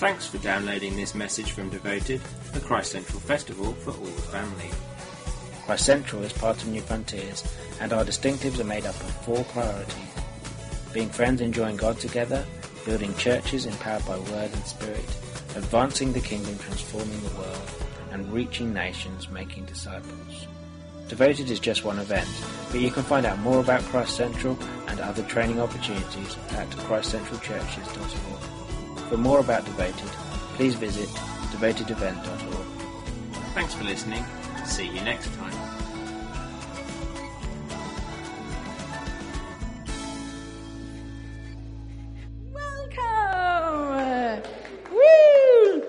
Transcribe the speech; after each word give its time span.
Thanks 0.00 0.26
for 0.26 0.38
downloading 0.38 0.96
this 0.96 1.14
message 1.14 1.52
from 1.52 1.68
Devoted, 1.68 2.22
the 2.54 2.60
Christ 2.60 2.92
Central 2.92 3.20
Festival 3.20 3.74
for 3.74 3.90
all 3.90 4.06
the 4.06 4.22
family. 4.22 4.70
Christ 5.66 5.84
Central 5.84 6.22
is 6.22 6.32
part 6.32 6.62
of 6.62 6.70
New 6.70 6.80
Frontiers, 6.80 7.44
and 7.82 7.92
our 7.92 8.02
distinctives 8.02 8.58
are 8.58 8.64
made 8.64 8.86
up 8.86 8.94
of 8.94 9.10
four 9.26 9.44
priorities 9.44 9.94
being 10.94 11.10
friends 11.10 11.42
enjoying 11.42 11.76
God 11.76 11.98
together, 11.98 12.46
building 12.86 13.14
churches 13.16 13.66
empowered 13.66 14.06
by 14.06 14.16
word 14.16 14.50
and 14.50 14.64
spirit, 14.64 15.04
advancing 15.54 16.14
the 16.14 16.20
kingdom 16.20 16.56
transforming 16.56 17.20
the 17.20 17.36
world, 17.36 17.70
and 18.12 18.32
reaching 18.32 18.72
nations 18.72 19.28
making 19.28 19.66
disciples. 19.66 20.46
Devoted 21.08 21.50
is 21.50 21.60
just 21.60 21.84
one 21.84 21.98
event, 21.98 22.26
but 22.70 22.80
you 22.80 22.90
can 22.90 23.02
find 23.02 23.26
out 23.26 23.38
more 23.40 23.60
about 23.60 23.82
Christ 23.82 24.16
Central 24.16 24.58
and 24.86 24.98
other 24.98 25.24
training 25.24 25.60
opportunities 25.60 26.38
at 26.52 26.70
christcentralchurches.org. 26.70 28.59
For 29.10 29.16
more 29.16 29.40
about 29.40 29.64
Devoted, 29.64 30.08
please 30.54 30.76
visit 30.76 31.08
devotedevent.org. 31.50 32.66
Thanks 33.54 33.74
for 33.74 33.82
listening. 33.82 34.24
See 34.64 34.86
you 34.86 35.00
next 35.00 35.34
time. 35.34 35.52
Welcome! 42.54 44.42
Woo! 44.92 45.82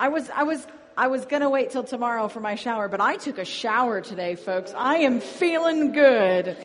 I 0.00 0.08
was, 0.08 0.28
I 0.30 0.42
was, 0.42 0.66
I 0.96 1.06
was 1.06 1.26
gonna 1.26 1.48
wait 1.48 1.70
till 1.70 1.84
tomorrow 1.84 2.26
for 2.26 2.40
my 2.40 2.56
shower, 2.56 2.88
but 2.88 3.00
I 3.00 3.18
took 3.18 3.38
a 3.38 3.44
shower 3.44 4.00
today, 4.00 4.34
folks. 4.34 4.74
I 4.76 4.96
am 4.96 5.20
feeling 5.20 5.92
good. 5.92 6.56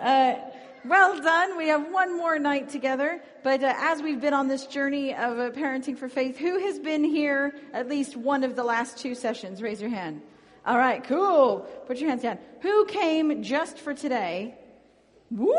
Uh, 0.00 0.36
well 0.86 1.20
done. 1.20 1.58
We 1.58 1.68
have 1.68 1.92
one 1.92 2.16
more 2.16 2.38
night 2.38 2.70
together. 2.70 3.20
But 3.42 3.62
uh, 3.62 3.74
as 3.76 4.02
we've 4.02 4.20
been 4.20 4.34
on 4.34 4.46
this 4.48 4.66
journey 4.66 5.14
of 5.14 5.38
uh, 5.38 5.50
parenting 5.50 5.98
for 5.98 6.08
faith, 6.08 6.38
who 6.38 6.58
has 6.58 6.78
been 6.78 7.02
here 7.02 7.54
at 7.72 7.88
least 7.88 8.16
one 8.16 8.44
of 8.44 8.54
the 8.54 8.62
last 8.62 8.98
two 8.98 9.14
sessions? 9.14 9.60
Raise 9.60 9.80
your 9.80 9.90
hand. 9.90 10.22
All 10.64 10.78
right, 10.78 11.02
cool. 11.02 11.60
Put 11.86 11.98
your 11.98 12.08
hands 12.08 12.22
down. 12.22 12.38
Who 12.60 12.84
came 12.86 13.42
just 13.42 13.78
for 13.78 13.94
today? 13.94 14.54
Woo! 15.32 15.56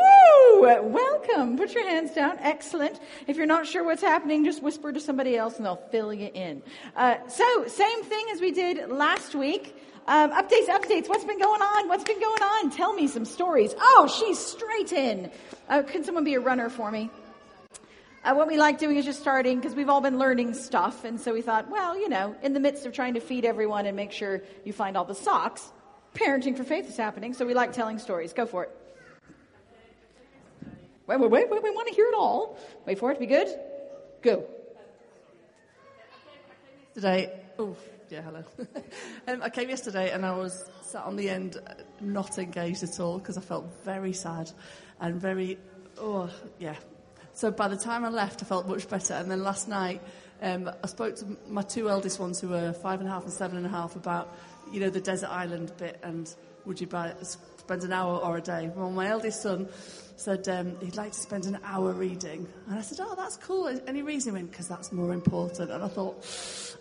Welcome. 0.60 1.58
Put 1.58 1.74
your 1.74 1.86
hands 1.86 2.12
down. 2.12 2.38
Excellent. 2.40 3.00
If 3.26 3.36
you're 3.36 3.44
not 3.44 3.66
sure 3.66 3.84
what's 3.84 4.00
happening, 4.00 4.44
just 4.44 4.62
whisper 4.62 4.92
to 4.92 5.00
somebody 5.00 5.36
else 5.36 5.56
and 5.56 5.66
they'll 5.66 5.82
fill 5.90 6.14
you 6.14 6.30
in. 6.32 6.62
Uh, 6.96 7.16
so, 7.28 7.66
same 7.66 8.02
thing 8.04 8.26
as 8.32 8.40
we 8.40 8.52
did 8.52 8.88
last 8.88 9.34
week. 9.34 9.76
Um, 10.06 10.30
updates, 10.30 10.68
updates. 10.68 11.08
What's 11.08 11.24
been 11.24 11.40
going 11.40 11.60
on? 11.60 11.88
What's 11.88 12.04
been 12.04 12.20
going 12.20 12.42
on? 12.42 12.70
Tell 12.70 12.94
me 12.94 13.08
some 13.08 13.24
stories. 13.24 13.74
Oh, 13.78 14.06
she's 14.06 14.38
straight 14.38 14.92
in. 14.92 15.30
Uh, 15.68 15.82
can 15.82 16.04
someone 16.04 16.24
be 16.24 16.34
a 16.34 16.40
runner 16.40 16.70
for 16.70 16.90
me? 16.90 17.10
Uh, 18.24 18.32
what 18.32 18.48
we 18.48 18.56
like 18.56 18.78
doing 18.78 18.96
is 18.96 19.04
just 19.04 19.20
starting 19.20 19.58
because 19.60 19.74
we've 19.74 19.90
all 19.90 20.00
been 20.00 20.18
learning 20.18 20.54
stuff, 20.54 21.04
and 21.04 21.20
so 21.20 21.34
we 21.34 21.42
thought, 21.42 21.70
well, 21.70 21.98
you 21.98 22.08
know, 22.08 22.34
in 22.42 22.54
the 22.54 22.60
midst 22.60 22.86
of 22.86 22.92
trying 22.92 23.12
to 23.12 23.20
feed 23.20 23.44
everyone 23.44 23.84
and 23.84 23.94
make 23.94 24.12
sure 24.12 24.40
you 24.64 24.72
find 24.72 24.96
all 24.96 25.04
the 25.04 25.14
socks, 25.14 25.70
parenting 26.14 26.56
for 26.56 26.64
faith 26.64 26.88
is 26.88 26.96
happening. 26.96 27.34
So 27.34 27.44
we 27.44 27.52
like 27.52 27.74
telling 27.74 27.98
stories. 27.98 28.32
Go 28.32 28.46
for 28.46 28.64
it. 28.64 28.70
Wait, 31.06 31.20
wait, 31.20 31.30
wait, 31.30 31.50
wait. 31.50 31.62
We 31.62 31.70
want 31.70 31.88
to 31.88 31.94
hear 31.94 32.06
it 32.06 32.14
all. 32.14 32.58
Wait 32.86 32.98
for 32.98 33.12
it. 33.12 33.18
Be 33.20 33.26
good. 33.26 33.48
Go. 34.22 34.44
Today, 36.94 37.30
oh 37.58 37.76
yeah, 38.08 38.22
hello. 38.22 38.44
um, 39.28 39.42
I 39.42 39.50
came 39.50 39.68
yesterday 39.68 40.12
and 40.12 40.24
I 40.24 40.34
was 40.34 40.64
sat 40.80 41.04
on 41.04 41.16
the 41.16 41.28
end, 41.28 41.58
not 42.00 42.38
engaged 42.38 42.84
at 42.84 42.98
all 43.00 43.18
because 43.18 43.36
I 43.36 43.42
felt 43.42 43.66
very 43.84 44.14
sad 44.14 44.50
and 44.98 45.20
very, 45.20 45.58
oh 45.98 46.30
yeah. 46.58 46.76
So 47.34 47.50
by 47.50 47.68
the 47.68 47.76
time 47.76 48.04
I 48.04 48.10
left, 48.10 48.42
I 48.42 48.46
felt 48.46 48.68
much 48.68 48.88
better. 48.88 49.14
And 49.14 49.30
then 49.30 49.42
last 49.42 49.68
night, 49.68 50.00
um, 50.40 50.70
I 50.82 50.86
spoke 50.86 51.16
to 51.16 51.36
my 51.48 51.62
two 51.62 51.90
eldest 51.90 52.20
ones 52.20 52.40
who 52.40 52.48
were 52.48 52.72
five 52.72 53.00
and 53.00 53.08
a 53.08 53.12
half 53.12 53.24
and 53.24 53.32
seven 53.32 53.56
and 53.56 53.66
a 53.66 53.70
half 53.70 53.96
about, 53.96 54.36
you 54.72 54.80
know, 54.80 54.88
the 54.88 55.00
desert 55.00 55.30
island 55.30 55.72
bit 55.76 55.98
and 56.02 56.32
would 56.64 56.80
you 56.80 56.86
buy, 56.86 57.12
spend 57.22 57.82
an 57.82 57.92
hour 57.92 58.18
or 58.18 58.36
a 58.36 58.40
day? 58.40 58.70
Well, 58.74 58.90
my 58.90 59.08
eldest 59.08 59.42
son 59.42 59.68
said 60.16 60.48
um, 60.48 60.76
he'd 60.80 60.96
like 60.96 61.12
to 61.12 61.18
spend 61.18 61.46
an 61.46 61.58
hour 61.64 61.92
reading. 61.92 62.46
And 62.68 62.78
I 62.78 62.82
said, 62.82 62.98
oh, 63.00 63.14
that's 63.16 63.36
cool. 63.36 63.68
Any 63.86 64.02
reason? 64.02 64.32
He 64.32 64.40
went, 64.40 64.50
because 64.52 64.68
that's 64.68 64.92
more 64.92 65.12
important. 65.12 65.70
And 65.70 65.82
I 65.82 65.88
thought, 65.88 66.24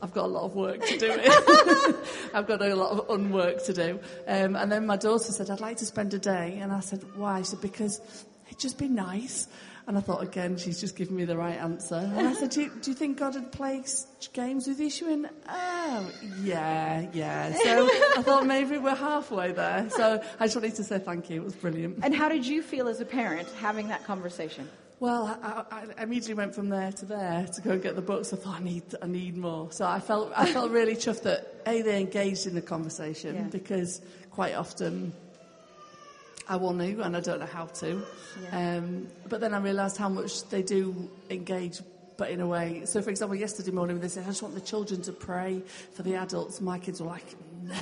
I've 0.01 0.13
got 0.13 0.25
a 0.25 0.27
lot 0.27 0.43
of 0.43 0.55
work 0.55 0.85
to 0.85 0.97
do. 0.97 1.11
I've 2.33 2.45
got 2.45 2.61
a 2.61 2.75
lot 2.75 2.91
of 2.91 3.09
unwork 3.09 3.63
to 3.65 3.73
do. 3.73 3.99
Um, 4.27 4.55
and 4.55 4.71
then 4.71 4.85
my 4.85 4.97
daughter 4.97 5.31
said, 5.31 5.49
I'd 5.49 5.61
like 5.61 5.77
to 5.77 5.85
spend 5.85 6.13
a 6.13 6.19
day. 6.19 6.59
And 6.61 6.71
I 6.71 6.81
said, 6.81 7.03
why? 7.15 7.39
She 7.39 7.45
said, 7.45 7.61
because 7.61 7.99
it'd 8.47 8.59
just 8.59 8.77
be 8.77 8.87
nice. 8.87 9.47
And 9.85 9.97
I 9.97 10.01
thought, 10.01 10.23
again, 10.23 10.55
she's 10.57 10.79
just 10.79 10.95
giving 10.95 11.15
me 11.15 11.25
the 11.25 11.37
right 11.37 11.57
answer. 11.57 11.95
And 11.95 12.27
I 12.27 12.33
said, 12.33 12.51
do 12.51 12.61
you, 12.61 12.71
do 12.81 12.91
you 12.91 12.95
think 12.95 13.17
God 13.17 13.35
had 13.35 13.51
played 13.51 13.85
games 14.31 14.65
with 14.65 14.79
you? 14.79 14.91
Went, 15.05 15.27
oh, 15.49 16.11
yeah, 16.41 17.05
yeah. 17.11 17.53
So 17.53 17.89
I 18.17 18.21
thought 18.21 18.45
maybe 18.45 18.77
we're 18.77 18.95
halfway 18.95 19.51
there. 19.51 19.89
So 19.89 20.23
I 20.39 20.45
just 20.45 20.55
wanted 20.55 20.75
to 20.75 20.83
say 20.83 20.99
thank 20.99 21.29
you. 21.29 21.41
It 21.41 21.43
was 21.43 21.55
brilliant. 21.55 21.99
And 22.01 22.15
how 22.15 22.29
did 22.29 22.45
you 22.45 22.61
feel 22.61 22.87
as 22.87 23.01
a 23.01 23.05
parent 23.05 23.49
having 23.59 23.89
that 23.89 24.05
conversation? 24.05 24.69
Well, 24.99 25.37
I, 25.43 25.85
I, 25.97 26.03
immediately 26.03 26.35
went 26.35 26.55
from 26.55 26.69
there 26.69 26.93
to 26.93 27.05
there 27.05 27.45
to 27.45 27.61
go 27.61 27.71
and 27.71 27.83
get 27.83 27.97
the 27.97 28.01
books. 28.01 28.31
I 28.31 28.37
thought 28.37 28.61
I 28.61 28.63
need, 28.63 28.83
I 29.01 29.07
need 29.07 29.35
more. 29.35 29.69
So 29.73 29.85
I 29.85 29.99
felt, 29.99 30.31
I 30.33 30.45
felt 30.45 30.71
really 30.71 30.95
chuffed 30.95 31.23
that 31.23 31.61
a 31.67 31.81
they 31.81 31.99
engaged 31.99 32.47
in 32.47 32.55
the 32.55 32.61
conversation 32.61 33.35
yeah. 33.35 33.41
because 33.43 34.01
quite 34.31 34.55
often 34.55 35.11
I 36.47 36.55
want 36.57 36.79
to 36.79 37.01
and 37.01 37.15
I 37.15 37.19
don't 37.19 37.39
know 37.39 37.45
how 37.45 37.65
to. 37.65 38.03
Yeah. 38.41 38.77
Um, 38.77 39.07
but 39.29 39.41
then 39.41 39.53
I 39.53 39.59
realised 39.59 39.97
how 39.97 40.09
much 40.09 40.47
they 40.49 40.61
do 40.61 41.09
engage, 41.29 41.79
but 42.17 42.29
in 42.29 42.41
a 42.41 42.47
way. 42.47 42.83
So, 42.85 43.01
for 43.01 43.09
example, 43.09 43.35
yesterday 43.35 43.71
morning 43.71 43.99
they 43.99 44.07
said, 44.07 44.23
I 44.23 44.27
just 44.27 44.43
want 44.43 44.55
the 44.55 44.61
children 44.61 45.01
to 45.03 45.11
pray 45.11 45.61
for 45.93 46.03
the 46.03 46.15
adults. 46.15 46.61
My 46.61 46.79
kids 46.79 47.01
were 47.01 47.07
like, 47.07 47.35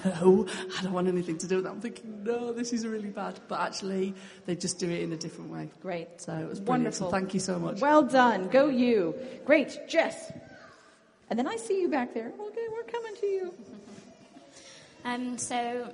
no, 0.06 0.48
I 0.78 0.84
don't 0.84 0.94
want 0.94 1.08
anything 1.08 1.38
to 1.40 1.48
do 1.48 1.56
with 1.56 1.66
that. 1.66 1.72
I'm 1.72 1.82
thinking, 1.82 2.24
no, 2.24 2.54
this 2.54 2.72
is 2.72 2.86
really 2.86 3.10
bad. 3.10 3.40
But 3.48 3.62
actually, 3.62 4.14
they 4.46 4.56
just 4.56 4.80
do 4.80 4.90
it 4.90 5.02
in 5.02 5.12
a 5.12 5.18
different 5.18 5.50
way. 5.50 5.70
Great. 5.82 6.22
So 6.22 6.34
it 6.34 6.48
was 6.48 6.62
wonderful. 6.62 7.08
So 7.08 7.12
thank 7.12 7.34
you 7.34 7.40
so 7.40 7.58
much. 7.58 7.82
Well 7.82 8.04
done. 8.04 8.48
Go 8.50 8.70
you. 8.70 9.16
Great. 9.46 9.88
Jess. 9.88 10.32
And 11.30 11.40
then 11.40 11.48
I 11.48 11.56
see 11.56 11.82
you 11.82 11.90
back 11.90 12.14
there. 12.14 12.28
Okay, 12.28 12.68
we're 12.72 12.84
coming 12.84 13.16
to 13.16 13.26
you. 13.26 13.54
Um, 15.04 15.38
so 15.38 15.92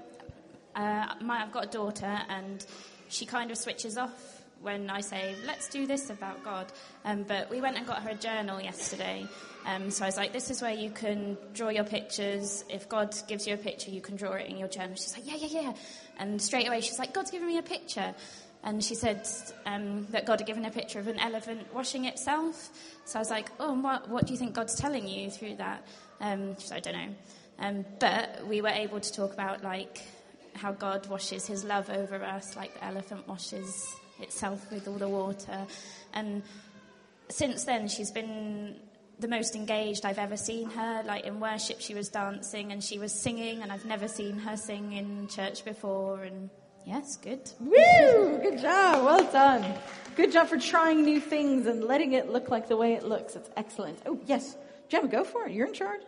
uh, 0.78 1.16
my, 1.20 1.42
I've 1.44 1.52
got 1.52 1.66
a 1.66 1.70
daughter, 1.70 2.20
and 2.30 2.66
she 3.10 3.26
kind 3.26 3.52
of 3.52 3.58
switches 3.58 3.98
off 3.98 4.36
when 4.62 4.90
I 4.90 5.02
say, 5.02 5.36
let's 5.46 5.70
do 5.70 5.86
this 5.86 6.10
about 6.10 6.44
God. 6.44 6.66
Um, 7.06 7.24
but 7.24 7.50
we 7.50 7.62
went 7.62 7.78
and 7.78 7.86
got 7.86 8.02
her 8.04 8.10
a 8.12 8.16
journal 8.16 8.60
yesterday. 8.62 9.26
Um, 9.66 9.92
so 9.92 10.04
I 10.04 10.08
was 10.08 10.18
like, 10.18 10.34
this 10.34 10.50
is 10.50 10.62
where 10.62 10.74
you 10.74 10.90
can 10.90 11.38
draw 11.54 11.70
your 11.70 11.84
pictures. 11.84 12.64
If 12.70 12.90
God 12.90 13.16
gives 13.28 13.46
you 13.46 13.54
a 13.54 13.58
picture, 13.58 13.92
you 13.92 14.02
can 14.02 14.16
draw 14.16 14.34
it 14.34 14.48
in 14.50 14.58
your 14.58 14.68
journal. 14.68 14.96
She's 14.96 15.16
like, 15.16 15.28
yeah, 15.28 15.36
yeah, 15.36 15.62
yeah. 15.62 15.74
And 16.18 16.42
straight 16.42 16.68
away, 16.68 16.82
she's 16.82 16.98
like, 16.98 17.14
God's 17.14 17.32
given 17.32 17.48
me 17.48 17.58
a 17.58 17.64
picture. 17.64 18.16
And 18.64 18.84
she 18.84 18.96
said 18.96 19.28
um, 19.66 20.08
that 20.10 20.26
God 20.26 20.40
had 20.40 20.48
given 20.48 20.66
a 20.66 20.72
picture 20.72 21.00
of 21.00 21.08
an 21.08 21.20
elephant 21.20 21.74
washing 21.74 22.06
itself. 22.06 22.70
So 23.06 23.20
I 23.20 23.22
was 23.22 23.30
like, 23.30 23.50
oh, 23.60 23.74
what, 23.74 24.10
what 24.10 24.26
do 24.26 24.34
you 24.34 24.40
think 24.40 24.54
God's 24.54 24.76
telling 24.76 25.08
you 25.08 25.30
through 25.30 25.58
that? 25.58 25.86
Um, 26.20 26.56
I 26.72 26.80
don't 26.80 26.94
know. 26.94 27.16
Um, 27.60 27.86
but 28.00 28.48
we 28.48 28.62
were 28.62 28.70
able 28.70 29.00
to 29.00 29.14
talk 29.14 29.34
about, 29.34 29.64
like, 29.64 30.02
how 30.58 30.72
God 30.72 31.08
washes 31.08 31.46
his 31.46 31.64
love 31.64 31.90
over 31.90 32.24
us 32.24 32.56
like 32.56 32.74
the 32.74 32.86
elephant 32.86 33.28
washes 33.28 33.96
itself 34.20 34.72
with 34.72 34.88
all 34.88 34.98
the 34.98 35.08
water. 35.08 35.66
And 36.14 36.44
since 37.30 37.64
then, 37.66 37.88
she's 37.88 38.12
been 38.12 38.76
the 39.20 39.28
most 39.28 39.56
engaged 39.56 40.06
I've 40.06 40.20
ever 40.20 40.38
seen 40.38 40.70
her. 40.72 41.04
Like 41.06 41.26
in 41.26 41.40
worship, 41.40 41.80
she 41.80 41.94
was 41.94 42.10
dancing 42.10 42.72
and 42.72 42.84
she 42.84 43.00
was 43.00 43.12
singing, 43.12 43.62
and 43.62 43.72
I've 43.72 43.86
never 43.86 44.08
seen 44.08 44.38
her 44.40 44.58
sing 44.58 44.94
in 44.94 45.28
church 45.28 45.66
before. 45.66 46.24
And 46.24 46.50
yes, 46.86 47.18
good. 47.18 47.50
Woo! 47.60 48.40
Good 48.42 48.60
job. 48.60 49.06
Well 49.06 49.32
done. 49.32 49.76
Good 50.16 50.32
job 50.32 50.48
for 50.48 50.58
trying 50.58 51.04
new 51.04 51.20
things 51.20 51.68
and 51.68 51.84
letting 51.84 52.14
it 52.14 52.30
look 52.30 52.50
like 52.50 52.68
the 52.68 52.78
way 52.78 52.94
it 52.94 53.04
looks. 53.04 53.36
It's 53.36 53.50
excellent. 53.56 54.00
Oh, 54.06 54.20
yes. 54.26 54.56
Gemma, 54.90 55.08
go 55.08 55.24
for 55.24 55.46
it. 55.46 55.52
You're 55.52 55.68
in 55.68 55.74
charge. 55.74 56.02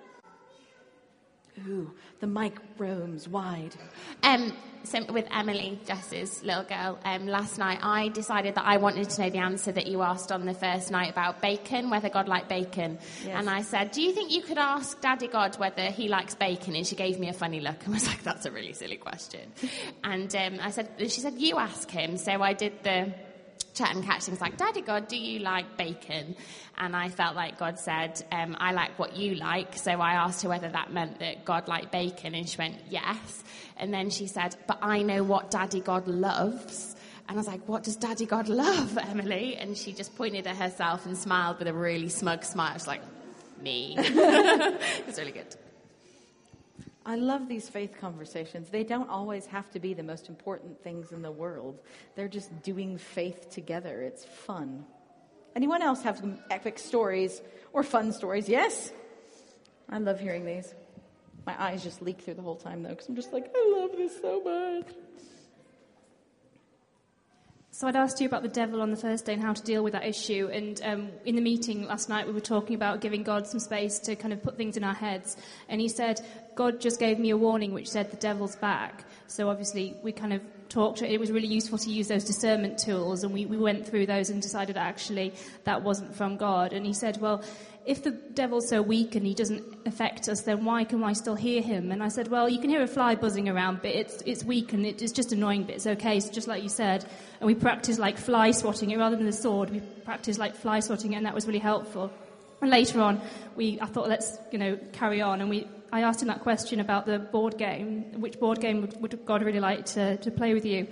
Ooh, 1.67 1.91
the 2.19 2.27
mic 2.27 2.57
roams 2.77 3.27
wide. 3.27 3.75
Um, 4.23 4.53
so 4.83 5.03
with 5.11 5.27
Emily, 5.31 5.79
Jess's 5.85 6.41
little 6.43 6.63
girl, 6.63 6.99
um, 7.03 7.27
last 7.27 7.57
night 7.57 7.79
I 7.81 8.09
decided 8.09 8.55
that 8.55 8.65
I 8.65 8.77
wanted 8.77 9.09
to 9.09 9.21
know 9.21 9.29
the 9.29 9.39
answer 9.39 9.71
that 9.71 9.87
you 9.87 10.01
asked 10.01 10.31
on 10.31 10.45
the 10.45 10.53
first 10.53 10.89
night 10.89 11.09
about 11.09 11.41
bacon, 11.41 11.89
whether 11.89 12.09
God 12.09 12.27
liked 12.27 12.49
bacon. 12.49 12.97
Yes. 13.25 13.35
And 13.35 13.49
I 13.49 13.61
said, 13.61 13.91
Do 13.91 14.01
you 14.01 14.13
think 14.13 14.31
you 14.31 14.41
could 14.41 14.57
ask 14.57 14.99
Daddy 15.01 15.27
God 15.27 15.57
whether 15.57 15.87
he 15.87 16.07
likes 16.07 16.35
bacon? 16.35 16.75
And 16.75 16.87
she 16.87 16.95
gave 16.95 17.19
me 17.19 17.29
a 17.29 17.33
funny 17.33 17.59
look 17.59 17.83
and 17.83 17.93
was 17.93 18.07
like, 18.07 18.23
That's 18.23 18.45
a 18.45 18.51
really 18.51 18.73
silly 18.73 18.97
question. 18.97 19.51
and 20.03 20.33
um, 20.35 20.59
I 20.61 20.71
said, 20.71 20.89
She 20.99 21.21
said, 21.21 21.35
You 21.37 21.57
ask 21.57 21.89
him. 21.89 22.17
So 22.17 22.41
I 22.41 22.53
did 22.53 22.83
the 22.83 23.13
chat 23.73 23.95
and 23.95 24.03
catch 24.03 24.23
things 24.23 24.41
like, 24.41 24.57
Daddy 24.57 24.81
God, 24.81 25.07
do 25.07 25.17
you 25.17 25.39
like 25.39 25.77
bacon? 25.77 26.35
And 26.77 26.95
I 26.95 27.09
felt 27.09 27.35
like 27.35 27.57
God 27.57 27.79
said, 27.79 28.21
um, 28.31 28.55
I 28.59 28.71
like 28.71 28.97
what 28.97 29.15
you 29.15 29.35
like. 29.35 29.75
So 29.75 29.91
I 29.91 30.13
asked 30.13 30.43
her 30.43 30.49
whether 30.49 30.69
that 30.69 30.91
meant 30.93 31.19
that 31.19 31.45
God 31.45 31.67
liked 31.67 31.91
bacon, 31.91 32.35
and 32.35 32.47
she 32.47 32.57
went, 32.57 32.75
Yes. 32.89 33.43
And 33.77 33.93
then 33.93 34.09
she 34.09 34.27
said, 34.27 34.55
But 34.67 34.79
I 34.81 35.01
know 35.01 35.23
what 35.23 35.51
Daddy 35.51 35.81
God 35.81 36.07
loves. 36.07 36.95
And 37.27 37.37
I 37.37 37.39
was 37.39 37.47
like, 37.47 37.67
What 37.67 37.83
does 37.83 37.95
Daddy 37.95 38.25
God 38.25 38.49
love, 38.49 38.97
Emily? 39.09 39.55
And 39.55 39.77
she 39.77 39.93
just 39.93 40.15
pointed 40.15 40.47
at 40.47 40.57
herself 40.57 41.05
and 41.05 41.17
smiled 41.17 41.59
with 41.59 41.67
a 41.67 41.73
really 41.73 42.09
smug 42.09 42.43
smile. 42.43 42.71
She 42.71 42.73
was 42.75 42.87
like, 42.87 43.01
me. 43.61 43.95
it's 43.97 45.17
really 45.17 45.31
good. 45.31 45.55
I 47.05 47.15
love 47.15 47.47
these 47.47 47.69
faith 47.69 47.95
conversations. 47.99 48.69
They 48.69 48.83
don't 48.83 49.09
always 49.09 49.45
have 49.47 49.69
to 49.71 49.79
be 49.79 49.93
the 49.93 50.03
most 50.03 50.29
important 50.29 50.83
things 50.83 51.11
in 51.11 51.21
the 51.21 51.31
world. 51.31 51.79
They're 52.15 52.27
just 52.27 52.61
doing 52.61 52.97
faith 52.97 53.49
together. 53.49 54.01
It's 54.01 54.25
fun. 54.25 54.85
Anyone 55.55 55.81
else 55.81 56.03
have 56.03 56.17
some 56.17 56.39
epic 56.49 56.77
stories 56.77 57.41
or 57.73 57.83
fun 57.83 58.11
stories? 58.11 58.47
Yes? 58.47 58.91
I 59.89 59.97
love 59.97 60.19
hearing 60.19 60.45
these. 60.45 60.75
My 61.45 61.61
eyes 61.61 61.83
just 61.83 62.01
leak 62.01 62.21
through 62.21 62.35
the 62.35 62.41
whole 62.41 62.55
time, 62.55 62.83
though, 62.83 62.89
because 62.89 63.07
I'm 63.07 63.15
just 63.15 63.33
like, 63.33 63.51
I 63.55 63.75
love 63.79 63.91
this 63.97 64.21
so 64.21 64.41
much. 64.43 64.93
So 67.79 67.87
I'd 67.87 67.95
asked 67.95 68.19
you 68.19 68.27
about 68.27 68.41
the 68.41 68.49
devil 68.49 68.81
on 68.81 68.91
the 68.91 68.97
first 68.97 69.23
day 69.23 69.31
and 69.31 69.41
how 69.41 69.53
to 69.53 69.63
deal 69.63 69.85
with 69.85 69.93
that 69.93 70.05
issue. 70.05 70.49
And 70.51 70.81
um, 70.83 71.11
in 71.23 71.35
the 71.35 71.41
meeting 71.41 71.87
last 71.87 72.09
night, 72.09 72.27
we 72.27 72.33
were 72.33 72.41
talking 72.41 72.75
about 72.75 72.99
giving 72.99 73.23
God 73.23 73.47
some 73.47 73.61
space 73.61 73.99
to 73.99 74.17
kind 74.17 74.33
of 74.33 74.43
put 74.43 74.57
things 74.57 74.75
in 74.75 74.83
our 74.83 74.93
heads. 74.93 75.37
And 75.69 75.79
he 75.79 75.87
said, 75.87 76.19
God 76.55 76.81
just 76.81 76.99
gave 76.99 77.19
me 77.19 77.29
a 77.29 77.37
warning 77.37 77.73
which 77.73 77.89
said 77.89 78.11
the 78.11 78.17
devil's 78.17 78.57
back. 78.57 79.05
So 79.27 79.49
obviously 79.49 79.95
we 80.03 80.11
kind 80.11 80.33
of 80.33 80.41
talked. 80.69 81.01
It 81.01 81.19
was 81.19 81.31
really 81.31 81.47
useful 81.47 81.77
to 81.79 81.89
use 81.89 82.07
those 82.07 82.23
discernment 82.23 82.77
tools, 82.77 83.23
and 83.23 83.33
we, 83.33 83.45
we 83.45 83.57
went 83.57 83.87
through 83.87 84.05
those 84.05 84.29
and 84.29 84.41
decided 84.41 84.77
actually 84.77 85.33
that 85.63 85.83
wasn't 85.83 86.15
from 86.15 86.37
God. 86.37 86.73
And 86.73 86.85
he 86.85 86.93
said, 86.93 87.19
well, 87.19 87.43
if 87.85 88.03
the 88.03 88.11
devil's 88.11 88.69
so 88.69 88.81
weak 88.81 89.15
and 89.15 89.25
he 89.25 89.33
doesn't 89.33 89.63
affect 89.87 90.29
us, 90.29 90.41
then 90.41 90.63
why 90.63 90.83
can 90.83 91.03
I 91.03 91.13
still 91.13 91.35
hear 91.35 91.61
him? 91.61 91.91
And 91.91 92.03
I 92.03 92.09
said, 92.09 92.27
well, 92.27 92.47
you 92.47 92.59
can 92.59 92.69
hear 92.69 92.83
a 92.83 92.87
fly 92.87 93.15
buzzing 93.15 93.49
around, 93.49 93.81
but 93.81 93.91
it's, 93.91 94.21
it's 94.25 94.43
weak 94.43 94.73
and 94.73 94.85
it's 94.85 95.11
just 95.11 95.31
annoying, 95.31 95.63
but 95.63 95.75
it's 95.75 95.87
okay. 95.87 96.19
So 96.19 96.31
just 96.31 96.47
like 96.47 96.61
you 96.61 96.69
said, 96.69 97.05
and 97.39 97.47
we 97.47 97.55
practiced 97.55 97.99
like 97.99 98.17
fly 98.17 98.51
swatting 98.51 98.91
it 98.91 98.97
rather 98.97 99.15
than 99.15 99.25
the 99.25 99.33
sword. 99.33 99.71
We 99.71 99.79
practiced 99.79 100.39
like 100.39 100.55
fly 100.55 100.81
swatting 100.81 101.13
it, 101.13 101.15
and 101.15 101.25
that 101.25 101.33
was 101.33 101.47
really 101.47 101.59
helpful. 101.59 102.11
And 102.61 102.69
later 102.69 103.01
on, 103.01 103.21
we, 103.55 103.79
I 103.81 103.85
thought, 103.85 104.09
let's, 104.09 104.37
you 104.51 104.59
know, 104.59 104.77
carry 104.91 105.21
on. 105.21 105.41
And 105.41 105.49
we, 105.49 105.65
I 105.91 106.01
asked 106.01 106.21
him 106.21 106.27
that 106.27 106.41
question 106.41 106.79
about 106.79 107.05
the 107.05 107.19
board 107.19 107.57
game. 107.57 108.21
Which 108.21 108.39
board 108.39 108.61
game 108.61 108.81
would, 108.81 109.01
would 109.01 109.25
God 109.25 109.43
really 109.43 109.59
like 109.59 109.85
to, 109.87 110.17
to 110.17 110.31
play 110.31 110.53
with 110.53 110.65
you? 110.65 110.87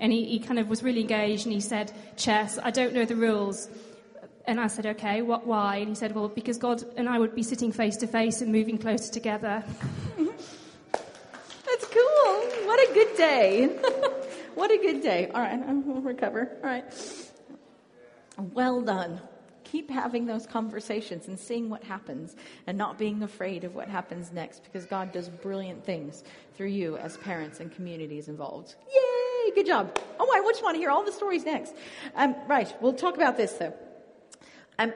And 0.00 0.12
he, 0.12 0.24
he 0.24 0.38
kind 0.38 0.58
of 0.58 0.68
was 0.68 0.82
really 0.82 1.00
engaged 1.00 1.44
and 1.44 1.52
he 1.52 1.60
said, 1.60 1.92
chess. 2.16 2.58
I 2.62 2.70
don't 2.70 2.94
know 2.94 3.04
the 3.04 3.16
rules. 3.16 3.68
And 4.46 4.58
I 4.58 4.68
said, 4.68 4.86
okay, 4.86 5.20
what, 5.20 5.46
why? 5.46 5.76
And 5.76 5.88
he 5.88 5.94
said, 5.94 6.14
well, 6.14 6.28
because 6.28 6.56
God 6.56 6.82
and 6.96 7.08
I 7.08 7.18
would 7.18 7.34
be 7.34 7.42
sitting 7.42 7.72
face 7.72 7.96
to 7.98 8.06
face 8.06 8.40
and 8.40 8.50
moving 8.50 8.78
closer 8.78 9.12
together. 9.12 9.62
That's 10.92 11.84
cool. 11.84 12.66
What 12.66 12.90
a 12.90 12.94
good 12.94 13.16
day. 13.16 13.66
what 14.54 14.70
a 14.70 14.78
good 14.78 15.02
day. 15.02 15.30
All 15.34 15.42
right, 15.42 15.60
I'll 15.68 16.00
recover. 16.00 16.56
All 16.62 16.70
right. 16.70 16.84
Well 18.38 18.80
done. 18.80 19.20
Keep 19.70 19.90
having 19.90 20.26
those 20.26 20.46
conversations 20.46 21.28
and 21.28 21.38
seeing 21.38 21.68
what 21.68 21.84
happens 21.84 22.36
and 22.66 22.78
not 22.78 22.98
being 22.98 23.22
afraid 23.22 23.64
of 23.64 23.74
what 23.74 23.88
happens 23.88 24.32
next 24.32 24.64
because 24.64 24.86
God 24.86 25.12
does 25.12 25.28
brilliant 25.28 25.84
things 25.84 26.24
through 26.56 26.68
you 26.68 26.96
as 26.96 27.16
parents 27.18 27.60
and 27.60 27.70
communities 27.70 28.28
involved. 28.28 28.76
Yay! 28.86 29.50
Good 29.54 29.66
job. 29.66 29.98
Oh, 30.18 30.30
I 30.32 30.40
just 30.50 30.62
want 30.62 30.74
to 30.76 30.78
hear 30.78 30.90
all 30.90 31.04
the 31.04 31.12
stories 31.12 31.44
next. 31.44 31.74
Um, 32.14 32.34
right, 32.46 32.72
we'll 32.80 32.94
talk 32.94 33.16
about 33.16 33.36
this 33.36 33.52
though. 33.52 33.74
Um, 34.78 34.92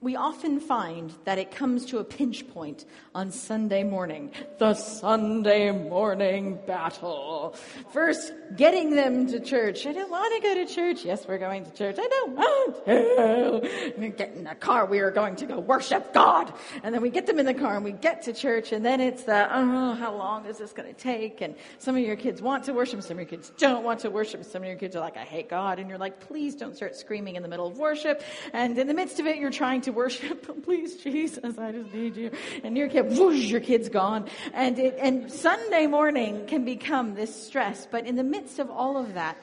we 0.00 0.14
often 0.14 0.60
find 0.60 1.12
that 1.24 1.38
it 1.38 1.50
comes 1.50 1.86
to 1.86 1.98
a 1.98 2.04
pinch 2.04 2.46
point 2.48 2.84
on 3.16 3.32
Sunday 3.32 3.82
morning. 3.82 4.30
The 4.58 4.74
Sunday 4.74 5.72
morning 5.72 6.60
battle. 6.68 7.56
First, 7.92 8.32
getting 8.56 8.94
them 8.94 9.26
to 9.26 9.40
church. 9.40 9.86
I 9.86 9.92
don't 9.92 10.08
want 10.08 10.40
to 10.40 10.48
go 10.48 10.54
to 10.54 10.72
church. 10.72 11.04
Yes, 11.04 11.26
we're 11.26 11.38
going 11.38 11.64
to 11.64 11.72
church. 11.72 11.96
I 11.98 12.06
don't 12.06 12.36
want 12.36 12.84
to. 12.86 14.08
Get 14.16 14.34
in 14.34 14.44
the 14.44 14.54
car. 14.54 14.86
We 14.86 15.00
are 15.00 15.10
going 15.10 15.34
to 15.36 15.46
go 15.46 15.58
worship 15.58 16.14
God. 16.14 16.52
And 16.84 16.94
then 16.94 17.02
we 17.02 17.10
get 17.10 17.26
them 17.26 17.40
in 17.40 17.46
the 17.46 17.54
car 17.54 17.74
and 17.74 17.84
we 17.84 17.92
get 17.92 18.22
to 18.22 18.32
church. 18.32 18.70
And 18.70 18.86
then 18.86 19.00
it's 19.00 19.24
the, 19.24 19.48
oh, 19.50 19.94
how 19.94 20.14
long 20.14 20.46
is 20.46 20.58
this 20.58 20.72
going 20.72 20.94
to 20.94 20.98
take? 20.98 21.40
And 21.40 21.56
some 21.78 21.96
of 21.96 22.02
your 22.02 22.16
kids 22.16 22.40
want 22.40 22.64
to 22.64 22.72
worship. 22.72 23.02
Some 23.02 23.18
of 23.18 23.18
your 23.18 23.28
kids 23.28 23.50
don't 23.58 23.82
want 23.82 23.98
to 24.00 24.10
worship. 24.10 24.44
Some 24.44 24.62
of 24.62 24.68
your 24.68 24.78
kids 24.78 24.94
are 24.94 25.00
like, 25.00 25.16
I 25.16 25.24
hate 25.24 25.50
God. 25.50 25.80
And 25.80 25.88
you're 25.88 25.98
like, 25.98 26.20
please 26.20 26.54
don't 26.54 26.76
start 26.76 26.94
screaming 26.94 27.34
in 27.34 27.42
the 27.42 27.48
middle 27.48 27.66
of 27.66 27.78
worship. 27.78 28.22
And 28.52 28.78
in 28.78 28.86
the 28.86 28.94
midst 28.94 29.18
of 29.18 29.26
it, 29.26 29.38
you're 29.38 29.50
trying 29.50 29.80
to 29.82 29.87
worship. 29.90 30.62
Please, 30.64 30.96
Jesus, 30.96 31.58
I 31.58 31.72
just 31.72 31.92
need 31.92 32.16
you. 32.16 32.30
And 32.64 32.76
your 32.76 32.88
kid, 32.88 33.16
whoosh, 33.16 33.44
your 33.44 33.60
kid's 33.60 33.88
gone. 33.88 34.28
And 34.52 34.78
it, 34.78 34.96
and 35.00 35.30
Sunday 35.30 35.86
morning 35.86 36.46
can 36.46 36.64
become 36.64 37.14
this 37.14 37.34
stress. 37.46 37.86
But 37.90 38.06
in 38.06 38.16
the 38.16 38.24
midst 38.24 38.58
of 38.58 38.70
all 38.70 38.96
of 38.96 39.14
that, 39.14 39.36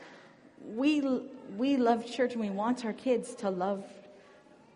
we, 0.63 1.01
we 1.57 1.77
love 1.77 2.05
church 2.05 2.33
and 2.33 2.41
we 2.41 2.49
want 2.49 2.85
our 2.85 2.93
kids 2.93 3.35
to 3.35 3.49
love 3.49 3.83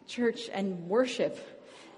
church 0.08 0.50
and 0.52 0.88
worship 0.88 1.38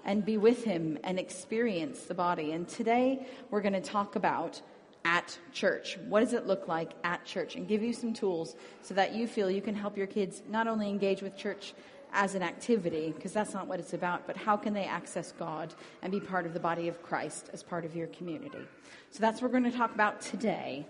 and 0.04 0.24
be 0.24 0.36
with 0.36 0.64
him 0.64 0.98
and 1.04 1.18
experience 1.18 2.02
the 2.02 2.14
body. 2.14 2.52
And 2.52 2.68
today 2.68 3.26
we're 3.50 3.60
going 3.60 3.74
to 3.74 3.80
talk 3.80 4.16
about 4.16 4.60
at 5.04 5.36
church. 5.52 5.98
What 6.08 6.20
does 6.20 6.32
it 6.32 6.46
look 6.46 6.68
like 6.68 6.92
at 7.04 7.24
church? 7.24 7.56
And 7.56 7.66
give 7.66 7.82
you 7.82 7.92
some 7.92 8.12
tools 8.12 8.54
so 8.82 8.94
that 8.94 9.14
you 9.14 9.26
feel 9.26 9.50
you 9.50 9.62
can 9.62 9.74
help 9.74 9.96
your 9.96 10.06
kids 10.06 10.42
not 10.48 10.68
only 10.68 10.88
engage 10.88 11.22
with 11.22 11.36
church 11.36 11.74
as 12.12 12.34
an 12.34 12.42
activity, 12.42 13.12
because 13.14 13.32
that's 13.32 13.54
not 13.54 13.66
what 13.66 13.80
it's 13.80 13.94
about, 13.94 14.26
but 14.26 14.36
how 14.36 14.56
can 14.56 14.74
they 14.74 14.84
access 14.84 15.32
God 15.32 15.74
and 16.02 16.12
be 16.12 16.20
part 16.20 16.46
of 16.46 16.52
the 16.52 16.60
body 16.60 16.88
of 16.88 17.02
Christ 17.02 17.50
as 17.52 17.62
part 17.62 17.84
of 17.84 17.96
your 17.96 18.08
community? 18.08 18.66
So 19.10 19.20
that's 19.20 19.40
what 19.40 19.50
we're 19.50 19.60
going 19.60 19.70
to 19.70 19.76
talk 19.76 19.94
about 19.94 20.20
today. 20.20 20.86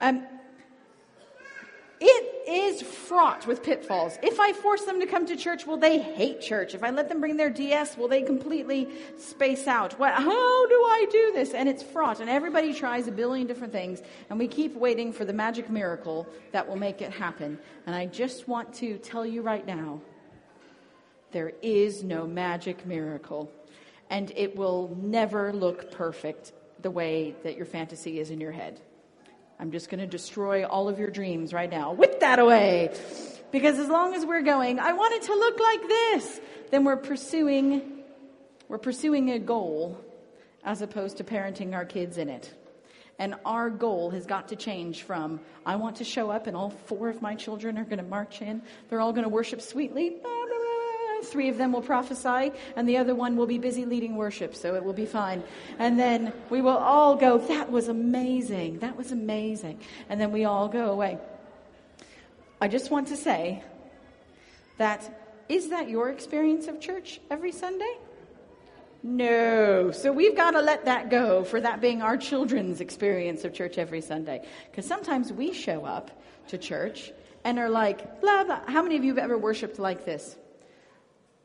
Um, 0.00 0.24
it 2.04 2.48
is 2.48 2.82
fraught 2.82 3.46
with 3.46 3.62
pitfalls. 3.62 4.18
If 4.24 4.40
I 4.40 4.52
force 4.54 4.82
them 4.82 4.98
to 4.98 5.06
come 5.06 5.24
to 5.26 5.36
church, 5.36 5.66
will 5.66 5.76
they 5.76 6.00
hate 6.00 6.40
church? 6.40 6.74
If 6.74 6.82
I 6.82 6.90
let 6.90 7.08
them 7.08 7.20
bring 7.20 7.36
their 7.36 7.50
DS, 7.50 7.96
will 7.96 8.08
they 8.08 8.22
completely 8.22 8.88
space 9.18 9.68
out? 9.68 9.96
What, 10.00 10.12
how 10.14 10.66
do 10.66 10.74
I 10.74 11.06
do 11.10 11.30
this? 11.32 11.54
And 11.54 11.68
it's 11.68 11.82
fraught, 11.82 12.18
and 12.18 12.28
everybody 12.28 12.74
tries 12.74 13.06
a 13.06 13.12
billion 13.12 13.46
different 13.46 13.72
things, 13.72 14.02
and 14.30 14.38
we 14.38 14.48
keep 14.48 14.74
waiting 14.74 15.12
for 15.12 15.24
the 15.24 15.32
magic 15.32 15.70
miracle 15.70 16.26
that 16.50 16.66
will 16.66 16.76
make 16.76 17.00
it 17.00 17.12
happen. 17.12 17.56
And 17.86 17.94
I 17.94 18.06
just 18.06 18.48
want 18.48 18.74
to 18.74 18.98
tell 18.98 19.24
you 19.24 19.42
right 19.42 19.64
now 19.64 20.00
there 21.32 21.52
is 21.62 22.04
no 22.04 22.26
magic 22.26 22.86
miracle, 22.86 23.50
and 24.10 24.30
it 24.36 24.56
will 24.56 24.96
never 25.00 25.52
look 25.52 25.90
perfect 25.90 26.52
the 26.80 26.90
way 26.90 27.34
that 27.44 27.56
your 27.56 27.66
fantasy 27.66 28.20
is 28.20 28.30
in 28.30 28.40
your 28.40 28.52
head. 28.52 28.80
I'm 29.58 29.70
just 29.70 29.88
going 29.88 30.00
to 30.00 30.06
destroy 30.06 30.66
all 30.66 30.88
of 30.88 30.98
your 30.98 31.10
dreams 31.10 31.52
right 31.52 31.70
now. 31.70 31.92
Whip 31.92 32.20
that 32.20 32.38
away. 32.38 32.94
Because 33.52 33.78
as 33.78 33.88
long 33.88 34.14
as 34.14 34.26
we're 34.26 34.42
going, 34.42 34.80
I 34.80 34.92
want 34.92 35.14
it 35.14 35.22
to 35.22 35.34
look 35.34 35.60
like 35.60 35.82
this, 35.82 36.40
then 36.70 36.84
we're 36.84 36.96
pursuing, 36.96 38.02
we're 38.68 38.78
pursuing 38.78 39.30
a 39.30 39.38
goal 39.38 40.00
as 40.64 40.82
opposed 40.82 41.18
to 41.18 41.24
parenting 41.24 41.74
our 41.74 41.84
kids 41.84 42.18
in 42.18 42.28
it. 42.28 42.52
And 43.18 43.36
our 43.44 43.70
goal 43.70 44.10
has 44.10 44.26
got 44.26 44.48
to 44.48 44.56
change 44.56 45.02
from, 45.02 45.38
I 45.64 45.76
want 45.76 45.96
to 45.96 46.04
show 46.04 46.30
up 46.30 46.46
and 46.46 46.56
all 46.56 46.70
four 46.70 47.08
of 47.08 47.22
my 47.22 47.34
children 47.34 47.78
are 47.78 47.84
going 47.84 47.98
to 47.98 48.04
march 48.04 48.42
in. 48.42 48.62
They're 48.88 49.00
all 49.00 49.12
going 49.12 49.24
to 49.24 49.28
worship 49.28 49.60
sweetly. 49.60 50.16
Three 51.32 51.48
of 51.48 51.56
them 51.56 51.72
will 51.72 51.80
prophesy 51.80 52.52
and 52.76 52.86
the 52.86 52.98
other 52.98 53.14
one 53.14 53.36
will 53.36 53.46
be 53.46 53.56
busy 53.56 53.86
leading 53.86 54.16
worship. 54.16 54.54
So 54.54 54.74
it 54.74 54.84
will 54.84 54.92
be 54.92 55.06
fine. 55.06 55.42
And 55.78 55.98
then 55.98 56.34
we 56.50 56.60
will 56.60 56.76
all 56.76 57.16
go, 57.16 57.38
that 57.38 57.72
was 57.72 57.88
amazing. 57.88 58.80
That 58.80 58.98
was 58.98 59.12
amazing. 59.12 59.80
And 60.10 60.20
then 60.20 60.30
we 60.30 60.44
all 60.44 60.68
go 60.68 60.90
away. 60.90 61.18
I 62.60 62.68
just 62.68 62.90
want 62.90 63.08
to 63.08 63.16
say 63.16 63.64
that 64.76 65.18
is 65.48 65.70
that 65.70 65.88
your 65.88 66.10
experience 66.10 66.68
of 66.68 66.80
church 66.80 67.18
every 67.30 67.52
Sunday? 67.52 67.96
No. 69.02 69.90
So 69.90 70.12
we've 70.12 70.36
got 70.36 70.50
to 70.50 70.60
let 70.60 70.84
that 70.84 71.08
go 71.08 71.44
for 71.44 71.60
that 71.62 71.80
being 71.80 72.02
our 72.02 72.18
children's 72.18 72.82
experience 72.82 73.44
of 73.44 73.54
church 73.54 73.78
every 73.78 74.02
Sunday. 74.02 74.46
Because 74.70 74.86
sometimes 74.86 75.32
we 75.32 75.54
show 75.54 75.86
up 75.86 76.10
to 76.48 76.58
church 76.58 77.10
and 77.42 77.58
are 77.58 77.70
like, 77.70 78.20
blah, 78.20 78.44
blah. 78.44 78.60
How 78.66 78.82
many 78.82 78.96
of 78.96 79.04
you 79.04 79.14
have 79.14 79.24
ever 79.24 79.38
worshiped 79.38 79.78
like 79.78 80.04
this? 80.04 80.36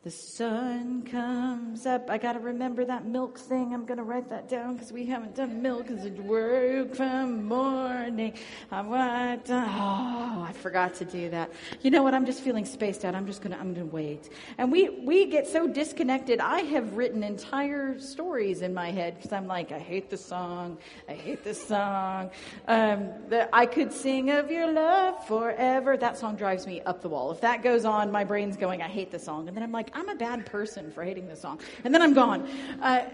The 0.08 0.12
sun 0.12 1.02
comes 1.02 1.86
up. 1.86 2.10
I 2.10 2.18
got 2.18 2.32
to 2.32 2.40
remember 2.40 2.86
that 2.86 3.06
milk 3.06 3.38
thing. 3.38 3.74
I'm 3.74 3.84
going 3.86 3.98
to 3.98 4.06
write 4.06 4.30
that 4.30 4.48
down 4.48 4.76
because 4.76 4.94
we 4.94 5.06
haven't 5.06 5.36
done 5.36 5.62
milk 5.62 5.92
as 5.92 6.06
a 6.06 6.12
work 6.12 6.96
from 6.96 7.44
morning. 7.44 8.32
I 8.72 8.80
want 8.84 9.44
to, 9.48 9.54
oh, 9.54 10.46
I 10.48 10.54
forgot 10.54 10.94
to 10.94 11.04
do 11.04 11.30
that. 11.32 11.52
You 11.82 11.92
know 11.92 12.04
what? 12.04 12.14
I'm 12.14 12.26
just 12.26 12.40
feeling 12.40 12.64
spaced 12.64 13.04
out. 13.04 13.16
I'm 13.16 13.26
just 13.26 13.42
going 13.42 13.52
to, 13.52 13.60
I'm 13.60 13.74
going 13.74 13.86
to 13.86 13.94
wait. 13.94 14.30
And 14.58 14.72
we, 14.72 14.88
we 14.88 15.26
get 15.26 15.46
so 15.46 15.68
disconnected. 15.68 16.40
I 16.40 16.62
have 16.62 16.96
written 16.96 17.22
entire 17.22 18.00
stories 18.00 18.62
in 18.62 18.74
my 18.74 18.92
head 18.92 19.16
because 19.16 19.34
I'm 19.34 19.46
like, 19.46 19.74
I 19.74 19.80
hate 19.80 20.10
the 20.10 20.16
song. 20.16 20.78
I 21.10 21.16
hate 21.16 21.44
the 21.44 21.54
song. 21.54 22.32
Um, 22.70 23.10
I 23.52 23.66
could 23.66 23.92
sing 23.92 24.30
of 24.30 24.50
your 24.50 24.72
love 24.72 25.28
forever. 25.28 25.98
That 25.98 26.18
song 26.18 26.38
drives 26.38 26.66
me 26.66 26.80
up 26.84 27.02
the 27.02 27.10
wall. 27.10 27.30
If 27.34 27.42
that 27.42 27.62
goes 27.62 27.84
on, 27.84 28.10
my 28.10 28.24
brain's 28.24 28.56
going, 28.56 28.82
I 28.82 28.88
hate 28.88 29.12
the 29.12 29.20
song. 29.20 29.50
And 29.50 29.58
then 29.58 29.64
I'm 29.64 29.74
like, 29.74 29.97
I'm 29.98 30.10
a 30.10 30.16
bad 30.16 30.46
person 30.46 30.92
for 30.92 31.04
hating 31.04 31.28
this 31.28 31.42
song. 31.42 31.60
And 31.84 31.94
then 31.94 32.04
I'm 32.04 32.14
gone. 32.14 32.48
Uh, 32.82 33.06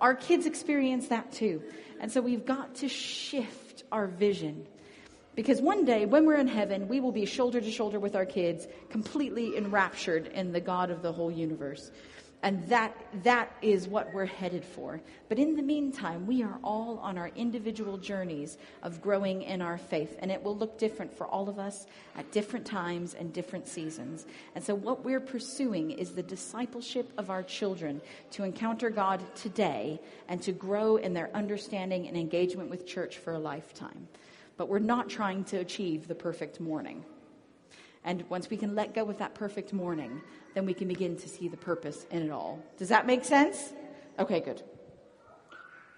our 0.00 0.16
kids 0.16 0.46
experience 0.46 1.08
that 1.08 1.30
too. 1.32 1.62
And 2.00 2.10
so 2.10 2.20
we've 2.20 2.44
got 2.44 2.74
to 2.76 2.88
shift 2.88 3.84
our 3.92 4.08
vision 4.08 4.66
Because 5.34 5.60
one 5.60 5.84
day, 5.84 6.06
when 6.06 6.26
we're 6.26 6.36
in 6.36 6.46
heaven, 6.46 6.86
we 6.86 7.00
will 7.00 7.10
be 7.10 7.26
shoulder 7.26 7.60
to 7.60 7.70
shoulder 7.70 7.98
with 7.98 8.14
our 8.14 8.26
kids, 8.26 8.68
completely 8.90 9.56
enraptured 9.56 10.28
in 10.28 10.52
the 10.52 10.60
God 10.60 10.90
of 10.90 11.02
the 11.02 11.12
whole 11.12 11.30
universe. 11.30 11.90
And 12.44 12.62
that, 12.68 12.94
that 13.22 13.56
is 13.62 13.88
what 13.88 14.12
we're 14.12 14.26
headed 14.26 14.66
for. 14.66 15.00
But 15.30 15.38
in 15.38 15.56
the 15.56 15.62
meantime, 15.62 16.26
we 16.26 16.42
are 16.42 16.58
all 16.62 16.98
on 16.98 17.16
our 17.16 17.28
individual 17.28 17.96
journeys 17.96 18.58
of 18.82 19.00
growing 19.00 19.40
in 19.40 19.62
our 19.62 19.78
faith. 19.78 20.18
And 20.18 20.30
it 20.30 20.42
will 20.42 20.54
look 20.54 20.76
different 20.76 21.10
for 21.10 21.26
all 21.26 21.48
of 21.48 21.58
us 21.58 21.86
at 22.18 22.30
different 22.32 22.66
times 22.66 23.14
and 23.14 23.32
different 23.32 23.66
seasons. 23.66 24.26
And 24.54 24.62
so, 24.62 24.74
what 24.74 25.02
we're 25.02 25.20
pursuing 25.20 25.92
is 25.92 26.10
the 26.10 26.22
discipleship 26.22 27.10
of 27.16 27.30
our 27.30 27.42
children 27.42 28.02
to 28.32 28.44
encounter 28.44 28.90
God 28.90 29.22
today 29.34 29.98
and 30.28 30.42
to 30.42 30.52
grow 30.52 30.96
in 30.96 31.14
their 31.14 31.30
understanding 31.34 32.08
and 32.08 32.16
engagement 32.16 32.68
with 32.68 32.86
church 32.86 33.16
for 33.16 33.32
a 33.32 33.38
lifetime. 33.38 34.06
But 34.58 34.68
we're 34.68 34.80
not 34.80 35.08
trying 35.08 35.44
to 35.44 35.56
achieve 35.56 36.08
the 36.08 36.14
perfect 36.14 36.60
morning. 36.60 37.06
And 38.04 38.28
once 38.28 38.50
we 38.50 38.56
can 38.56 38.74
let 38.74 38.94
go 38.94 39.08
of 39.08 39.18
that 39.18 39.34
perfect 39.34 39.72
morning, 39.72 40.20
then 40.54 40.66
we 40.66 40.74
can 40.74 40.88
begin 40.88 41.16
to 41.16 41.28
see 41.28 41.48
the 41.48 41.56
purpose 41.56 42.06
in 42.10 42.22
it 42.22 42.30
all. 42.30 42.62
Does 42.76 42.88
that 42.90 43.06
make 43.06 43.24
sense? 43.24 43.72
Okay, 44.18 44.40
good. 44.40 44.62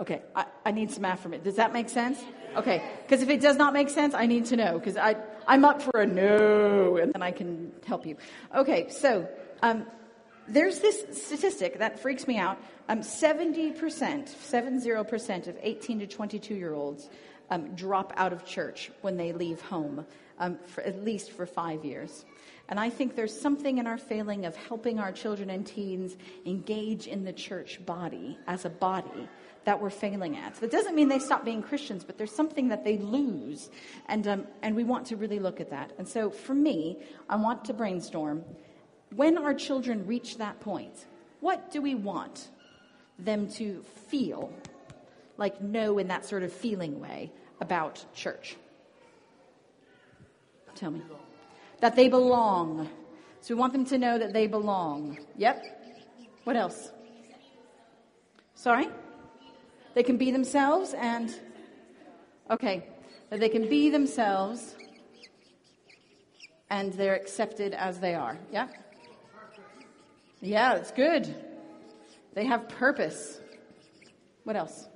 Okay, 0.00 0.22
I, 0.34 0.44
I 0.64 0.70
need 0.72 0.90
some 0.90 1.04
affirmation. 1.04 1.44
Does 1.44 1.56
that 1.56 1.72
make 1.72 1.88
sense? 1.88 2.18
Okay, 2.54 2.82
because 3.02 3.22
if 3.22 3.30
it 3.30 3.40
does 3.40 3.56
not 3.56 3.72
make 3.72 3.88
sense, 3.88 4.14
I 4.14 4.26
need 4.26 4.46
to 4.46 4.56
know 4.56 4.78
because 4.78 4.96
I 4.96 5.16
I'm 5.46 5.64
up 5.64 5.80
for 5.80 6.00
a 6.00 6.06
no, 6.06 6.96
and 6.96 7.12
then 7.12 7.22
I 7.22 7.30
can 7.30 7.72
help 7.86 8.06
you. 8.06 8.16
Okay, 8.54 8.88
so 8.90 9.28
um, 9.62 9.86
there's 10.48 10.80
this 10.80 11.04
statistic 11.22 11.78
that 11.78 11.98
freaks 11.98 12.26
me 12.26 12.38
out. 12.38 12.58
Um, 12.88 13.00
70%, 13.00 13.74
70% 13.74 15.46
of 15.48 15.58
18 15.60 15.98
to 16.00 16.06
22 16.06 16.54
year 16.54 16.74
olds 16.74 17.08
um, 17.50 17.74
drop 17.74 18.12
out 18.16 18.32
of 18.32 18.44
church 18.44 18.90
when 19.02 19.16
they 19.16 19.32
leave 19.32 19.60
home, 19.60 20.06
um, 20.38 20.58
at 20.84 21.04
least 21.04 21.32
for 21.32 21.46
five 21.46 21.84
years. 21.84 22.24
And 22.68 22.80
I 22.80 22.90
think 22.90 23.14
there's 23.14 23.38
something 23.38 23.78
in 23.78 23.86
our 23.86 23.98
failing 23.98 24.44
of 24.44 24.56
helping 24.56 24.98
our 24.98 25.12
children 25.12 25.50
and 25.50 25.64
teens 25.66 26.16
engage 26.44 27.06
in 27.06 27.24
the 27.24 27.32
church 27.32 27.84
body 27.86 28.38
as 28.46 28.64
a 28.64 28.70
body 28.70 29.28
that 29.64 29.80
we're 29.80 29.90
failing 29.90 30.36
at. 30.36 30.54
That 30.56 30.70
doesn't 30.70 30.94
mean 30.94 31.08
they 31.08 31.18
stop 31.18 31.44
being 31.44 31.62
Christians, 31.62 32.04
but 32.04 32.18
there's 32.18 32.34
something 32.34 32.68
that 32.68 32.84
they 32.84 32.98
lose. 32.98 33.70
And, 34.06 34.26
um, 34.26 34.46
and 34.62 34.74
we 34.74 34.84
want 34.84 35.06
to 35.06 35.16
really 35.16 35.38
look 35.38 35.60
at 35.60 35.70
that. 35.70 35.92
And 35.98 36.08
so 36.08 36.30
for 36.30 36.54
me, 36.54 36.98
I 37.28 37.36
want 37.36 37.64
to 37.66 37.72
brainstorm 37.72 38.44
when 39.14 39.38
our 39.38 39.54
children 39.54 40.06
reach 40.06 40.38
that 40.38 40.60
point, 40.60 41.06
what 41.40 41.70
do 41.70 41.80
we 41.80 41.94
want 41.94 42.48
them 43.18 43.48
to 43.52 43.82
feel, 44.08 44.52
like 45.36 45.60
know 45.60 45.98
in 45.98 46.08
that 46.08 46.24
sort 46.24 46.42
of 46.42 46.52
feeling 46.52 47.00
way 47.00 47.32
about 47.60 48.04
church? 48.14 48.56
Tell 50.74 50.90
me 50.90 51.02
that 51.80 51.96
they 51.96 52.08
belong. 52.08 52.88
So 53.40 53.54
we 53.54 53.60
want 53.60 53.72
them 53.72 53.84
to 53.86 53.98
know 53.98 54.18
that 54.18 54.32
they 54.32 54.46
belong. 54.46 55.18
Yep. 55.36 55.64
What 56.44 56.56
else? 56.56 56.90
Sorry? 58.54 58.88
They 59.94 60.02
can 60.02 60.16
be 60.16 60.30
themselves 60.30 60.94
and. 60.94 61.34
Okay. 62.50 62.86
That 63.30 63.40
they 63.40 63.48
can 63.48 63.68
be 63.68 63.90
themselves 63.90 64.76
and 66.70 66.92
they're 66.92 67.14
accepted 67.14 67.74
as 67.74 67.98
they 68.00 68.14
are. 68.14 68.38
Yeah? 68.52 68.68
Yeah, 70.40 70.74
it's 70.74 70.90
good. 70.90 71.34
They 72.34 72.44
have 72.44 72.68
purpose. 72.68 73.40
What 74.44 74.56
else? 74.56 74.88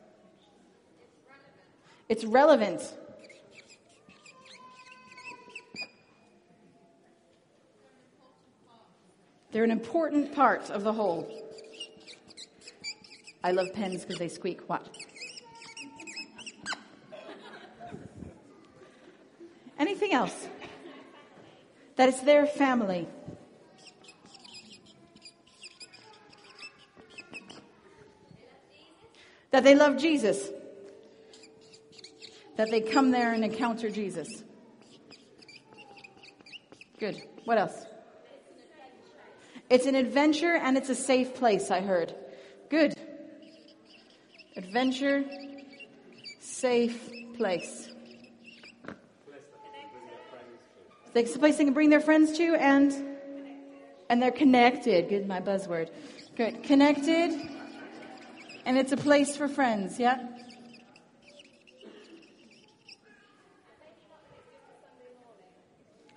It's 2.10 2.24
relevant. 2.24 2.82
They're 9.52 9.62
an 9.62 9.70
important 9.70 10.34
part 10.34 10.70
of 10.70 10.82
the 10.82 10.92
whole. 10.92 11.30
I 13.44 13.52
love 13.52 13.72
pens 13.74 14.02
because 14.02 14.18
they 14.18 14.28
squeak. 14.28 14.68
What? 14.68 14.88
Anything 19.78 20.12
else? 20.12 20.48
That 21.94 22.08
it's 22.08 22.22
their 22.22 22.44
family. 22.44 23.06
That 29.52 29.62
they 29.62 29.76
love 29.76 29.96
Jesus. 29.96 30.50
That 32.60 32.70
they 32.70 32.82
come 32.82 33.10
there 33.10 33.32
and 33.32 33.42
encounter 33.42 33.88
Jesus. 33.88 34.28
Good. 36.98 37.22
What 37.46 37.56
else? 37.56 37.86
It's 39.70 39.86
an 39.86 39.94
adventure 39.94 40.56
and 40.56 40.76
it's 40.76 40.90
a 40.90 40.94
safe 40.94 41.34
place, 41.34 41.70
I 41.70 41.80
heard. 41.80 42.14
Good. 42.68 42.92
Adventure, 44.58 45.24
safe 46.40 47.10
place. 47.38 47.88
It's 51.14 51.34
a 51.34 51.38
place 51.38 51.56
they 51.56 51.64
can 51.64 51.72
bring 51.72 51.88
their 51.88 52.02
friends 52.02 52.36
to 52.36 52.56
and 52.56 52.92
and 54.10 54.20
they're 54.20 54.30
connected. 54.30 55.08
Good, 55.08 55.26
my 55.26 55.40
buzzword. 55.40 55.88
Good. 56.36 56.62
Connected. 56.64 57.32
And 58.66 58.76
it's 58.76 58.92
a 58.92 58.98
place 58.98 59.34
for 59.34 59.48
friends, 59.48 59.98
yeah? 59.98 60.26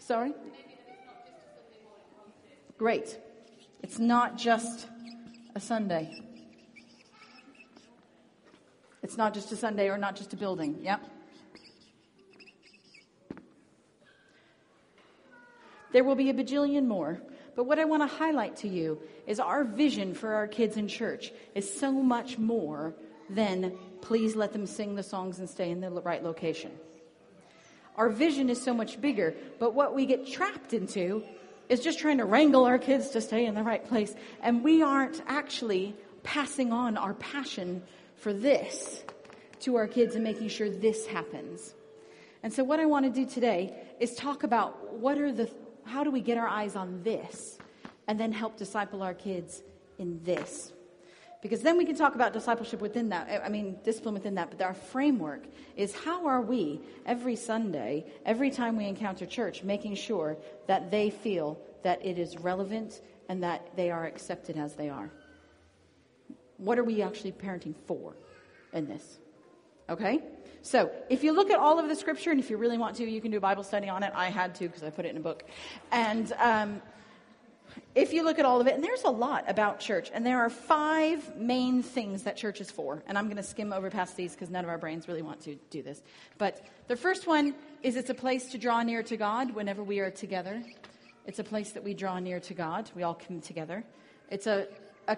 Sorry? 0.05 0.33
Great. 2.77 3.17
It's 3.81 3.99
not 3.99 4.37
just 4.37 4.87
a 5.55 5.61
Sunday. 5.61 6.21
It's 9.01 9.15
not 9.15 9.33
just 9.33 9.53
a 9.53 9.55
Sunday 9.55 9.87
or 9.87 9.97
not 9.97 10.17
just 10.17 10.33
a 10.33 10.35
building. 10.35 10.79
Yep. 10.81 11.05
There 15.93 16.03
will 16.03 16.15
be 16.15 16.29
a 16.29 16.33
bajillion 16.33 16.85
more. 16.85 17.21
But 17.55 17.63
what 17.63 17.79
I 17.79 17.85
want 17.85 18.01
to 18.01 18.13
highlight 18.13 18.57
to 18.57 18.67
you 18.67 18.99
is 19.25 19.39
our 19.39 19.63
vision 19.63 20.15
for 20.15 20.33
our 20.33 20.47
kids 20.47 20.75
in 20.75 20.89
church 20.89 21.31
is 21.55 21.71
so 21.71 21.93
much 21.93 22.37
more 22.37 22.93
than 23.29 23.77
please 24.01 24.35
let 24.35 24.51
them 24.51 24.65
sing 24.65 24.95
the 24.95 25.03
songs 25.03 25.39
and 25.39 25.49
stay 25.49 25.71
in 25.71 25.79
the 25.79 25.91
right 25.91 26.21
location. 26.21 26.71
Our 27.95 28.09
vision 28.09 28.49
is 28.49 28.61
so 28.61 28.73
much 28.73 28.99
bigger, 28.99 29.35
but 29.59 29.73
what 29.73 29.93
we 29.93 30.05
get 30.05 30.27
trapped 30.27 30.73
into 30.73 31.23
is 31.69 31.79
just 31.79 31.99
trying 31.99 32.17
to 32.17 32.25
wrangle 32.25 32.65
our 32.65 32.77
kids 32.77 33.09
to 33.09 33.21
stay 33.21 33.45
in 33.45 33.55
the 33.55 33.63
right 33.63 33.83
place. 33.87 34.13
And 34.41 34.63
we 34.63 34.81
aren't 34.81 35.21
actually 35.27 35.95
passing 36.23 36.71
on 36.71 36.97
our 36.97 37.13
passion 37.13 37.83
for 38.15 38.33
this 38.33 39.03
to 39.61 39.75
our 39.75 39.87
kids 39.87 40.15
and 40.15 40.23
making 40.23 40.49
sure 40.49 40.69
this 40.69 41.05
happens. 41.07 41.73
And 42.41 42.51
so 42.51 42.63
what 42.63 42.79
I 42.79 42.85
want 42.85 43.05
to 43.05 43.11
do 43.11 43.25
today 43.25 43.73
is 43.99 44.15
talk 44.15 44.43
about 44.43 44.93
what 44.93 45.17
are 45.17 45.31
the, 45.31 45.49
how 45.85 46.03
do 46.03 46.11
we 46.11 46.19
get 46.19 46.37
our 46.37 46.47
eyes 46.47 46.75
on 46.75 47.01
this 47.03 47.57
and 48.07 48.19
then 48.19 48.33
help 48.33 48.57
disciple 48.57 49.01
our 49.01 49.13
kids 49.13 49.63
in 49.97 50.21
this. 50.23 50.72
Because 51.43 51.61
then 51.61 51.77
we 51.77 51.85
can 51.85 51.97
talk 51.97 52.15
about 52.15 52.31
discipleship 52.31 52.79
within 52.79 53.09
that. 53.09 53.43
I 53.43 53.49
mean, 53.49 53.75
discipline 53.83 54.13
within 54.13 54.35
that. 54.35 54.49
But 54.49 54.61
our 54.61 54.73
framework 54.73 55.43
is 55.75 55.93
how 55.93 56.25
are 56.25 56.41
we 56.41 56.79
every 57.05 57.35
Sunday, 57.35 58.05
every 58.25 58.49
time 58.49 58.77
we 58.77 58.85
encounter 58.87 59.25
church, 59.25 59.61
making 59.61 59.95
sure 59.95 60.37
that 60.67 60.89
they 60.89 61.09
feel 61.09 61.59
that 61.83 62.03
it 62.03 62.17
is 62.17 62.37
relevant 62.37 63.01
and 63.27 63.43
that 63.43 63.75
they 63.75 63.91
are 63.91 64.05
accepted 64.05 64.57
as 64.57 64.75
they 64.75 64.87
are? 64.87 65.11
What 66.55 66.79
are 66.79 66.83
we 66.85 67.01
actually 67.01 67.33
parenting 67.33 67.75
for 67.87 68.15
in 68.71 68.87
this? 68.87 69.19
Okay? 69.89 70.21
So, 70.61 70.91
if 71.09 71.25
you 71.25 71.33
look 71.33 71.49
at 71.49 71.59
all 71.59 71.77
of 71.77 71.89
the 71.89 71.95
scripture, 71.95 72.31
and 72.31 72.39
if 72.39 72.49
you 72.49 72.55
really 72.55 72.77
want 72.77 72.95
to, 72.95 73.03
you 73.03 73.19
can 73.19 73.31
do 73.31 73.37
a 73.37 73.41
Bible 73.41 73.63
study 73.63 73.89
on 73.89 74.01
it. 74.01 74.13
I 74.15 74.29
had 74.29 74.55
to 74.55 74.67
because 74.69 74.81
I 74.81 74.91
put 74.91 75.03
it 75.03 75.09
in 75.09 75.17
a 75.17 75.19
book. 75.19 75.43
And 75.91 76.31
um, 76.39 76.81
if 77.95 78.11
you 78.13 78.23
look 78.23 78.39
at 78.39 78.45
all 78.45 78.59
of 78.59 78.67
it, 78.67 78.75
and 78.75 78.83
there's 78.83 79.03
a 79.03 79.09
lot 79.09 79.45
about 79.47 79.79
church, 79.79 80.09
and 80.13 80.25
there 80.25 80.39
are 80.39 80.49
five 80.49 81.35
main 81.35 81.83
things 81.83 82.23
that 82.23 82.37
church 82.37 82.61
is 82.61 82.71
for. 82.71 83.03
And 83.07 83.17
I'm 83.17 83.25
going 83.25 83.37
to 83.37 83.43
skim 83.43 83.71
over 83.71 83.89
past 83.89 84.15
these 84.17 84.33
because 84.33 84.49
none 84.49 84.63
of 84.63 84.69
our 84.69 84.77
brains 84.77 85.07
really 85.07 85.21
want 85.21 85.41
to 85.41 85.55
do 85.69 85.81
this. 85.81 86.01
But 86.37 86.65
the 86.87 86.95
first 86.95 87.27
one 87.27 87.53
is 87.81 87.95
it's 87.95 88.09
a 88.09 88.15
place 88.15 88.51
to 88.51 88.57
draw 88.57 88.81
near 88.83 89.03
to 89.03 89.17
God 89.17 89.53
whenever 89.53 89.83
we 89.83 89.99
are 89.99 90.11
together. 90.11 90.63
It's 91.25 91.39
a 91.39 91.43
place 91.43 91.71
that 91.71 91.83
we 91.83 91.93
draw 91.93 92.19
near 92.19 92.39
to 92.41 92.53
God. 92.53 92.89
We 92.95 93.03
all 93.03 93.15
come 93.15 93.41
together. 93.41 93.83
It's 94.29 94.47
a, 94.47 94.67
a 95.07 95.17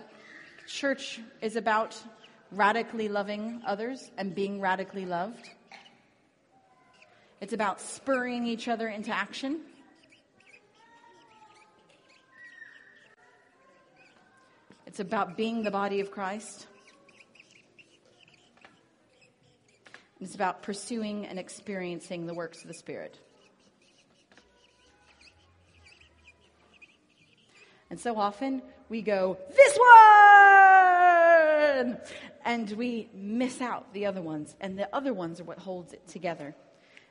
church 0.67 1.19
is 1.41 1.55
about 1.55 1.97
radically 2.51 3.09
loving 3.09 3.61
others 3.65 4.11
and 4.17 4.35
being 4.35 4.61
radically 4.61 5.05
loved. 5.05 5.49
It's 7.41 7.53
about 7.53 7.81
spurring 7.81 8.45
each 8.45 8.67
other 8.67 8.87
into 8.87 9.11
action. 9.11 9.61
It's 14.95 15.01
about 15.01 15.35
being 15.35 15.61
the 15.61 15.71
body 15.71 15.99
of 15.99 16.09
Christ. 16.09 16.67
It's 20.21 20.35
about 20.35 20.63
pursuing 20.63 21.25
and 21.25 21.37
experiencing 21.37 22.27
the 22.27 22.33
works 22.33 22.61
of 22.61 22.69
the 22.69 22.73
Spirit. 22.73 23.19
And 27.89 27.99
so 27.99 28.17
often 28.17 28.61
we 28.87 29.01
go, 29.01 29.37
this 29.53 29.77
one! 31.75 31.97
And 32.45 32.71
we 32.77 33.09
miss 33.13 33.59
out 33.59 33.91
the 33.91 34.05
other 34.05 34.21
ones. 34.21 34.55
And 34.61 34.79
the 34.79 34.87
other 34.95 35.13
ones 35.13 35.41
are 35.41 35.43
what 35.43 35.59
holds 35.59 35.91
it 35.91 36.07
together. 36.07 36.55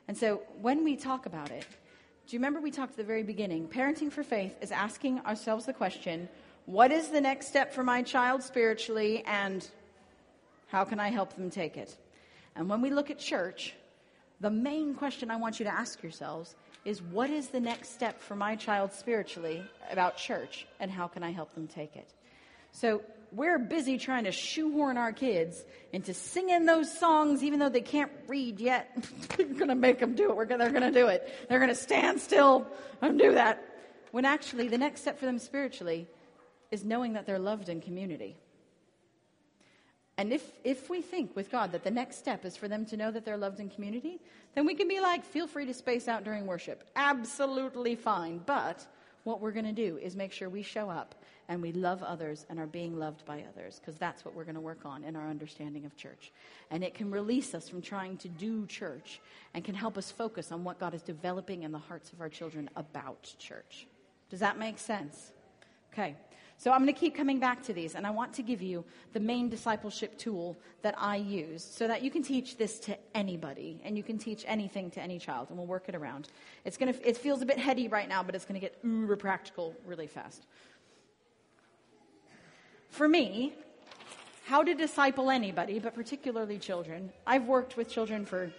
And 0.07 0.17
so 0.17 0.41
when 0.59 0.83
we 0.83 0.95
talk 0.95 1.27
about 1.27 1.51
it, 1.51 1.67
do 2.25 2.35
you 2.35 2.39
remember 2.39 2.59
we 2.61 2.71
talked 2.71 2.93
at 2.93 2.97
the 2.97 3.03
very 3.03 3.21
beginning? 3.21 3.67
Parenting 3.67 4.11
for 4.11 4.23
faith 4.23 4.55
is 4.59 4.71
asking 4.71 5.19
ourselves 5.19 5.67
the 5.67 5.73
question 5.73 6.27
what 6.65 6.91
is 6.91 7.09
the 7.09 7.21
next 7.21 7.47
step 7.47 7.73
for 7.73 7.83
my 7.83 8.01
child 8.01 8.41
spiritually, 8.41 9.23
and 9.25 9.67
how 10.67 10.83
can 10.83 10.99
I 10.99 11.09
help 11.09 11.35
them 11.35 11.49
take 11.49 11.77
it? 11.77 11.95
And 12.55 12.69
when 12.69 12.81
we 12.81 12.89
look 12.89 13.11
at 13.11 13.19
church, 13.19 13.75
the 14.39 14.49
main 14.49 14.95
question 14.95 15.29
I 15.29 15.35
want 15.35 15.59
you 15.59 15.65
to 15.65 15.73
ask 15.73 16.01
yourselves 16.01 16.55
is 16.83 17.01
what 17.01 17.29
is 17.29 17.49
the 17.49 17.59
next 17.59 17.93
step 17.93 18.21
for 18.21 18.35
my 18.35 18.55
child 18.55 18.93
spiritually 18.93 19.63
about 19.91 20.17
church, 20.17 20.67
and 20.79 20.89
how 20.89 21.07
can 21.07 21.23
I 21.23 21.31
help 21.31 21.53
them 21.53 21.67
take 21.67 21.95
it? 21.95 22.09
So 22.71 23.01
we're 23.31 23.59
busy 23.59 23.97
trying 23.97 24.25
to 24.25 24.31
shoehorn 24.31 24.97
our 24.97 25.11
kids 25.11 25.63
into 25.93 26.13
singing 26.13 26.65
those 26.65 26.91
songs, 26.97 27.43
even 27.43 27.59
though 27.59 27.69
they 27.69 27.81
can't 27.81 28.11
read 28.27 28.59
yet. 28.59 28.89
we're 29.37 29.45
going 29.45 29.69
to 29.69 29.75
make 29.75 29.99
them 29.99 30.15
do 30.15 30.29
it. 30.29 30.35
We're 30.35 30.45
gonna, 30.45 30.63
they're 30.63 30.79
going 30.79 30.93
to 30.93 30.99
do 30.99 31.07
it. 31.07 31.27
They're 31.47 31.59
going 31.59 31.69
to 31.69 31.75
stand 31.75 32.21
still 32.21 32.67
and 33.01 33.19
do 33.19 33.33
that. 33.33 33.63
When 34.11 34.25
actually, 34.25 34.67
the 34.67 34.77
next 34.77 35.01
step 35.01 35.19
for 35.19 35.25
them 35.25 35.39
spiritually 35.39 36.07
is 36.75 36.83
knowing 36.83 37.13
that 37.13 37.25
they're 37.25 37.39
loved 37.51 37.69
in 37.69 37.79
community. 37.81 38.35
And 40.17 40.31
if, 40.31 40.43
if 40.63 40.89
we 40.89 41.01
think 41.01 41.35
with 41.35 41.49
God 41.49 41.71
that 41.71 41.83
the 41.83 41.91
next 41.91 42.17
step 42.17 42.45
is 42.45 42.55
for 42.55 42.67
them 42.67 42.85
to 42.87 42.97
know 42.97 43.11
that 43.11 43.25
they're 43.25 43.43
loved 43.45 43.59
in 43.59 43.69
community, 43.69 44.19
then 44.53 44.65
we 44.65 44.75
can 44.75 44.87
be 44.87 44.99
like, 44.99 45.25
feel 45.25 45.47
free 45.47 45.65
to 45.65 45.73
space 45.73 46.07
out 46.07 46.23
during 46.23 46.45
worship. 46.45 46.83
Absolutely 46.95 47.95
fine. 47.95 48.41
But 48.45 48.85
what 49.23 49.41
we're 49.41 49.51
going 49.51 49.65
to 49.75 49.81
do 49.87 49.97
is 49.97 50.15
make 50.15 50.31
sure 50.31 50.49
we 50.49 50.61
show 50.61 50.89
up 50.89 51.15
and 51.47 51.61
we 51.61 51.71
love 51.71 52.01
others 52.03 52.45
and 52.49 52.59
are 52.59 52.67
being 52.67 52.97
loved 52.97 53.25
by 53.25 53.43
others, 53.51 53.79
because 53.79 53.97
that's 53.97 54.25
what 54.25 54.33
we're 54.35 54.45
going 54.45 54.55
to 54.55 54.61
work 54.61 54.85
on 54.85 55.03
in 55.03 55.15
our 55.15 55.29
understanding 55.29 55.85
of 55.85 55.95
church. 55.95 56.31
And 56.71 56.83
it 56.83 56.93
can 56.93 57.11
release 57.11 57.53
us 57.53 57.69
from 57.69 57.81
trying 57.81 58.17
to 58.17 58.27
do 58.27 58.65
church 58.65 59.21
and 59.53 59.63
can 59.63 59.75
help 59.75 59.97
us 59.97 60.11
focus 60.11 60.51
on 60.51 60.63
what 60.63 60.79
God 60.79 60.93
is 60.93 61.03
developing 61.03 61.63
in 61.63 61.71
the 61.71 61.85
hearts 61.89 62.13
of 62.13 62.21
our 62.21 62.29
children 62.29 62.69
about 62.75 63.33
church. 63.37 63.87
Does 64.29 64.39
that 64.39 64.57
make 64.57 64.79
sense? 64.79 65.31
Okay. 65.93 66.15
So 66.57 66.71
I'm 66.71 66.81
going 66.81 66.93
to 66.93 66.99
keep 66.99 67.15
coming 67.15 67.39
back 67.39 67.61
to 67.63 67.73
these, 67.73 67.95
and 67.95 68.07
I 68.07 68.11
want 68.11 68.33
to 68.33 68.41
give 68.41 68.61
you 68.61 68.85
the 69.13 69.19
main 69.19 69.49
discipleship 69.49 70.17
tool 70.17 70.57
that 70.83 70.95
I 70.97 71.17
use 71.17 71.63
so 71.63 71.87
that 71.87 72.01
you 72.01 72.09
can 72.09 72.23
teach 72.23 72.57
this 72.57 72.79
to 72.81 72.97
anybody, 73.13 73.81
and 73.83 73.97
you 73.97 74.03
can 74.03 74.17
teach 74.17 74.45
anything 74.47 74.89
to 74.91 75.01
any 75.01 75.19
child, 75.19 75.49
and 75.49 75.57
we'll 75.57 75.67
work 75.67 75.89
it 75.89 75.95
around. 75.95 76.29
It's 76.63 76.77
going 76.77 76.93
to, 76.93 77.07
it 77.07 77.17
feels 77.17 77.41
a 77.41 77.45
bit 77.45 77.59
heady 77.59 77.87
right 77.87 78.07
now, 78.07 78.23
but 78.23 78.35
it's 78.35 78.45
going 78.45 78.59
to 78.59 78.65
get 78.65 78.77
uber 78.83 79.17
practical 79.17 79.75
really 79.85 80.07
fast. 80.07 80.47
For 82.89 83.07
me, 83.07 83.53
how 84.45 84.63
to 84.63 84.73
disciple 84.73 85.29
anybody, 85.29 85.79
but 85.79 85.93
particularly 85.93 86.57
children. 86.57 87.11
I've 87.27 87.45
worked 87.45 87.77
with 87.77 87.89
children 87.89 88.25
for, 88.25 88.51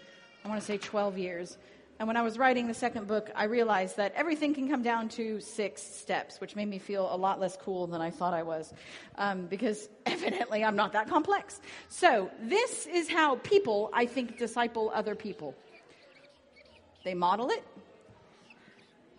I 0.44 0.48
want 0.48 0.60
to 0.60 0.66
say, 0.66 0.76
12 0.78 1.16
years. 1.16 1.56
And 1.98 2.06
when 2.06 2.18
I 2.18 2.22
was 2.22 2.38
writing 2.38 2.66
the 2.66 2.74
second 2.74 3.06
book, 3.06 3.30
I 3.34 3.44
realized 3.44 3.96
that 3.96 4.12
everything 4.14 4.52
can 4.52 4.68
come 4.68 4.82
down 4.82 5.08
to 5.10 5.40
six 5.40 5.82
steps, 5.82 6.40
which 6.40 6.54
made 6.54 6.68
me 6.68 6.78
feel 6.78 7.08
a 7.10 7.16
lot 7.16 7.40
less 7.40 7.56
cool 7.56 7.86
than 7.86 8.02
I 8.02 8.10
thought 8.10 8.34
I 8.34 8.42
was, 8.42 8.72
um, 9.16 9.46
because 9.46 9.88
evidently 10.06 10.62
I'm 10.62 10.76
not 10.76 10.92
that 10.92 11.08
complex. 11.08 11.58
So, 11.88 12.30
this 12.42 12.86
is 12.86 13.08
how 13.08 13.36
people, 13.36 13.88
I 13.94 14.04
think, 14.04 14.38
disciple 14.38 14.90
other 14.94 15.14
people. 15.14 15.54
They 17.02 17.14
model 17.14 17.48
it, 17.48 17.64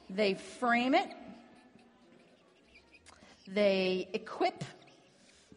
they 0.09 0.35
frame 0.35 0.93
it, 0.93 1.09
they 3.47 4.07
equip 4.13 4.63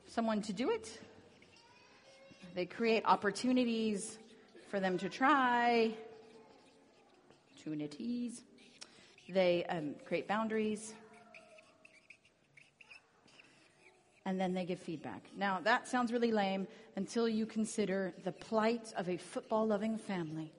someone 0.07 0.41
to 0.43 0.55
do 0.55 0.71
it, 0.71 0.99
they 2.55 2.65
create 2.65 3.03
opportunities 3.05 4.19
for 4.71 4.81
them 4.81 4.97
to 4.99 5.09
try 5.11 5.93
opportunities. 7.61 8.43
They 9.29 9.65
um, 9.69 9.95
create 10.07 10.27
boundaries. 10.27 10.95
And 14.27 14.41
then 14.41 14.55
they 14.55 14.65
give 14.65 14.81
feedback. 14.81 15.25
Now, 15.37 15.61
that 15.65 15.89
sounds 15.89 16.13
really 16.13 16.31
lame 16.31 16.67
until 16.97 17.29
you 17.29 17.47
consider 17.47 18.13
the 18.25 18.33
plight 18.33 18.93
of 18.97 19.09
a 19.09 19.17
football 19.17 19.67
loving 19.67 19.99
family. 19.99 20.53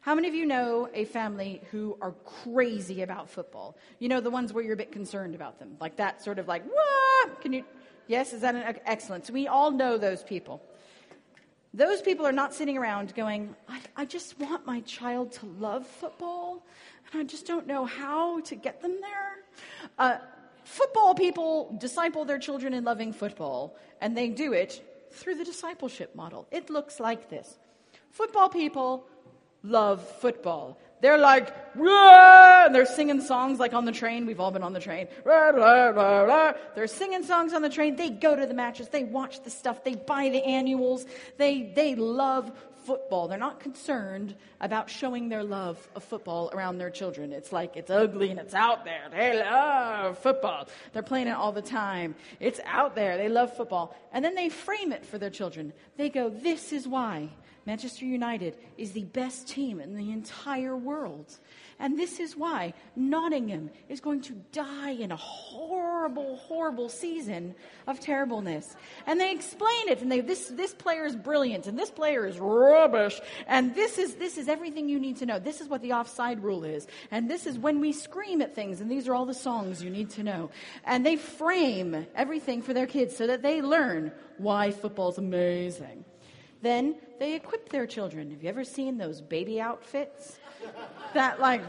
How 0.00 0.14
many 0.14 0.28
of 0.28 0.34
you 0.34 0.46
know 0.46 0.88
a 0.94 1.04
family 1.04 1.62
who 1.70 1.96
are 2.00 2.12
crazy 2.24 3.02
about 3.02 3.30
football? 3.30 3.76
You 3.98 4.08
know, 4.08 4.20
the 4.20 4.30
ones 4.30 4.52
where 4.52 4.62
you're 4.62 4.74
a 4.74 4.76
bit 4.76 4.92
concerned 4.92 5.34
about 5.34 5.58
them. 5.58 5.76
Like 5.80 5.96
that 5.96 6.22
sort 6.22 6.38
of 6.38 6.48
like, 6.48 6.64
what? 6.64 7.40
Can 7.40 7.52
you? 7.52 7.64
Yes, 8.06 8.32
is 8.32 8.42
that 8.42 8.54
an 8.54 8.78
excellent? 8.84 9.26
So 9.26 9.32
we 9.32 9.48
all 9.48 9.72
know 9.72 9.98
those 9.98 10.22
people. 10.22 10.62
Those 11.76 12.00
people 12.00 12.24
are 12.24 12.32
not 12.32 12.54
sitting 12.54 12.78
around 12.78 13.14
going, 13.14 13.54
I, 13.68 13.80
I, 13.96 14.04
just 14.06 14.38
want 14.40 14.64
my 14.64 14.80
child 14.80 15.32
to 15.32 15.46
love 15.58 15.86
football, 15.86 16.64
and 17.12 17.20
I 17.20 17.24
just 17.24 17.46
don't 17.46 17.66
know 17.66 17.84
how 17.84 18.40
to 18.40 18.54
get 18.54 18.80
them 18.80 18.96
there. 19.02 19.44
Uh, 19.98 20.16
football 20.64 21.14
people 21.14 21.76
disciple 21.78 22.24
their 22.24 22.38
children 22.38 22.72
in 22.72 22.82
loving 22.84 23.12
football, 23.12 23.76
and 24.00 24.16
they 24.16 24.30
do 24.30 24.54
it 24.54 25.08
through 25.12 25.34
the 25.34 25.44
discipleship 25.44 26.14
model. 26.14 26.48
It 26.50 26.70
looks 26.70 26.98
like 26.98 27.28
this 27.28 27.58
Football 28.10 28.48
people 28.48 29.06
love 29.62 30.00
football. 30.20 30.78
They're 31.00 31.18
like, 31.18 31.54
and 31.78 32.74
they're 32.74 32.86
singing 32.86 33.20
songs 33.20 33.58
like 33.58 33.74
on 33.74 33.84
the 33.84 33.92
train. 33.92 34.26
We've 34.26 34.40
all 34.40 34.50
been 34.50 34.62
on 34.62 34.72
the 34.72 34.80
train. 34.80 35.08
They're 35.24 36.86
singing 36.86 37.22
songs 37.22 37.52
on 37.52 37.62
the 37.62 37.68
train. 37.68 37.96
They 37.96 38.10
go 38.10 38.34
to 38.34 38.46
the 38.46 38.54
matches. 38.54 38.88
They 38.88 39.04
watch 39.04 39.42
the 39.42 39.50
stuff. 39.50 39.84
They 39.84 39.94
buy 39.94 40.30
the 40.30 40.42
annuals. 40.42 41.04
They, 41.36 41.72
they 41.74 41.94
love 41.94 42.50
football. 42.86 43.28
They're 43.28 43.36
not 43.36 43.60
concerned 43.60 44.36
about 44.60 44.88
showing 44.88 45.28
their 45.28 45.42
love 45.42 45.86
of 45.96 46.04
football 46.04 46.50
around 46.54 46.78
their 46.78 46.90
children. 46.90 47.32
It's 47.32 47.52
like 47.52 47.76
it's 47.76 47.90
ugly 47.90 48.30
and 48.30 48.38
it's 48.38 48.54
out 48.54 48.84
there. 48.84 49.08
They 49.10 49.38
love 49.38 50.18
football. 50.18 50.68
They're 50.92 51.02
playing 51.02 51.26
it 51.26 51.32
all 51.32 51.52
the 51.52 51.62
time. 51.62 52.14
It's 52.38 52.60
out 52.64 52.94
there. 52.94 53.18
They 53.18 53.28
love 53.28 53.54
football. 53.56 53.94
And 54.12 54.24
then 54.24 54.34
they 54.36 54.48
frame 54.48 54.92
it 54.92 55.04
for 55.04 55.18
their 55.18 55.30
children. 55.30 55.72
They 55.96 56.08
go, 56.08 56.30
This 56.30 56.72
is 56.72 56.86
why 56.86 57.30
Manchester 57.66 58.04
United 58.04 58.56
is 58.78 58.92
the 58.92 59.04
best 59.04 59.48
team 59.48 59.80
in 59.80 59.96
the 59.96 60.12
entire 60.12 60.76
world. 60.76 61.36
And 61.80 61.98
this 61.98 62.20
is 62.20 62.36
why 62.36 62.72
Nottingham 62.94 63.70
is 63.88 64.00
going 64.00 64.22
to 64.22 64.32
die 64.52 64.92
in 64.92 65.10
a 65.10 65.16
horrible, 65.16 66.36
horrible 66.36 66.88
season 66.88 67.54
of 67.88 67.98
terribleness. 67.98 68.76
And 69.06 69.20
they 69.20 69.32
explain 69.32 69.88
it, 69.88 70.00
and 70.00 70.10
they 70.10 70.20
this 70.20 70.46
this 70.48 70.72
player 70.72 71.04
is 71.04 71.16
brilliant, 71.16 71.66
and 71.66 71.78
this 71.78 71.90
player 71.90 72.24
is 72.24 72.38
rubbish, 72.38 73.20
and 73.46 73.74
this 73.74 73.98
is 73.98 74.14
this 74.14 74.38
is 74.38 74.48
everything 74.48 74.88
you 74.88 74.98
need 74.98 75.16
to 75.18 75.26
know. 75.26 75.38
This 75.38 75.60
is 75.60 75.68
what 75.68 75.82
the 75.82 75.92
offside 75.92 76.42
rule 76.42 76.64
is, 76.64 76.86
and 77.10 77.28
this 77.28 77.46
is 77.46 77.58
when 77.58 77.80
we 77.80 77.92
scream 77.92 78.40
at 78.40 78.54
things, 78.54 78.80
and 78.80 78.90
these 78.90 79.06
are 79.08 79.14
all 79.14 79.26
the 79.26 79.34
songs 79.34 79.82
you 79.82 79.90
need 79.90 80.10
to 80.10 80.22
know. 80.22 80.50
And 80.84 81.04
they 81.04 81.16
frame 81.16 82.06
everything 82.14 82.62
for 82.62 82.72
their 82.72 82.86
kids 82.86 83.14
so 83.16 83.26
that 83.26 83.42
they 83.42 83.60
learn 83.60 84.12
why 84.38 84.70
football's 84.70 85.18
amazing. 85.18 86.04
Then 86.66 86.96
they 87.20 87.34
equip 87.36 87.68
their 87.68 87.86
children. 87.86 88.32
Have 88.32 88.42
you 88.42 88.48
ever 88.48 88.64
seen 88.64 88.98
those 88.98 89.20
baby 89.20 89.60
outfits? 89.60 90.40
That, 91.14 91.38
like, 91.38 91.62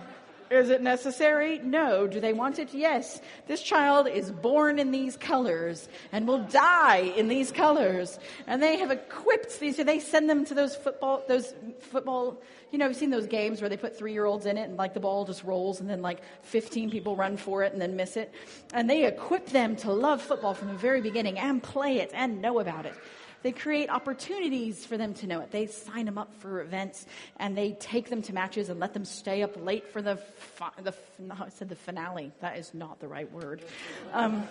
is 0.50 0.72
it 0.72 0.82
necessary? 0.82 1.60
No. 1.60 2.08
Do 2.08 2.20
they 2.20 2.34
want 2.34 2.58
it? 2.58 2.74
Yes. 2.74 3.22
This 3.46 3.62
child 3.62 4.08
is 4.08 4.32
born 4.32 4.80
in 4.80 4.90
these 4.90 5.16
colors 5.16 5.88
and 6.12 6.28
will 6.28 6.40
die 6.46 7.14
in 7.16 7.28
these 7.28 7.52
colors. 7.52 8.18
And 8.48 8.64
they 8.64 8.78
have 8.80 8.90
equipped 8.90 9.60
these, 9.60 9.78
they 9.78 10.00
send 10.00 10.32
them 10.32 10.46
to 10.46 10.56
those 10.56 10.76
football, 10.76 11.22
those 11.28 11.54
football, 11.80 12.42
you 12.72 12.80
know, 12.80 12.88
you've 12.88 12.98
seen 12.98 13.12
those 13.12 13.28
games 13.28 13.62
where 13.62 13.70
they 13.70 13.78
put 13.78 13.96
three 13.96 14.14
year 14.14 14.26
olds 14.26 14.48
in 14.48 14.58
it 14.58 14.64
and 14.64 14.78
like 14.78 14.96
the 14.96 15.00
ball 15.00 15.26
just 15.26 15.44
rolls 15.44 15.80
and 15.80 15.88
then 15.88 16.02
like 16.02 16.24
15 16.42 16.90
people 16.90 17.16
run 17.16 17.38
for 17.38 17.62
it 17.62 17.72
and 17.72 17.80
then 17.80 17.96
miss 17.96 18.18
it. 18.18 18.34
And 18.74 18.90
they 18.90 19.06
equip 19.06 19.46
them 19.50 19.76
to 19.76 19.92
love 19.92 20.24
football 20.24 20.56
from 20.56 20.70
the 20.70 20.74
very 20.74 21.02
beginning 21.02 21.38
and 21.38 21.62
play 21.62 22.00
it 22.00 22.10
and 22.16 22.42
know 22.42 22.60
about 22.60 22.88
it. 22.88 22.96
They 23.44 23.52
create 23.52 23.90
opportunities 23.90 24.86
for 24.86 24.98
them 24.98 25.14
to 25.16 25.28
know 25.28 25.40
it. 25.42 25.52
They 25.52 25.68
sign 25.68 26.06
them 26.06 26.18
up 26.18 26.34
for 26.40 26.62
events 26.62 27.06
and 27.38 27.58
they 27.58 27.74
take 27.74 28.10
them 28.10 28.22
to 28.24 28.34
matches 28.34 28.70
and 28.70 28.80
let 28.80 28.94
them 28.94 29.06
stay 29.06 29.44
up 29.44 29.64
late 29.64 29.88
for 29.92 30.02
the, 30.02 30.18
fi- 30.18 30.72
the 30.82 30.94
no, 31.20 31.36
I 31.40 31.50
said 31.50 31.70
the 31.70 31.76
finale. 31.76 32.32
That 32.42 32.58
is 32.58 32.74
not 32.74 33.00
the 33.00 33.08
right 33.08 33.32
word. 33.32 33.62
Um, 34.12 34.48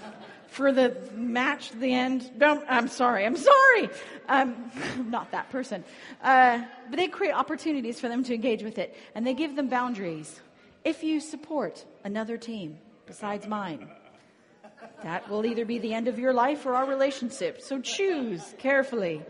for 0.49 0.73
the 0.73 0.97
match 1.15 1.71
the 1.73 1.93
end. 1.93 2.31
I'm 2.41 2.89
sorry. 2.89 3.27
I'm 3.27 3.37
sorry. 3.37 3.91
Um, 4.29 4.71
I'm 4.95 5.11
not 5.11 5.33
that 5.33 5.51
person. 5.51 5.85
Uh, 6.23 6.63
but 6.89 6.97
they 6.97 7.09
create 7.09 7.33
opportunities 7.33 8.01
for 8.01 8.09
them 8.09 8.23
to 8.25 8.35
engage 8.35 8.63
with 8.63 8.79
it 8.79 8.97
and 9.15 9.27
they 9.27 9.35
give 9.35 9.57
them 9.57 9.69
boundaries. 9.69 10.41
If 10.85 11.03
you 11.03 11.21
support 11.21 11.85
another 12.05 12.37
team 12.37 12.79
besides 13.07 13.47
mine, 13.47 13.89
that 15.03 15.29
will 15.29 15.45
either 15.47 15.65
be 15.65 15.79
the 15.79 15.95
end 15.95 16.09
of 16.09 16.19
your 16.19 16.33
life 16.33 16.67
or 16.67 16.75
our 16.75 16.87
relationship. 16.87 17.61
So 17.61 17.81
choose 17.81 18.55
carefully. 18.59 19.23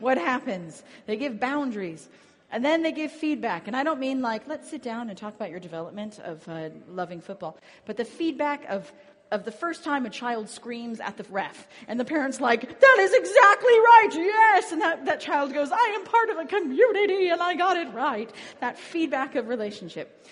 what 0.00 0.18
happens? 0.18 0.82
They 1.06 1.16
give 1.16 1.38
boundaries. 1.38 2.08
And 2.50 2.62
then 2.62 2.82
they 2.82 2.92
give 2.92 3.10
feedback. 3.10 3.66
And 3.66 3.74
I 3.74 3.82
don't 3.82 3.98
mean 3.98 4.20
like, 4.20 4.46
let's 4.46 4.68
sit 4.68 4.82
down 4.82 5.08
and 5.08 5.16
talk 5.16 5.34
about 5.34 5.50
your 5.50 5.60
development 5.60 6.18
of 6.18 6.46
uh, 6.46 6.68
loving 6.86 7.22
football, 7.22 7.56
but 7.86 7.96
the 7.96 8.04
feedback 8.04 8.66
of, 8.68 8.92
of 9.30 9.44
the 9.44 9.50
first 9.50 9.84
time 9.84 10.04
a 10.04 10.10
child 10.10 10.50
screams 10.50 11.00
at 11.00 11.16
the 11.16 11.24
ref. 11.30 11.66
And 11.88 11.98
the 11.98 12.04
parent's 12.04 12.42
like, 12.42 12.60
that 12.60 12.96
is 13.00 13.12
exactly 13.14 13.72
right, 13.72 14.08
yes. 14.12 14.70
And 14.70 14.82
that, 14.82 15.06
that 15.06 15.20
child 15.20 15.54
goes, 15.54 15.70
I 15.72 15.96
am 15.98 16.04
part 16.04 16.28
of 16.28 16.36
a 16.36 16.44
community 16.44 17.28
and 17.28 17.40
I 17.40 17.54
got 17.54 17.78
it 17.78 17.90
right. 17.94 18.30
That 18.60 18.78
feedback 18.78 19.34
of 19.34 19.48
relationship. 19.48 20.26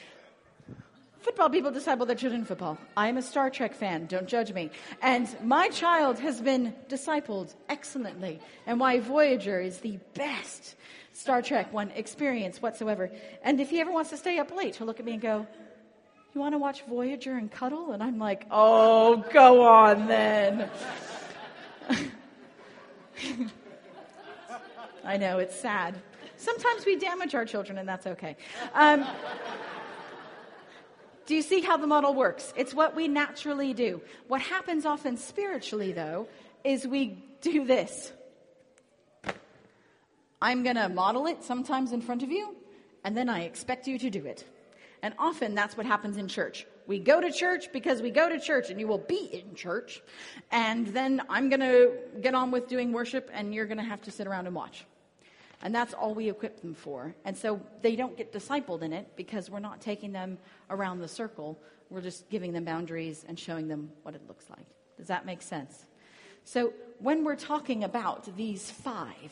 Football 1.21 1.51
people 1.51 1.71
disciple 1.71 2.07
their 2.07 2.17
children 2.17 2.41
in 2.41 2.47
football. 2.47 2.79
I 2.97 3.09
am 3.09 3.19
a 3.19 3.23
Star 3.23 3.51
Trek 3.51 3.75
fan, 3.75 4.07
don't 4.07 4.27
judge 4.27 4.55
me. 4.55 4.71
And 5.03 5.29
my 5.45 5.69
child 5.69 6.19
has 6.19 6.41
been 6.41 6.75
discipled 6.89 7.55
excellently, 7.69 8.41
and 8.67 8.81
why 8.81 9.01
Voyager 9.01 9.61
is 9.61 9.79
the 9.81 9.99
best 10.15 10.77
Star 11.13 11.43
Trek 11.43 11.71
one 11.75 11.91
experience 11.91 12.63
whatsoever. 12.63 13.11
And 13.43 13.61
if 13.61 13.69
he 13.69 13.81
ever 13.81 13.93
wants 13.93 14.09
to 14.11 14.17
stay 14.17 14.39
up 14.39 14.51
late, 14.51 14.77
he'll 14.77 14.87
look 14.87 14.99
at 14.99 15.05
me 15.05 15.13
and 15.13 15.21
go, 15.21 15.47
You 16.35 16.41
want 16.41 16.55
to 16.55 16.59
watch 16.59 16.85
Voyager 16.89 17.37
and 17.37 17.51
cuddle? 17.51 17.93
And 17.93 18.03
I'm 18.03 18.19
like, 18.19 18.47
Oh, 18.51 19.23
go 19.31 19.63
on 19.63 20.07
then. 20.07 20.71
I 25.05 25.19
know, 25.19 25.39
it's 25.39 25.55
sad. 25.59 26.01
Sometimes 26.39 26.87
we 26.87 26.97
damage 26.97 27.35
our 27.35 27.45
children, 27.45 27.77
and 27.77 27.87
that's 27.87 28.07
okay. 28.07 28.37
Um, 28.73 29.07
do 31.31 31.37
you 31.37 31.43
see 31.43 31.61
how 31.61 31.77
the 31.77 31.87
model 31.87 32.13
works? 32.13 32.53
It's 32.57 32.75
what 32.75 32.97
we 32.97 33.07
naturally 33.07 33.73
do. 33.73 34.03
What 34.27 34.41
happens 34.41 34.85
often 34.85 35.17
spiritually, 35.17 35.93
though, 35.93 36.27
is 36.65 36.89
we 36.89 37.23
do 37.41 37.65
this. 37.65 38.13
I'm 40.43 40.65
going 40.65 40.75
to 40.75 40.89
model 40.89 41.29
it 41.29 41.45
sometimes 41.45 41.93
in 41.93 42.01
front 42.01 42.25
of 42.25 42.33
you, 42.33 42.57
and 43.05 43.17
then 43.17 43.29
I 43.29 43.45
expect 43.45 43.87
you 43.87 43.97
to 44.01 44.11
do 44.11 44.27
it. 44.27 44.45
And 45.05 45.15
often 45.21 45.55
that's 45.55 45.77
what 45.77 45.87
happens 45.87 46.17
in 46.17 46.27
church. 46.27 46.67
We 46.89 46.99
go 46.99 47.21
to 47.21 47.31
church 47.31 47.73
because 47.73 48.03
we 48.03 48.11
go 48.11 48.29
to 48.29 48.41
church, 48.41 48.69
and 48.69 48.81
you 48.81 48.89
will 48.89 48.99
be 48.99 49.31
in 49.33 49.55
church. 49.55 50.03
And 50.51 50.89
then 50.89 51.23
I'm 51.29 51.49
going 51.49 51.61
to 51.61 51.93
get 52.21 52.35
on 52.35 52.51
with 52.51 52.67
doing 52.67 52.91
worship, 52.91 53.31
and 53.33 53.55
you're 53.55 53.67
going 53.67 53.79
to 53.79 53.85
have 53.85 54.03
to 54.03 54.11
sit 54.11 54.27
around 54.27 54.49
and 54.49 54.57
watch. 54.57 54.85
And 55.63 55.75
that's 55.75 55.93
all 55.93 56.15
we 56.15 56.31
equip 56.31 56.61
them 56.63 56.75
for. 56.75 57.15
And 57.25 57.37
so 57.37 57.61
they 57.83 57.95
don't 57.95 58.17
get 58.17 58.33
discipled 58.33 58.83
in 58.83 58.93
it 58.93 59.13
because 59.17 59.51
we're 59.51 59.59
not 59.61 59.81
taking 59.81 60.13
them 60.13 60.39
around 60.71 61.01
the 61.01 61.09
circle. 61.09 61.61
We're 61.91 62.01
just 62.01 62.31
giving 62.31 62.53
them 62.53 62.65
boundaries 62.65 63.25
and 63.29 63.39
showing 63.39 63.69
them 63.69 63.91
what 64.03 64.15
it 64.15 64.23
looks 64.27 64.49
like. 64.49 64.65
Does 64.97 65.09
that 65.09 65.27
make 65.27 65.43
sense? 65.43 65.87
So 66.45 66.73
when 66.99 67.25
we're 67.25 67.37
talking 67.37 67.85
about 67.85 68.35
these 68.37 68.71
five, 68.71 69.31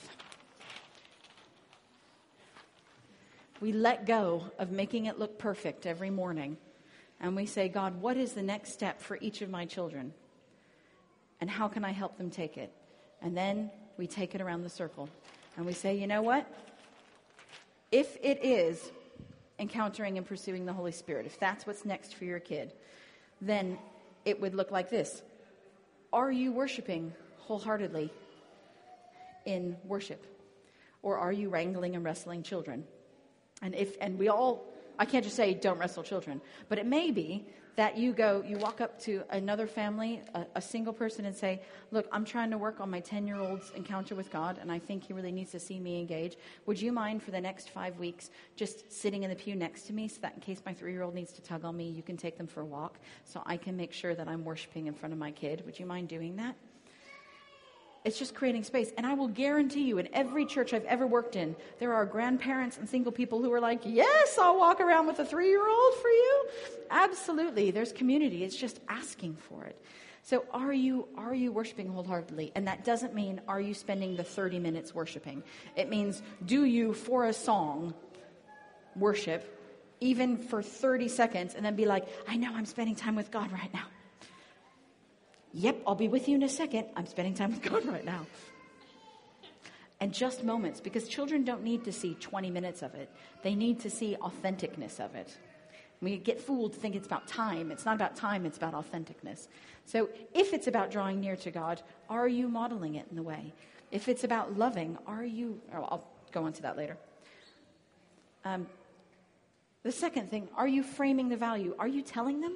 we 3.60 3.72
let 3.72 4.06
go 4.06 4.44
of 4.58 4.70
making 4.70 5.06
it 5.06 5.18
look 5.18 5.38
perfect 5.38 5.86
every 5.86 6.10
morning. 6.10 6.58
And 7.20 7.34
we 7.34 7.46
say, 7.46 7.68
God, 7.68 8.00
what 8.00 8.16
is 8.16 8.34
the 8.34 8.42
next 8.42 8.72
step 8.72 9.00
for 9.00 9.18
each 9.20 9.40
of 9.40 9.48
my 9.48 9.64
children? 9.64 10.12
And 11.40 11.48
how 11.48 11.68
can 11.68 11.84
I 11.84 11.90
help 11.90 12.18
them 12.18 12.30
take 12.30 12.58
it? 12.58 12.72
And 13.22 13.36
then 13.36 13.70
we 13.96 14.06
take 14.06 14.34
it 14.34 14.40
around 14.40 14.62
the 14.62 14.68
circle 14.68 15.08
and 15.58 15.66
we 15.66 15.72
say, 15.72 15.96
you 15.96 16.06
know 16.06 16.22
what? 16.22 16.46
If 17.90 18.16
it 18.22 18.38
is 18.44 18.92
encountering 19.58 20.16
and 20.16 20.24
pursuing 20.24 20.64
the 20.64 20.72
Holy 20.72 20.92
Spirit, 20.92 21.26
if 21.26 21.40
that's 21.40 21.66
what's 21.66 21.84
next 21.84 22.14
for 22.14 22.24
your 22.24 22.38
kid, 22.38 22.72
then 23.40 23.76
it 24.24 24.40
would 24.40 24.54
look 24.54 24.70
like 24.70 24.88
this 24.88 25.20
Are 26.12 26.30
you 26.30 26.52
worshiping 26.52 27.12
wholeheartedly 27.38 28.12
in 29.46 29.76
worship? 29.84 30.24
Or 31.02 31.18
are 31.18 31.32
you 31.32 31.48
wrangling 31.48 31.96
and 31.96 32.04
wrestling 32.04 32.44
children? 32.44 32.84
And 33.60 33.74
if 33.74 33.96
and 34.00 34.16
we 34.16 34.28
all 34.28 34.64
I 34.98 35.04
can't 35.04 35.24
just 35.24 35.36
say 35.36 35.54
don't 35.54 35.78
wrestle 35.78 36.02
children, 36.02 36.40
but 36.68 36.78
it 36.78 36.86
may 36.86 37.10
be 37.10 37.46
that 37.78 37.96
you 37.96 38.12
go, 38.12 38.42
you 38.44 38.58
walk 38.58 38.80
up 38.80 39.00
to 39.00 39.22
another 39.30 39.68
family, 39.68 40.20
a, 40.34 40.44
a 40.56 40.60
single 40.60 40.92
person, 40.92 41.24
and 41.24 41.36
say, 41.36 41.62
Look, 41.92 42.08
I'm 42.10 42.24
trying 42.24 42.50
to 42.50 42.58
work 42.58 42.80
on 42.80 42.90
my 42.90 42.98
10 42.98 43.24
year 43.24 43.36
old's 43.36 43.70
encounter 43.76 44.16
with 44.16 44.32
God, 44.32 44.58
and 44.60 44.72
I 44.72 44.80
think 44.80 45.04
he 45.04 45.12
really 45.12 45.30
needs 45.30 45.52
to 45.52 45.60
see 45.60 45.78
me 45.78 46.00
engage. 46.00 46.36
Would 46.66 46.82
you 46.82 46.90
mind 46.90 47.22
for 47.22 47.30
the 47.30 47.40
next 47.40 47.70
five 47.70 47.96
weeks 48.00 48.30
just 48.56 48.90
sitting 48.92 49.22
in 49.22 49.30
the 49.30 49.36
pew 49.36 49.54
next 49.54 49.82
to 49.82 49.92
me 49.92 50.08
so 50.08 50.18
that 50.22 50.34
in 50.34 50.40
case 50.40 50.60
my 50.66 50.74
three 50.74 50.90
year 50.90 51.02
old 51.02 51.14
needs 51.14 51.32
to 51.34 51.40
tug 51.40 51.64
on 51.64 51.76
me, 51.76 51.88
you 51.88 52.02
can 52.02 52.16
take 52.16 52.36
them 52.36 52.48
for 52.48 52.62
a 52.62 52.66
walk 52.66 52.98
so 53.24 53.44
I 53.46 53.56
can 53.56 53.76
make 53.76 53.92
sure 53.92 54.12
that 54.12 54.26
I'm 54.26 54.44
worshiping 54.44 54.88
in 54.88 54.94
front 54.94 55.12
of 55.12 55.18
my 55.20 55.30
kid? 55.30 55.62
Would 55.64 55.78
you 55.78 55.86
mind 55.86 56.08
doing 56.08 56.34
that? 56.34 56.56
It's 58.04 58.18
just 58.18 58.34
creating 58.34 58.64
space. 58.64 58.92
And 58.96 59.06
I 59.06 59.14
will 59.14 59.28
guarantee 59.28 59.82
you, 59.82 59.98
in 59.98 60.08
every 60.12 60.46
church 60.46 60.72
I've 60.72 60.84
ever 60.84 61.06
worked 61.06 61.36
in, 61.36 61.56
there 61.78 61.92
are 61.94 62.06
grandparents 62.06 62.78
and 62.78 62.88
single 62.88 63.12
people 63.12 63.42
who 63.42 63.52
are 63.52 63.60
like, 63.60 63.80
Yes, 63.84 64.38
I'll 64.38 64.58
walk 64.58 64.80
around 64.80 65.06
with 65.06 65.18
a 65.18 65.24
three 65.24 65.48
year 65.48 65.66
old 65.68 65.94
for 65.94 66.08
you. 66.08 66.46
Absolutely. 66.90 67.70
There's 67.70 67.92
community. 67.92 68.44
It's 68.44 68.56
just 68.56 68.80
asking 68.88 69.36
for 69.36 69.64
it. 69.64 69.80
So 70.22 70.44
are 70.52 70.72
you 70.72 71.08
are 71.16 71.34
you 71.34 71.52
worshiping 71.52 71.88
wholeheartedly? 71.88 72.52
And 72.54 72.68
that 72.68 72.84
doesn't 72.84 73.14
mean 73.14 73.40
are 73.48 73.60
you 73.60 73.74
spending 73.74 74.16
the 74.16 74.24
30 74.24 74.58
minutes 74.58 74.94
worshiping. 74.94 75.42
It 75.74 75.88
means 75.88 76.22
do 76.44 76.64
you 76.64 76.92
for 76.92 77.24
a 77.24 77.32
song 77.32 77.94
worship 78.94 79.54
even 80.00 80.36
for 80.36 80.62
30 80.62 81.08
seconds 81.08 81.54
and 81.54 81.64
then 81.64 81.76
be 81.76 81.86
like, 81.86 82.06
I 82.28 82.36
know 82.36 82.52
I'm 82.54 82.66
spending 82.66 82.94
time 82.94 83.16
with 83.16 83.30
God 83.30 83.50
right 83.52 83.72
now. 83.72 83.86
Yep, 85.54 85.82
I'll 85.86 85.94
be 85.94 86.08
with 86.08 86.28
you 86.28 86.36
in 86.36 86.42
a 86.42 86.48
second. 86.48 86.86
I'm 86.96 87.06
spending 87.06 87.34
time 87.34 87.52
with 87.52 87.62
God 87.62 87.86
right 87.92 88.04
now. 88.04 88.26
And 90.00 90.12
just 90.12 90.44
moments, 90.44 90.80
because 90.80 91.08
children 91.08 91.44
don't 91.44 91.64
need 91.64 91.84
to 91.84 91.92
see 91.92 92.14
20 92.14 92.50
minutes 92.50 92.82
of 92.82 92.94
it, 92.94 93.10
they 93.42 93.54
need 93.54 93.80
to 93.80 93.90
see 93.90 94.16
authenticness 94.20 95.00
of 95.00 95.14
it. 95.14 95.36
We 96.00 96.16
get 96.16 96.40
fooled 96.40 96.74
to 96.74 96.78
think 96.78 96.94
it's 96.94 97.06
about 97.06 97.26
time. 97.26 97.72
It's 97.72 97.84
not 97.84 97.96
about 97.96 98.14
time, 98.14 98.46
it's 98.46 98.56
about 98.56 98.74
authenticness. 98.74 99.48
So 99.84 100.08
if 100.32 100.52
it's 100.52 100.68
about 100.68 100.92
drawing 100.92 101.20
near 101.20 101.34
to 101.36 101.50
God, 101.50 101.82
are 102.08 102.28
you 102.28 102.46
modeling 102.46 102.94
it 102.94 103.06
in 103.10 103.16
the 103.16 103.22
way? 103.22 103.52
If 103.90 104.08
it's 104.08 104.22
about 104.22 104.56
loving, 104.56 104.98
are 105.06 105.24
you. 105.24 105.60
Oh, 105.74 105.82
I'll 105.82 106.04
go 106.30 106.44
on 106.44 106.52
to 106.52 106.62
that 106.62 106.76
later. 106.76 106.96
Um, 108.44 108.66
the 109.82 109.90
second 109.90 110.30
thing, 110.30 110.48
are 110.56 110.68
you 110.68 110.82
framing 110.82 111.28
the 111.30 111.36
value? 111.36 111.74
Are 111.78 111.88
you 111.88 112.02
telling 112.02 112.40
them 112.40 112.54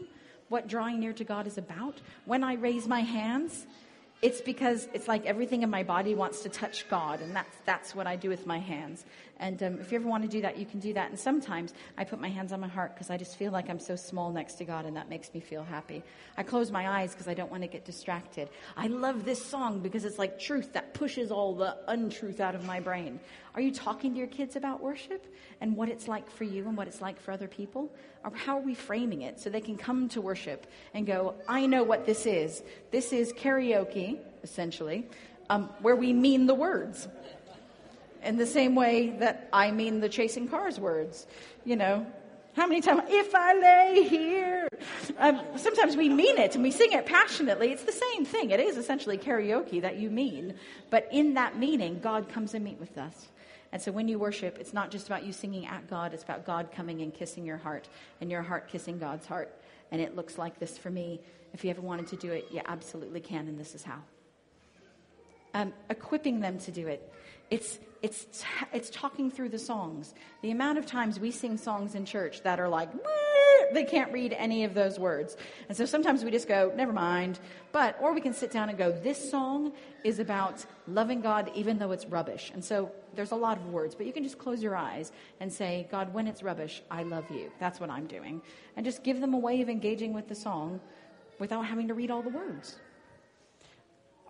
what 0.53 0.69
drawing 0.69 1.01
near 1.01 1.15
to 1.15 1.25
God 1.25 1.47
is 1.47 1.57
about. 1.57 2.01
When 2.27 2.45
I 2.45 2.55
raise 2.55 2.87
my 2.87 3.01
hands, 3.01 3.67
it's 4.21 4.41
because 4.41 4.87
it's 4.93 5.09
like 5.09 5.25
everything 5.27 5.63
in 5.63 5.71
my 5.71 5.83
body 5.83 6.15
wants 6.15 6.43
to 6.43 6.49
touch 6.49 6.89
God, 6.89 7.21
and 7.23 7.35
that's, 7.35 7.57
that's 7.65 7.95
what 7.95 8.07
I 8.07 8.15
do 8.15 8.29
with 8.29 8.47
my 8.47 8.59
hands. 8.59 9.05
And 9.39 9.61
um, 9.65 9.81
if 9.81 9.91
you 9.91 9.99
ever 9.99 10.07
want 10.07 10.23
to 10.23 10.29
do 10.29 10.43
that, 10.43 10.59
you 10.59 10.65
can 10.65 10.79
do 10.79 10.93
that. 10.93 11.11
And 11.11 11.19
sometimes 11.19 11.75
I 11.99 12.05
put 12.05 12.21
my 12.21 12.29
hands 12.29 12.53
on 12.53 12.61
my 12.61 12.69
heart 12.69 12.95
because 12.95 13.11
I 13.11 13.17
just 13.17 13.37
feel 13.37 13.51
like 13.51 13.69
I'm 13.69 13.81
so 13.81 13.97
small 13.97 14.31
next 14.31 14.55
to 14.59 14.65
God, 14.65 14.85
and 14.85 14.97
that 14.97 15.09
makes 15.09 15.35
me 15.35 15.41
feel 15.41 15.65
happy. 15.65 16.05
I 16.37 16.45
close 16.45 16.71
my 16.71 17.01
eyes 17.01 17.13
because 17.13 17.27
I 17.27 17.35
don't 17.35 17.51
want 17.51 17.65
to 17.65 17.69
get 17.69 17.85
distracted. 17.85 18.49
I 18.77 18.87
love 18.87 19.25
this 19.25 19.45
song 19.45 19.81
because 19.81 20.05
it's 20.05 20.19
like 20.19 20.39
truth 20.39 20.75
that 20.75 20.95
pushes 20.95 21.33
all 21.33 21.55
the 21.57 21.79
untruth 21.89 22.41
out 22.41 22.55
of 22.55 22.65
my 22.65 22.79
brain. 22.79 23.19
Are 23.55 23.61
you 23.61 23.73
talking 23.73 24.13
to 24.13 24.19
your 24.19 24.29
kids 24.29 24.57
about 24.57 24.83
worship 24.83 25.27
and 25.61 25.77
what 25.77 25.89
it's 25.89 26.09
like 26.09 26.31
for 26.31 26.45
you 26.45 26.67
and 26.67 26.77
what 26.77 26.89
it's 26.89 27.03
like 27.03 27.21
for 27.21 27.33
other 27.33 27.49
people? 27.49 27.91
Or 28.25 28.31
how 28.35 28.59
are 28.59 28.63
we 28.63 28.75
framing 28.75 29.23
it 29.23 29.41
so 29.41 29.51
they 29.51 29.61
can 29.61 29.77
come 29.77 30.09
to 30.11 30.21
worship 30.21 30.67
and 30.95 31.07
go, 31.07 31.35
I 31.47 31.67
know 31.67 31.83
what 31.83 32.07
this 32.07 32.25
is. 32.25 32.63
This 32.91 33.13
is 33.13 33.33
karaoke, 33.33 34.19
essentially, 34.43 35.07
um, 35.51 35.69
where 35.81 35.97
we 35.97 36.13
mean 36.13 36.47
the 36.47 36.55
words 36.55 37.09
in 38.23 38.37
the 38.37 38.47
same 38.47 38.75
way 38.75 39.11
that 39.19 39.49
I 39.53 39.71
mean 39.71 40.01
the 40.01 40.09
chasing 40.09 40.49
cars 40.49 40.79
words. 40.81 41.27
You 41.65 41.77
know, 41.77 42.07
how 42.55 42.67
many 42.67 42.81
times, 42.81 43.03
if 43.09 43.35
I 43.35 43.55
lay 43.55 44.09
here? 44.09 44.69
Um, 45.19 45.41
sometimes 45.57 45.97
we 45.97 46.09
mean 46.09 46.39
it 46.39 46.55
and 46.55 46.63
we 46.63 46.71
sing 46.71 46.93
it 46.93 47.07
passionately. 47.07 47.73
It's 47.73 47.85
the 47.85 47.93
same 47.93 48.25
thing. 48.25 48.51
It 48.51 48.61
is 48.61 48.77
essentially 48.77 49.19
karaoke 49.19 49.81
that 49.83 49.97
you 49.97 50.11
mean. 50.11 50.55
But 50.91 51.09
in 51.11 51.35
that 51.35 51.59
meaning, 51.59 52.01
God 52.01 52.29
comes 52.29 52.55
and 52.55 52.65
meet 52.65 52.79
with 52.79 52.97
us. 52.99 53.29
And 53.73 53.81
so 53.81 53.91
when 53.91 54.07
you 54.07 54.19
worship, 54.19 54.59
it's 54.61 54.75
not 54.75 54.91
just 54.91 55.07
about 55.07 55.25
you 55.25 55.33
singing 55.33 55.67
at 55.67 55.89
God, 55.89 56.13
it's 56.13 56.23
about 56.23 56.45
God 56.45 56.71
coming 56.71 57.01
and 57.01 57.13
kissing 57.13 57.45
your 57.45 57.57
heart 57.57 57.89
and 58.21 58.31
your 58.31 58.43
heart 58.43 58.69
kissing 58.69 58.99
God's 58.99 59.27
heart. 59.27 59.59
And 59.91 60.01
it 60.01 60.15
looks 60.15 60.39
like 60.39 60.59
this 60.59 60.77
for 60.77 60.91
me. 60.91 61.21
If 61.55 61.65
you 61.65 61.71
ever 61.71 61.81
wanted 61.81 62.07
to 62.09 62.17
do 62.17 62.33
it, 62.33 62.49
you 62.51 62.61
absolutely 62.67 63.21
can, 63.21 63.49
and 63.49 63.59
this 63.59 63.75
is 63.75 63.83
how. 63.83 63.99
Um, 65.55 65.73
equipping 65.91 66.41
them 66.41 66.59
to 66.61 66.71
do 66.71 66.87
it. 66.87 67.13
It's, 67.53 67.79
it's, 68.01 68.45
it's 68.73 68.89
talking 68.89 69.31
through 69.31 69.51
the 69.51 69.59
songs. 69.59 70.15
The 70.41 70.53
amount 70.53 70.79
of 70.79 70.87
times 70.87 71.21
we 71.21 71.31
sing 71.31 71.59
songs 71.59 71.95
in 71.95 72.07
church 72.07 72.43
that 72.45 72.59
are 72.59 72.69
like, 72.71 72.89
they 73.75 73.85
can't 73.85 74.11
read 74.11 74.33
any 74.33 74.65
of 74.65 74.73
those 74.73 74.99
words. 74.99 75.37
And 75.69 75.77
so 75.77 75.85
sometimes 75.85 76.25
we 76.25 76.31
just 76.31 76.49
go, 76.49 76.73
never 76.75 76.95
mind. 76.95 77.39
But, 77.71 77.99
or 78.01 78.15
we 78.15 78.23
can 78.23 78.33
sit 78.33 78.53
down 78.53 78.71
and 78.71 78.79
go, 78.79 78.91
this 78.91 79.31
song 79.31 79.75
is 80.03 80.19
about 80.19 80.65
loving 80.89 81.21
God 81.21 81.51
even 81.55 81.77
though 81.77 81.93
it's 81.93 82.07
rubbish. 82.07 82.51
And 82.55 82.65
so 82.65 82.91
there's 83.15 83.33
a 83.33 83.37
lot 83.37 83.59
of 83.59 83.67
words, 83.67 83.95
but 83.95 84.07
you 84.07 84.15
can 84.15 84.25
just 84.25 84.39
close 84.39 84.63
your 84.63 84.75
eyes 84.75 85.13
and 85.39 85.53
say, 85.53 85.87
God, 85.91 86.15
when 86.15 86.27
it's 86.27 86.43
rubbish, 86.43 86.83
I 86.91 87.03
love 87.03 87.31
you. 87.31 87.53
That's 87.61 87.81
what 87.81 87.91
I'm 87.91 88.07
doing. 88.07 88.41
And 88.79 88.87
just 88.87 89.05
give 89.05 89.21
them 89.21 89.35
a 89.35 89.39
way 89.39 89.61
of 89.61 89.69
engaging 89.69 90.15
with 90.15 90.27
the 90.27 90.35
song 90.35 90.81
without 91.39 91.67
having 91.67 91.87
to 91.89 91.93
read 91.93 92.11
all 92.11 92.23
the 92.23 92.31
words. 92.31 92.79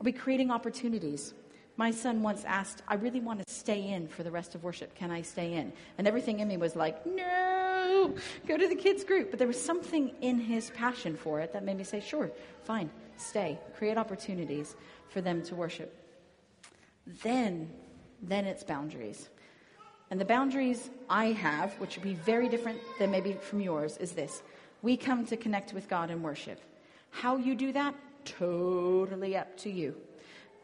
Are 0.00 0.02
we 0.02 0.11
creating 0.11 0.50
opportunities? 0.50 1.35
My 1.76 1.90
son 1.90 2.22
once 2.22 2.44
asked, 2.44 2.82
I 2.87 2.94
really 2.94 3.20
want 3.20 3.46
to 3.46 3.52
stay 3.52 3.88
in 3.88 4.06
for 4.06 4.22
the 4.22 4.30
rest 4.30 4.54
of 4.54 4.62
worship. 4.62 4.94
Can 4.94 5.11
I 5.11 5.22
stay 5.22 5.54
in? 5.54 5.72
And 5.96 6.06
everything 6.06 6.40
in 6.40 6.48
me 6.48 6.56
was 6.58 6.76
like, 6.76 7.04
no, 7.06 8.14
go 8.46 8.56
to 8.56 8.68
the 8.68 8.74
kids' 8.74 9.04
group. 9.04 9.30
But 9.30 9.38
there 9.38 9.48
was 9.48 9.61
something 9.61 10.14
in 10.20 10.38
his 10.38 10.70
passion 10.70 11.16
for 11.16 11.40
it 11.40 11.52
that 11.54 11.64
made 11.64 11.78
me 11.78 11.85
say, 11.85 12.00
sure, 12.00 12.30
fine, 12.64 12.90
stay. 13.16 13.58
Create 13.76 13.96
opportunities 13.96 14.76
for 15.08 15.20
them 15.22 15.42
to 15.44 15.54
worship. 15.54 15.96
Then, 17.22 17.70
then 18.20 18.44
it's 18.44 18.62
boundaries. 18.62 19.30
And 20.11 20.20
the 20.20 20.26
boundaries 20.26 20.90
I 21.08 21.26
have, 21.32 21.72
which 21.80 21.96
would 21.96 22.04
be 22.04 22.14
very 22.14 22.50
different 22.50 22.80
than 22.98 23.11
maybe 23.11 23.32
from 23.32 23.61
yours, 23.62 23.96
is 23.96 24.12
this. 24.12 24.42
We 24.82 24.96
come 24.98 25.24
to 25.26 25.38
connect 25.38 25.72
with 25.72 25.88
God 25.88 26.11
and 26.11 26.22
worship. 26.22 26.61
How 27.11 27.38
you 27.38 27.54
do 27.54 27.72
that, 27.72 27.94
totally 28.26 29.37
up 29.37 29.56
to 29.58 29.70
you. 29.70 29.96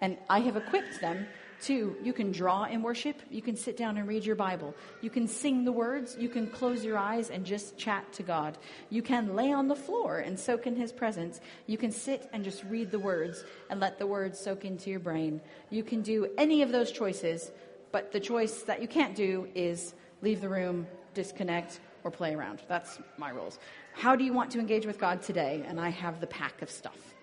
And 0.01 0.17
I 0.29 0.41
have 0.41 0.57
equipped 0.57 1.01
them 1.01 1.27
to, 1.63 1.97
you 2.03 2.13
can 2.13 2.31
draw 2.31 2.65
in 2.65 2.83
worship, 2.83 3.21
you 3.31 3.43
can 3.43 3.57
sit 3.57 3.77
down 3.77 3.97
and 3.97 4.07
read 4.07 4.25
your 4.25 4.37
Bible, 4.37 4.75
you 5.01 5.11
can 5.11 5.27
sing 5.27 5.65
the 5.65 5.73
words, 5.73 6.17
you 6.19 6.29
can 6.29 6.47
close 6.47 6.85
your 6.85 6.97
eyes 6.97 7.31
and 7.31 7.45
just 7.45 7.77
chat 7.77 8.13
to 8.13 8.23
God. 8.23 8.57
You 8.91 9.03
can 9.03 9.35
lay 9.35 9.53
on 9.53 9.67
the 9.67 9.75
floor 9.75 10.19
and 10.19 10.39
soak 10.39 10.67
in 10.67 10.77
His 10.77 10.93
presence. 10.93 11.41
You 11.67 11.77
can 11.77 11.91
sit 11.91 12.29
and 12.33 12.45
just 12.45 12.63
read 12.65 12.91
the 12.91 12.99
words 12.99 13.45
and 13.71 13.81
let 13.81 13.99
the 13.99 14.07
words 14.07 14.39
soak 14.39 14.65
into 14.65 14.91
your 14.91 15.01
brain. 15.01 15.41
You 15.71 15.83
can 15.83 16.03
do 16.03 16.29
any 16.39 16.63
of 16.63 16.71
those 16.71 16.93
choices, 16.93 17.51
but 17.91 18.13
the 18.13 18.21
choice 18.21 18.63
that 18.63 18.81
you 18.81 18.89
can't 18.89 19.17
do 19.17 19.49
is 19.55 19.95
leave 20.23 20.41
the 20.41 20.49
room, 20.49 20.87
disconnect, 21.15 21.81
or 22.05 22.11
play 22.11 22.35
around. 22.35 22.63
That's 22.69 22.99
my 23.17 23.31
rules. 23.31 23.59
How 23.95 24.15
do 24.15 24.23
you 24.23 24.33
want 24.33 24.53
to 24.53 24.61
engage 24.61 24.87
with 24.87 25.01
God 25.01 25.23
today? 25.23 25.65
And 25.67 25.81
I 25.81 25.89
have 25.89 26.21
the 26.21 26.27
pack 26.29 26.63
of 26.63 26.71
stuff. 26.71 27.15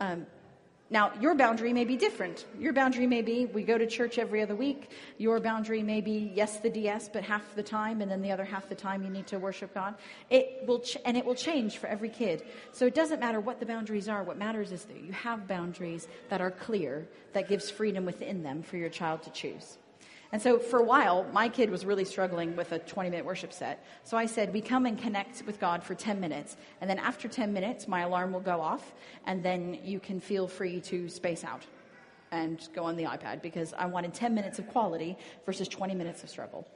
Um, 0.00 0.26
now, 0.94 1.10
your 1.20 1.34
boundary 1.34 1.72
may 1.72 1.84
be 1.84 1.96
different. 1.96 2.46
Your 2.56 2.72
boundary 2.72 3.08
may 3.08 3.20
be 3.20 3.46
we 3.46 3.64
go 3.64 3.76
to 3.76 3.84
church 3.84 4.16
every 4.16 4.40
other 4.40 4.54
week. 4.54 4.90
Your 5.18 5.40
boundary 5.40 5.82
may 5.82 6.00
be 6.00 6.30
yes, 6.32 6.60
the 6.60 6.70
DS, 6.70 7.08
but 7.08 7.24
half 7.24 7.42
the 7.56 7.64
time, 7.64 8.00
and 8.00 8.08
then 8.08 8.22
the 8.22 8.30
other 8.30 8.44
half 8.44 8.68
the 8.68 8.76
time 8.76 9.02
you 9.02 9.10
need 9.10 9.26
to 9.26 9.40
worship 9.40 9.74
God. 9.74 9.96
It 10.30 10.62
will, 10.68 10.78
ch- 10.78 10.98
and 11.04 11.16
it 11.16 11.24
will 11.24 11.34
change 11.34 11.78
for 11.78 11.88
every 11.88 12.10
kid. 12.10 12.44
So 12.70 12.86
it 12.86 12.94
doesn't 12.94 13.18
matter 13.18 13.40
what 13.40 13.58
the 13.58 13.66
boundaries 13.66 14.08
are. 14.08 14.22
What 14.22 14.38
matters 14.38 14.70
is 14.70 14.84
that 14.84 15.02
you 15.02 15.10
have 15.10 15.48
boundaries 15.48 16.06
that 16.28 16.40
are 16.40 16.52
clear, 16.52 17.08
that 17.32 17.48
gives 17.48 17.72
freedom 17.72 18.04
within 18.04 18.44
them 18.44 18.62
for 18.62 18.76
your 18.76 18.88
child 18.88 19.24
to 19.24 19.30
choose. 19.30 19.78
And 20.32 20.42
so 20.42 20.58
for 20.58 20.80
a 20.80 20.82
while, 20.82 21.24
my 21.32 21.48
kid 21.48 21.70
was 21.70 21.84
really 21.84 22.04
struggling 22.04 22.56
with 22.56 22.72
a 22.72 22.78
20 22.80 23.10
minute 23.10 23.24
worship 23.24 23.52
set. 23.52 23.84
So 24.02 24.16
I 24.16 24.26
said, 24.26 24.52
we 24.52 24.60
come 24.60 24.86
and 24.86 24.98
connect 24.98 25.42
with 25.46 25.60
God 25.60 25.82
for 25.82 25.94
10 25.94 26.20
minutes. 26.20 26.56
And 26.80 26.90
then 26.90 26.98
after 26.98 27.28
10 27.28 27.52
minutes, 27.52 27.86
my 27.86 28.00
alarm 28.00 28.32
will 28.32 28.40
go 28.40 28.60
off. 28.60 28.94
And 29.26 29.42
then 29.42 29.78
you 29.84 30.00
can 30.00 30.20
feel 30.20 30.48
free 30.48 30.80
to 30.82 31.08
space 31.08 31.44
out 31.44 31.64
and 32.32 32.68
go 32.74 32.84
on 32.84 32.96
the 32.96 33.04
iPad 33.04 33.42
because 33.42 33.72
I 33.74 33.86
wanted 33.86 34.12
10 34.12 34.34
minutes 34.34 34.58
of 34.58 34.68
quality 34.68 35.16
versus 35.46 35.68
20 35.68 35.94
minutes 35.94 36.24
of 36.24 36.30
struggle. 36.30 36.66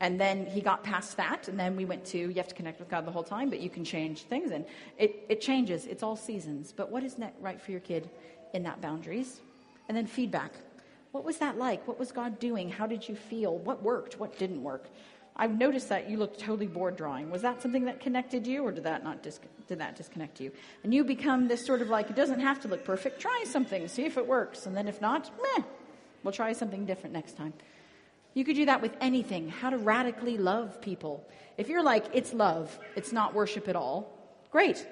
And 0.00 0.20
then 0.20 0.46
he 0.46 0.60
got 0.60 0.84
past 0.84 1.16
that, 1.16 1.48
and 1.48 1.58
then 1.58 1.74
we 1.74 1.84
went 1.84 2.04
to 2.06 2.18
you 2.18 2.34
have 2.34 2.46
to 2.48 2.54
connect 2.54 2.78
with 2.78 2.88
God 2.88 3.04
the 3.04 3.10
whole 3.10 3.24
time, 3.24 3.50
but 3.50 3.58
you 3.58 3.68
can 3.68 3.84
change 3.84 4.22
things. 4.22 4.52
And 4.52 4.64
it, 4.96 5.24
it 5.28 5.40
changes, 5.40 5.86
it's 5.86 6.04
all 6.04 6.14
seasons. 6.14 6.72
But 6.74 6.90
what 6.90 7.02
is 7.02 7.16
right 7.40 7.60
for 7.60 7.72
your 7.72 7.80
kid 7.80 8.08
in 8.54 8.62
that 8.62 8.80
boundaries? 8.80 9.40
And 9.88 9.96
then 9.96 10.06
feedback. 10.06 10.52
What 11.12 11.24
was 11.24 11.38
that 11.38 11.58
like? 11.58 11.86
What 11.88 11.98
was 11.98 12.12
God 12.12 12.38
doing? 12.38 12.70
How 12.70 12.86
did 12.86 13.08
you 13.08 13.16
feel? 13.16 13.56
What 13.58 13.82
worked? 13.82 14.18
What 14.20 14.38
didn't 14.38 14.62
work? 14.62 14.88
I've 15.36 15.56
noticed 15.56 15.88
that 15.90 16.10
you 16.10 16.16
looked 16.16 16.40
totally 16.40 16.66
bored 16.66 16.96
drawing. 16.96 17.30
Was 17.30 17.42
that 17.42 17.62
something 17.62 17.84
that 17.84 18.00
connected 18.00 18.46
you, 18.46 18.64
or 18.64 18.72
did 18.72 18.84
that 18.84 19.04
not 19.04 19.22
dis- 19.22 19.38
did 19.68 19.78
that 19.78 19.94
disconnect 19.94 20.40
you? 20.40 20.50
And 20.82 20.92
you 20.92 21.04
become 21.04 21.46
this 21.46 21.64
sort 21.64 21.80
of 21.80 21.88
like 21.88 22.10
it 22.10 22.16
doesn't 22.16 22.40
have 22.40 22.60
to 22.60 22.68
look 22.68 22.84
perfect. 22.84 23.20
Try 23.20 23.44
something, 23.46 23.86
see 23.86 24.04
if 24.04 24.18
it 24.18 24.26
works, 24.26 24.66
and 24.66 24.76
then 24.76 24.88
if 24.88 25.00
not, 25.00 25.30
meh, 25.40 25.62
we'll 26.24 26.32
try 26.32 26.52
something 26.52 26.84
different 26.84 27.14
next 27.14 27.36
time. 27.36 27.52
You 28.34 28.44
could 28.44 28.56
do 28.56 28.66
that 28.66 28.82
with 28.82 28.96
anything. 29.00 29.48
How 29.48 29.70
to 29.70 29.78
radically 29.78 30.38
love 30.38 30.80
people. 30.80 31.24
If 31.56 31.68
you're 31.68 31.84
like 31.84 32.06
it's 32.12 32.32
love, 32.32 32.76
it's 32.96 33.12
not 33.12 33.32
worship 33.32 33.68
at 33.68 33.76
all. 33.76 34.12
Great. 34.50 34.86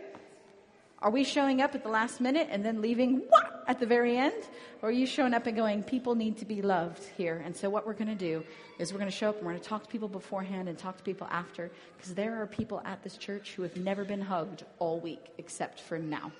Are 1.00 1.11
we 1.11 1.24
showing 1.24 1.61
up 1.61 1.74
at 1.74 1.83
the 1.83 1.88
last 1.88 2.20
minute 2.20 2.48
and 2.50 2.64
then 2.64 2.81
leaving 2.81 3.22
what, 3.29 3.55
at 3.66 3.81
the 3.81 3.87
very 3.87 4.16
end? 4.16 4.42
Or 4.83 4.88
are 4.88 4.92
you 4.92 5.07
showing 5.07 5.35
up 5.35 5.46
and 5.46 5.57
going, 5.57 5.83
people 5.83 6.14
need 6.14 6.38
to 6.38 6.44
be 6.44 6.62
loved 6.62 7.02
here? 7.16 7.42
And 7.44 7.57
so 7.57 7.70
what 7.70 7.87
we're 7.87 7.94
going 7.94 8.09
to 8.09 8.14
do 8.14 8.44
is 8.79 8.92
we're 8.92 8.98
going 8.98 9.11
to 9.11 9.16
show 9.16 9.31
up 9.31 9.37
and 9.37 9.46
we're 9.46 9.52
going 9.52 9.62
to 9.62 9.68
talk 9.68 9.85
to 9.85 9.88
people 9.88 10.09
beforehand 10.09 10.68
and 10.68 10.79
talk 10.79 10.96
to 10.98 11.02
people 11.02 11.26
after 11.31 11.70
because 11.96 12.14
there 12.14 12.40
are 12.40 12.46
people 12.46 12.83
at 12.85 13.02
this 13.02 13.16
church 13.16 13.55
who 13.55 13.62
have 13.62 13.76
never 13.76 14.05
been 14.05 14.20
hugged 14.20 14.64
all 14.79 15.00
week 15.00 15.33
except 15.38 15.81
for 15.81 15.98
now. 15.98 16.31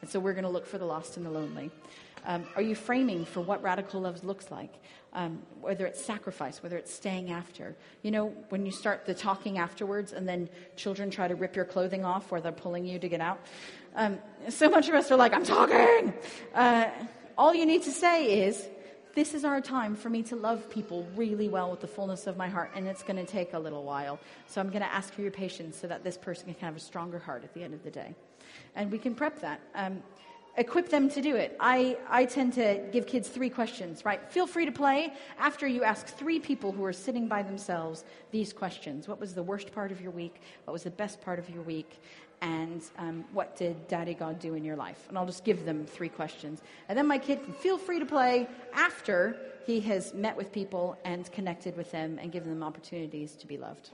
And 0.00 0.10
so 0.10 0.18
we're 0.20 0.34
going 0.34 0.44
to 0.44 0.50
look 0.50 0.66
for 0.66 0.78
the 0.78 0.84
lost 0.84 1.16
and 1.16 1.26
the 1.26 1.30
lonely. 1.30 1.70
Um, 2.26 2.46
are 2.56 2.62
you 2.62 2.74
framing 2.74 3.24
for 3.24 3.40
what 3.40 3.62
radical 3.62 4.00
love 4.00 4.24
looks 4.24 4.50
like? 4.50 4.72
Um, 5.12 5.42
whether 5.60 5.86
it's 5.86 6.04
sacrifice, 6.04 6.62
whether 6.62 6.76
it's 6.76 6.92
staying 6.92 7.30
after. 7.30 7.76
You 8.02 8.10
know, 8.10 8.26
when 8.48 8.66
you 8.66 8.72
start 8.72 9.06
the 9.06 9.14
talking 9.14 9.58
afterwards 9.58 10.12
and 10.12 10.26
then 10.26 10.48
children 10.74 11.10
try 11.10 11.28
to 11.28 11.34
rip 11.34 11.54
your 11.54 11.64
clothing 11.64 12.04
off 12.04 12.32
or 12.32 12.40
they're 12.40 12.50
pulling 12.50 12.84
you 12.86 12.98
to 12.98 13.08
get 13.08 13.20
out. 13.20 13.40
Um, 13.94 14.18
so 14.48 14.68
much 14.68 14.88
of 14.88 14.94
us 14.94 15.10
are 15.12 15.16
like, 15.16 15.32
I'm 15.32 15.44
talking. 15.44 16.12
Uh, 16.52 16.86
all 17.38 17.54
you 17.54 17.64
need 17.64 17.84
to 17.84 17.92
say 17.92 18.46
is, 18.46 18.68
this 19.14 19.34
is 19.34 19.44
our 19.44 19.60
time 19.60 19.94
for 19.94 20.10
me 20.10 20.24
to 20.24 20.36
love 20.36 20.68
people 20.68 21.06
really 21.14 21.48
well 21.48 21.70
with 21.70 21.80
the 21.80 21.86
fullness 21.86 22.26
of 22.26 22.36
my 22.36 22.48
heart, 22.48 22.72
and 22.74 22.88
it's 22.88 23.04
going 23.04 23.16
to 23.16 23.24
take 23.24 23.52
a 23.52 23.58
little 23.58 23.84
while. 23.84 24.18
So 24.48 24.60
I'm 24.60 24.68
going 24.68 24.82
to 24.82 24.92
ask 24.92 25.12
for 25.14 25.22
your 25.22 25.30
patience 25.30 25.76
so 25.76 25.86
that 25.86 26.02
this 26.02 26.16
person 26.16 26.52
can 26.52 26.66
have 26.66 26.76
a 26.76 26.80
stronger 26.80 27.20
heart 27.20 27.44
at 27.44 27.54
the 27.54 27.62
end 27.62 27.74
of 27.74 27.84
the 27.84 27.90
day. 27.90 28.16
And 28.74 28.90
we 28.90 28.98
can 28.98 29.14
prep 29.14 29.40
that. 29.42 29.60
Um, 29.76 30.02
equip 30.56 30.88
them 30.88 31.08
to 31.10 31.22
do 31.22 31.36
it. 31.36 31.56
I, 31.60 31.96
I 32.08 32.24
tend 32.24 32.54
to 32.54 32.80
give 32.92 33.06
kids 33.06 33.28
three 33.28 33.50
questions, 33.50 34.04
right? 34.04 34.20
Feel 34.32 34.46
free 34.48 34.66
to 34.66 34.72
play 34.72 35.12
after 35.38 35.66
you 35.66 35.84
ask 35.84 36.06
three 36.06 36.40
people 36.40 36.72
who 36.72 36.84
are 36.84 36.92
sitting 36.92 37.28
by 37.28 37.42
themselves 37.42 38.04
these 38.32 38.52
questions. 38.52 39.06
What 39.06 39.20
was 39.20 39.34
the 39.34 39.42
worst 39.42 39.72
part 39.72 39.92
of 39.92 40.00
your 40.00 40.10
week? 40.10 40.40
What 40.64 40.72
was 40.72 40.82
the 40.82 40.90
best 40.90 41.20
part 41.22 41.38
of 41.38 41.48
your 41.50 41.62
week? 41.62 42.00
And 42.44 42.82
um, 42.98 43.24
what 43.32 43.56
did 43.56 43.88
Daddy 43.88 44.12
God 44.12 44.38
do 44.38 44.52
in 44.52 44.64
your 44.64 44.76
life? 44.76 45.06
And 45.08 45.16
I'll 45.16 45.24
just 45.24 45.44
give 45.44 45.64
them 45.64 45.86
three 45.86 46.10
questions. 46.10 46.60
And 46.90 46.98
then 46.98 47.06
my 47.06 47.16
kid 47.16 47.42
can 47.42 47.54
feel 47.54 47.78
free 47.78 47.98
to 47.98 48.04
play 48.04 48.46
after 48.74 49.38
he 49.66 49.80
has 49.80 50.12
met 50.12 50.36
with 50.36 50.52
people 50.52 50.98
and 51.06 51.30
connected 51.32 51.74
with 51.74 51.90
them 51.90 52.18
and 52.20 52.30
given 52.30 52.50
them 52.50 52.62
opportunities 52.62 53.34
to 53.36 53.46
be 53.46 53.56
loved. 53.56 53.88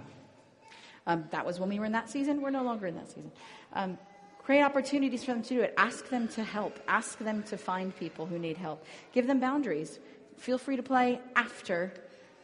Um, 1.07 1.27
that 1.31 1.47
was 1.47 1.61
when 1.61 1.69
we 1.69 1.79
were 1.79 1.85
in 1.85 1.93
that 1.93 2.11
season. 2.11 2.43
We're 2.43 2.51
no 2.51 2.65
longer 2.65 2.89
in 2.89 2.97
that 2.97 3.09
season. 3.09 3.31
Um, 3.73 3.97
create 4.43 4.63
opportunities 4.63 5.23
for 5.23 5.33
them 5.33 5.43
to 5.43 5.49
do 5.49 5.61
it. 5.61 5.73
Ask 5.77 6.09
them 6.09 6.27
to 6.29 6.43
help. 6.43 6.81
Ask 6.89 7.21
them 7.21 7.45
to 7.45 7.57
find 7.57 7.97
people 7.97 8.27
who 8.27 8.37
need 8.37 8.57
help. 8.57 8.85
Give 9.13 9.29
them 9.29 9.39
boundaries. 9.39 10.01
Feel 10.39 10.59
free 10.59 10.75
to 10.75 10.83
play 10.83 11.21
after 11.37 11.95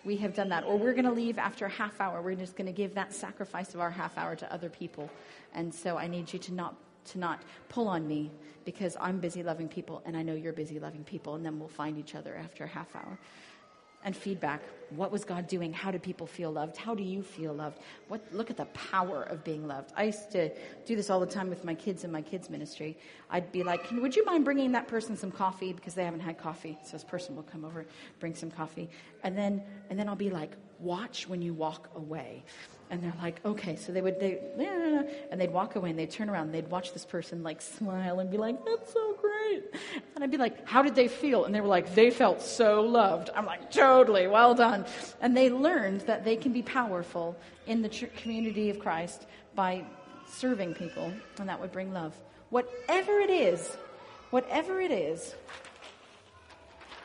we 0.06 0.16
have 0.18 0.34
done 0.34 0.48
that. 0.50 0.64
Or 0.64 0.78
we're 0.78 0.94
going 0.94 1.04
to 1.04 1.12
leave 1.12 1.36
after 1.36 1.66
a 1.66 1.70
half 1.70 2.00
hour. 2.00 2.22
We're 2.22 2.36
just 2.36 2.56
going 2.56 2.66
to 2.66 2.72
give 2.72 2.94
that 2.94 3.12
sacrifice 3.12 3.74
of 3.74 3.80
our 3.80 3.90
half 3.90 4.16
hour 4.16 4.36
to 4.36 4.50
other 4.52 4.70
people. 4.70 5.10
And 5.52 5.74
so 5.74 5.98
I 5.98 6.06
need 6.06 6.32
you 6.32 6.38
to 6.38 6.54
not 6.54 6.76
to 7.06 7.18
not 7.18 7.42
pull 7.68 7.86
on 7.86 8.06
me 8.06 8.32
because 8.64 8.96
I'm 9.00 9.20
busy 9.20 9.44
loving 9.44 9.68
people 9.68 10.02
and 10.04 10.16
I 10.16 10.22
know 10.22 10.34
you're 10.34 10.52
busy 10.52 10.80
loving 10.80 11.04
people 11.04 11.36
and 11.36 11.46
then 11.46 11.60
we'll 11.60 11.68
find 11.68 11.98
each 11.98 12.16
other 12.16 12.34
after 12.36 12.64
a 12.64 12.66
half 12.66 12.96
hour 12.96 13.16
and 14.06 14.16
feedback. 14.16 14.62
What 14.90 15.10
was 15.10 15.24
God 15.24 15.48
doing? 15.48 15.72
How 15.72 15.90
did 15.90 16.00
people 16.00 16.28
feel 16.28 16.52
loved? 16.52 16.76
How 16.76 16.94
do 16.94 17.02
you 17.02 17.22
feel 17.22 17.52
loved? 17.52 17.80
What, 18.06 18.22
look 18.32 18.50
at 18.50 18.56
the 18.56 18.66
power 18.66 19.24
of 19.24 19.42
being 19.42 19.66
loved. 19.66 19.92
I 19.96 20.04
used 20.04 20.30
to 20.30 20.48
do 20.86 20.94
this 20.94 21.10
all 21.10 21.18
the 21.18 21.26
time 21.26 21.50
with 21.50 21.64
my 21.64 21.74
kids 21.74 22.04
in 22.04 22.12
my 22.12 22.22
kids' 22.22 22.48
ministry. 22.48 22.96
I'd 23.28 23.50
be 23.50 23.64
like, 23.64 23.90
Would 23.90 24.14
you 24.14 24.24
mind 24.24 24.44
bringing 24.44 24.70
that 24.72 24.86
person 24.86 25.16
some 25.16 25.32
coffee? 25.32 25.72
Because 25.72 25.94
they 25.94 26.04
haven't 26.04 26.20
had 26.20 26.38
coffee. 26.38 26.78
So 26.84 26.92
this 26.92 27.02
person 27.02 27.34
will 27.34 27.42
come 27.42 27.64
over, 27.64 27.84
bring 28.20 28.36
some 28.36 28.50
coffee. 28.50 28.88
And 29.24 29.36
then, 29.36 29.60
and 29.90 29.98
then 29.98 30.08
I'll 30.08 30.14
be 30.14 30.30
like, 30.30 30.52
Watch 30.78 31.28
when 31.28 31.42
you 31.42 31.54
walk 31.54 31.90
away. 31.94 32.44
And 32.88 33.02
they're 33.02 33.14
like, 33.20 33.44
okay. 33.44 33.74
So 33.76 33.90
they 33.92 34.00
would, 34.00 34.20
they, 34.20 34.38
and 35.30 35.40
they'd 35.40 35.52
walk 35.52 35.74
away 35.74 35.90
and 35.90 35.98
they'd 35.98 36.10
turn 36.10 36.30
around 36.30 36.46
and 36.46 36.54
they'd 36.54 36.70
watch 36.70 36.92
this 36.92 37.04
person 37.04 37.42
like 37.42 37.60
smile 37.60 38.20
and 38.20 38.30
be 38.30 38.36
like, 38.36 38.64
that's 38.64 38.92
so 38.92 39.14
great. 39.20 39.64
And 40.14 40.22
I'd 40.22 40.30
be 40.30 40.36
like, 40.36 40.68
how 40.68 40.82
did 40.82 40.94
they 40.94 41.08
feel? 41.08 41.44
And 41.44 41.54
they 41.54 41.60
were 41.60 41.66
like, 41.66 41.94
they 41.94 42.10
felt 42.10 42.42
so 42.42 42.82
loved. 42.82 43.30
I'm 43.34 43.46
like, 43.46 43.72
totally, 43.72 44.28
well 44.28 44.54
done. 44.54 44.84
And 45.20 45.36
they 45.36 45.50
learned 45.50 46.02
that 46.02 46.24
they 46.24 46.36
can 46.36 46.52
be 46.52 46.62
powerful 46.62 47.36
in 47.66 47.82
the 47.82 47.88
community 47.88 48.70
of 48.70 48.78
Christ 48.78 49.26
by 49.56 49.84
serving 50.28 50.74
people, 50.74 51.12
and 51.38 51.48
that 51.48 51.60
would 51.60 51.72
bring 51.72 51.92
love. 51.92 52.14
Whatever 52.50 53.18
it 53.20 53.30
is, 53.30 53.76
whatever 54.30 54.80
it 54.80 54.90
is, 54.90 55.34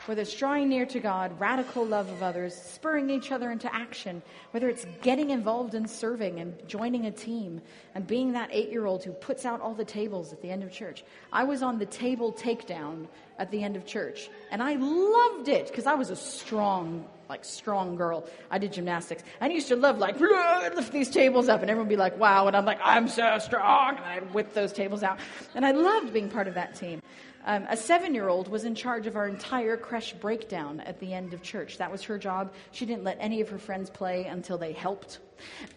whether 0.06 0.22
it's 0.22 0.34
drawing 0.34 0.68
near 0.68 0.84
to 0.86 1.00
God, 1.00 1.38
radical 1.38 1.86
love 1.86 2.10
of 2.10 2.22
others, 2.22 2.54
spurring 2.54 3.10
each 3.10 3.30
other 3.30 3.50
into 3.50 3.72
action, 3.74 4.22
whether 4.50 4.68
it's 4.68 4.86
getting 5.00 5.30
involved 5.30 5.74
in 5.74 5.86
serving 5.86 6.40
and 6.40 6.54
joining 6.68 7.06
a 7.06 7.10
team 7.10 7.60
and 7.94 8.06
being 8.06 8.32
that 8.32 8.48
eight 8.52 8.70
year 8.70 8.86
old 8.86 9.04
who 9.04 9.12
puts 9.12 9.44
out 9.44 9.60
all 9.60 9.74
the 9.74 9.84
tables 9.84 10.32
at 10.32 10.42
the 10.42 10.50
end 10.50 10.62
of 10.62 10.72
church. 10.72 11.04
I 11.32 11.44
was 11.44 11.62
on 11.62 11.78
the 11.78 11.86
table 11.86 12.32
takedown 12.32 13.06
at 13.38 13.50
the 13.50 13.62
end 13.62 13.76
of 13.76 13.86
church 13.86 14.28
and 14.50 14.62
I 14.62 14.74
loved 14.74 15.48
it 15.48 15.68
because 15.68 15.86
I 15.86 15.94
was 15.94 16.10
a 16.10 16.16
strong 16.16 17.04
like 17.28 17.44
strong 17.46 17.96
girl. 17.96 18.26
I 18.50 18.58
did 18.58 18.74
gymnastics. 18.74 19.22
I 19.40 19.48
used 19.48 19.68
to 19.68 19.76
love 19.76 19.96
like 19.96 20.20
lift 20.76 20.92
these 20.92 21.08
tables 21.08 21.48
up, 21.48 21.62
and 21.62 21.70
everyone 21.70 21.88
would 21.88 21.92
be 21.92 21.96
like, 21.96 22.18
"Wow!" 22.18 22.46
And 22.46 22.54
I'm 22.54 22.66
like, 22.66 22.78
"I'm 22.82 23.08
so 23.08 23.38
strong," 23.38 23.96
and 23.96 24.04
I'd 24.04 24.34
whip 24.34 24.52
those 24.52 24.70
tables 24.70 25.02
out. 25.02 25.18
And 25.54 25.64
I 25.64 25.70
loved 25.70 26.12
being 26.12 26.28
part 26.28 26.46
of 26.46 26.52
that 26.54 26.74
team. 26.74 27.00
Um, 27.44 27.66
a 27.68 27.76
seven 27.76 28.14
year 28.14 28.28
old 28.28 28.48
was 28.48 28.64
in 28.64 28.74
charge 28.74 29.06
of 29.06 29.16
our 29.16 29.26
entire 29.26 29.76
creche 29.76 30.14
breakdown 30.20 30.80
at 30.80 31.00
the 31.00 31.12
end 31.12 31.34
of 31.34 31.42
church. 31.42 31.78
That 31.78 31.90
was 31.90 32.02
her 32.04 32.18
job. 32.18 32.52
She 32.70 32.86
didn't 32.86 33.04
let 33.04 33.16
any 33.20 33.40
of 33.40 33.48
her 33.48 33.58
friends 33.58 33.90
play 33.90 34.26
until 34.26 34.58
they 34.58 34.72
helped. 34.72 35.18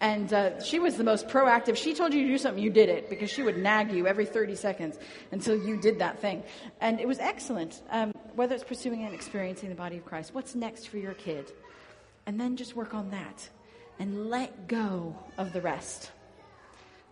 And 0.00 0.32
uh, 0.32 0.62
she 0.62 0.78
was 0.78 0.96
the 0.96 1.02
most 1.02 1.26
proactive. 1.26 1.76
She 1.76 1.94
told 1.94 2.14
you 2.14 2.22
to 2.22 2.28
do 2.28 2.38
something, 2.38 2.62
you 2.62 2.70
did 2.70 2.88
it, 2.88 3.10
because 3.10 3.30
she 3.30 3.42
would 3.42 3.58
nag 3.58 3.90
you 3.90 4.06
every 4.06 4.26
30 4.26 4.54
seconds 4.54 4.96
until 5.32 5.56
you 5.56 5.76
did 5.76 5.98
that 5.98 6.20
thing. 6.20 6.44
And 6.80 7.00
it 7.00 7.08
was 7.08 7.18
excellent, 7.18 7.82
um, 7.90 8.12
whether 8.34 8.54
it's 8.54 8.62
pursuing 8.62 9.04
and 9.04 9.12
experiencing 9.12 9.68
the 9.68 9.74
body 9.74 9.96
of 9.96 10.04
Christ. 10.04 10.34
What's 10.34 10.54
next 10.54 10.88
for 10.88 10.98
your 10.98 11.14
kid? 11.14 11.50
And 12.26 12.38
then 12.38 12.56
just 12.56 12.76
work 12.76 12.94
on 12.94 13.10
that 13.10 13.48
and 13.98 14.30
let 14.30 14.68
go 14.68 15.16
of 15.38 15.52
the 15.52 15.60
rest. 15.60 16.12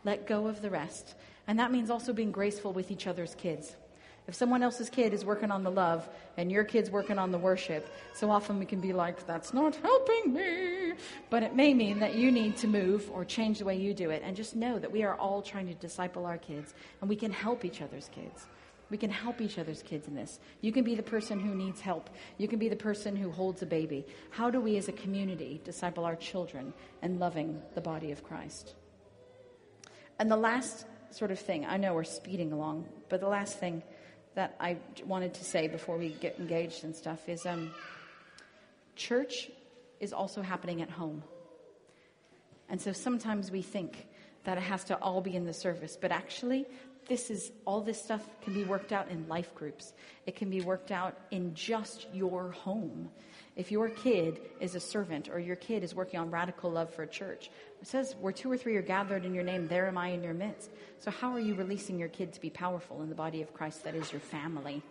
Let 0.05 0.27
go 0.27 0.47
of 0.47 0.63
the 0.63 0.71
rest. 0.71 1.15
And 1.47 1.59
that 1.59 1.73
means 1.73 1.91
also 1.91 2.13
being 2.13 2.31
graceful 2.31 2.73
with 2.73 2.91
each 2.91 3.07
other's 3.07 3.35
kids. 3.35 3.75
If 4.27 4.35
someone 4.35 4.63
else's 4.63 4.89
kid 4.89 5.13
is 5.13 5.23
working 5.25 5.51
on 5.51 5.65
the 5.65 5.71
love 5.71 6.09
and 6.39 6.51
your 6.51 6.65
kid's 6.65 6.91
working 6.91 7.19
on 7.19 7.31
the 7.31 7.39
worship, 7.39 7.87
so 8.15 8.31
often 8.31 8.59
we 8.59 8.65
can 8.65 8.81
be 8.81 8.95
like, 8.95 9.27
that's 9.27 9.53
not 9.53 9.77
helping 9.77 10.33
me. 10.33 10.93
But 11.29 11.43
it 11.43 11.55
may 11.55 11.75
mean 11.75 11.99
that 12.01 12.15
you 12.15 12.33
need 12.33 12.57
to 12.59 12.67
move 12.67 13.11
or 13.13 13.25
change 13.27 13.59
the 13.59 13.67
way 13.67 13.77
you 13.77 13.93
do 13.93 14.09
it. 14.09 14.23
And 14.25 14.35
just 14.35 14.57
know 14.57 14.79
that 14.79 14.91
we 14.91 15.03
are 15.03 15.15
all 15.17 15.43
trying 15.43 15.67
to 15.67 15.75
disciple 15.75 16.25
our 16.25 16.39
kids 16.39 16.73
and 17.01 17.09
we 17.09 17.17
can 17.17 17.33
help 17.33 17.67
each 17.67 17.83
other's 17.83 18.09
kids. 18.15 18.47
We 18.91 18.97
can 18.97 19.11
help 19.11 19.41
each 19.41 19.59
other's 19.59 19.83
kids 19.83 20.09
in 20.09 20.15
this. 20.15 20.41
You 20.61 20.73
can 20.73 20.85
be 20.85 20.95
the 20.95 21.03
person 21.03 21.41
who 21.41 21.55
needs 21.55 21.81
help. 21.81 22.09
You 22.39 22.49
can 22.49 22.59
be 22.59 22.69
the 22.69 22.77
person 22.77 23.17
who 23.17 23.31
holds 23.31 23.63
a 23.63 23.67
baby. 23.67 24.07
How 24.31 24.51
do 24.51 24.61
we 24.61 24.77
as 24.79 24.89
a 24.89 24.93
community 24.93 25.61
disciple 25.65 26.05
our 26.05 26.17
children 26.17 26.73
and 27.03 27.19
loving 27.19 27.61
the 27.75 27.81
body 27.81 28.11
of 28.13 28.23
Christ? 28.23 28.75
And 30.19 30.31
the 30.31 30.37
last 30.37 30.87
sort 31.11 31.31
of 31.31 31.39
thing, 31.39 31.65
I 31.65 31.77
know 31.77 31.95
we're 31.95 32.05
speeding 32.05 32.53
along, 32.53 32.87
but 33.09 33.21
the 33.21 33.29
last 33.29 33.59
thing 33.59 33.83
that 34.35 34.57
I 34.61 34.77
wanted 35.05 35.35
to 35.35 35.45
say 35.45 35.69
before 35.69 35.97
we 35.97 36.11
get 36.11 36.39
engaged 36.39 36.85
and 36.85 36.95
stuff 36.95 37.29
is 37.29 37.47
um, 37.47 37.71
church 38.97 39.51
is 40.01 40.13
also 40.13 40.43
happening 40.43 40.83
at 40.83 40.91
home. 40.91 41.23
And 42.69 42.81
so 42.81 42.93
sometimes 42.93 43.51
we 43.51 43.63
think 43.63 44.07
that 44.45 44.59
it 44.59 44.63
has 44.63 44.85
to 44.85 44.97
all 44.97 45.21
be 45.21 45.35
in 45.37 45.45
the 45.45 45.53
service, 45.53 45.97
but 46.01 46.11
actually, 46.11 46.67
this 47.09 47.31
is 47.31 47.53
all 47.67 47.81
this 47.83 48.03
stuff 48.03 48.27
can 48.43 48.55
be 48.55 48.65
worked 48.65 48.93
out 48.93 49.11
in 49.11 49.29
life 49.29 49.55
groups. 49.55 49.93
It 50.27 50.37
can 50.37 50.49
be 50.49 50.63
worked 50.63 50.91
out 50.91 51.19
in 51.31 51.55
just 51.55 52.07
your 52.13 52.51
home. 52.53 53.11
If 53.57 53.71
your 53.71 53.89
kid 53.89 54.41
is 54.61 54.75
a 54.75 54.81
servant 54.81 55.29
or 55.29 55.39
your 55.39 55.57
kid 55.57 55.85
is 55.85 55.95
working 55.95 56.19
on 56.19 56.31
radical 56.31 56.71
love 56.71 56.93
for 56.93 57.03
a 57.03 57.07
church, 57.07 57.51
it 57.85 57.89
says, 57.89 58.17
Where 58.19 58.33
two 58.33 58.51
or 58.51 58.57
three 58.57 58.77
are 58.77 58.83
gathered 58.83 59.27
in 59.27 59.35
your 59.35 59.45
name, 59.45 59.69
there 59.69 59.87
am 59.87 59.99
I 59.99 60.09
in 60.09 60.23
your 60.23 60.33
midst. 60.33 60.71
So, 61.01 61.11
how 61.11 61.31
are 61.33 61.39
you 61.39 61.55
releasing 61.55 61.99
your 61.99 62.09
kid 62.09 62.33
to 62.33 62.41
be 62.41 62.49
powerful 62.49 63.03
in 63.03 63.11
the 63.11 63.15
body 63.15 63.43
of 63.43 63.53
Christ 63.53 63.85
that 63.85 63.95
is 63.95 64.11
your 64.11 64.23
family? 64.23 64.83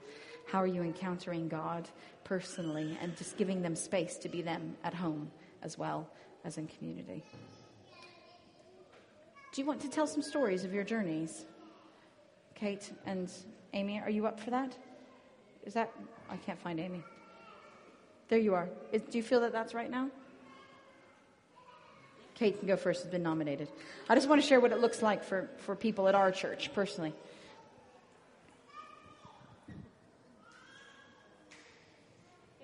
How 0.45 0.61
are 0.61 0.67
you 0.67 0.83
encountering 0.83 1.47
God 1.47 1.89
personally 2.23 2.95
and 3.01 3.17
just 3.17 3.35
giving 3.35 3.63
them 3.63 3.75
space 3.75 4.17
to 4.17 4.29
be 4.29 4.43
them 4.43 4.77
at 4.83 4.93
home 4.93 5.31
as 5.63 5.75
well 5.75 6.07
as 6.45 6.59
in 6.59 6.67
community? 6.67 7.23
Do 9.53 9.61
you 9.61 9.65
want 9.65 9.81
to 9.81 9.89
tell 9.89 10.05
some 10.05 10.21
stories 10.21 10.63
of 10.63 10.71
your 10.71 10.83
journeys? 10.83 11.45
Kate 12.53 12.91
and 13.07 13.27
Amy, 13.73 14.01
are 14.01 14.11
you 14.11 14.27
up 14.27 14.39
for 14.39 14.51
that? 14.51 14.77
Is 15.65 15.73
that, 15.73 15.91
I 16.29 16.37
can't 16.37 16.59
find 16.59 16.79
Amy. 16.79 17.01
There 18.29 18.37
you 18.37 18.53
are. 18.53 18.69
Is, 18.91 19.01
do 19.01 19.17
you 19.17 19.23
feel 19.23 19.41
that 19.41 19.51
that's 19.51 19.73
right 19.73 19.89
now? 19.89 20.11
Kate 22.35 22.57
can 22.57 22.67
go 22.67 22.75
first, 22.75 23.03
has 23.03 23.11
been 23.11 23.23
nominated. 23.23 23.67
I 24.09 24.15
just 24.15 24.27
want 24.27 24.41
to 24.41 24.47
share 24.47 24.59
what 24.59 24.71
it 24.71 24.79
looks 24.79 25.01
like 25.01 25.23
for, 25.23 25.49
for 25.57 25.75
people 25.75 26.07
at 26.07 26.15
our 26.15 26.31
church 26.31 26.73
personally. 26.73 27.13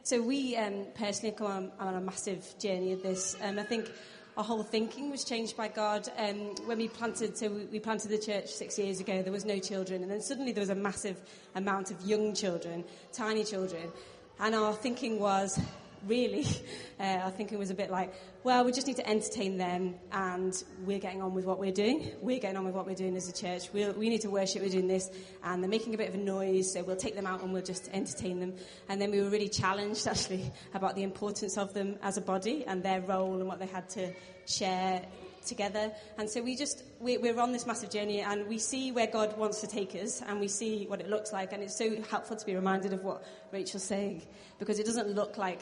So 0.03 0.23
we 0.23 0.55
um, 0.55 0.87
personally 0.95 1.35
come 1.37 1.47
on, 1.47 1.71
on, 1.79 1.93
a 1.93 2.01
massive 2.01 2.55
journey 2.57 2.93
of 2.93 3.03
this. 3.03 3.37
Um, 3.43 3.59
I 3.59 3.63
think 3.63 3.91
our 4.37 4.43
whole 4.43 4.63
thinking 4.63 5.11
was 5.11 5.23
changed 5.23 5.55
by 5.55 5.67
God. 5.67 6.09
Um, 6.17 6.55
when 6.65 6.79
we 6.79 6.87
planted, 6.87 7.37
so 7.37 7.47
we, 7.47 7.65
we 7.65 7.79
planted 7.79 8.09
the 8.09 8.17
church 8.17 8.47
six 8.47 8.79
years 8.79 8.99
ago, 8.99 9.21
there 9.21 9.31
was 9.31 9.45
no 9.45 9.59
children, 9.59 10.01
and 10.01 10.09
then 10.09 10.19
suddenly 10.19 10.51
there 10.51 10.63
was 10.63 10.71
a 10.71 10.75
massive 10.75 11.21
amount 11.53 11.91
of 11.91 12.01
young 12.01 12.33
children, 12.33 12.83
tiny 13.13 13.43
children, 13.43 13.91
and 14.39 14.55
our 14.55 14.73
thinking 14.73 15.19
was, 15.19 15.59
really, 16.07 16.45
uh, 16.99 17.29
think 17.31 17.51
it 17.51 17.59
was 17.59 17.69
a 17.69 17.75
bit 17.75 17.89
like, 17.89 18.13
well, 18.43 18.63
we 18.63 18.71
just 18.71 18.87
need 18.87 18.95
to 18.97 19.09
entertain 19.09 19.57
them, 19.57 19.95
and 20.11 20.63
we're 20.85 20.99
getting 20.99 21.21
on 21.21 21.33
with 21.33 21.45
what 21.45 21.59
we're 21.59 21.71
doing. 21.71 22.11
We're 22.21 22.39
getting 22.39 22.57
on 22.57 22.65
with 22.65 22.73
what 22.73 22.85
we're 22.85 22.95
doing 22.95 23.15
as 23.15 23.27
a 23.29 23.33
church. 23.33 23.71
we 23.73 23.87
we 23.89 24.09
need 24.09 24.21
to 24.21 24.29
worship, 24.29 24.61
we're 24.61 24.69
doing 24.69 24.87
this, 24.87 25.09
and 25.43 25.61
they're 25.61 25.69
making 25.69 25.93
a 25.93 25.97
bit 25.97 26.09
of 26.09 26.15
a 26.15 26.19
noise, 26.19 26.73
so 26.73 26.83
we'll 26.83 26.95
take 26.95 27.15
them 27.15 27.27
out 27.27 27.41
and 27.41 27.53
we'll 27.53 27.63
just 27.63 27.89
entertain 27.93 28.39
them. 28.39 28.53
And 28.87 29.01
then 29.01 29.11
we 29.11 29.21
were 29.21 29.29
really 29.29 29.49
challenged, 29.49 30.07
actually, 30.13 30.51
about 30.73 30.95
the 30.95 31.03
importance 31.03 31.57
of 31.57 31.73
them 31.73 31.97
as 32.01 32.17
a 32.17 32.21
body 32.21 32.65
and 32.65 32.83
their 32.83 33.01
role 33.01 33.35
and 33.35 33.47
what 33.47 33.59
they 33.59 33.67
had 33.67 33.89
to 33.89 34.13
share 34.45 35.01
together. 35.45 35.91
And 36.17 36.29
so 36.29 36.41
we 36.41 36.55
just, 36.55 36.83
we, 36.99 37.17
we're 37.17 37.39
on 37.39 37.51
this 37.51 37.65
massive 37.65 37.89
journey 37.89 38.21
and 38.21 38.47
we 38.47 38.57
see 38.57 38.91
where 38.91 39.07
God 39.07 39.37
wants 39.37 39.61
to 39.61 39.67
take 39.67 39.95
us 39.95 40.21
and 40.21 40.39
we 40.39 40.47
see 40.47 40.85
what 40.87 41.01
it 41.01 41.09
looks 41.09 41.33
like. 41.33 41.53
And 41.53 41.63
it's 41.63 41.77
so 41.77 42.01
helpful 42.09 42.37
to 42.37 42.45
be 42.45 42.55
reminded 42.55 42.93
of 42.93 43.03
what 43.03 43.23
Rachel's 43.51 43.83
saying 43.83 44.21
because 44.57 44.79
it 44.79 44.85
doesn't 44.85 45.09
look 45.09 45.37
like 45.37 45.61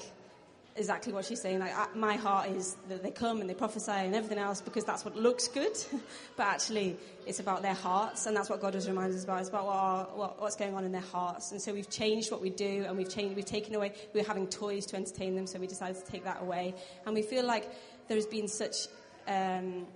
exactly 0.77 1.11
what 1.11 1.25
she's 1.25 1.41
saying. 1.41 1.59
Like, 1.59 1.95
my 1.95 2.15
heart 2.15 2.49
is 2.49 2.75
that 2.89 3.03
they 3.03 3.11
come 3.11 3.41
and 3.41 3.49
they 3.49 3.53
prophesy 3.53 3.91
and 3.91 4.15
everything 4.15 4.37
else 4.37 4.61
because 4.61 4.83
that's 4.83 5.03
what 5.03 5.15
looks 5.15 5.47
good. 5.47 5.77
but 6.37 6.47
actually, 6.47 6.97
it's 7.25 7.39
about 7.39 7.61
their 7.61 7.73
hearts, 7.73 8.25
and 8.25 8.35
that's 8.35 8.49
what 8.49 8.61
God 8.61 8.73
has 8.73 8.87
reminded 8.87 9.17
us 9.17 9.23
about. 9.23 9.39
It's 9.39 9.49
about 9.49 9.65
what 9.65 9.75
our, 9.75 10.03
what, 10.05 10.41
what's 10.41 10.55
going 10.55 10.75
on 10.75 10.83
in 10.83 10.91
their 10.91 11.01
hearts. 11.01 11.51
And 11.51 11.61
so 11.61 11.73
we've 11.73 11.89
changed 11.89 12.31
what 12.31 12.41
we 12.41 12.49
do, 12.49 12.85
and 12.87 12.97
we've 12.97 13.09
changed. 13.09 13.35
We've 13.35 13.45
taken 13.45 13.75
away. 13.75 13.93
We 14.13 14.21
were 14.21 14.27
having 14.27 14.47
toys 14.47 14.85
to 14.87 14.95
entertain 14.95 15.35
them, 15.35 15.47
so 15.47 15.59
we 15.59 15.67
decided 15.67 16.03
to 16.03 16.11
take 16.11 16.23
that 16.23 16.41
away. 16.41 16.75
And 17.05 17.15
we 17.15 17.21
feel 17.21 17.45
like 17.45 17.69
there 18.07 18.15
has 18.17 18.27
been 18.27 18.47
such 18.47 18.87
um, 19.27 19.87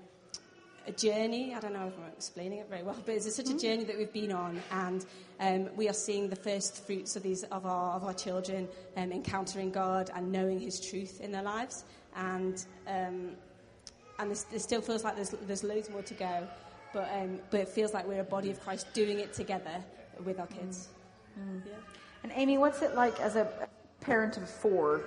a 0.88 0.92
journey. 0.92 1.54
I 1.54 1.60
don't 1.60 1.74
know 1.74 1.88
if 1.88 1.98
I'm 1.98 2.12
explaining 2.16 2.60
it 2.60 2.70
very 2.70 2.84
well, 2.84 2.98
but 3.06 3.16
it's 3.16 3.36
such 3.36 3.46
a 3.46 3.50
mm-hmm. 3.50 3.58
journey 3.58 3.84
that 3.86 3.98
we've 3.98 4.12
been 4.12 4.32
on, 4.32 4.62
and 4.72 5.06
um, 5.40 5.76
we 5.76 5.88
are 5.90 5.94
seeing 5.94 6.30
the 6.30 6.36
first 6.36 6.86
fruits 6.86 7.16
of 7.16 7.24
these 7.24 7.44
of 7.44 7.66
our 7.66 7.96
of 7.96 8.04
our 8.04 8.14
children 8.14 8.68
um, 8.98 9.12
encountering 9.12 9.72
God 9.72 10.10
and 10.16 10.32
knowing 10.32 10.60
His 10.60 10.80
truth 10.80 11.22
in 11.22 11.32
their 11.32 11.44
lives, 11.44 11.86
and 12.16 12.66
um, 12.88 13.32
and 14.20 14.32
this, 14.32 14.44
this, 14.44 14.64
still 14.64 14.82
feels 14.82 15.04
like 15.04 15.16
there's 15.16 15.32
there's 15.48 15.64
loads 15.64 15.90
more 15.90 16.04
to 16.04 16.14
go, 16.14 16.48
but 16.94 17.10
um, 17.14 17.40
but 17.50 17.62
it 17.62 17.70
feels 17.70 17.94
like 17.94 18.08
we're 18.08 18.22
a 18.22 18.24
body 18.24 18.50
of 18.50 18.60
Christ 18.62 18.88
doing 18.94 19.20
it 19.20 19.34
together 19.34 19.84
with 20.24 20.40
our 20.40 20.48
kids. 20.48 20.90
Mm. 21.40 21.58
mm. 21.58 21.62
Yeah. 21.66 21.74
And 22.24 22.32
Amy, 22.36 22.58
what's 22.58 22.82
it 22.82 22.96
like 22.96 23.20
as 23.20 23.36
a 23.36 23.48
parent 24.00 24.38
of 24.38 24.48
four, 24.48 25.06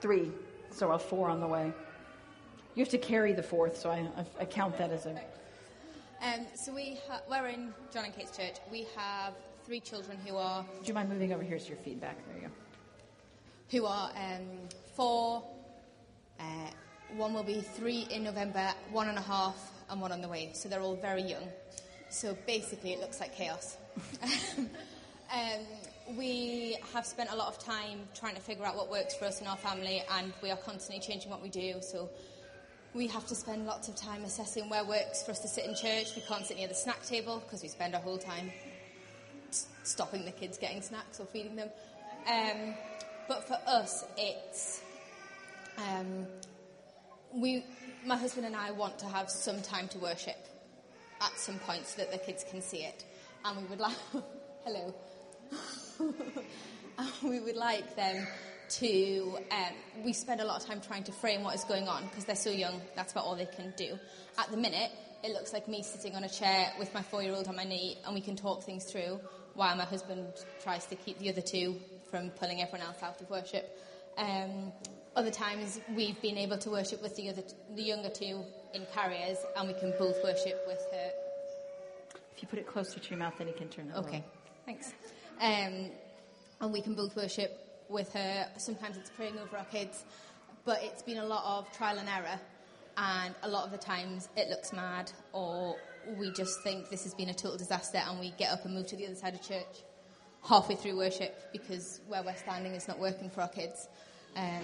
three, 0.00 0.30
so 0.70 0.92
a 0.92 0.98
four 0.98 1.28
on 1.28 1.40
the 1.40 1.46
way? 1.46 1.72
You 2.78 2.84
have 2.84 2.92
to 2.92 2.98
carry 2.98 3.32
the 3.32 3.42
fourth, 3.42 3.76
so 3.76 3.90
I, 3.90 4.06
I 4.38 4.44
count 4.44 4.78
that 4.78 4.92
as 4.92 5.04
a. 5.04 5.10
Um, 5.10 6.46
so 6.54 6.72
we 6.72 6.96
ha- 7.08 7.22
we're 7.28 7.48
in 7.48 7.74
John 7.92 8.04
and 8.04 8.14
Kate's 8.14 8.36
church. 8.36 8.54
We 8.70 8.86
have 8.94 9.34
three 9.66 9.80
children 9.80 10.16
who 10.24 10.36
are. 10.36 10.62
Do 10.62 10.86
you 10.86 10.94
mind 10.94 11.08
moving 11.08 11.32
over 11.32 11.42
here 11.42 11.58
so 11.58 11.70
your 11.70 11.78
feedback? 11.78 12.16
There 12.28 12.36
you 12.36 12.42
go. 12.46 12.52
Who 13.72 13.84
are 13.84 14.12
um, 14.14 14.46
four. 14.94 15.42
Uh, 16.38 16.44
one 17.16 17.34
will 17.34 17.42
be 17.42 17.62
three 17.62 18.06
in 18.12 18.22
November, 18.22 18.72
one 18.92 19.08
and 19.08 19.18
a 19.18 19.22
half, 19.22 19.72
and 19.90 20.00
one 20.00 20.12
on 20.12 20.22
the 20.22 20.28
way. 20.28 20.50
So 20.52 20.68
they're 20.68 20.80
all 20.80 20.94
very 20.94 21.22
young. 21.22 21.48
So 22.10 22.38
basically, 22.46 22.92
it 22.92 23.00
looks 23.00 23.18
like 23.18 23.34
chaos. 23.34 23.76
um, 25.32 26.16
we 26.16 26.76
have 26.94 27.06
spent 27.06 27.32
a 27.32 27.34
lot 27.34 27.48
of 27.48 27.58
time 27.58 28.02
trying 28.14 28.36
to 28.36 28.40
figure 28.40 28.64
out 28.64 28.76
what 28.76 28.88
works 28.88 29.16
for 29.16 29.24
us 29.24 29.40
in 29.40 29.48
our 29.48 29.56
family, 29.56 30.04
and 30.16 30.32
we 30.44 30.52
are 30.52 30.56
constantly 30.56 31.04
changing 31.04 31.32
what 31.32 31.42
we 31.42 31.48
do. 31.48 31.78
So 31.80 32.08
we 32.94 33.06
have 33.06 33.26
to 33.26 33.34
spend 33.34 33.66
lots 33.66 33.88
of 33.88 33.96
time 33.96 34.24
assessing 34.24 34.68
where 34.68 34.84
works 34.84 35.22
for 35.22 35.32
us 35.32 35.40
to 35.40 35.48
sit 35.48 35.64
in 35.64 35.74
church. 35.74 36.16
We 36.16 36.22
can't 36.22 36.44
sit 36.44 36.56
near 36.56 36.68
the 36.68 36.74
snack 36.74 37.04
table 37.04 37.42
because 37.44 37.62
we 37.62 37.68
spend 37.68 37.94
our 37.94 38.00
whole 38.00 38.18
time 38.18 38.50
stopping 39.82 40.24
the 40.24 40.30
kids 40.30 40.58
getting 40.58 40.82
snacks 40.82 41.20
or 41.20 41.26
feeding 41.26 41.56
them. 41.56 41.70
Um, 42.26 42.74
but 43.28 43.46
for 43.46 43.58
us, 43.66 44.04
it's 44.16 44.82
um, 45.76 46.26
we, 47.32 47.64
my 48.04 48.16
husband 48.16 48.46
and 48.46 48.56
I 48.56 48.70
want 48.70 48.98
to 49.00 49.06
have 49.06 49.30
some 49.30 49.60
time 49.62 49.88
to 49.88 49.98
worship 49.98 50.36
at 51.20 51.32
some 51.36 51.58
point 51.60 51.86
so 51.86 51.98
that 51.98 52.10
the 52.10 52.18
kids 52.18 52.44
can 52.48 52.62
see 52.62 52.84
it, 52.84 53.04
and 53.44 53.62
we 53.62 53.64
would 53.68 53.80
like 53.80 53.96
hello, 54.64 54.94
we 57.22 57.40
would 57.40 57.56
like 57.56 57.96
them 57.96 58.26
to, 58.70 59.38
um, 59.50 60.04
we 60.04 60.12
spend 60.12 60.40
a 60.40 60.44
lot 60.44 60.60
of 60.60 60.66
time 60.66 60.80
trying 60.80 61.04
to 61.04 61.12
frame 61.12 61.42
what 61.42 61.54
is 61.54 61.64
going 61.64 61.88
on 61.88 62.04
because 62.04 62.24
they're 62.24 62.36
so 62.36 62.50
young, 62.50 62.80
that's 62.94 63.12
about 63.12 63.24
all 63.24 63.36
they 63.36 63.46
can 63.46 63.72
do. 63.76 63.98
At 64.38 64.50
the 64.50 64.56
minute, 64.56 64.90
it 65.24 65.32
looks 65.32 65.52
like 65.52 65.68
me 65.68 65.82
sitting 65.82 66.14
on 66.14 66.24
a 66.24 66.28
chair 66.28 66.72
with 66.78 66.92
my 66.94 67.02
four 67.02 67.22
year 67.22 67.34
old 67.34 67.48
on 67.48 67.56
my 67.56 67.64
knee 67.64 67.98
and 68.04 68.14
we 68.14 68.20
can 68.20 68.36
talk 68.36 68.62
things 68.62 68.84
through 68.84 69.20
while 69.54 69.76
my 69.76 69.84
husband 69.84 70.28
tries 70.62 70.86
to 70.86 70.96
keep 70.96 71.18
the 71.18 71.28
other 71.28 71.40
two 71.40 71.76
from 72.10 72.30
pulling 72.30 72.62
everyone 72.62 72.86
else 72.86 73.02
out 73.02 73.20
of 73.20 73.28
worship. 73.28 73.78
Um, 74.16 74.72
Other 75.16 75.30
times 75.32 75.80
we've 75.96 76.20
been 76.22 76.38
able 76.38 76.58
to 76.58 76.70
worship 76.70 77.02
with 77.02 77.16
the 77.16 77.28
other, 77.28 77.42
the 77.74 77.82
younger 77.82 78.08
two 78.08 78.44
in 78.72 78.86
carriers, 78.94 79.38
and 79.56 79.66
we 79.66 79.74
can 79.74 79.92
both 79.98 80.22
worship 80.22 80.62
with 80.66 80.80
her. 80.92 81.10
If 82.36 82.42
you 82.42 82.48
put 82.48 82.60
it 82.60 82.68
closer 82.68 83.00
to 83.00 83.10
your 83.10 83.18
mouth, 83.18 83.34
then 83.38 83.48
you 83.48 83.54
can 83.54 83.68
turn 83.68 83.90
it. 83.90 83.96
Okay, 83.96 84.22
thanks. 84.64 84.92
Um, 85.40 85.90
and 86.60 86.72
we 86.72 86.80
can 86.80 86.94
both 86.94 87.16
worship 87.16 87.67
with 87.88 88.12
her. 88.12 88.48
Sometimes 88.56 88.96
it's 88.96 89.10
praying 89.10 89.38
over 89.38 89.56
our 89.56 89.64
kids, 89.66 90.04
but 90.64 90.82
it's 90.82 91.02
been 91.02 91.18
a 91.18 91.26
lot 91.26 91.44
of 91.44 91.72
trial 91.76 91.98
and 91.98 92.08
error, 92.08 92.40
and 92.96 93.34
a 93.42 93.48
lot 93.48 93.64
of 93.64 93.70
the 93.72 93.78
times 93.78 94.28
it 94.36 94.48
looks 94.48 94.72
mad, 94.72 95.10
or 95.32 95.76
we 96.18 96.30
just 96.32 96.62
think 96.62 96.90
this 96.90 97.04
has 97.04 97.14
been 97.14 97.28
a 97.28 97.34
total 97.34 97.58
disaster, 97.58 97.98
and 97.98 98.18
we 98.20 98.32
get 98.32 98.50
up 98.50 98.64
and 98.64 98.74
move 98.74 98.86
to 98.88 98.96
the 98.96 99.06
other 99.06 99.14
side 99.14 99.34
of 99.34 99.42
church 99.42 99.82
halfway 100.46 100.74
through 100.74 100.96
worship 100.96 101.52
because 101.52 102.00
where 102.08 102.22
we're 102.22 102.36
standing 102.36 102.72
is 102.72 102.88
not 102.88 102.98
working 102.98 103.28
for 103.30 103.42
our 103.42 103.48
kids. 103.48 103.88
Um, 104.36 104.62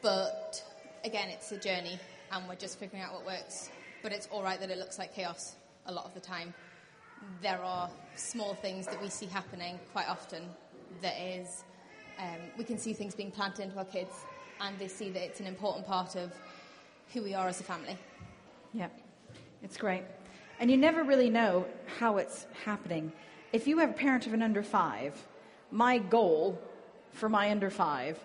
but 0.00 0.62
again, 1.04 1.28
it's 1.30 1.50
a 1.52 1.58
journey 1.58 1.98
and 2.30 2.48
we're 2.48 2.54
just 2.54 2.78
figuring 2.78 3.02
out 3.02 3.12
what 3.12 3.26
works. 3.26 3.70
But 4.02 4.12
it's 4.12 4.26
all 4.28 4.42
right 4.42 4.58
that 4.60 4.70
it 4.70 4.78
looks 4.78 4.98
like 4.98 5.14
chaos 5.14 5.56
a 5.86 5.92
lot 5.92 6.04
of 6.04 6.14
the 6.14 6.20
time. 6.20 6.54
There 7.40 7.60
are 7.62 7.88
small 8.16 8.54
things 8.54 8.86
that 8.86 9.00
we 9.00 9.08
see 9.08 9.26
happening 9.26 9.78
quite 9.92 10.08
often 10.08 10.42
that 11.02 11.20
is, 11.20 11.64
um, 12.18 12.38
we 12.56 12.64
can 12.64 12.78
see 12.78 12.92
things 12.92 13.14
being 13.14 13.30
planted 13.30 13.62
into 13.64 13.78
our 13.78 13.84
kids 13.84 14.12
and 14.60 14.78
they 14.78 14.88
see 14.88 15.10
that 15.10 15.22
it's 15.22 15.40
an 15.40 15.46
important 15.46 15.86
part 15.86 16.14
of 16.16 16.32
who 17.12 17.22
we 17.22 17.34
are 17.34 17.48
as 17.48 17.60
a 17.60 17.64
family. 17.64 17.96
Yeah, 18.72 18.88
it's 19.62 19.76
great. 19.76 20.04
And 20.60 20.70
you 20.70 20.76
never 20.76 21.02
really 21.02 21.30
know 21.30 21.66
how 21.98 22.18
it's 22.18 22.46
happening. 22.64 23.12
If 23.52 23.66
you 23.66 23.78
have 23.78 23.90
a 23.90 23.94
parent 23.94 24.26
of 24.26 24.32
an 24.32 24.42
under 24.42 24.62
five, 24.62 25.20
my 25.70 25.98
goal 25.98 26.58
for 27.10 27.28
my 27.28 27.50
under 27.50 27.70
five 27.70 28.18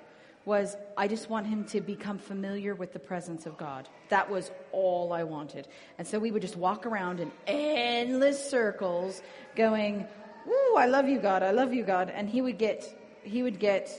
was 0.46 0.78
I 0.96 1.10
just 1.10 1.30
want 1.30 1.46
him 1.46 1.66
to 1.66 1.82
become 1.82 2.18
familiar 2.18 2.74
with 2.74 2.94
the 2.94 3.00
presence 3.00 3.46
of 3.46 3.58
God. 3.58 3.90
That 4.08 4.30
was 4.30 4.50
all 4.72 5.12
I 5.12 5.24
wanted. 5.24 5.68
And 5.98 6.08
so 6.08 6.20
we 6.20 6.32
would 6.32 6.42
just 6.42 6.56
walk 6.56 6.86
around 6.86 7.20
in 7.20 7.32
endless 7.48 8.50
circles 8.50 9.22
going, 9.56 10.08
Ooh, 10.48 10.76
I 10.78 10.86
love 10.86 11.10
you, 11.10 11.20
God, 11.20 11.44
I 11.44 11.52
love 11.52 11.74
you, 11.74 11.84
God. 11.84 12.10
And 12.10 12.30
he 12.30 12.42
would 12.42 12.58
get, 12.58 12.98
he 13.28 13.44
would 13.44 13.60
get, 13.60 13.90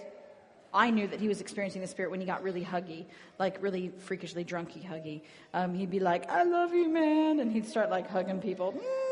I 0.73 0.91
knew 0.91 1.07
that 1.07 1.21
he 1.21 1.29
was 1.29 1.41
experiencing 1.41 1.81
the 1.81 1.89
Spirit 1.89 2.11
when 2.11 2.21
he 2.21 2.27
got 2.27 2.43
really 2.43 2.65
huggy, 2.65 3.07
like 3.39 3.63
really 3.63 3.93
freakishly 3.99 4.45
drunky 4.45 4.85
huggy. 4.85 5.23
Um, 5.55 5.75
he'd 5.75 5.91
be 5.91 6.01
like, 6.01 6.31
I 6.31 6.45
love 6.45 6.75
you, 6.75 6.89
man. 6.89 7.41
And 7.41 7.53
he'd 7.53 7.67
start 7.67 7.91
like 7.91 8.09
hugging 8.09 8.41
people. 8.41 8.73
Mm 8.73 9.09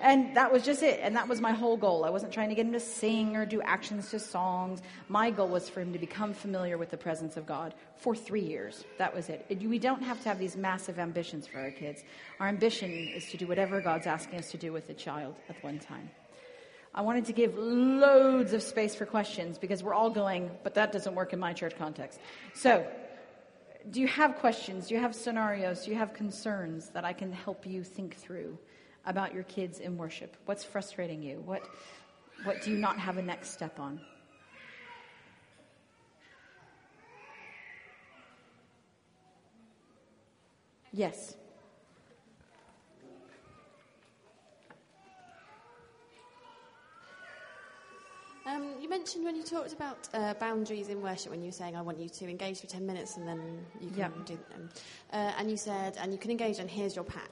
and 0.00 0.36
that 0.36 0.52
was 0.52 0.62
just 0.62 0.82
it. 0.82 1.00
And 1.02 1.16
that 1.16 1.28
was 1.28 1.40
my 1.40 1.52
whole 1.52 1.76
goal. 1.76 2.04
I 2.04 2.10
wasn't 2.10 2.32
trying 2.32 2.50
to 2.50 2.54
get 2.54 2.66
him 2.66 2.72
to 2.72 2.80
sing 2.80 3.36
or 3.36 3.46
do 3.46 3.60
actions 3.62 4.10
to 4.10 4.18
songs. 4.18 4.80
My 5.08 5.30
goal 5.30 5.48
was 5.48 5.68
for 5.68 5.80
him 5.80 5.92
to 5.92 5.98
become 5.98 6.34
familiar 6.34 6.78
with 6.78 6.90
the 6.90 6.96
presence 6.96 7.36
of 7.36 7.46
God 7.46 7.74
for 7.96 8.14
three 8.14 8.42
years. 8.42 8.84
That 8.98 9.14
was 9.14 9.28
it. 9.28 9.46
We 9.60 9.78
don't 9.78 10.02
have 10.02 10.22
to 10.22 10.28
have 10.28 10.38
these 10.38 10.56
massive 10.56 10.98
ambitions 10.98 11.46
for 11.46 11.58
our 11.58 11.70
kids. 11.70 12.02
Our 12.38 12.48
ambition 12.48 12.90
is 12.90 13.30
to 13.30 13.36
do 13.36 13.46
whatever 13.46 13.80
God's 13.80 14.06
asking 14.06 14.38
us 14.38 14.50
to 14.52 14.58
do 14.58 14.72
with 14.72 14.88
a 14.90 14.94
child 14.94 15.36
at 15.48 15.62
one 15.62 15.78
time. 15.78 16.10
I 16.94 17.02
wanted 17.02 17.26
to 17.26 17.32
give 17.32 17.56
loads 17.56 18.52
of 18.52 18.62
space 18.62 18.94
for 18.94 19.06
questions 19.06 19.58
because 19.58 19.82
we're 19.82 19.94
all 19.94 20.10
going, 20.10 20.50
but 20.64 20.74
that 20.74 20.92
doesn't 20.92 21.14
work 21.14 21.32
in 21.32 21.38
my 21.38 21.52
church 21.52 21.74
context. 21.78 22.18
So, 22.54 22.86
do 23.90 24.00
you 24.00 24.08
have 24.08 24.36
questions? 24.36 24.88
Do 24.88 24.94
you 24.94 25.00
have 25.00 25.14
scenarios? 25.14 25.84
Do 25.84 25.90
you 25.90 25.96
have 25.96 26.12
concerns 26.12 26.90
that 26.90 27.04
I 27.04 27.12
can 27.12 27.32
help 27.32 27.64
you 27.64 27.82
think 27.84 28.16
through? 28.16 28.58
about 29.06 29.34
your 29.34 29.44
kids 29.44 29.80
in 29.80 29.96
worship? 29.96 30.36
What's 30.44 30.64
frustrating 30.64 31.22
you? 31.22 31.42
What, 31.44 31.62
what 32.44 32.62
do 32.62 32.70
you 32.70 32.78
not 32.78 32.98
have 32.98 33.16
a 33.16 33.22
next 33.22 33.50
step 33.50 33.78
on? 33.78 34.00
Yes. 40.92 41.36
Um, 48.44 48.74
you 48.80 48.88
mentioned 49.00 49.24
when 49.24 49.34
you 49.34 49.42
talked 49.42 49.72
about 49.72 50.10
uh, 50.12 50.34
boundaries 50.34 50.90
in 50.90 51.00
worship, 51.00 51.30
when 51.30 51.40
you 51.40 51.46
were 51.46 51.52
saying, 51.52 51.74
I 51.74 51.80
want 51.80 51.98
you 51.98 52.10
to 52.10 52.28
engage 52.28 52.60
for 52.60 52.66
10 52.66 52.84
minutes 52.84 53.16
and 53.16 53.26
then 53.26 53.64
you 53.80 53.88
can 53.88 53.98
yep. 53.98 54.26
do 54.26 54.38
them. 54.50 54.68
Uh, 55.10 55.32
and 55.38 55.50
you 55.50 55.56
said, 55.56 55.96
and 55.98 56.12
you 56.12 56.18
can 56.18 56.30
engage, 56.30 56.58
and 56.58 56.68
here's 56.68 56.94
your 56.94 57.04
pack. 57.06 57.30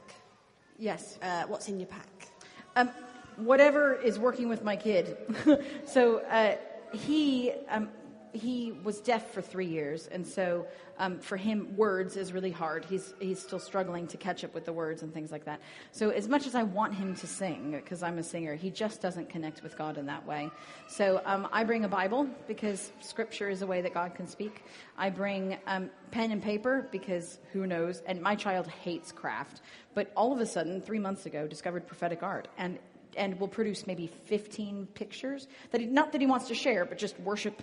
Yes. 0.78 1.18
Uh, 1.20 1.42
what's 1.42 1.68
in 1.68 1.78
your 1.78 1.88
pack? 1.88 2.28
Um, 2.74 2.88
whatever 3.36 3.92
is 3.92 4.18
working 4.18 4.48
with 4.48 4.64
my 4.64 4.76
kid. 4.76 5.18
so 5.84 6.20
uh, 6.20 6.56
he 6.96 7.52
um, 7.68 7.90
he 8.32 8.72
was 8.82 9.00
deaf 9.00 9.32
for 9.32 9.42
three 9.42 9.66
years, 9.66 10.06
and 10.06 10.26
so 10.26 10.66
um, 10.98 11.18
for 11.20 11.36
him, 11.36 11.76
words 11.76 12.16
is 12.16 12.32
really 12.32 12.50
hard. 12.50 12.84
He's 12.84 13.14
he's 13.20 13.40
still 13.40 13.58
struggling 13.58 14.06
to 14.08 14.16
catch 14.16 14.44
up 14.44 14.54
with 14.54 14.64
the 14.64 14.72
words 14.72 15.02
and 15.02 15.12
things 15.12 15.30
like 15.30 15.44
that. 15.44 15.60
So 15.92 16.10
as 16.10 16.28
much 16.28 16.46
as 16.46 16.54
I 16.54 16.62
want 16.64 16.94
him 16.94 17.14
to 17.16 17.26
sing, 17.26 17.72
because 17.72 18.02
I'm 18.02 18.18
a 18.18 18.22
singer, 18.22 18.54
he 18.54 18.70
just 18.70 19.00
doesn't 19.00 19.28
connect 19.28 19.62
with 19.62 19.76
God 19.78 19.98
in 19.98 20.06
that 20.06 20.26
way. 20.26 20.50
So 20.88 21.22
um, 21.24 21.48
I 21.52 21.64
bring 21.64 21.84
a 21.84 21.88
Bible 21.88 22.26
because 22.46 22.92
Scripture 23.00 23.48
is 23.48 23.62
a 23.62 23.66
way 23.66 23.80
that 23.82 23.94
God 23.94 24.14
can 24.14 24.26
speak. 24.26 24.64
I 24.96 25.10
bring 25.10 25.56
um, 25.66 25.90
pen 26.10 26.32
and 26.32 26.42
paper 26.42 26.88
because 26.90 27.38
who 27.52 27.66
knows? 27.66 28.02
And 28.06 28.20
my 28.20 28.34
child 28.34 28.66
hates 28.66 29.12
craft, 29.12 29.62
but 29.94 30.10
all 30.16 30.32
of 30.32 30.40
a 30.40 30.46
sudden, 30.46 30.80
three 30.80 30.98
months 30.98 31.26
ago, 31.26 31.46
discovered 31.46 31.86
prophetic 31.86 32.22
art 32.22 32.48
and 32.58 32.78
and 33.16 33.38
will 33.40 33.48
produce 33.48 33.86
maybe 33.86 34.06
15 34.06 34.86
pictures 34.94 35.48
that 35.72 35.80
he, 35.80 35.86
not 35.86 36.12
that 36.12 36.20
he 36.20 36.26
wants 36.26 36.48
to 36.48 36.54
share, 36.54 36.84
but 36.84 36.98
just 36.98 37.18
worship 37.20 37.62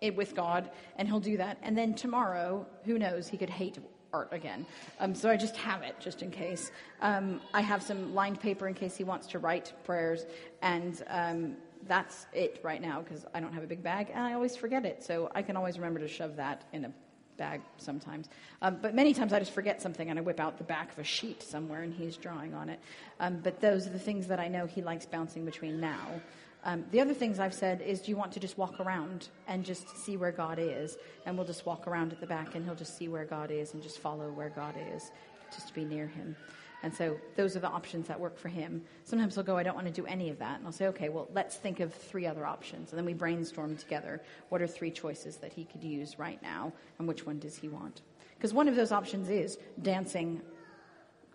it 0.00 0.16
with 0.16 0.34
God, 0.34 0.70
and 0.96 1.08
he'll 1.08 1.20
do 1.20 1.36
that. 1.36 1.58
And 1.62 1.76
then 1.76 1.94
tomorrow, 1.94 2.66
who 2.84 2.98
knows, 2.98 3.28
he 3.28 3.36
could 3.36 3.50
hate 3.50 3.78
art 4.12 4.28
again. 4.32 4.64
Um, 5.00 5.14
so 5.14 5.28
I 5.28 5.36
just 5.36 5.56
have 5.56 5.82
it 5.82 5.96
just 6.00 6.22
in 6.22 6.30
case. 6.30 6.70
Um, 7.00 7.40
I 7.52 7.60
have 7.60 7.82
some 7.82 8.14
lined 8.14 8.40
paper 8.40 8.68
in 8.68 8.74
case 8.74 8.96
he 8.96 9.04
wants 9.04 9.26
to 9.28 9.38
write 9.38 9.72
prayers, 9.84 10.24
and 10.62 11.02
um, 11.08 11.56
that's 11.86 12.26
it 12.32 12.60
right 12.62 12.80
now 12.80 13.02
because 13.02 13.26
I 13.34 13.40
don't 13.40 13.52
have 13.52 13.62
a 13.62 13.66
big 13.66 13.82
bag 13.82 14.10
and 14.12 14.24
I 14.24 14.32
always 14.32 14.56
forget 14.56 14.84
it. 14.84 15.02
So 15.04 15.30
I 15.34 15.42
can 15.42 15.56
always 15.56 15.78
remember 15.78 16.00
to 16.00 16.08
shove 16.08 16.36
that 16.36 16.64
in 16.72 16.84
a 16.84 16.92
bag 17.36 17.60
sometimes. 17.76 18.28
Um, 18.62 18.78
but 18.82 18.94
many 18.94 19.14
times 19.14 19.32
I 19.32 19.38
just 19.38 19.52
forget 19.52 19.80
something 19.80 20.10
and 20.10 20.18
I 20.18 20.22
whip 20.22 20.40
out 20.40 20.58
the 20.58 20.64
back 20.64 20.92
of 20.92 20.98
a 20.98 21.04
sheet 21.04 21.42
somewhere 21.42 21.82
and 21.82 21.94
he's 21.94 22.16
drawing 22.16 22.52
on 22.52 22.68
it. 22.68 22.80
Um, 23.20 23.38
but 23.42 23.60
those 23.60 23.86
are 23.86 23.90
the 23.90 23.98
things 23.98 24.26
that 24.26 24.40
I 24.40 24.48
know 24.48 24.66
he 24.66 24.82
likes 24.82 25.06
bouncing 25.06 25.44
between 25.44 25.80
now. 25.80 26.20
Um, 26.64 26.84
the 26.90 27.00
other 27.00 27.14
things 27.14 27.38
I've 27.38 27.54
said 27.54 27.80
is, 27.82 28.00
do 28.02 28.10
you 28.10 28.16
want 28.16 28.32
to 28.32 28.40
just 28.40 28.58
walk 28.58 28.80
around 28.80 29.28
and 29.46 29.64
just 29.64 29.96
see 29.96 30.16
where 30.16 30.32
God 30.32 30.58
is? 30.58 30.96
And 31.24 31.36
we'll 31.36 31.46
just 31.46 31.64
walk 31.64 31.86
around 31.86 32.12
at 32.12 32.20
the 32.20 32.26
back 32.26 32.54
and 32.54 32.64
he'll 32.64 32.74
just 32.74 32.98
see 32.98 33.08
where 33.08 33.24
God 33.24 33.50
is 33.50 33.74
and 33.74 33.82
just 33.82 33.98
follow 33.98 34.30
where 34.30 34.50
God 34.50 34.74
is, 34.94 35.10
just 35.54 35.68
to 35.68 35.74
be 35.74 35.84
near 35.84 36.06
him. 36.06 36.36
And 36.82 36.94
so 36.94 37.16
those 37.36 37.56
are 37.56 37.60
the 37.60 37.68
options 37.68 38.06
that 38.06 38.18
work 38.18 38.38
for 38.38 38.48
him. 38.48 38.82
Sometimes 39.04 39.34
he'll 39.34 39.44
go, 39.44 39.56
I 39.56 39.62
don't 39.62 39.74
want 39.74 39.86
to 39.88 39.92
do 39.92 40.06
any 40.06 40.30
of 40.30 40.38
that. 40.38 40.58
And 40.58 40.66
I'll 40.66 40.72
say, 40.72 40.86
okay, 40.88 41.08
well, 41.08 41.28
let's 41.32 41.56
think 41.56 41.80
of 41.80 41.92
three 41.92 42.26
other 42.26 42.46
options. 42.46 42.90
And 42.90 42.98
then 42.98 43.04
we 43.04 43.14
brainstorm 43.14 43.76
together 43.76 44.20
what 44.48 44.62
are 44.62 44.66
three 44.66 44.90
choices 44.90 45.36
that 45.38 45.52
he 45.52 45.64
could 45.64 45.82
use 45.82 46.18
right 46.18 46.40
now 46.42 46.72
and 46.98 47.08
which 47.08 47.26
one 47.26 47.38
does 47.38 47.56
he 47.56 47.68
want? 47.68 48.02
Because 48.36 48.54
one 48.54 48.68
of 48.68 48.76
those 48.76 48.92
options 48.92 49.28
is 49.28 49.58
dancing 49.82 50.40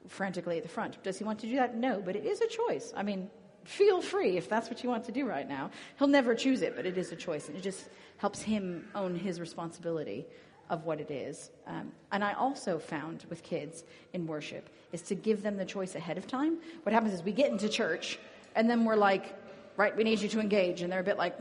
frantically 0.08 0.58
at 0.58 0.64
the 0.64 0.70
front. 0.70 1.02
Does 1.04 1.18
he 1.18 1.26
want 1.26 1.40
to 1.40 1.48
do 1.48 1.56
that? 1.56 1.76
No, 1.76 2.02
but 2.02 2.16
it 2.16 2.26
is 2.26 2.40
a 2.40 2.48
choice. 2.48 2.94
I 2.96 3.04
mean, 3.04 3.30
feel 3.66 4.02
free 4.02 4.38
if 4.38 4.50
that's 4.50 4.70
what 4.70 4.84
you 4.84 4.90
want 4.90 5.04
to 5.06 5.12
do 5.12 5.26
right 5.26 5.48
now. 5.48 5.72
He'll 5.98 6.08
never 6.08 6.36
choose 6.36 6.62
it, 6.62 6.76
but 6.76 6.86
it 6.86 6.98
is 6.98 7.12
a 7.12 7.16
choice, 7.16 7.48
and 7.48 7.58
it 7.58 7.62
just 7.62 7.90
helps 8.18 8.42
him 8.42 8.88
own 8.96 9.16
his 9.16 9.40
responsibility 9.40 10.26
of 10.70 10.86
what 10.86 11.00
it 11.00 11.12
is. 11.12 11.52
Um, 11.68 11.92
and 12.12 12.24
I 12.24 12.34
also 12.34 12.80
found 12.80 13.26
with 13.30 13.44
kids 13.44 13.84
in 14.14 14.26
worship 14.26 14.70
is 14.92 15.02
to 15.04 15.16
give 15.16 15.44
them 15.44 15.58
the 15.58 15.66
choice 15.66 15.96
ahead 15.96 16.18
of 16.18 16.28
time. 16.28 16.58
What 16.84 16.94
happens 16.94 17.14
is 17.14 17.24
we 17.24 17.32
get 17.32 17.52
into 17.52 17.70
church, 17.70 18.20
and 18.56 18.70
then 18.70 18.86
we're 18.86 18.96
like, 18.96 19.36
right, 19.78 19.96
we 19.96 20.04
need 20.04 20.22
you 20.22 20.30
to 20.30 20.40
engage. 20.40 20.82
And 20.82 20.92
they're 20.92 21.00
a 21.00 21.04
bit 21.04 21.18
like, 21.18 21.36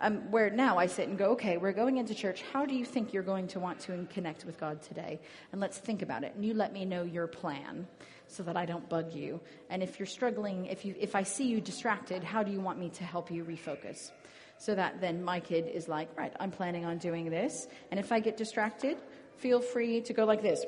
um, 0.00 0.30
where 0.30 0.50
now 0.50 0.78
I 0.78 0.86
sit 0.86 1.08
and 1.08 1.16
go, 1.16 1.30
okay, 1.30 1.56
we're 1.56 1.72
going 1.72 1.96
into 1.96 2.14
church. 2.14 2.42
How 2.52 2.66
do 2.66 2.74
you 2.74 2.84
think 2.84 3.12
you're 3.12 3.22
going 3.22 3.48
to 3.48 3.60
want 3.60 3.80
to 3.80 4.06
connect 4.12 4.44
with 4.44 4.58
God 4.58 4.82
today? 4.82 5.20
And 5.52 5.60
let's 5.60 5.78
think 5.78 6.02
about 6.02 6.24
it. 6.24 6.34
And 6.34 6.44
you 6.44 6.54
let 6.54 6.72
me 6.72 6.84
know 6.84 7.02
your 7.02 7.26
plan 7.26 7.86
so 8.26 8.42
that 8.42 8.56
I 8.56 8.66
don't 8.66 8.88
bug 8.88 9.14
you. 9.14 9.40
And 9.70 9.82
if 9.82 9.98
you're 9.98 10.06
struggling, 10.06 10.66
if, 10.66 10.84
you, 10.84 10.94
if 10.98 11.14
I 11.14 11.22
see 11.22 11.46
you 11.46 11.60
distracted, 11.60 12.22
how 12.22 12.42
do 12.42 12.52
you 12.52 12.60
want 12.60 12.78
me 12.78 12.90
to 12.90 13.04
help 13.04 13.30
you 13.30 13.44
refocus? 13.44 14.10
So 14.58 14.74
that 14.74 15.00
then 15.00 15.22
my 15.22 15.40
kid 15.40 15.68
is 15.72 15.88
like, 15.88 16.08
right, 16.18 16.32
I'm 16.38 16.50
planning 16.50 16.84
on 16.84 16.98
doing 16.98 17.30
this. 17.30 17.68
And 17.90 17.98
if 17.98 18.12
I 18.12 18.20
get 18.20 18.36
distracted, 18.36 18.98
feel 19.36 19.60
free 19.60 20.00
to 20.02 20.12
go 20.12 20.24
like 20.24 20.42
this 20.42 20.64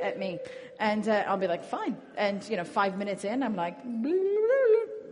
at 0.00 0.18
me. 0.18 0.38
And 0.78 1.06
uh, 1.08 1.24
I'll 1.26 1.36
be 1.36 1.48
like, 1.48 1.64
fine. 1.64 1.96
And, 2.16 2.48
you 2.48 2.56
know, 2.56 2.64
five 2.64 2.96
minutes 2.96 3.24
in, 3.24 3.42
I'm 3.42 3.56
like, 3.56 3.84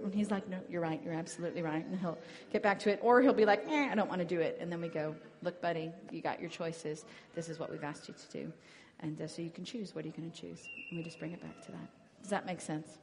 and 0.03 0.14
he's 0.14 0.30
like, 0.30 0.48
no, 0.48 0.59
you're 0.68 0.80
right. 0.80 1.01
You're 1.05 1.14
absolutely 1.14 1.62
right. 1.62 1.84
And 1.84 1.98
he'll 1.98 2.18
get 2.53 2.62
back 2.62 2.78
to 2.80 2.90
it. 2.90 2.98
Or 3.03 3.20
he'll 3.20 3.32
be 3.32 3.44
like, 3.44 3.64
eh, 3.68 3.88
I 3.90 3.94
don't 3.94 4.09
want 4.09 4.20
to 4.20 4.26
do 4.26 4.40
it. 4.40 4.59
And 4.61 4.70
then 4.70 4.80
we 4.80 4.88
go, 4.88 5.14
look, 5.42 5.61
buddy, 5.61 5.90
you 6.11 6.20
got 6.20 6.40
your 6.40 6.51
choices. 6.51 7.05
This 7.34 7.48
is 7.48 7.59
what 7.59 7.70
we've 7.70 7.84
asked 7.84 8.09
you 8.09 8.14
to 8.14 8.38
do. 8.38 8.53
And 9.01 9.20
uh, 9.20 9.26
so 9.26 9.42
you 9.42 9.51
can 9.51 9.64
choose. 9.64 9.94
What 9.94 10.05
are 10.05 10.09
you 10.09 10.14
going 10.16 10.30
to 10.30 10.40
choose? 10.40 10.68
And 10.90 10.98
we 10.98 11.05
just 11.05 11.18
bring 11.18 11.32
it 11.32 11.40
back 11.40 11.64
to 11.66 11.72
that. 11.72 11.88
Does 12.22 12.30
that 12.30 12.46
make 12.46 12.61
sense? 12.61 12.98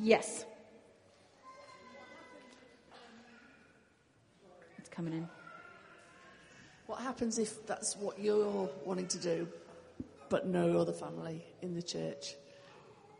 Yes. 0.00 0.44
It's 4.78 4.88
coming 4.88 5.12
in. 5.12 5.28
What 6.86 7.00
happens 7.00 7.38
if 7.38 7.66
that's 7.66 7.96
what 7.96 8.18
you're 8.18 8.68
wanting 8.84 9.08
to 9.08 9.18
do, 9.18 9.48
but 10.28 10.46
no 10.46 10.78
other 10.78 10.92
family 10.92 11.44
in 11.62 11.74
the 11.74 11.82
church 11.82 12.34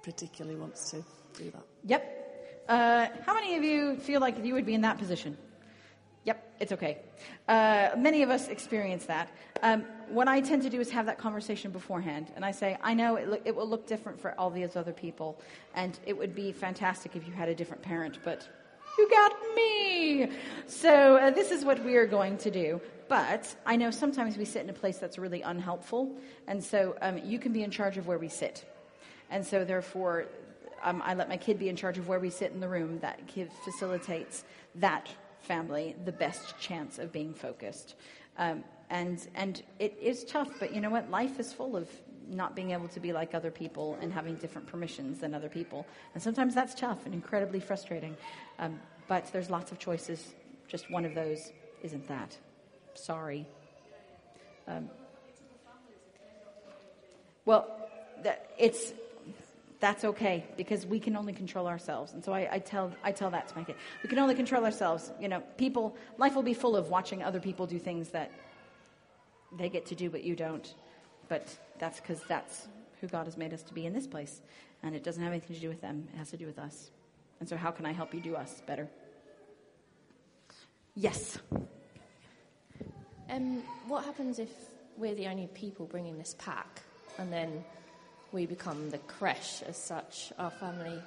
particularly 0.04 0.56
wants 0.56 0.90
to 0.90 1.04
do 1.36 1.50
that? 1.50 1.64
Yep. 1.84 2.64
Uh, 2.68 3.08
how 3.26 3.34
many 3.34 3.56
of 3.56 3.64
you 3.64 3.96
feel 3.96 4.20
like 4.20 4.42
you 4.44 4.54
would 4.54 4.66
be 4.66 4.74
in 4.74 4.82
that 4.82 4.98
position? 4.98 5.36
Yep, 6.24 6.54
it's 6.60 6.72
okay. 6.72 6.98
Uh, 7.48 7.90
many 7.98 8.22
of 8.22 8.30
us 8.30 8.48
experience 8.48 9.04
that. 9.06 9.30
Um, 9.62 9.84
what 10.08 10.26
I 10.26 10.40
tend 10.40 10.62
to 10.62 10.70
do 10.70 10.80
is 10.80 10.90
have 10.90 11.06
that 11.06 11.18
conversation 11.18 11.70
beforehand, 11.70 12.32
and 12.34 12.44
I 12.44 12.50
say, 12.50 12.78
I 12.82 12.94
know 12.94 13.16
it, 13.16 13.28
lo- 13.28 13.42
it 13.44 13.54
will 13.54 13.68
look 13.68 13.86
different 13.86 14.18
for 14.18 14.38
all 14.38 14.50
these 14.50 14.76
other 14.76 14.92
people, 14.92 15.38
and 15.74 15.98
it 16.06 16.16
would 16.16 16.34
be 16.34 16.52
fantastic 16.52 17.14
if 17.14 17.26
you 17.26 17.32
had 17.34 17.50
a 17.50 17.54
different 17.54 17.82
parent, 17.82 18.18
but 18.24 18.48
you 18.96 19.10
got 19.10 19.32
me. 19.54 20.30
So 20.66 21.16
uh, 21.16 21.30
this 21.30 21.50
is 21.50 21.64
what 21.64 21.84
we 21.84 21.96
are 21.96 22.06
going 22.06 22.38
to 22.38 22.50
do. 22.50 22.80
But 23.08 23.54
I 23.66 23.76
know 23.76 23.90
sometimes 23.90 24.38
we 24.38 24.46
sit 24.46 24.62
in 24.62 24.70
a 24.70 24.74
place 24.74 24.96
that's 24.96 25.18
really 25.18 25.42
unhelpful, 25.42 26.16
and 26.46 26.64
so 26.64 26.96
um, 27.02 27.18
you 27.18 27.38
can 27.38 27.52
be 27.52 27.62
in 27.62 27.70
charge 27.70 27.98
of 27.98 28.06
where 28.06 28.18
we 28.18 28.30
sit. 28.30 28.64
And 29.34 29.44
so, 29.44 29.64
therefore, 29.64 30.26
um, 30.84 31.02
I 31.04 31.14
let 31.14 31.28
my 31.28 31.36
kid 31.36 31.58
be 31.58 31.68
in 31.68 31.74
charge 31.74 31.98
of 31.98 32.06
where 32.06 32.20
we 32.20 32.30
sit 32.30 32.52
in 32.52 32.60
the 32.60 32.68
room. 32.68 33.00
That 33.00 33.26
kid 33.26 33.50
facilitates 33.64 34.44
that 34.76 35.08
family 35.40 35.96
the 36.04 36.12
best 36.12 36.56
chance 36.60 37.00
of 37.00 37.10
being 37.10 37.34
focused. 37.34 37.96
Um, 38.38 38.62
and 38.90 39.26
and 39.34 39.60
it 39.80 39.98
is 40.00 40.22
tough, 40.22 40.50
but 40.60 40.72
you 40.72 40.80
know 40.80 40.88
what? 40.88 41.10
Life 41.10 41.40
is 41.40 41.52
full 41.52 41.76
of 41.76 41.88
not 42.28 42.54
being 42.54 42.70
able 42.70 42.86
to 42.86 43.00
be 43.00 43.12
like 43.12 43.34
other 43.34 43.50
people 43.50 43.98
and 44.00 44.12
having 44.12 44.36
different 44.36 44.68
permissions 44.68 45.18
than 45.18 45.34
other 45.34 45.48
people. 45.48 45.84
And 46.14 46.22
sometimes 46.22 46.54
that's 46.54 46.76
tough 46.76 47.04
and 47.04 47.12
incredibly 47.12 47.58
frustrating. 47.58 48.16
Um, 48.60 48.78
but 49.08 49.32
there's 49.32 49.50
lots 49.50 49.72
of 49.72 49.80
choices. 49.80 50.32
Just 50.68 50.88
one 50.92 51.04
of 51.04 51.16
those 51.16 51.50
isn't 51.82 52.06
that. 52.06 52.38
Sorry. 52.94 53.48
Um, 54.68 54.88
well, 57.44 57.66
it's 58.56 58.92
that's 59.84 60.02
okay 60.02 60.46
because 60.56 60.86
we 60.86 60.98
can 60.98 61.14
only 61.14 61.34
control 61.34 61.66
ourselves. 61.66 62.14
And 62.14 62.24
so 62.24 62.32
I, 62.32 62.48
I, 62.52 62.58
tell 62.58 62.90
I 63.02 63.12
tell 63.12 63.28
that 63.32 63.48
to 63.48 63.54
my 63.54 63.64
kid. 63.64 63.76
We 64.02 64.08
can 64.08 64.18
only 64.18 64.34
control 64.34 64.64
ourselves. 64.64 65.12
You 65.20 65.28
know, 65.28 65.40
people 65.58 65.94
life 66.16 66.34
will 66.34 66.42
be 66.42 66.54
full 66.54 66.74
of 66.74 66.88
watching 66.88 67.22
other 67.22 67.38
people 67.38 67.66
do 67.66 67.78
things 67.78 68.08
that 68.08 68.30
they 69.58 69.68
get 69.68 69.84
to 69.86 69.94
do 69.94 70.08
but 70.08 70.24
you 70.24 70.34
don't. 70.36 70.74
But 71.28 71.54
that's 71.78 72.00
because 72.00 72.22
that's 72.26 72.68
who 73.02 73.08
God 73.08 73.26
has 73.26 73.36
made 73.36 73.52
us 73.52 73.62
to 73.64 73.74
be 73.74 73.84
in 73.84 73.92
this 73.92 74.06
place. 74.06 74.40
And 74.82 74.94
it 74.94 75.04
doesn't 75.04 75.22
have 75.22 75.32
anything 75.32 75.54
to 75.54 75.60
do 75.60 75.68
with 75.68 75.82
them. 75.82 76.08
It 76.14 76.16
has 76.16 76.30
to 76.30 76.38
do 76.38 76.46
with 76.46 76.58
us. 76.58 76.90
And 77.40 77.46
so 77.46 77.54
how 77.54 77.70
can 77.70 77.84
I 77.84 77.92
help 77.92 78.14
you 78.14 78.20
do 78.20 78.36
us 78.36 78.62
better? 78.66 78.88
Yes. 80.94 81.36
Um, 83.28 83.62
what 83.86 84.06
happens 84.06 84.38
if 84.38 84.48
we're 84.96 85.14
the 85.14 85.26
only 85.26 85.48
people 85.48 85.84
bringing 85.84 86.16
this 86.16 86.36
pack 86.38 86.80
and 87.18 87.30
then 87.30 87.62
we 88.34 88.44
become 88.46 88.90
the 88.90 88.98
creche 88.98 89.62
as 89.66 89.76
such, 89.76 90.32
our 90.38 90.50
family? 90.50 91.00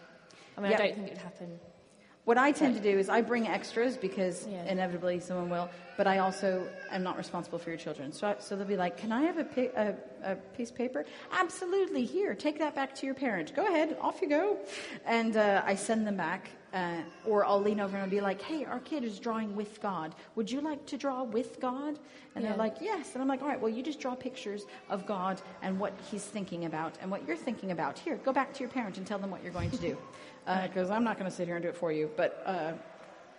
I 0.57 0.61
mean, 0.61 0.71
Yeah. 0.71 0.77
I 0.77 0.87
don't 0.87 0.95
think 0.95 1.07
it 1.07 1.13
would 1.13 1.17
happen. 1.21 1.59
What 2.25 2.37
I 2.37 2.51
tend 2.51 2.75
to 2.75 2.81
do 2.81 2.97
is 2.97 3.07
I 3.07 3.21
bring 3.21 3.47
extras 3.47 3.95
because 3.95 4.45
Yeah. 4.47 4.65
inevitably 4.65 5.21
someone 5.21 5.49
will, 5.49 5.69
but 5.95 6.07
I 6.07 6.17
also 6.17 6.67
am 6.91 7.01
not 7.01 7.15
responsible 7.17 7.57
for 7.57 7.69
your 7.69 7.77
children. 7.79 8.11
So, 8.11 8.35
so 8.39 8.55
they'll 8.57 8.67
be 8.67 8.75
like, 8.75 8.97
"Can 8.97 9.13
I 9.13 9.21
have 9.21 9.37
a, 9.37 9.45
pi- 9.45 9.71
a, 9.77 9.93
a 10.23 10.35
piece 10.57 10.69
of 10.69 10.75
paper?" 10.75 11.05
Absolutely. 11.31 12.03
Here, 12.03 12.35
take 12.35 12.59
that 12.59 12.75
back 12.75 12.93
to 12.95 13.05
your 13.05 13.15
parent. 13.15 13.55
Go 13.55 13.65
ahead, 13.65 13.95
off 14.01 14.21
you 14.21 14.27
go. 14.27 14.57
And 15.05 15.37
uh, 15.37 15.63
I 15.65 15.75
send 15.75 16.05
them 16.05 16.17
back, 16.17 16.49
uh, 16.77 17.01
or 17.25 17.43
I'll 17.45 17.61
lean 17.61 17.79
over 17.79 17.97
and 17.97 18.11
be 18.11 18.21
like, 18.21 18.41
"Hey, 18.41 18.63
our 18.65 18.79
kid 18.79 19.03
is 19.03 19.19
drawing 19.19 19.55
with 19.55 19.81
God. 19.81 20.13
Would 20.35 20.51
you 20.51 20.61
like 20.61 20.85
to 20.87 20.97
draw 20.97 21.23
with 21.23 21.59
God?" 21.59 21.97
And 22.35 22.43
Yeah. 22.43 22.49
they're 22.49 22.57
like, 22.57 22.75
"Yes." 22.81 23.13
And 23.13 23.21
I'm 23.21 23.27
like, 23.27 23.41
"All 23.41 23.47
right. 23.47 23.59
Well, 23.59 23.73
you 23.77 23.81
just 23.81 23.99
draw 23.99 24.15
pictures 24.15 24.65
of 24.89 25.05
God 25.05 25.41
and 25.61 25.79
what 25.79 25.93
He's 26.11 26.23
thinking 26.23 26.65
about 26.65 26.97
and 27.01 27.09
what 27.09 27.25
you're 27.25 27.37
thinking 27.47 27.71
about. 27.71 27.97
Here, 27.97 28.17
go 28.17 28.31
back 28.31 28.53
to 28.53 28.59
your 28.59 28.69
parent 28.69 28.97
and 28.97 29.07
tell 29.07 29.17
them 29.17 29.31
what 29.31 29.43
you're 29.43 29.53
going 29.53 29.71
to 29.71 29.77
do." 29.77 29.97
Because 30.67 30.89
I'm 30.89 31.03
not 31.03 31.19
going 31.19 31.29
to 31.29 31.35
sit 31.35 31.45
here 31.45 31.57
and 31.57 31.63
do 31.63 31.67
it 31.67 31.75
for 31.75 31.91
you, 31.91 32.09
but 32.15 32.41
uh, 32.45 32.71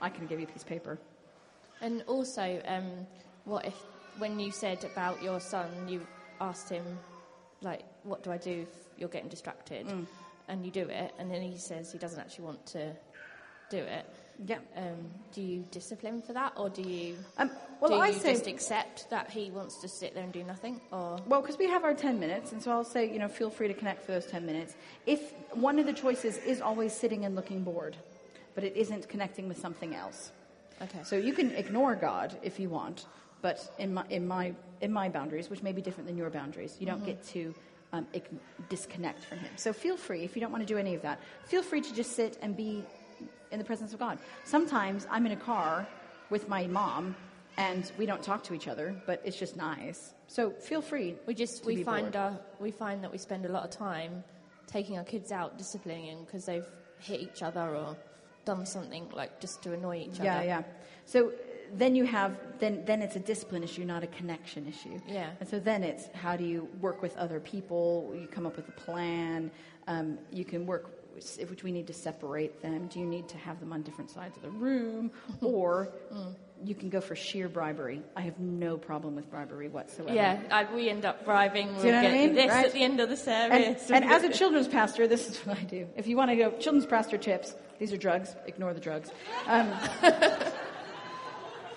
I 0.02 0.10
can 0.10 0.26
give 0.26 0.38
you 0.40 0.46
a 0.46 0.50
piece 0.52 0.60
of 0.60 0.68
paper. 0.68 0.98
And 1.80 2.02
also, 2.06 2.60
um, 2.66 3.06
what 3.46 3.64
if 3.64 3.76
when 4.18 4.38
you 4.38 4.50
said 4.50 4.84
about 4.84 5.22
your 5.22 5.40
son, 5.40 5.88
you 5.88 6.06
asked 6.38 6.68
him, 6.68 6.84
like, 7.62 7.82
what 8.02 8.22
do 8.22 8.30
I 8.30 8.36
do 8.36 8.66
if 8.68 8.68
you're 8.98 9.08
getting 9.08 9.30
distracted? 9.30 9.86
Mm. 9.86 10.06
And 10.48 10.66
you 10.66 10.70
do 10.70 10.86
it, 10.88 11.14
and 11.18 11.30
then 11.30 11.40
he 11.40 11.56
says 11.56 11.90
he 11.92 11.98
doesn't 11.98 12.20
actually 12.20 12.44
want 12.44 12.66
to 12.66 12.94
do 13.70 13.78
it. 13.78 14.06
Yeah. 14.46 14.58
Um, 14.76 15.10
do 15.32 15.42
you 15.42 15.64
discipline 15.72 16.22
for 16.22 16.32
that, 16.32 16.52
or 16.56 16.70
do 16.70 16.82
you? 16.82 17.16
Um, 17.38 17.50
well, 17.80 17.90
do 17.90 17.96
you 17.96 18.02
I 18.02 18.12
say- 18.12 18.32
just 18.34 18.46
accept 18.46 19.10
that 19.10 19.30
he 19.30 19.50
wants 19.50 19.80
to 19.80 19.88
sit 19.88 20.14
there 20.14 20.22
and 20.22 20.32
do 20.32 20.44
nothing, 20.44 20.80
or 20.92 21.18
Well, 21.26 21.40
because 21.40 21.58
we 21.58 21.68
have 21.68 21.82
our 21.82 21.94
10 21.94 22.20
minutes, 22.20 22.52
and 22.52 22.62
so 22.62 22.70
I'll 22.70 22.84
say, 22.84 23.10
you 23.12 23.18
know, 23.18 23.26
feel 23.28 23.50
free 23.50 23.66
to 23.68 23.74
connect 23.74 24.04
for 24.04 24.12
those 24.12 24.26
10 24.26 24.46
minutes. 24.46 24.76
If 25.06 25.32
one 25.54 25.78
of 25.80 25.86
the 25.86 25.92
choices 25.92 26.36
is 26.38 26.60
always 26.60 26.92
sitting 26.92 27.24
and 27.24 27.34
looking 27.34 27.64
bored, 27.64 27.96
but 28.54 28.62
it 28.62 28.76
isn't 28.76 29.08
connecting 29.08 29.48
with 29.48 29.58
something 29.58 29.94
else. 29.94 30.30
Okay. 30.82 31.00
So 31.02 31.16
you 31.16 31.32
can 31.32 31.50
ignore 31.56 31.96
God 31.96 32.38
if 32.42 32.60
you 32.60 32.68
want, 32.70 33.06
but 33.42 33.58
in 33.78 33.92
my, 33.94 34.04
in 34.08 34.26
my, 34.28 34.54
in 34.80 34.92
my 34.92 35.08
boundaries, 35.08 35.50
which 35.50 35.62
may 35.64 35.72
be 35.72 35.82
different 35.82 36.06
than 36.06 36.16
your 36.16 36.30
boundaries, 36.30 36.76
you 36.78 36.86
don't 36.86 37.02
Mhm. 37.02 37.06
get 37.06 37.24
to 37.28 37.54
um, 37.92 38.06
disconnect 38.68 39.24
from 39.24 39.38
Him. 39.38 39.50
So 39.56 39.72
feel 39.72 39.96
free, 39.96 40.22
if 40.22 40.36
you 40.36 40.40
don't 40.42 40.52
want 40.52 40.62
to 40.62 40.66
do 40.72 40.78
any 40.78 40.94
of 40.94 41.02
that, 41.02 41.18
feel 41.46 41.62
free 41.62 41.80
to 41.80 41.94
just 41.94 42.12
sit 42.12 42.38
and 42.42 42.56
be 42.56 42.84
in 43.50 43.58
the 43.58 43.64
presence 43.64 43.92
of 43.92 43.98
God. 43.98 44.18
Sometimes 44.44 45.06
I'm 45.10 45.26
in 45.26 45.32
a 45.32 45.36
car 45.36 45.86
with 46.30 46.48
my 46.48 46.66
mom, 46.66 47.16
and 47.56 47.90
we 47.98 48.06
don't 48.06 48.22
talk 48.22 48.44
to 48.44 48.54
each 48.54 48.68
other, 48.68 48.94
but 49.06 49.20
it's 49.24 49.36
just 49.36 49.56
nice. 49.56 50.14
So 50.26 50.50
feel 50.50 50.82
free. 50.82 51.16
we 51.26 51.34
just 51.34 51.64
we 51.64 51.82
find 51.82 52.14
our, 52.16 52.38
we 52.60 52.70
find 52.70 53.02
that 53.02 53.10
we 53.10 53.18
spend 53.18 53.46
a 53.46 53.48
lot 53.48 53.64
of 53.64 53.70
time 53.70 54.22
taking 54.66 54.98
our 54.98 55.04
kids 55.04 55.32
out 55.32 55.56
disciplining 55.58 56.06
them 56.06 56.24
because 56.24 56.44
they've 56.44 56.66
hit 56.98 57.20
each 57.20 57.42
other 57.42 57.60
or 57.74 57.96
done 58.44 58.66
something 58.66 59.08
like 59.14 59.40
just 59.40 59.62
to 59.62 59.72
annoy 59.72 59.98
each 59.98 60.18
Yeah, 60.18 60.36
other. 60.36 60.46
Yeah, 60.46 60.58
yeah. 60.60 60.62
So 61.06 61.32
then 61.74 61.94
you 61.94 62.04
have 62.04 62.38
then 62.58 62.84
then 62.84 63.02
it's 63.02 63.16
a 63.16 63.20
discipline 63.20 63.62
issue, 63.62 63.84
not 63.84 64.02
a 64.02 64.06
connection 64.06 64.66
issue. 64.66 65.00
Yeah. 65.06 65.30
And 65.40 65.48
so 65.48 65.58
then 65.58 65.82
it's 65.82 66.08
how 66.14 66.36
do 66.36 66.44
you 66.44 66.68
work 66.80 67.02
with 67.02 67.16
other 67.16 67.40
people? 67.40 68.14
You 68.14 68.26
come 68.26 68.46
up 68.46 68.56
with 68.56 68.68
a 68.68 68.72
plan. 68.72 69.50
Um, 69.86 70.18
you 70.30 70.44
can 70.44 70.66
work. 70.66 70.97
If 71.38 71.50
which 71.50 71.62
we 71.62 71.72
need 71.72 71.86
to 71.88 71.92
separate 71.92 72.62
them. 72.62 72.86
Do 72.88 72.98
you 73.00 73.06
need 73.06 73.28
to 73.28 73.36
have 73.38 73.60
them 73.60 73.72
on 73.72 73.82
different 73.82 74.10
sides 74.10 74.36
of 74.36 74.42
the 74.42 74.50
room, 74.50 75.10
or 75.42 75.90
Mm. 76.12 76.34
you 76.64 76.74
can 76.74 76.88
go 76.90 77.00
for 77.00 77.14
sheer 77.16 77.48
bribery? 77.48 78.02
I 78.16 78.22
have 78.22 78.38
no 78.38 78.76
problem 78.76 79.14
with 79.16 79.30
bribery 79.30 79.68
whatsoever. 79.68 80.14
Yeah, 80.14 80.40
I, 80.50 80.64
we 80.74 80.88
end 80.88 81.04
up 81.04 81.24
bribing. 81.24 81.68
We'll 81.74 81.82
Do 81.82 81.86
you 81.88 81.92
know 81.92 82.02
what 82.02 82.10
I 82.10 82.12
mean? 82.14 82.34
this 82.34 82.50
Right? 82.50 82.66
at 82.66 82.72
the 82.72 82.82
end 82.82 83.00
of 83.00 83.08
the 83.08 83.30
And, 83.30 83.76
service. 83.78 83.90
and 83.94 84.04
as 84.04 84.22
a 84.24 84.30
children's 84.32 84.68
pastor, 84.68 85.06
this 85.06 85.28
is 85.28 85.38
what 85.46 85.58
I 85.58 85.62
do. 85.62 85.86
If 85.96 86.06
you 86.06 86.16
want 86.16 86.30
to 86.30 86.36
go 86.36 86.50
children's 86.58 86.86
pastor 86.86 87.18
tips, 87.18 87.54
these 87.78 87.92
are 87.92 87.96
drugs. 87.96 88.34
Ignore 88.46 88.74
the 88.74 88.80
drugs. 88.80 89.10
Um, 89.46 89.72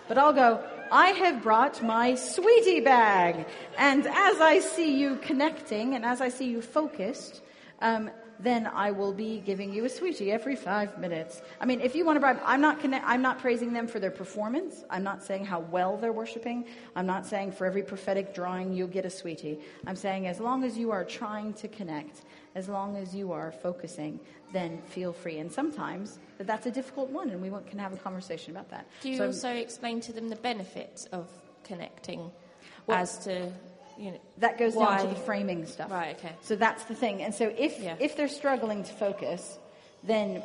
but 0.07 0.17
I'll 0.17 0.33
go. 0.33 0.63
I 0.91 1.09
have 1.11 1.41
brought 1.41 1.81
my 1.81 2.15
sweetie 2.15 2.81
bag, 2.81 3.45
and 3.77 4.05
as 4.05 4.41
I 4.41 4.59
see 4.59 4.97
you 4.99 5.15
connecting, 5.17 5.95
and 5.95 6.03
as 6.03 6.19
I 6.19 6.27
see 6.27 6.49
you 6.49 6.61
focused, 6.61 7.41
um, 7.81 8.09
then 8.43 8.67
I 8.67 8.91
will 8.91 9.13
be 9.13 9.39
giving 9.45 9.73
you 9.73 9.85
a 9.85 9.89
sweetie 9.89 10.31
every 10.31 10.55
five 10.55 10.97
minutes. 10.97 11.41
I 11.59 11.65
mean, 11.65 11.81
if 11.81 11.95
you 11.95 12.05
want 12.05 12.15
to 12.17 12.19
bribe, 12.19 12.39
I'm 12.43 12.61
not 12.61 12.79
connect, 12.79 13.05
I'm 13.07 13.21
not 13.21 13.39
praising 13.39 13.73
them 13.73 13.87
for 13.87 13.99
their 13.99 14.11
performance. 14.11 14.83
I'm 14.89 15.03
not 15.03 15.23
saying 15.23 15.45
how 15.45 15.59
well 15.59 15.97
they're 15.97 16.11
worshiping. 16.11 16.65
I'm 16.95 17.05
not 17.05 17.25
saying 17.25 17.53
for 17.53 17.65
every 17.65 17.83
prophetic 17.83 18.33
drawing 18.33 18.73
you'll 18.73 18.87
get 18.87 19.05
a 19.05 19.09
sweetie. 19.09 19.59
I'm 19.85 19.95
saying 19.95 20.27
as 20.27 20.39
long 20.39 20.63
as 20.63 20.77
you 20.77 20.91
are 20.91 21.03
trying 21.03 21.53
to 21.55 21.67
connect, 21.67 22.21
as 22.55 22.67
long 22.67 22.97
as 22.97 23.15
you 23.15 23.31
are 23.31 23.51
focusing, 23.51 24.19
then 24.51 24.81
feel 24.87 25.13
free. 25.13 25.37
And 25.39 25.51
sometimes 25.51 26.19
that 26.37 26.47
that's 26.47 26.65
a 26.65 26.71
difficult 26.71 27.09
one, 27.09 27.29
and 27.29 27.41
we 27.41 27.49
can 27.69 27.79
have 27.79 27.93
a 27.93 27.97
conversation 27.97 28.51
about 28.51 28.69
that. 28.69 28.87
Do 29.01 29.09
you 29.09 29.17
So- 29.17 29.27
also 29.27 29.49
explain 29.53 30.01
to 30.01 30.13
them 30.13 30.29
the 30.29 30.35
benefits 30.35 31.05
of 31.07 31.29
connecting 31.63 32.31
Well, 32.87 32.97
as 32.97 33.17
to, 33.25 33.51
you 33.97 34.11
know, 34.11 34.19
that 34.37 34.57
goes 34.57 34.73
why? 34.73 34.97
down 34.97 35.07
to 35.07 35.13
the 35.13 35.19
framing 35.21 35.65
stuff. 35.65 35.91
Right, 35.91 36.15
okay. 36.17 36.33
So 36.41 36.55
that's 36.55 36.83
the 36.85 36.95
thing. 36.95 37.21
And 37.21 37.33
so 37.33 37.53
if 37.57 37.79
Yeah. 37.79 37.95
if 37.99 38.15
they're 38.15 38.27
struggling 38.27 38.83
to 38.83 38.93
focus, 38.93 39.57
then 40.03 40.43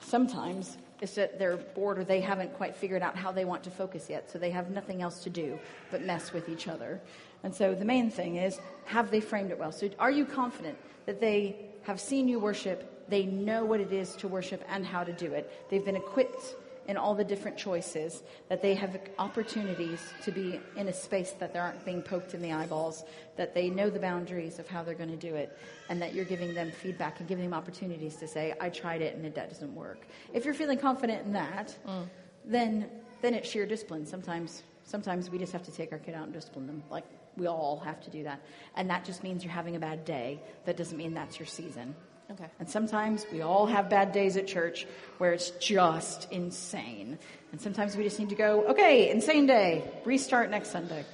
sometimes 0.00 0.76
it's 1.00 1.14
that 1.14 1.38
they're 1.38 1.56
bored 1.56 1.98
or 1.98 2.04
they 2.04 2.20
haven't 2.20 2.54
quite 2.54 2.74
figured 2.74 3.02
out 3.02 3.16
how 3.16 3.30
they 3.30 3.44
want 3.44 3.62
to 3.64 3.70
focus 3.70 4.08
yet. 4.10 4.30
So 4.30 4.38
they 4.38 4.50
have 4.50 4.70
nothing 4.70 5.02
else 5.02 5.22
to 5.24 5.30
do 5.30 5.58
but 5.90 6.02
mess 6.02 6.32
with 6.32 6.48
each 6.48 6.66
other. 6.66 7.00
And 7.44 7.54
so 7.54 7.74
the 7.74 7.84
main 7.84 8.10
thing 8.10 8.36
is 8.36 8.58
have 8.86 9.10
they 9.10 9.20
framed 9.20 9.50
it 9.50 9.58
well? 9.58 9.72
So 9.72 9.88
are 9.98 10.10
you 10.10 10.24
confident 10.24 10.76
that 11.06 11.20
they 11.20 11.56
have 11.82 12.00
seen 12.00 12.28
you 12.28 12.40
worship, 12.40 13.08
they 13.08 13.24
know 13.24 13.64
what 13.64 13.80
it 13.80 13.92
is 13.92 14.14
to 14.16 14.28
worship 14.28 14.62
and 14.68 14.84
how 14.84 15.04
to 15.04 15.12
do 15.12 15.32
it. 15.32 15.70
They've 15.70 15.84
been 15.84 15.96
equipped 15.96 16.54
in 16.88 16.96
all 16.96 17.14
the 17.14 17.24
different 17.24 17.56
choices, 17.56 18.22
that 18.48 18.60
they 18.60 18.74
have 18.74 18.98
opportunities 19.18 20.00
to 20.24 20.32
be 20.32 20.58
in 20.76 20.88
a 20.88 20.92
space 20.92 21.32
that 21.32 21.52
they 21.52 21.58
aren't 21.58 21.84
being 21.84 22.02
poked 22.02 22.34
in 22.34 22.42
the 22.42 22.52
eyeballs, 22.52 23.04
that 23.36 23.54
they 23.54 23.70
know 23.70 23.88
the 23.88 24.00
boundaries 24.00 24.58
of 24.58 24.66
how 24.66 24.82
they're 24.82 24.94
going 24.94 25.10
to 25.10 25.16
do 25.16 25.34
it, 25.36 25.56
and 25.88 26.02
that 26.02 26.14
you're 26.14 26.24
giving 26.24 26.54
them 26.54 26.72
feedback 26.72 27.20
and 27.20 27.28
giving 27.28 27.44
them 27.44 27.54
opportunities 27.54 28.16
to 28.16 28.26
say, 28.26 28.54
I 28.60 28.70
tried 28.70 29.02
it 29.02 29.14
and 29.14 29.24
it 29.24 29.34
that 29.36 29.50
doesn't 29.50 29.74
work. 29.74 30.06
If 30.34 30.44
you're 30.44 30.54
feeling 30.54 30.78
confident 30.78 31.24
in 31.24 31.32
that, 31.34 31.76
mm. 31.86 32.08
then 32.44 32.88
then 33.20 33.34
it's 33.34 33.48
sheer 33.50 33.66
discipline. 33.66 34.06
Sometimes 34.06 34.62
Sometimes 34.88 35.28
we 35.28 35.36
just 35.36 35.52
have 35.52 35.62
to 35.64 35.70
take 35.70 35.92
our 35.92 35.98
kid 35.98 36.14
out 36.14 36.24
and 36.24 36.32
discipline 36.32 36.66
them. 36.66 36.82
Like, 36.90 37.04
we 37.36 37.46
all 37.46 37.78
have 37.84 38.00
to 38.04 38.10
do 38.10 38.22
that. 38.22 38.40
And 38.74 38.88
that 38.88 39.04
just 39.04 39.22
means 39.22 39.44
you're 39.44 39.52
having 39.52 39.76
a 39.76 39.78
bad 39.78 40.06
day. 40.06 40.40
That 40.64 40.78
doesn't 40.78 40.96
mean 40.96 41.12
that's 41.12 41.38
your 41.38 41.46
season. 41.46 41.94
Okay. 42.30 42.44
And 42.60 42.68
sometimes 42.68 43.24
we 43.32 43.40
all 43.40 43.66
have 43.66 43.88
bad 43.88 44.12
days 44.12 44.36
at 44.36 44.46
church 44.46 44.86
where 45.18 45.32
it's 45.32 45.50
just 45.52 46.30
insane. 46.30 47.18
And 47.52 47.60
sometimes 47.60 47.96
we 47.96 48.04
just 48.04 48.18
need 48.18 48.28
to 48.28 48.34
go, 48.34 48.64
okay, 48.68 49.10
insane 49.10 49.46
day, 49.46 49.82
restart 50.04 50.50
next 50.50 50.70
Sunday. 50.70 51.04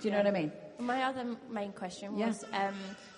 Do 0.00 0.08
you 0.08 0.12
know 0.12 0.18
what 0.18 0.26
I 0.26 0.32
mean? 0.32 0.52
My 0.78 1.04
other 1.04 1.36
main 1.48 1.72
question 1.72 2.16
Yeah. 2.18 2.26
was 2.26 2.44
um, 2.52 2.74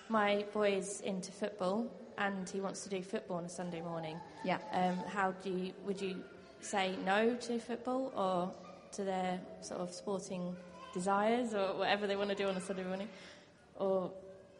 my 0.08 0.44
is 0.66 1.00
into 1.00 1.32
football 1.32 1.86
and 2.18 2.48
he 2.48 2.60
wants 2.60 2.82
to 2.84 2.90
do 2.90 3.02
football 3.02 3.38
on 3.38 3.44
a 3.44 3.48
Sunday 3.48 3.80
morning. 3.80 4.18
Yeah. 4.44 4.58
Um, 4.72 4.96
how 5.08 5.32
do 5.42 5.50
you, 5.50 5.72
would 5.86 6.00
you 6.00 6.22
say 6.60 6.94
no 7.04 7.34
to 7.34 7.58
football 7.58 8.12
or 8.14 8.52
to 8.92 9.04
their 9.04 9.40
sort 9.62 9.80
of 9.80 9.92
sporting 9.92 10.54
desires 10.92 11.54
or 11.54 11.74
whatever 11.78 12.06
they 12.06 12.16
want 12.16 12.30
to 12.30 12.36
do 12.36 12.48
on 12.48 12.56
a 12.56 12.60
Sunday 12.60 12.84
morning? 12.84 13.08
Or 13.76 14.10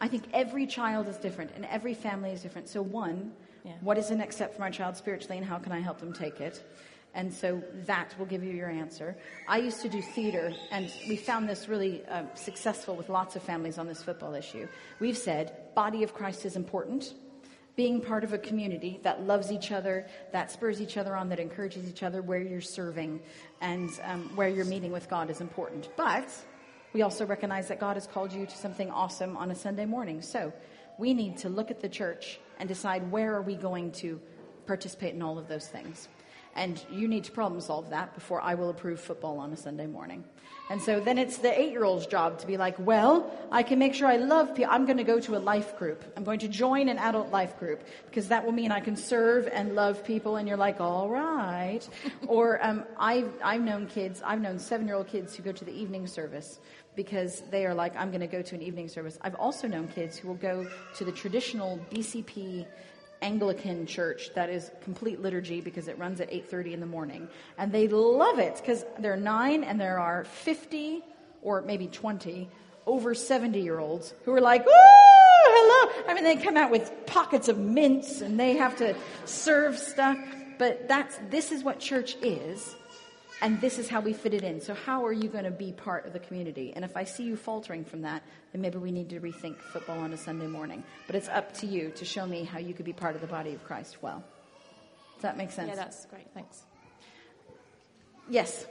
I 0.01 0.09
think 0.09 0.25
every 0.33 0.67
child 0.67 1.09
is 1.09 1.17
different 1.17 1.53
and 1.55 1.65
every 1.67 1.95
family 1.95 2.31
is 2.31 2.43
different. 2.43 2.69
So, 2.69 2.83
one, 2.83 3.33
Yeah. 3.65 3.73
what 3.81 3.99
is 3.99 4.09
the 4.09 4.17
next 4.17 4.37
step 4.37 4.55
for 4.55 4.61
my 4.61 4.71
child 4.71 4.97
spiritually 4.97 5.39
and 5.39 5.47
how 5.47 5.59
can 5.59 5.73
I 5.73 5.81
help 5.81 5.99
them 5.99 6.13
take 6.13 6.41
it? 6.41 6.63
And 7.15 7.33
so 7.33 7.63
that 7.87 8.15
will 8.19 8.27
give 8.27 8.45
you 8.45 8.53
your 8.53 8.69
answer. 8.69 9.17
I 9.49 9.59
used 9.59 9.81
to 9.83 9.89
do 9.89 10.01
theater, 10.01 10.53
and 10.71 10.93
we 11.09 11.17
found 11.17 11.49
this 11.49 11.69
really 11.69 12.05
uh, 12.07 12.23
successful 12.35 12.95
with 12.95 13.09
lots 13.09 13.35
of 13.35 13.43
families 13.43 13.79
on 13.79 13.89
this 13.89 14.03
football 14.03 14.35
issue. 14.35 14.69
We've 15.01 15.17
said 15.17 15.75
body 15.75 16.03
of 16.03 16.15
Christ 16.15 16.45
is 16.45 16.55
important. 16.55 17.15
Being 17.77 18.01
part 18.01 18.25
of 18.25 18.33
a 18.33 18.39
community 18.39 19.01
that 19.05 19.23
loves 19.23 19.51
each 19.51 19.73
other, 19.73 20.07
that 20.33 20.51
spurs 20.51 20.81
each 20.81 20.97
other 20.97 21.17
on, 21.17 21.29
that 21.31 21.41
encourages 21.41 21.89
each 21.89 22.03
other 22.03 22.23
where 22.23 22.41
you're 22.41 22.61
serving 22.61 23.21
and 23.61 23.89
um, 24.05 24.31
where 24.37 24.49
you're 24.49 24.65
meeting 24.65 24.93
with 24.93 25.09
God 25.09 25.31
is 25.31 25.41
important. 25.41 25.89
But 25.97 26.29
we 26.93 27.03
also 27.03 27.27
recognize 27.27 27.69
that 27.69 27.81
God 27.81 27.95
has 27.95 28.07
called 28.07 28.33
you 28.33 28.47
to 28.47 28.57
something 28.57 28.91
awesome 28.91 29.37
on 29.37 29.51
a 29.51 29.55
Sunday 29.55 29.85
morning. 29.85 30.23
So 30.23 30.53
we 30.99 31.15
need 31.15 31.37
to 31.39 31.49
look 31.49 31.71
at 31.71 31.81
the 31.81 31.89
church 31.89 32.41
and 32.59 32.69
decide 32.69 33.11
where 33.11 33.35
are 33.35 33.43
we 33.43 33.55
going 33.55 33.93
to 33.93 34.21
participate 34.67 35.15
in 35.15 35.23
all 35.23 35.39
of 35.39 35.49
those 35.49 35.69
things. 35.69 36.09
And 36.59 36.85
you 36.91 37.07
need 37.07 37.23
to 37.25 37.31
problem 37.31 37.61
solve 37.61 37.91
that 37.91 38.15
before 38.15 38.41
I 38.41 38.55
will 38.55 38.69
approve 38.69 38.99
football 39.01 39.39
on 39.39 39.53
a 39.53 39.57
Sunday 39.57 39.87
morning. 39.87 40.25
And 40.71 40.83
so 40.83 40.99
then 40.99 41.17
it's 41.17 41.39
the 41.39 41.59
eight 41.59 41.71
year 41.71 41.85
old's 41.85 42.07
job 42.07 42.41
to 42.41 42.47
be 42.49 42.57
like, 42.57 42.75
well, 42.79 43.33
I 43.53 43.63
can 43.63 43.79
make 43.79 43.95
sure 43.95 44.09
I 44.09 44.17
love 44.17 44.57
people. 44.57 44.73
I'm 44.73 44.85
going 44.85 44.99
to 44.99 45.05
go 45.05 45.21
to 45.21 45.37
a 45.37 45.39
life 45.39 45.79
group. 45.79 46.05
I'm 46.17 46.25
going 46.25 46.41
to 46.41 46.49
join 46.49 46.89
an 46.89 46.99
adult 46.99 47.31
life 47.31 47.57
group 47.61 47.85
because 48.07 48.27
that 48.29 48.45
will 48.45 48.53
mean 48.53 48.73
I 48.73 48.81
can 48.81 48.97
serve 48.97 49.47
and 49.47 49.77
love 49.77 50.05
people. 50.05 50.35
And 50.35 50.49
you're 50.49 50.59
like, 50.59 50.81
all 50.81 51.09
right. 51.09 51.89
or 52.27 52.59
um, 52.67 52.85
I've, 52.99 53.33
I've 53.43 53.63
known 53.63 53.87
kids, 53.87 54.21
I've 54.25 54.41
known 54.41 54.59
seven 54.59 54.89
year 54.89 54.97
old 54.97 55.07
kids 55.07 55.37
who 55.37 55.45
go 55.45 55.53
to 55.53 55.65
the 55.65 55.73
evening 55.73 56.09
service 56.09 56.59
because 56.97 57.43
they 57.53 57.65
are 57.65 57.75
like, 57.75 57.95
I'm 57.97 58.11
going 58.11 58.21
to 58.21 58.27
go 58.27 58.43
to 58.43 58.55
an 58.57 58.63
evening 58.63 58.89
service. 58.89 59.17
I've 59.23 59.37
also 59.37 59.69
known 59.69 59.87
kids 59.87 60.19
who 60.19 60.27
will 60.27 60.35
go 60.35 60.69
to 60.97 61.05
the 61.05 61.13
traditional 61.13 61.79
BCP 61.93 62.67
Anglican 63.23 63.87
church 63.87 64.31
that 64.35 64.49
is 64.51 64.71
complete 64.83 65.21
liturgy 65.21 65.61
because 65.61 65.89
it 65.89 65.99
runs 65.99 66.21
at 66.21 66.31
8:30 66.31 66.75
in 66.75 66.81
the 66.81 66.87
morning, 66.87 67.29
and 67.57 67.73
they 67.73 67.89
love 67.89 68.39
it 68.39 68.57
because 68.57 68.85
they're 68.99 69.17
nine 69.17 69.65
and 69.65 69.81
there 69.81 69.99
are 69.99 70.25
50 70.25 71.03
or 71.43 71.63
maybe 71.63 71.87
20 71.87 72.49
over 72.87 73.15
70 73.15 73.61
year 73.61 73.79
olds 73.79 74.15
who 74.25 74.33
are 74.33 74.41
like, 74.41 74.65
"Woo, 74.65 74.73
hello!" 74.73 76.05
I 76.09 76.15
mean, 76.15 76.25
they 76.25 76.37
come 76.37 76.57
out 76.57 76.71
with 76.71 76.93
pockets 77.07 77.49
of 77.49 77.59
mints 77.59 78.21
and 78.21 78.39
they 78.39 78.57
have 78.57 78.77
to 78.77 78.95
serve 79.25 79.79
stuff, 79.79 80.19
but 80.59 80.89
that's 80.89 81.19
this 81.31 81.53
is 81.53 81.63
what 81.63 81.81
church 81.81 82.17
is. 82.23 82.75
And 83.41 83.61
this 83.61 83.79
is 83.79 83.89
how 83.89 84.01
we 84.01 84.13
fit 84.13 84.35
it 84.35 84.43
in. 84.43 84.61
So, 84.61 84.75
how 84.75 85.07
are 85.07 85.13
you 85.13 85.29
going 85.29 85.45
to 85.45 85.51
be 85.51 85.71
part 85.73 86.07
of 86.07 86.13
the 86.13 86.19
community? 86.19 86.73
And 86.75 86.85
if 86.85 86.97
I 86.97 87.05
see 87.05 87.23
you 87.23 87.37
faltering 87.37 87.85
from 87.85 88.03
that, 88.03 88.23
then 88.53 88.61
maybe 88.61 88.79
we 88.79 88.91
need 88.91 89.09
to 89.11 89.21
rethink 89.21 89.59
football 89.59 89.99
on 89.99 90.13
a 90.13 90.17
Sunday 90.17 90.49
morning. 90.49 90.83
But 91.07 91.15
it's 91.15 91.29
up 91.29 91.55
to 91.59 91.67
you 91.67 91.91
to 91.97 92.05
show 92.05 92.27
me 92.27 92.43
how 92.43 92.59
you 92.59 92.75
could 92.75 92.85
be 92.85 92.93
part 92.93 93.15
of 93.15 93.21
the 93.21 93.29
body 93.29 93.55
of 93.55 93.63
Christ 93.65 94.03
well. 94.03 94.25
Does 95.15 95.23
that 95.23 95.37
make 95.37 95.53
sense? 95.53 95.69
yeah, 95.69 95.77
that's 95.77 96.07
great. 96.07 96.27
Thanks. 96.35 96.65
Yes. 98.29 98.67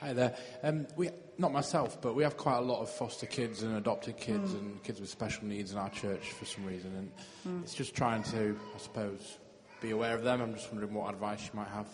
Hi 0.00 0.12
there. 0.12 0.36
Um, 0.62 0.86
we, 0.96 1.10
not 1.38 1.52
myself, 1.52 2.00
but 2.00 2.14
we 2.14 2.22
have 2.22 2.36
quite 2.36 2.58
a 2.58 2.60
lot 2.62 2.80
of 2.82 2.90
foster 2.90 3.26
kids 3.26 3.62
and 3.62 3.76
adopted 3.76 4.16
kids 4.16 4.52
Mm. 4.52 4.58
and 4.58 4.82
kids 4.82 5.00
with 5.00 5.08
special 5.08 5.44
needs 5.46 5.72
in 5.72 5.78
our 5.78 5.90
church 5.90 6.30
for 6.32 6.44
some 6.44 6.64
reason, 6.64 6.94
and 6.96 7.12
Mm. 7.60 7.62
it's 7.64 7.74
just 7.74 7.94
trying 7.94 8.22
to, 8.24 8.58
I 8.74 8.78
suppose, 8.78 9.38
be 9.80 9.90
aware 9.90 10.14
of 10.14 10.22
them. 10.22 10.40
I'm 10.40 10.54
just 10.54 10.70
wondering 10.70 10.92
what 10.94 11.12
advice 11.12 11.44
you 11.44 11.58
might 11.58 11.68
have. 11.68 11.86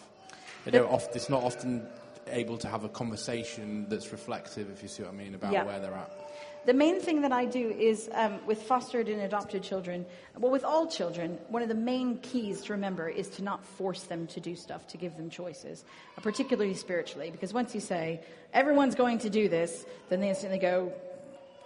They 0.65 0.73
don't 0.73 0.91
oft, 0.91 1.15
it's 1.17 1.31
not 1.31 1.43
often 1.43 1.87
able 2.27 2.59
to 2.59 2.69
have 2.69 2.85
a 2.85 2.89
conversation 2.89 3.89
that's 3.89 4.13
reflective, 4.13 4.71
if 4.71 4.83
you 4.83 4.89
see 4.89 5.03
what 5.03 5.13
I 5.13 5.17
mean, 5.17 5.35
about 5.35 5.53
Yeah. 5.53 5.65
where 5.65 5.81
they're 5.81 5.95
at. 5.95 6.28
The 6.69 6.75
main 6.75 7.01
thing 7.01 7.23
that 7.23 7.33
I 7.33 7.47
do 7.47 7.71
is 7.71 8.11
um, 8.13 8.45
with 8.45 8.61
fostered 8.61 9.09
and 9.09 9.23
adopted 9.23 9.63
children, 9.63 10.05
well, 10.37 10.53
with 10.53 10.65
all 10.65 10.87
children, 10.87 11.39
one 11.49 11.63
of 11.63 11.71
the 11.71 11.75
main 11.75 12.19
keys 12.19 12.61
to 12.65 12.75
remember 12.75 13.09
is 13.09 13.31
to 13.31 13.43
not 13.43 13.65
force 13.65 14.03
them 14.03 14.27
to 14.27 14.39
do 14.39 14.55
stuff, 14.55 14.87
to 14.89 14.99
give 14.99 15.17
them 15.17 15.31
choices, 15.31 15.87
uh, 16.19 16.21
particularly 16.21 16.75
spiritually. 16.75 17.31
Because 17.31 17.55
once 17.55 17.75
you 17.75 17.81
say, 17.81 18.21
everyone's 18.53 18.95
going 18.95 19.17
to 19.21 19.31
do 19.31 19.49
this, 19.49 19.87
then 20.11 20.21
they 20.21 20.29
instantly 20.29 20.59
go, 20.59 20.93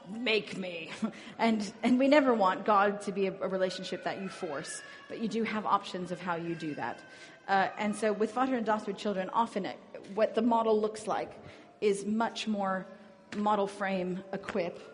make 0.09 0.57
me. 0.57 0.91
and, 1.41 1.73
and 1.83 1.99
we 1.99 2.07
never 2.07 2.33
want 2.33 2.65
God 2.65 3.01
to 3.01 3.11
be 3.11 3.27
a, 3.27 3.35
a 3.41 3.49
relationship 3.49 4.05
that 4.05 4.23
you 4.23 4.29
force, 4.29 4.83
but 5.09 5.19
you 5.19 5.27
do 5.27 5.43
have 5.43 5.67
options 5.67 6.13
of 6.13 6.21
how 6.21 6.37
you 6.37 6.55
do 6.55 6.77
that. 6.77 7.01
Uh, 7.49 7.67
and 7.77 7.97
so 7.97 8.13
with 8.13 8.31
fostered 8.31 8.55
and 8.55 8.69
adopted 8.69 8.99
children, 8.99 9.31
often 9.31 9.67
it, 9.67 9.79
what 10.15 10.37
the 10.37 10.43
model 10.43 10.81
looks 10.81 11.09
like 11.09 11.33
is 11.81 12.07
much 12.07 12.47
more 12.47 12.87
model 13.37 13.67
frame 13.67 14.23
equip 14.33 14.92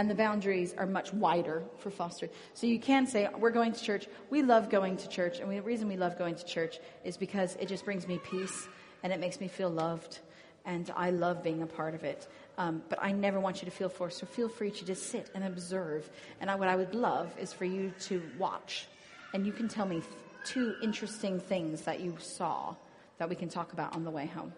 and 0.00 0.08
the 0.08 0.14
boundaries 0.14 0.74
are 0.78 0.86
much 0.86 1.12
wider 1.12 1.62
for 1.76 1.90
foster. 1.90 2.30
So 2.54 2.66
you 2.66 2.80
can 2.80 3.06
say, 3.06 3.28
we're 3.38 3.50
going 3.50 3.72
to 3.72 3.82
church. 3.82 4.08
We 4.30 4.40
love 4.40 4.70
going 4.70 4.96
to 4.96 5.08
church. 5.10 5.40
And 5.40 5.46
we, 5.46 5.56
the 5.56 5.62
reason 5.62 5.88
we 5.88 5.98
love 5.98 6.16
going 6.16 6.36
to 6.36 6.44
church 6.46 6.78
is 7.04 7.18
because 7.18 7.54
it 7.56 7.68
just 7.68 7.84
brings 7.84 8.08
me 8.08 8.18
peace 8.30 8.66
and 9.02 9.12
it 9.12 9.20
makes 9.20 9.40
me 9.40 9.46
feel 9.46 9.68
loved. 9.68 10.20
And 10.64 10.90
I 10.96 11.10
love 11.10 11.42
being 11.42 11.60
a 11.60 11.66
part 11.66 11.94
of 11.94 12.02
it. 12.02 12.26
Um, 12.56 12.82
but 12.88 12.98
I 13.02 13.12
never 13.12 13.40
want 13.40 13.60
you 13.60 13.66
to 13.66 13.70
feel 13.70 13.90
forced. 13.90 14.20
So 14.20 14.26
feel 14.26 14.48
free 14.48 14.70
to 14.70 14.86
just 14.86 15.10
sit 15.10 15.28
and 15.34 15.44
observe. 15.44 16.08
And 16.40 16.50
I, 16.50 16.54
what 16.54 16.68
I 16.68 16.76
would 16.76 16.94
love 16.94 17.30
is 17.38 17.52
for 17.52 17.66
you 17.66 17.92
to 18.04 18.22
watch. 18.38 18.86
And 19.34 19.44
you 19.44 19.52
can 19.52 19.68
tell 19.68 19.84
me 19.84 20.00
two 20.46 20.76
interesting 20.82 21.38
things 21.38 21.82
that 21.82 22.00
you 22.00 22.16
saw 22.18 22.74
that 23.18 23.28
we 23.28 23.36
can 23.36 23.50
talk 23.50 23.74
about 23.74 23.94
on 23.94 24.04
the 24.04 24.10
way 24.10 24.24
home. 24.24 24.54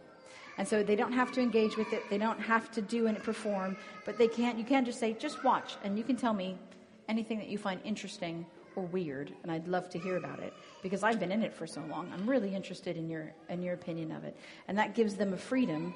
And 0.59 0.69
so 0.69 0.83
they 0.83 0.97
don't 0.97 1.13
have 1.13 1.33
to 1.33 1.41
engage 1.41 1.77
with 1.77 1.93
it. 1.93 2.03
They 2.11 2.19
don't 2.19 2.41
have 2.41 2.71
to 2.73 2.83
do 2.83 3.07
and 3.07 3.19
perform, 3.23 3.77
but 4.05 4.19
they 4.19 4.29
can't, 4.29 4.59
you 4.59 4.65
can't 4.65 4.87
just 4.87 5.01
say, 5.01 5.15
just 5.15 5.43
watch. 5.45 5.77
And 5.83 5.97
you 5.97 6.05
can 6.05 6.17
tell 6.17 6.35
me 6.35 6.59
anything 7.09 7.39
that 7.39 7.49
you 7.49 7.59
find 7.59 7.81
interesting 7.85 8.47
or 8.77 8.85
weird. 8.85 9.33
And 9.43 9.53
I'd 9.53 9.67
love 9.69 9.89
to 9.91 9.99
hear 9.99 10.17
about 10.17 10.41
it 10.41 10.53
because 10.83 11.03
I've 11.03 11.21
been 11.21 11.33
in 11.33 11.43
it 11.43 11.55
for 11.55 11.67
so 11.67 11.83
long. 11.89 12.11
I'm 12.13 12.29
really 12.29 12.55
interested 12.55 12.97
in 12.97 13.09
your, 13.09 13.33
in 13.49 13.63
your 13.63 13.75
opinion 13.75 14.13
of 14.13 14.25
it. 14.25 14.37
And 14.69 14.79
that 14.79 14.95
gives 14.95 15.15
them 15.15 15.33
a 15.33 15.37
freedom 15.37 15.95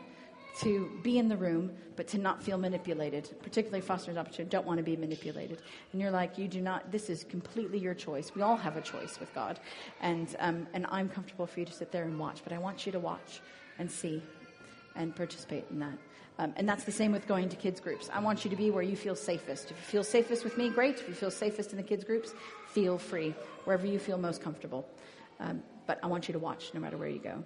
to 0.60 0.90
be 1.02 1.18
in 1.18 1.28
the 1.28 1.36
room, 1.36 1.70
but 1.96 2.08
to 2.08 2.18
not 2.18 2.42
feel 2.42 2.56
manipulated, 2.56 3.34
particularly 3.42 3.82
foster 3.82 4.10
adoption, 4.10 4.48
don't 4.48 4.66
want 4.66 4.78
to 4.78 4.82
be 4.82 4.96
manipulated. 4.96 5.60
And 5.92 6.00
you're 6.00 6.10
like, 6.10 6.38
you 6.38 6.48
do 6.48 6.62
not, 6.62 6.90
this 6.90 7.10
is 7.10 7.24
completely 7.24 7.78
your 7.78 7.92
choice. 7.92 8.34
We 8.34 8.40
all 8.40 8.56
have 8.56 8.76
a 8.76 8.80
choice 8.80 9.20
with 9.20 9.34
God. 9.34 9.60
And, 10.00 10.34
um, 10.38 10.66
and 10.72 10.86
I'm 10.88 11.10
comfortable 11.10 11.46
for 11.46 11.60
you 11.60 11.66
to 11.66 11.72
sit 11.72 11.92
there 11.92 12.04
and 12.04 12.18
watch, 12.18 12.40
but 12.42 12.54
I 12.54 12.58
want 12.58 12.86
you 12.86 12.92
to 12.92 12.98
watch 12.98 13.42
and 13.78 13.90
see 13.90 14.22
and 14.96 15.14
participate 15.14 15.64
in 15.70 15.78
that. 15.80 15.98
Um, 16.38 16.52
and 16.56 16.68
that's 16.68 16.84
the 16.84 16.92
same 16.92 17.12
with 17.12 17.26
going 17.26 17.48
to 17.48 17.56
kids 17.56 17.80
groups. 17.80 18.10
I 18.12 18.20
want 18.20 18.44
you 18.44 18.50
to 18.50 18.56
be 18.56 18.70
where 18.70 18.82
you 18.82 18.96
feel 18.96 19.14
safest. 19.14 19.70
If 19.70 19.78
you 19.78 19.84
feel 19.84 20.04
safest 20.04 20.44
with 20.44 20.58
me, 20.58 20.68
great. 20.68 20.96
If 20.96 21.08
you 21.08 21.14
feel 21.14 21.30
safest 21.30 21.70
in 21.70 21.78
the 21.78 21.82
kids 21.82 22.04
groups, 22.04 22.34
feel 22.68 22.98
free 22.98 23.34
wherever 23.64 23.86
you 23.86 23.98
feel 23.98 24.18
most 24.18 24.42
comfortable. 24.42 24.86
Um, 25.40 25.62
but 25.86 25.98
I 26.02 26.08
want 26.08 26.28
you 26.28 26.32
to 26.32 26.38
watch 26.38 26.72
no 26.74 26.80
matter 26.80 26.96
where 26.98 27.08
you 27.08 27.20
go. 27.20 27.42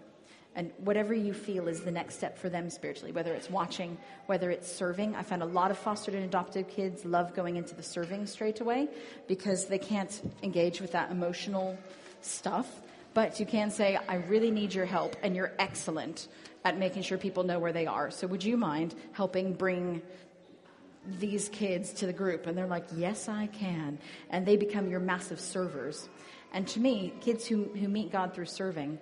And 0.57 0.73
whatever 0.79 1.15
you 1.15 1.33
feel 1.33 1.69
is 1.69 1.83
the 1.83 1.93
next 1.93 2.17
step 2.17 2.37
for 2.37 2.49
them 2.49 2.69
spiritually, 2.71 3.13
whether 3.13 3.33
it's 3.33 3.49
watching, 3.49 3.97
whether 4.27 4.51
it's 4.51 4.71
serving. 4.71 5.15
I 5.15 5.23
found 5.23 5.43
a 5.43 5.47
lot 5.47 5.71
of 5.71 5.79
fostered 5.79 6.15
and 6.15 6.25
adopted 6.25 6.67
kids 6.69 7.05
love 7.05 7.35
going 7.35 7.57
into 7.57 7.77
the 7.77 7.85
serving 7.85 8.27
straight 8.27 8.61
away 8.61 8.89
because 9.29 9.67
they 9.67 9.79
can't 9.79 10.21
engage 10.43 10.81
with 10.81 10.91
that 10.93 11.13
emotional 11.13 11.79
stuff. 12.21 12.67
But 13.15 13.39
you 13.39 13.47
can 13.47 13.71
say, 13.71 13.97
I 14.09 14.17
really 14.17 14.51
need 14.51 14.75
your 14.75 14.87
help, 14.87 15.17
and 15.23 15.35
you're 15.35 15.53
excellent 15.59 16.29
at 16.65 16.79
making 16.79 17.03
sure 17.03 17.19
people 17.19 17.45
know 17.45 17.59
where 17.59 17.73
they 17.73 17.87
are. 17.87 18.11
So 18.11 18.27
would 18.27 18.45
you 18.45 18.57
mind 18.57 18.95
helping 19.13 19.55
bring 19.55 20.03
these 21.07 21.49
kids 21.49 21.93
to 21.95 22.07
the 22.07 22.13
group? 22.13 22.47
And 22.47 22.57
they're 22.57 22.67
like, 22.67 22.87
yes, 22.95 23.29
I 23.29 23.47
can. 23.47 23.99
And 24.29 24.45
they 24.45 24.57
become 24.57 24.89
your 24.89 25.01
massive 25.01 25.41
servers. 25.41 26.09
And 26.53 26.67
to 26.69 26.81
me, 26.81 27.15
kids 27.21 27.47
who, 27.47 27.65
who 27.65 27.89
meet 27.89 28.13
God 28.13 28.35
through 28.35 28.47
serving 28.47 28.99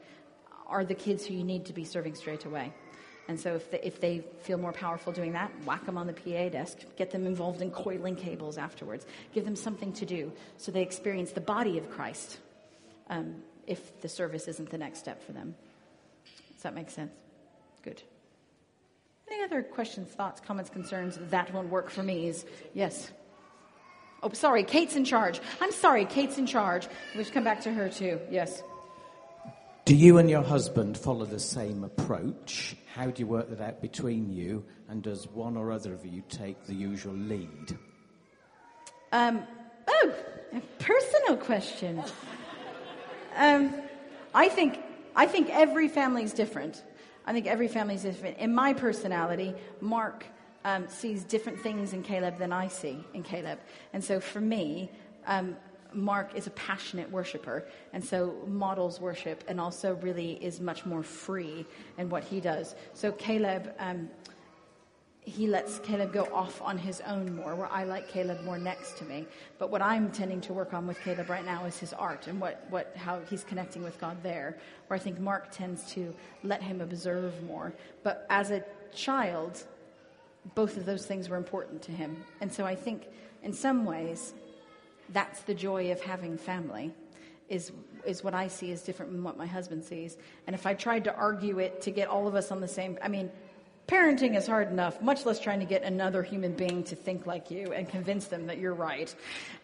are 0.66 0.84
the 0.84 0.94
kids 0.94 1.26
who 1.26 1.34
you 1.34 1.44
need 1.44 1.66
to 1.66 1.72
be 1.72 1.84
serving 1.84 2.14
straight 2.14 2.44
away. 2.44 2.72
And 3.26 3.38
so 3.38 3.54
if 3.56 3.70
they, 3.70 3.80
if 3.82 4.00
they 4.00 4.24
feel 4.40 4.56
more 4.56 4.72
powerful 4.72 5.12
doing 5.12 5.32
that, 5.32 5.52
whack 5.66 5.84
them 5.84 5.98
on 5.98 6.06
the 6.06 6.14
PA 6.14 6.48
desk, 6.48 6.78
get 6.96 7.10
them 7.10 7.26
involved 7.26 7.60
in 7.60 7.70
coiling 7.70 8.16
cables 8.16 8.56
afterwards, 8.56 9.04
give 9.34 9.44
them 9.44 9.56
something 9.56 9.92
to 9.94 10.06
do 10.06 10.32
so 10.56 10.72
they 10.72 10.82
experience 10.82 11.32
the 11.32 11.40
body 11.40 11.76
of 11.76 11.90
Christ 11.90 12.38
um, 13.10 13.42
if 13.66 14.00
the 14.00 14.08
service 14.08 14.48
isn't 14.48 14.70
the 14.70 14.78
next 14.78 15.00
step 15.00 15.22
for 15.22 15.32
them. 15.32 15.54
Does 16.54 16.62
that 16.62 16.74
make 16.74 16.88
sense? 16.88 17.12
Good. 17.82 18.02
Any 19.30 19.44
other 19.44 19.62
questions, 19.62 20.08
thoughts, 20.08 20.40
comments, 20.40 20.70
concerns? 20.70 21.18
That 21.30 21.52
won't 21.52 21.68
work 21.68 21.90
for 21.90 22.02
me. 22.02 22.28
Is 22.28 22.44
yes. 22.74 23.10
Oh, 24.22 24.30
sorry, 24.32 24.64
Kate's 24.64 24.96
in 24.96 25.04
charge. 25.04 25.40
I'm 25.60 25.70
sorry, 25.70 26.04
Kate's 26.04 26.38
in 26.38 26.46
charge. 26.46 26.88
We 27.16 27.24
should 27.24 27.34
come 27.34 27.44
back 27.44 27.60
to 27.62 27.72
her 27.72 27.88
too. 27.88 28.20
Yes. 28.30 28.62
Do 29.84 29.94
you 29.94 30.18
and 30.18 30.28
your 30.28 30.42
husband 30.42 30.98
follow 30.98 31.24
the 31.24 31.38
same 31.38 31.84
approach? 31.84 32.76
How 32.94 33.06
do 33.06 33.20
you 33.20 33.26
work 33.26 33.48
that 33.50 33.60
out 33.60 33.80
between 33.80 34.32
you? 34.32 34.64
And 34.88 35.02
does 35.02 35.28
one 35.28 35.56
or 35.56 35.72
other 35.72 35.94
of 35.94 36.04
you 36.04 36.22
take 36.28 36.66
the 36.66 36.74
usual 36.74 37.14
lead? 37.14 37.78
Um, 39.12 39.42
oh, 39.86 40.12
a 40.52 40.60
personal 40.78 41.36
question. 41.36 42.02
Um, 43.36 43.74
I 44.34 44.48
think 44.48 44.78
I 45.14 45.26
think 45.26 45.48
every 45.50 45.88
family 45.88 46.22
is 46.22 46.32
different. 46.32 46.82
I 47.28 47.32
think 47.34 47.46
every 47.46 47.68
family 47.68 47.94
is 47.94 48.04
different. 48.04 48.38
In 48.38 48.54
my 48.54 48.72
personality, 48.72 49.54
Mark 49.82 50.24
um, 50.64 50.88
sees 50.88 51.24
different 51.24 51.60
things 51.60 51.92
in 51.92 52.02
Caleb 52.02 52.38
than 52.38 52.54
I 52.54 52.68
see 52.68 53.04
in 53.12 53.22
Caleb, 53.22 53.58
and 53.92 54.02
so 54.02 54.18
for 54.18 54.40
me, 54.40 54.90
um, 55.26 55.54
Mark 55.92 56.34
is 56.34 56.46
a 56.46 56.50
passionate 56.52 57.10
worshiper, 57.10 57.66
and 57.92 58.02
so 58.02 58.34
models 58.46 58.98
worship, 58.98 59.44
and 59.46 59.60
also 59.60 59.96
really 59.96 60.42
is 60.42 60.58
much 60.58 60.86
more 60.86 61.02
free 61.02 61.66
in 61.98 62.08
what 62.08 62.24
he 62.24 62.40
does. 62.40 62.74
So 62.94 63.12
Caleb 63.12 63.74
um, 63.78 64.08
he 65.28 65.46
lets 65.46 65.78
Caleb 65.80 66.12
go 66.12 66.24
off 66.32 66.62
on 66.62 66.78
his 66.78 67.00
own 67.02 67.36
more, 67.36 67.54
where 67.54 67.70
I 67.70 67.84
like 67.84 68.08
Caleb 68.08 68.42
more 68.44 68.58
next 68.58 68.96
to 68.98 69.04
me. 69.04 69.26
But 69.58 69.70
what 69.70 69.82
I'm 69.82 70.10
tending 70.10 70.40
to 70.42 70.52
work 70.52 70.72
on 70.72 70.86
with 70.86 70.98
Caleb 71.00 71.28
right 71.28 71.44
now 71.44 71.64
is 71.66 71.78
his 71.78 71.92
art 71.92 72.26
and 72.26 72.40
what, 72.40 72.66
what, 72.70 72.96
how 72.96 73.20
he's 73.28 73.44
connecting 73.44 73.82
with 73.82 74.00
God 74.00 74.22
there, 74.22 74.56
where 74.86 74.98
I 74.98 75.00
think 75.00 75.20
Mark 75.20 75.50
tends 75.50 75.92
to 75.92 76.14
let 76.42 76.62
him 76.62 76.80
observe 76.80 77.42
more. 77.42 77.74
But 78.02 78.26
as 78.30 78.50
a 78.50 78.64
child, 78.94 79.62
both 80.54 80.76
of 80.78 80.86
those 80.86 81.04
things 81.04 81.28
were 81.28 81.36
important 81.36 81.82
to 81.82 81.92
him. 81.92 82.24
And 82.40 82.50
so 82.50 82.64
I 82.64 82.74
think 82.74 83.06
in 83.42 83.52
some 83.52 83.84
ways, 83.84 84.32
that's 85.10 85.40
the 85.42 85.54
joy 85.54 85.92
of 85.92 86.00
having 86.00 86.38
family. 86.38 86.92
Is, 87.48 87.72
is 88.06 88.22
what 88.22 88.34
I 88.34 88.48
see 88.48 88.70
is 88.70 88.82
different 88.82 89.10
than 89.10 89.24
what 89.24 89.38
my 89.38 89.46
husband 89.46 89.82
sees. 89.82 90.18
And 90.46 90.54
if 90.54 90.66
I 90.66 90.74
tried 90.74 91.04
to 91.04 91.14
argue 91.14 91.58
it 91.60 91.80
to 91.82 91.90
get 91.90 92.06
all 92.08 92.28
of 92.28 92.34
us 92.34 92.50
on 92.50 92.60
the 92.60 92.68
same, 92.68 92.98
I 93.02 93.08
mean, 93.08 93.30
Parenting 93.88 94.36
is 94.36 94.46
hard 94.46 94.70
enough, 94.70 95.00
much 95.00 95.24
less 95.24 95.40
trying 95.40 95.60
to 95.60 95.64
get 95.64 95.82
another 95.82 96.22
human 96.22 96.52
being 96.52 96.84
to 96.84 96.94
think 96.94 97.26
like 97.26 97.50
you 97.50 97.72
and 97.72 97.88
convince 97.88 98.26
them 98.26 98.46
that 98.46 98.58
you're 98.58 98.74
right. 98.74 99.14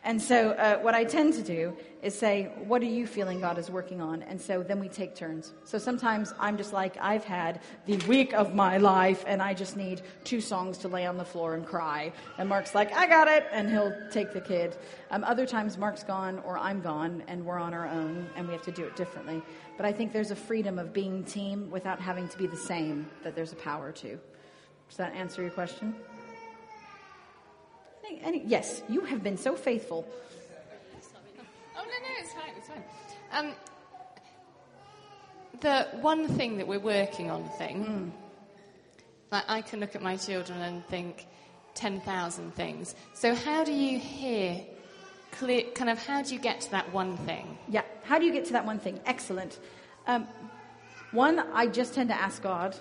And 0.03 0.21
so, 0.21 0.53
uh, 0.53 0.79
what 0.79 0.95
I 0.95 1.05
tend 1.05 1.35
to 1.35 1.43
do 1.43 1.77
is 2.05 2.17
say, 2.17 2.53
What 2.67 2.83
are 2.83 2.87
you 2.87 3.07
feeling 3.07 3.41
God 3.41 3.59
is 3.59 3.71
working 3.71 4.01
on? 4.01 4.23
And 4.23 4.41
so 4.41 4.63
then 4.63 4.79
we 4.79 4.89
take 4.89 5.17
turns. 5.17 5.55
So 5.65 5.79
sometimes 5.79 6.35
I'm 6.39 6.57
just 6.57 6.73
like, 6.73 6.97
I've 7.01 7.25
had 7.25 7.61
the 7.87 7.97
week 8.07 8.35
of 8.35 8.55
my 8.55 8.77
life, 8.77 9.25
and 9.27 9.41
I 9.41 9.55
just 9.55 9.77
need 9.77 10.03
two 10.23 10.41
songs 10.41 10.79
to 10.79 10.89
lay 10.89 11.07
on 11.07 11.17
the 11.17 11.25
floor 11.25 11.55
and 11.55 11.67
cry. 11.67 12.13
And 12.39 12.49
Mark's 12.49 12.75
like, 12.75 12.93
I 12.93 13.07
got 13.07 13.27
it. 13.27 13.47
And 13.51 13.71
he'll 13.71 13.95
take 14.11 14.33
the 14.33 14.41
kid. 14.41 14.77
Um, 15.11 15.25
other 15.25 15.47
times, 15.47 15.79
Mark's 15.79 16.05
gone 16.05 16.41
or 16.41 16.59
I'm 16.59 16.83
gone, 16.83 17.25
and 17.27 17.45
we're 17.45 17.59
on 17.59 17.73
our 17.73 17.89
own, 17.89 18.29
and 18.37 18.47
we 18.47 18.53
have 18.53 18.65
to 18.65 18.73
do 18.73 18.85
it 18.85 18.95
differently. 18.97 19.43
But 19.79 19.87
I 19.87 19.93
think 19.93 20.13
there's 20.13 20.31
a 20.31 20.37
freedom 20.37 20.79
of 20.79 20.93
being 20.93 21.25
team 21.25 21.71
without 21.71 22.01
having 22.01 22.29
to 22.29 22.39
be 22.39 22.47
the 22.47 22.57
same 22.57 23.09
that 23.23 23.35
there's 23.35 23.53
a 23.53 23.57
power 23.57 23.91
to. 23.93 24.19
Does 24.89 24.99
that 24.99 25.15
answer 25.15 25.41
your 25.41 25.51
question? 25.51 25.95
Any, 28.07 28.21
any, 28.21 28.43
yes, 28.45 28.83
you 28.89 29.01
have 29.01 29.23
been 29.23 29.39
so 29.39 29.57
faithful. 29.57 30.07
Oh, 31.77 31.83
no, 31.83 31.85
no, 31.85 32.15
it's 32.19 32.33
fine, 32.33 32.53
it's 32.57 32.69
fine. 32.69 32.85
Um, 33.33 33.53
the 35.61 35.89
one 36.01 36.29
thing 36.29 36.59
that 36.59 36.67
we're 36.67 36.79
working 36.79 37.31
on 37.31 37.49
thing, 37.59 37.85
mm. 37.85 38.11
like 39.33 39.45
I 39.49 39.63
can 39.63 39.81
look 39.81 39.95
at 39.95 40.03
my 40.03 40.17
children 40.17 40.61
and 40.61 40.87
think 40.87 41.27
10,000 41.75 42.55
things. 42.55 42.95
So, 43.15 43.35
how 43.35 43.65
do 43.65 43.73
you 43.73 43.99
hear 43.99 44.61
clear, 45.33 45.63
kind 45.75 45.91
of, 45.91 46.05
how 46.05 46.23
do 46.23 46.33
you 46.35 46.41
get 46.41 46.61
to 46.63 46.71
that 46.73 46.93
one 46.93 47.17
thing? 47.19 47.59
Yeah, 47.69 47.83
how 48.05 48.19
do 48.19 48.25
you 48.25 48.33
get 48.33 48.45
to 48.47 48.53
that 48.53 48.65
one 48.65 48.79
thing? 48.79 49.01
Excellent. 49.07 49.59
Um, 50.07 50.27
one, 51.13 51.39
I 51.39 51.67
just 51.67 51.95
tend 51.95 52.09
to 52.11 52.17
ask 52.17 52.43
God 52.43 52.77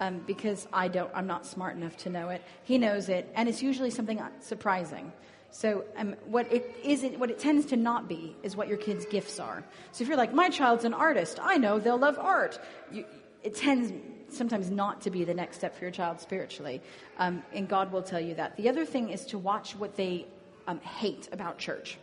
um, 0.00 0.22
because 0.26 0.66
I 0.72 0.88
don't, 0.88 1.10
I'm 1.14 1.26
not 1.26 1.46
smart 1.46 1.76
enough 1.76 1.96
to 1.98 2.10
know 2.10 2.28
it. 2.28 2.42
He 2.64 2.78
knows 2.78 3.08
it, 3.08 3.30
and 3.34 3.48
it's 3.48 3.62
usually 3.62 3.90
something 3.90 4.20
surprising. 4.40 5.12
So 5.56 5.84
um, 5.96 6.16
what 6.26 6.52
it 6.52 6.76
is, 6.84 7.02
it, 7.02 7.18
what 7.18 7.30
it 7.30 7.38
tends 7.38 7.64
to 7.66 7.78
not 7.78 8.10
be 8.10 8.36
is 8.42 8.54
what 8.56 8.68
your 8.68 8.76
kids' 8.76 9.06
gifts 9.06 9.40
are. 9.40 9.64
So 9.90 10.02
if 10.02 10.08
you're 10.08 10.18
like, 10.18 10.34
my 10.34 10.50
child's 10.50 10.84
an 10.84 10.92
artist, 10.92 11.38
I 11.42 11.56
know 11.56 11.78
they'll 11.78 11.96
love 11.96 12.18
art. 12.18 12.60
You, 12.92 13.06
it 13.42 13.54
tends 13.54 13.90
sometimes 14.28 14.70
not 14.70 15.00
to 15.00 15.10
be 15.10 15.24
the 15.24 15.32
next 15.32 15.56
step 15.56 15.74
for 15.74 15.84
your 15.84 15.92
child 15.92 16.20
spiritually, 16.20 16.82
um, 17.16 17.42
and 17.54 17.66
God 17.66 17.90
will 17.90 18.02
tell 18.02 18.20
you 18.20 18.34
that. 18.34 18.58
The 18.58 18.68
other 18.68 18.84
thing 18.84 19.08
is 19.08 19.24
to 19.26 19.38
watch 19.38 19.74
what 19.76 19.96
they 19.96 20.26
um, 20.66 20.78
hate 20.80 21.30
about 21.32 21.56
church. 21.56 21.96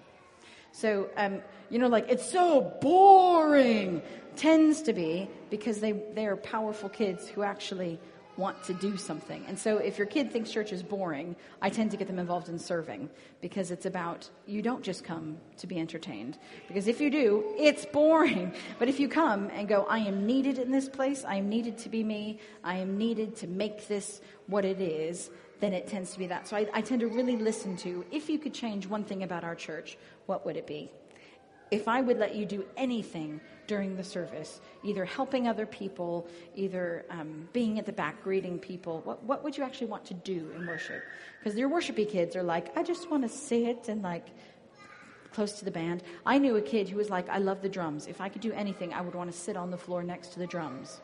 So, 0.72 1.12
um, 1.16 1.43
you 1.70 1.78
know, 1.78 1.89
like, 1.89 2.10
it's 2.10 2.28
so 2.28 2.76
boring, 2.82 4.01
tends 4.36 4.82
to 4.82 4.93
be 4.93 5.30
because 5.51 5.80
they, 5.80 5.91
they 5.91 6.26
are 6.26 6.38
powerful 6.38 6.89
kids 6.89 7.28
who 7.28 7.43
actually 7.43 7.99
want 8.38 8.64
to 8.64 8.74
do 8.74 8.98
something. 8.98 9.44
And 9.48 9.58
so 9.58 9.78
if 9.78 9.98
your 9.98 10.08
kid 10.08 10.32
thinks 10.32 10.52
church 10.52 10.72
is 10.72 10.82
boring, 10.82 11.36
I 11.62 11.70
tend 11.70 11.92
to 11.92 11.98
get 11.98 12.08
them 12.08 12.20
involved 12.20 12.50
in 12.50 12.58
serving 12.58 13.10
because 13.42 13.72
it's 13.72 13.86
about 13.86 14.30
you 14.48 14.62
don't 14.62 14.84
just 14.84 15.04
come 15.04 15.38
to 15.58 15.68
be 15.68 15.80
entertained. 15.80 16.38
Because 16.68 16.88
if 16.88 17.00
you 17.00 17.10
do, 17.10 17.44
it's 17.58 17.86
boring. 17.86 18.54
But 18.80 18.90
if 18.90 19.00
you 19.00 19.08
come 19.08 19.50
and 19.54 19.68
go, 19.68 19.86
I 19.88 20.00
am 20.00 20.26
needed 20.26 20.58
in 20.58 20.72
this 20.72 20.90
place, 20.90 21.24
I 21.24 21.36
am 21.36 21.48
needed 21.48 21.78
to 21.80 21.90
be 21.90 22.04
me, 22.04 22.40
I 22.64 22.78
am 22.78 22.98
needed 22.98 23.36
to 23.38 23.48
make 23.48 23.88
this 23.88 24.20
what 24.48 24.66
it 24.66 24.82
is, 24.82 25.30
then 25.60 25.74
it 25.74 25.88
tends 25.88 26.12
to 26.12 26.20
be 26.20 26.28
that. 26.28 26.48
So 26.48 26.58
I, 26.58 26.68
I 26.74 26.82
tend 26.82 27.02
to 27.02 27.08
really 27.08 27.38
listen 27.38 27.78
to 27.78 28.04
if 28.12 28.30
you 28.30 28.40
could 28.40 28.54
change 28.54 28.88
one 28.88 29.04
thing 29.04 29.24
about 29.24 29.44
our 29.44 29.56
church, 29.56 29.98
what 30.26 30.46
would 30.46 30.58
it 30.58 30.68
be? 30.68 30.92
If 31.72 31.88
I 31.88 32.02
would 32.02 32.18
let 32.18 32.36
you 32.36 32.46
do 32.46 32.66
anything 32.76 33.40
during 33.68 33.95
the 33.95 34.03
service, 34.03 34.59
either 34.84 35.05
helping 35.05 35.47
other 35.47 35.66
people, 35.66 36.28
either 36.55 37.05
um, 37.09 37.47
being 37.53 37.80
at 37.80 37.86
the 37.86 37.91
back 37.91 38.22
greeting 38.24 38.59
people, 38.59 39.01
what, 39.03 39.24
what 39.24 39.43
would 39.43 39.57
you 39.57 39.64
actually 39.64 39.88
want 39.88 40.05
to 40.05 40.14
do 40.14 40.51
in 40.55 40.68
worship? 40.68 41.03
Because 41.39 41.57
your 41.57 41.70
worshipy 41.70 42.09
kids 42.09 42.36
are 42.36 42.43
like, 42.43 42.78
I 42.78 42.84
just 42.84 43.09
want 43.09 43.24
to 43.24 43.30
sit 43.30 43.88
and 43.88 44.01
like 44.01 44.28
close 45.34 45.53
to 45.59 45.66
the 45.66 45.72
band. 45.72 46.03
I 46.26 46.38
knew 46.38 46.55
a 46.57 46.61
kid 46.61 46.89
who 46.89 46.97
was 46.97 47.09
like, 47.09 47.28
I 47.30 47.39
love 47.39 47.61
the 47.61 47.70
drums. 47.70 48.07
If 48.07 48.22
I 48.22 48.30
could 48.30 48.41
do 48.41 48.53
anything, 48.53 48.93
I 48.93 49.01
would 49.01 49.16
want 49.16 49.32
to 49.32 49.38
sit 49.38 49.57
on 49.57 49.72
the 49.72 49.78
floor 49.78 50.03
next 50.03 50.34
to 50.34 50.39
the 50.39 50.47
drums. 50.47 51.01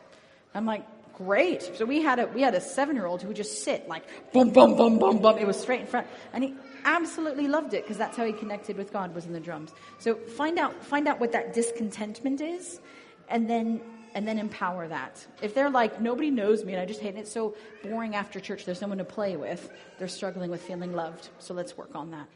I'm 0.54 0.66
like, 0.66 0.84
great. 1.14 1.62
So 1.76 1.84
we 1.84 2.02
had 2.02 2.18
a 2.18 2.26
we 2.28 2.42
had 2.42 2.54
a 2.54 2.60
seven 2.60 2.96
year 2.96 3.06
old 3.06 3.22
who 3.22 3.28
would 3.28 3.36
just 3.36 3.62
sit 3.62 3.88
like 3.88 4.04
boom, 4.32 4.50
boom, 4.50 4.76
boom, 4.76 4.98
boom, 4.98 5.18
boom. 5.18 5.38
It 5.38 5.46
was 5.46 5.60
straight 5.60 5.80
in 5.80 5.86
front, 5.86 6.06
and 6.32 6.44
he 6.44 6.54
absolutely 6.84 7.48
loved 7.48 7.74
it 7.74 7.84
because 7.84 7.96
that's 7.96 8.16
how 8.16 8.24
he 8.24 8.32
connected 8.32 8.76
with 8.76 8.92
God 8.92 9.14
was 9.14 9.26
in 9.26 9.32
the 9.32 9.40
drums. 9.40 9.72
So 9.98 10.14
find 10.14 10.58
out 10.58 10.84
find 10.84 11.08
out 11.08 11.20
what 11.20 11.32
that 11.32 11.52
discontentment 11.54 12.40
is, 12.40 12.80
and 13.28 13.48
then 13.48 13.80
and 14.14 14.26
then 14.26 14.38
empower 14.38 14.88
that. 14.88 15.24
If 15.40 15.54
they're 15.54 15.70
like 15.70 16.00
nobody 16.00 16.30
knows 16.30 16.64
me 16.64 16.72
and 16.72 16.82
I 16.82 16.86
just 16.86 17.00
hate 17.00 17.16
it, 17.16 17.20
it's 17.20 17.32
so 17.32 17.54
boring 17.82 18.14
after 18.14 18.40
church. 18.40 18.64
There's 18.64 18.80
no 18.80 18.88
one 18.88 18.98
to 18.98 19.04
play 19.04 19.36
with. 19.36 19.70
They're 19.98 20.08
struggling 20.08 20.50
with 20.50 20.62
feeling 20.62 20.92
loved. 20.92 21.28
So 21.38 21.54
let's 21.54 21.76
work 21.76 21.94
on 21.94 22.10
that. 22.10 22.26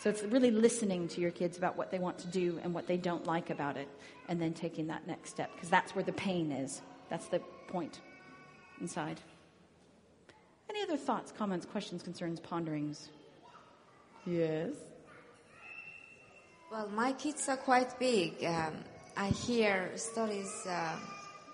So 0.00 0.08
it's 0.08 0.22
really 0.22 0.50
listening 0.50 1.08
to 1.08 1.20
your 1.20 1.30
kids 1.30 1.58
about 1.58 1.76
what 1.76 1.90
they 1.90 1.98
want 1.98 2.18
to 2.20 2.26
do 2.28 2.58
and 2.62 2.72
what 2.72 2.86
they 2.86 2.96
don't 2.96 3.26
like 3.26 3.50
about 3.50 3.76
it, 3.76 3.88
and 4.28 4.40
then 4.40 4.54
taking 4.54 4.86
that 4.86 5.06
next 5.06 5.30
step 5.30 5.50
because 5.54 5.68
that's 5.68 5.94
where 5.94 6.04
the 6.04 6.12
pain 6.12 6.52
is. 6.52 6.80
That's 7.10 7.26
the 7.26 7.40
point 7.68 8.00
inside. 8.80 9.20
Any 10.70 10.82
other 10.82 10.96
thoughts, 10.96 11.32
comments, 11.36 11.66
questions, 11.66 12.02
concerns, 12.02 12.38
ponderings? 12.38 13.10
Yes. 14.26 14.70
Well, 16.70 16.88
my 16.88 17.12
kids 17.12 17.48
are 17.48 17.56
quite 17.56 17.98
big. 17.98 18.44
Um, 18.44 18.74
I 19.16 19.28
hear 19.28 19.90
stories 19.96 20.66
uh, 20.68 20.96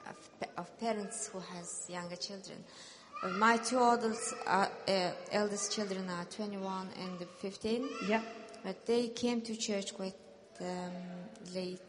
of, 0.09 0.49
of, 0.59 0.79
parents 0.79 1.29
who 1.33 1.39
has 1.39 1.87
younger 1.89 2.17
children. 2.17 2.59
Uh, 3.23 3.29
my 3.31 3.57
two 3.57 3.79
adults, 3.79 4.35
are, 4.47 4.71
uh, 4.89 5.11
eldest 5.33 5.73
children 5.73 6.11
are 6.11 6.25
21 6.25 6.89
and 7.01 7.27
15. 7.39 7.89
Yeah. 8.09 8.21
But 8.62 8.85
they 8.85 9.09
came 9.09 9.41
to 9.43 9.57
church 9.57 9.95
quite 9.95 10.17
um, 10.61 10.93
late, 11.55 11.81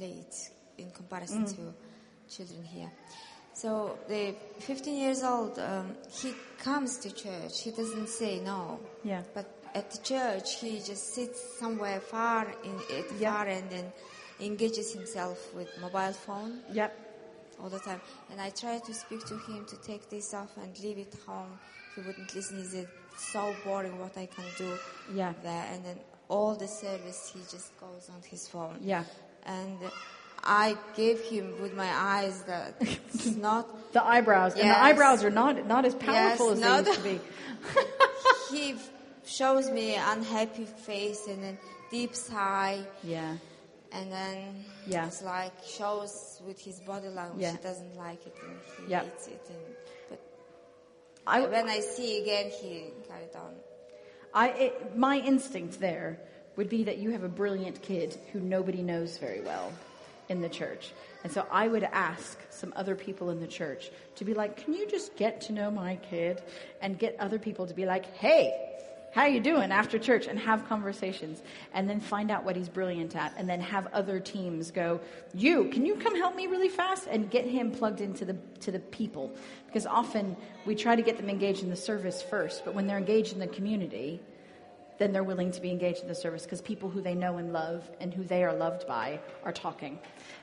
late 0.00 0.34
in 0.78 0.90
comparison 0.90 1.44
mm. 1.44 1.56
to 1.56 2.34
children 2.34 2.64
here. 2.64 2.90
So 3.54 3.98
the 4.08 4.34
15 4.58 4.98
years 4.98 5.22
old, 5.22 5.58
um, 5.58 5.94
he 6.10 6.34
comes 6.58 6.98
to 6.98 7.14
church. 7.14 7.62
He 7.62 7.70
doesn't 7.70 8.08
say 8.08 8.40
no. 8.40 8.80
Yeah. 9.04 9.22
But 9.32 9.46
at 9.74 9.90
the 9.90 9.98
church, 9.98 10.60
he 10.60 10.80
just 10.80 11.14
sits 11.14 11.58
somewhere 11.58 12.00
far 12.00 12.46
in 12.64 12.74
at 12.96 13.08
the 13.08 13.24
far 13.24 13.46
end 13.46 13.72
and 13.72 13.92
engages 14.40 14.92
himself 14.92 15.54
with 15.54 15.68
mobile 15.80 16.12
phone. 16.12 16.60
Yep. 16.72 17.00
All 17.62 17.68
the 17.68 17.78
time. 17.78 18.00
And 18.32 18.40
I 18.40 18.50
try 18.50 18.80
to 18.80 18.92
speak 18.92 19.24
to 19.26 19.38
him 19.38 19.64
to 19.66 19.76
take 19.82 20.10
this 20.10 20.34
off 20.34 20.56
and 20.56 20.76
leave 20.80 20.98
it 20.98 21.14
home. 21.24 21.58
He 21.94 22.00
wouldn't 22.00 22.34
listen. 22.34 22.58
He 22.58 22.64
said, 22.64 22.88
so 23.16 23.54
boring 23.64 23.98
what 24.00 24.18
I 24.18 24.26
can 24.26 24.44
do 24.58 24.76
yeah. 25.14 25.32
there. 25.44 25.66
And 25.72 25.84
then 25.84 25.96
all 26.28 26.56
the 26.56 26.66
service, 26.66 27.30
he 27.32 27.38
just 27.40 27.78
goes 27.78 28.10
on 28.12 28.20
his 28.28 28.48
phone. 28.48 28.78
Yeah. 28.82 29.04
and 29.46 29.78
I 30.44 30.76
gave 30.96 31.20
him 31.20 31.60
with 31.62 31.74
my 31.74 31.90
eyes 31.90 32.42
that 32.42 32.74
it's 32.80 33.34
not 33.36 33.66
the 33.92 34.04
eyebrows, 34.04 34.54
and 34.54 34.68
the 34.68 34.78
eyebrows 34.82 35.24
are 35.24 35.30
not 35.30 35.66
not 35.66 35.84
as 35.84 35.94
powerful 35.94 36.48
Yes, 36.54 36.56
as 36.56 36.60
no, 36.60 36.82
they 36.82 36.90
used 36.90 37.02
to 37.02 38.52
be. 38.52 38.56
he 38.56 38.74
shows 39.26 39.70
me 39.70 39.94
unhappy 39.96 40.64
face 40.64 41.26
and 41.26 41.42
then 41.42 41.58
deep 41.90 42.14
sigh. 42.14 42.80
Yeah. 43.02 43.36
And 43.92 44.10
then 44.12 44.64
Yeah. 44.86 45.06
it's 45.06 45.22
like 45.22 45.52
shows 45.66 46.40
with 46.46 46.60
his 46.60 46.80
body 46.80 47.08
language 47.08 47.40
Yeah. 47.42 47.52
he 47.52 47.58
doesn't 47.58 47.96
like 47.96 48.26
it 48.26 48.34
and 48.42 48.56
he 48.86 48.90
Yeah. 48.90 49.02
hates 49.04 49.28
it. 49.28 49.40
And, 49.48 49.76
but 50.10 50.20
I- 51.26 51.46
when 51.46 51.68
I 51.70 51.80
see 51.80 52.20
again, 52.20 52.50
he 52.50 52.90
carried 53.08 53.34
on. 53.36 53.54
I, 54.34 54.48
it, 54.48 54.96
my 54.96 55.18
instinct 55.20 55.78
there 55.80 56.18
would 56.56 56.68
be 56.68 56.84
that 56.84 56.98
you 56.98 57.10
have 57.10 57.22
a 57.22 57.28
brilliant 57.28 57.80
kid 57.82 58.18
who 58.32 58.40
nobody 58.40 58.82
knows 58.82 59.16
very 59.18 59.40
well 59.40 59.72
in 60.28 60.40
the 60.40 60.48
church. 60.48 60.92
And 61.22 61.32
so 61.32 61.46
I 61.50 61.68
would 61.68 61.84
ask 61.84 62.38
some 62.50 62.72
other 62.76 62.94
people 62.94 63.30
in 63.30 63.40
the 63.40 63.46
church 63.46 63.90
to 64.16 64.24
be 64.24 64.34
like, 64.34 64.64
can 64.64 64.74
you 64.74 64.86
just 64.86 65.16
get 65.16 65.40
to 65.42 65.52
know 65.52 65.70
my 65.70 65.96
kid? 65.96 66.42
And 66.80 66.98
get 66.98 67.16
other 67.18 67.38
people 67.38 67.66
to 67.66 67.74
be 67.74 67.86
like, 67.86 68.14
hey, 68.16 68.74
how 69.14 69.26
you 69.26 69.38
doing 69.38 69.70
after 69.70 69.98
church? 69.98 70.26
And 70.26 70.38
have 70.40 70.68
conversations. 70.68 71.40
And 71.72 71.88
then 71.88 72.00
find 72.00 72.30
out 72.30 72.44
what 72.44 72.56
he's 72.56 72.68
brilliant 72.68 73.14
at. 73.14 73.32
And 73.36 73.48
then 73.48 73.60
have 73.60 73.86
other 73.92 74.18
teams 74.18 74.70
go 74.70 75.00
you 75.32 75.66
can 75.70 75.86
you 75.86 75.94
come 75.96 76.16
help 76.16 76.34
me 76.34 76.48
really 76.48 76.68
fast? 76.68 77.06
And 77.08 77.30
get 77.30 77.46
him 77.46 77.70
plugged 77.70 78.00
into 78.00 78.24
the 78.24 78.36
to 78.60 78.72
the 78.72 78.80
people. 78.80 79.32
Because 79.66 79.86
often 79.86 80.36
we 80.66 80.74
try 80.74 80.96
to 80.96 81.02
get 81.02 81.16
them 81.16 81.30
engaged 81.30 81.62
in 81.62 81.70
the 81.70 81.76
service 81.76 82.22
first. 82.22 82.64
But 82.64 82.74
when 82.74 82.86
they're 82.86 82.98
engaged 82.98 83.32
in 83.32 83.38
the 83.38 83.46
community 83.46 84.20
then 84.98 85.12
they're 85.12 85.24
willing 85.24 85.50
to 85.50 85.60
be 85.60 85.70
engaged 85.70 86.02
in 86.02 86.08
the 86.08 86.14
service 86.14 86.44
because 86.44 86.60
people 86.60 86.88
who 86.88 87.00
they 87.00 87.14
know 87.14 87.38
and 87.38 87.52
love 87.52 87.90
and 88.00 88.14
who 88.14 88.22
they 88.22 88.44
are 88.44 88.52
loved 88.52 88.86
by 88.86 89.18
are 89.44 89.52
talking. 89.52 89.98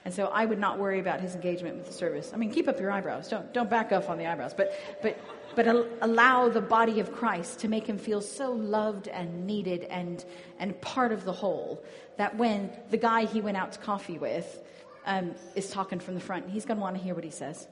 And 0.06 0.14
so 0.14 0.28
I 0.28 0.46
would 0.46 0.60
not 0.60 0.78
worry 0.78 1.00
about 1.00 1.22
his 1.22 1.36
engagement 1.36 1.78
with 1.78 1.88
the 1.88 1.94
service. 1.94 2.32
I 2.34 2.38
mean, 2.38 2.52
keep 2.52 2.68
up 2.68 2.80
your 2.80 2.92
eyebrows. 2.92 3.30
Don't 3.30 3.54
don't 3.54 3.70
back 3.70 3.92
off 3.92 4.10
on 4.10 4.18
the 4.18 4.26
eyebrows, 4.26 4.54
but 4.54 4.74
but 5.02 5.18
but 5.56 5.68
al- 5.68 5.88
allow 6.02 6.50
the 6.50 6.62
body 6.62 7.00
of 7.00 7.12
Christ 7.12 7.60
to 7.60 7.68
make 7.68 7.88
him 7.88 7.98
feel 7.98 8.22
so 8.22 8.52
loved 8.52 9.08
and 9.08 9.46
needed 9.46 9.84
and 9.86 10.24
and 10.60 10.80
part 10.82 11.12
of 11.12 11.24
the 11.24 11.34
whole 11.34 11.84
that 12.18 12.36
when 12.36 12.72
the 12.90 12.98
guy 12.98 13.26
he 13.26 13.42
went 13.42 13.58
out 13.58 13.72
to 13.74 13.80
coffee 13.80 14.18
with 14.18 14.62
um, 15.06 15.34
is 15.56 15.70
talking 15.70 16.00
from 16.00 16.14
the 16.14 16.20
front, 16.20 16.50
he's 16.50 16.66
going 16.66 16.78
to 16.78 16.82
want 16.82 16.96
to 16.96 17.02
hear 17.02 17.16
what 17.16 17.24
he 17.24 17.32
says. 17.32 17.68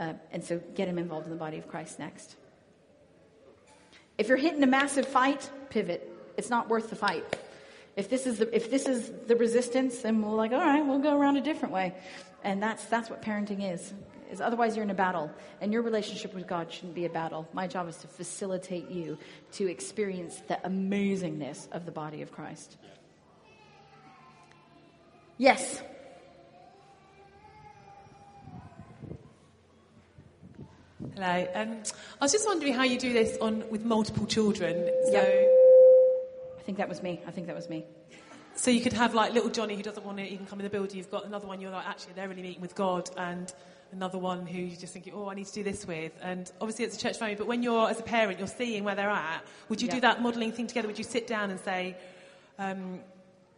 Uh, 0.00 0.14
and 0.32 0.44
so 0.44 0.60
get 0.74 0.88
him 0.88 0.98
involved 0.98 1.26
in 1.26 1.30
the 1.30 1.38
body 1.38 1.58
of 1.58 1.68
Christ 1.68 1.98
next. 1.98 2.36
If 4.18 4.28
you're 4.28 4.36
hitting 4.36 4.62
a 4.62 4.66
massive 4.66 5.06
fight, 5.06 5.48
pivot. 5.70 6.08
It's 6.36 6.50
not 6.50 6.68
worth 6.68 6.90
the 6.90 6.96
fight. 6.96 7.24
If 7.96 8.08
this 8.08 8.26
is 8.26 8.38
the, 8.38 8.54
if 8.54 8.70
this 8.70 8.86
is 8.86 9.10
the 9.26 9.36
resistance, 9.36 9.98
then 9.98 10.22
we're 10.22 10.30
like, 10.30 10.52
all 10.52 10.58
right, 10.58 10.84
we'll 10.84 10.98
go 10.98 11.18
around 11.18 11.36
a 11.36 11.42
different 11.42 11.74
way. 11.74 11.94
And 12.42 12.62
that's, 12.62 12.84
that's 12.86 13.10
what 13.10 13.22
parenting 13.22 13.72
is. 13.72 13.92
Is 14.30 14.40
otherwise 14.40 14.76
you're 14.76 14.84
in 14.84 14.90
a 14.90 14.94
battle. 14.94 15.30
And 15.60 15.72
your 15.72 15.82
relationship 15.82 16.34
with 16.34 16.46
God 16.46 16.72
shouldn't 16.72 16.94
be 16.94 17.04
a 17.04 17.10
battle. 17.10 17.46
My 17.52 17.66
job 17.66 17.88
is 17.88 17.96
to 17.98 18.06
facilitate 18.06 18.90
you 18.90 19.18
to 19.52 19.70
experience 19.70 20.40
the 20.48 20.58
amazingness 20.64 21.70
of 21.70 21.84
the 21.84 21.92
body 21.92 22.22
of 22.22 22.32
Christ. 22.32 22.76
Yes. 25.36 25.82
Hello. 31.14 31.46
Um, 31.54 31.76
I 32.20 32.24
was 32.24 32.32
just 32.32 32.46
wondering 32.46 32.72
how 32.72 32.84
you 32.84 32.98
do 32.98 33.12
this 33.12 33.36
on 33.40 33.68
with 33.70 33.84
multiple 33.84 34.26
children. 34.26 34.90
So, 35.10 35.18
I 36.58 36.62
think 36.62 36.78
that 36.78 36.88
was 36.88 37.02
me. 37.02 37.20
I 37.26 37.30
think 37.30 37.46
that 37.48 37.56
was 37.56 37.68
me. 37.68 37.84
so 38.54 38.70
you 38.70 38.80
could 38.80 38.92
have 38.94 39.14
like 39.14 39.32
little 39.34 39.50
Johnny 39.50 39.76
who 39.76 39.82
doesn't 39.82 40.04
want 40.06 40.18
to 40.18 40.24
even 40.24 40.46
come 40.46 40.58
in 40.60 40.64
the 40.64 40.70
building. 40.70 40.96
You've 40.96 41.10
got 41.10 41.26
another 41.26 41.46
one. 41.46 41.60
You're 41.60 41.70
like, 41.70 41.86
actually, 41.86 42.14
they're 42.14 42.28
really 42.28 42.42
meeting 42.42 42.62
with 42.62 42.74
God, 42.74 43.10
and 43.16 43.52
another 43.92 44.16
one 44.18 44.46
who 44.46 44.58
you 44.58 44.76
just 44.76 44.94
think, 44.94 45.10
oh, 45.14 45.28
I 45.28 45.34
need 45.34 45.46
to 45.46 45.52
do 45.52 45.62
this 45.62 45.86
with. 45.86 46.12
And 46.22 46.50
obviously, 46.60 46.86
it's 46.86 46.96
a 46.96 47.00
church 47.00 47.18
family. 47.18 47.34
But 47.34 47.46
when 47.46 47.62
you're 47.62 47.90
as 47.90 48.00
a 48.00 48.04
parent, 48.04 48.38
you're 48.38 48.48
seeing 48.48 48.84
where 48.84 48.94
they're 48.94 49.10
at. 49.10 49.44
Would 49.68 49.82
you 49.82 49.88
Yeah. 49.88 49.94
do 49.96 50.00
that 50.02 50.22
modelling 50.22 50.52
thing 50.52 50.66
together? 50.66 50.88
Would 50.88 50.98
you 50.98 51.04
sit 51.04 51.26
down 51.26 51.50
and 51.50 51.60
say? 51.60 51.96
Um, 52.58 53.00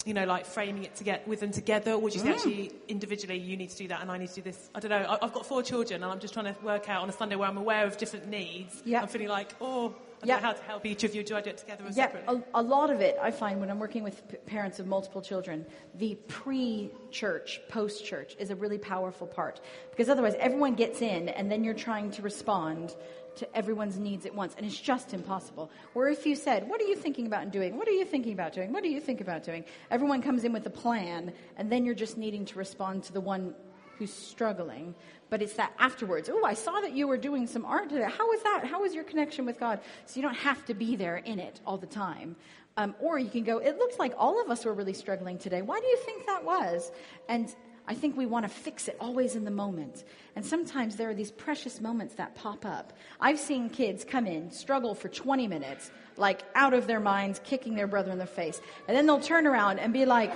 you 0.04 0.12
know, 0.14 0.24
like 0.26 0.44
framing 0.44 0.84
it 0.84 0.94
to 0.96 1.04
get 1.04 1.26
with 1.26 1.40
them 1.40 1.50
together, 1.50 1.92
or 1.92 1.98
would 1.98 2.14
you 2.14 2.20
say 2.20 2.28
Mm. 2.28 2.34
actually 2.34 2.72
individually 2.88 3.38
you 3.38 3.56
need 3.56 3.70
to 3.70 3.76
do 3.76 3.88
that 3.88 4.02
and 4.02 4.10
I 4.10 4.18
need 4.18 4.28
to 4.28 4.34
do 4.36 4.42
this? 4.42 4.68
I 4.74 4.80
don't 4.80 4.90
know. 4.90 4.98
I- 5.08 5.18
I've 5.24 5.32
got 5.32 5.46
four 5.46 5.62
children 5.62 6.02
and 6.02 6.12
I'm 6.12 6.18
just 6.20 6.34
trying 6.34 6.52
to 6.54 6.60
work 6.62 6.88
out 6.90 7.02
on 7.02 7.08
a 7.08 7.12
Sunday 7.12 7.36
where 7.36 7.48
I'm 7.48 7.56
aware 7.56 7.86
of 7.86 7.96
different 7.96 8.28
needs. 8.28 8.82
Yeah. 8.84 9.00
I'm 9.00 9.08
feeling 9.08 9.28
like, 9.28 9.54
oh, 9.62 9.94
I 10.22 10.26
don't 10.26 10.28
Yeah. 10.28 10.36
know 10.36 10.42
how 10.42 10.52
to 10.52 10.62
help 10.62 10.84
each 10.86 11.04
of 11.04 11.14
you. 11.14 11.22
Do 11.22 11.36
I 11.36 11.40
do 11.40 11.50
it 11.50 11.56
together 11.58 11.84
or 11.84 11.88
Yeah, 11.88 11.92
separately? 12.06 12.42
a, 12.54 12.60
a 12.60 12.62
lot 12.62 12.90
of 12.90 13.00
it 13.00 13.16
I 13.20 13.30
find 13.30 13.60
when 13.60 13.70
I'm 13.70 13.78
working 13.78 14.02
with 14.04 14.26
p- 14.28 14.36
parents 14.46 14.78
of 14.78 14.86
multiple 14.86 15.20
children, 15.22 15.64
the 15.94 16.14
pre-church, 16.28 17.60
post-church 17.68 18.36
is 18.38 18.50
a 18.50 18.56
really 18.56 18.78
powerful 18.78 19.26
part 19.26 19.60
because 19.90 20.08
otherwise 20.08 20.34
everyone 20.38 20.74
gets 20.74 21.00
in 21.02 21.28
and 21.30 21.50
then 21.50 21.64
you're 21.64 21.74
trying 21.74 22.10
to 22.12 22.22
respond 22.22 22.94
to 23.36 23.56
everyone's 23.56 23.98
needs 23.98 24.26
at 24.26 24.34
once 24.34 24.54
and 24.56 24.64
it's 24.66 24.80
just 24.80 25.14
impossible. 25.14 25.70
Where 25.92 26.08
if 26.08 26.26
you 26.26 26.36
said, 26.36 26.68
"What 26.68 26.80
are 26.80 26.84
you 26.84 26.96
thinking 26.96 27.26
about 27.26 27.42
and 27.42 27.52
doing? 27.52 27.76
What 27.76 27.88
are 27.88 27.92
you 27.92 28.04
thinking 28.04 28.32
about 28.32 28.52
doing? 28.52 28.72
What 28.72 28.82
do 28.82 28.88
you 28.88 29.00
think 29.00 29.20
about 29.20 29.44
doing?" 29.44 29.64
Everyone 29.90 30.22
comes 30.22 30.44
in 30.44 30.52
with 30.52 30.66
a 30.66 30.70
plan 30.70 31.32
and 31.56 31.70
then 31.70 31.84
you're 31.84 31.94
just 31.94 32.16
needing 32.16 32.44
to 32.46 32.58
respond 32.58 33.04
to 33.04 33.12
the 33.12 33.20
one 33.20 33.54
who's 33.98 34.12
struggling. 34.12 34.94
But 35.30 35.42
it's 35.42 35.54
that 35.54 35.72
afterwards. 35.78 36.28
Oh, 36.32 36.44
I 36.44 36.54
saw 36.54 36.80
that 36.80 36.92
you 36.92 37.08
were 37.08 37.16
doing 37.16 37.46
some 37.46 37.64
art 37.64 37.88
today. 37.88 38.08
How 38.08 38.28
was 38.28 38.42
that? 38.42 38.64
How 38.66 38.82
was 38.82 38.94
your 38.94 39.04
connection 39.04 39.46
with 39.46 39.58
God? 39.58 39.80
So 40.06 40.16
you 40.16 40.22
don't 40.22 40.36
have 40.36 40.64
to 40.66 40.74
be 40.74 40.96
there 40.96 41.16
in 41.16 41.38
it 41.38 41.60
all 41.66 41.78
the 41.78 41.86
time. 41.86 42.36
Um, 42.76 42.94
or 43.00 43.18
you 43.18 43.30
can 43.30 43.44
go, 43.44 43.58
it 43.58 43.78
looks 43.78 43.98
like 43.98 44.14
all 44.18 44.42
of 44.42 44.50
us 44.50 44.64
were 44.64 44.74
really 44.74 44.92
struggling 44.92 45.38
today. 45.38 45.62
Why 45.62 45.78
do 45.80 45.86
you 45.86 45.96
think 45.98 46.26
that 46.26 46.44
was? 46.44 46.90
And 47.28 47.54
I 47.86 47.94
think 47.94 48.16
we 48.16 48.24
want 48.24 48.44
to 48.44 48.48
fix 48.48 48.88
it 48.88 48.96
always 48.98 49.36
in 49.36 49.44
the 49.44 49.50
moment. 49.50 50.04
And 50.36 50.44
sometimes 50.44 50.96
there 50.96 51.10
are 51.10 51.14
these 51.14 51.30
precious 51.30 51.80
moments 51.80 52.14
that 52.14 52.34
pop 52.34 52.64
up. 52.64 52.94
I've 53.20 53.38
seen 53.38 53.68
kids 53.68 54.04
come 54.04 54.26
in, 54.26 54.50
struggle 54.50 54.94
for 54.94 55.08
20 55.08 55.46
minutes, 55.48 55.90
like 56.16 56.42
out 56.54 56.72
of 56.72 56.86
their 56.86 57.00
minds, 57.00 57.40
kicking 57.44 57.74
their 57.74 57.86
brother 57.86 58.10
in 58.10 58.18
the 58.18 58.26
face. 58.26 58.60
And 58.88 58.96
then 58.96 59.06
they'll 59.06 59.20
turn 59.20 59.46
around 59.46 59.80
and 59.80 59.92
be 59.92 60.06
like, 60.06 60.32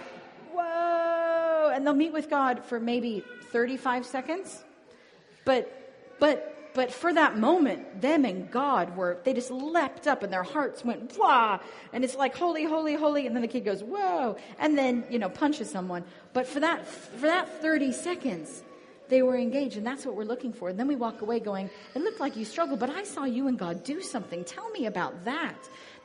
whoa, 0.53 1.72
and 1.74 1.86
they'll 1.86 1.94
meet 1.94 2.12
with 2.12 2.28
God 2.28 2.64
for 2.64 2.78
maybe 2.78 3.24
35 3.51 4.05
seconds. 4.05 4.62
But, 5.46 6.16
but, 6.18 6.57
but 6.74 6.92
for 6.92 7.12
that 7.12 7.38
moment, 7.38 8.00
them 8.00 8.24
and 8.24 8.50
God 8.50 8.96
were, 8.96 9.18
they 9.24 9.32
just 9.32 9.50
leapt 9.50 10.06
up 10.06 10.22
and 10.22 10.32
their 10.32 10.42
hearts 10.42 10.84
went, 10.84 11.16
wah, 11.18 11.58
and 11.92 12.04
it's 12.04 12.14
like, 12.14 12.36
holy, 12.36 12.64
holy, 12.64 12.94
holy, 12.94 13.26
and 13.26 13.34
then 13.34 13.42
the 13.42 13.48
kid 13.48 13.64
goes, 13.64 13.82
whoa, 13.82 14.36
and 14.58 14.76
then, 14.76 15.04
you 15.10 15.18
know, 15.18 15.28
punches 15.28 15.70
someone. 15.70 16.04
But 16.32 16.46
for 16.46 16.60
that, 16.60 16.86
for 16.86 17.26
that 17.26 17.60
30 17.60 17.92
seconds, 17.92 18.62
they 19.08 19.22
were 19.22 19.36
engaged, 19.36 19.76
and 19.76 19.86
that's 19.86 20.04
what 20.04 20.14
we're 20.14 20.24
looking 20.24 20.52
for. 20.52 20.68
And 20.68 20.78
then 20.78 20.86
we 20.86 20.96
walk 20.96 21.22
away 21.22 21.40
going, 21.40 21.70
it 21.94 22.02
looked 22.02 22.20
like 22.20 22.36
you 22.36 22.44
struggled, 22.44 22.78
but 22.78 22.90
I 22.90 23.04
saw 23.04 23.24
you 23.24 23.48
and 23.48 23.58
God 23.58 23.82
do 23.82 24.02
something. 24.02 24.44
Tell 24.44 24.68
me 24.70 24.86
about 24.86 25.24
that. 25.24 25.56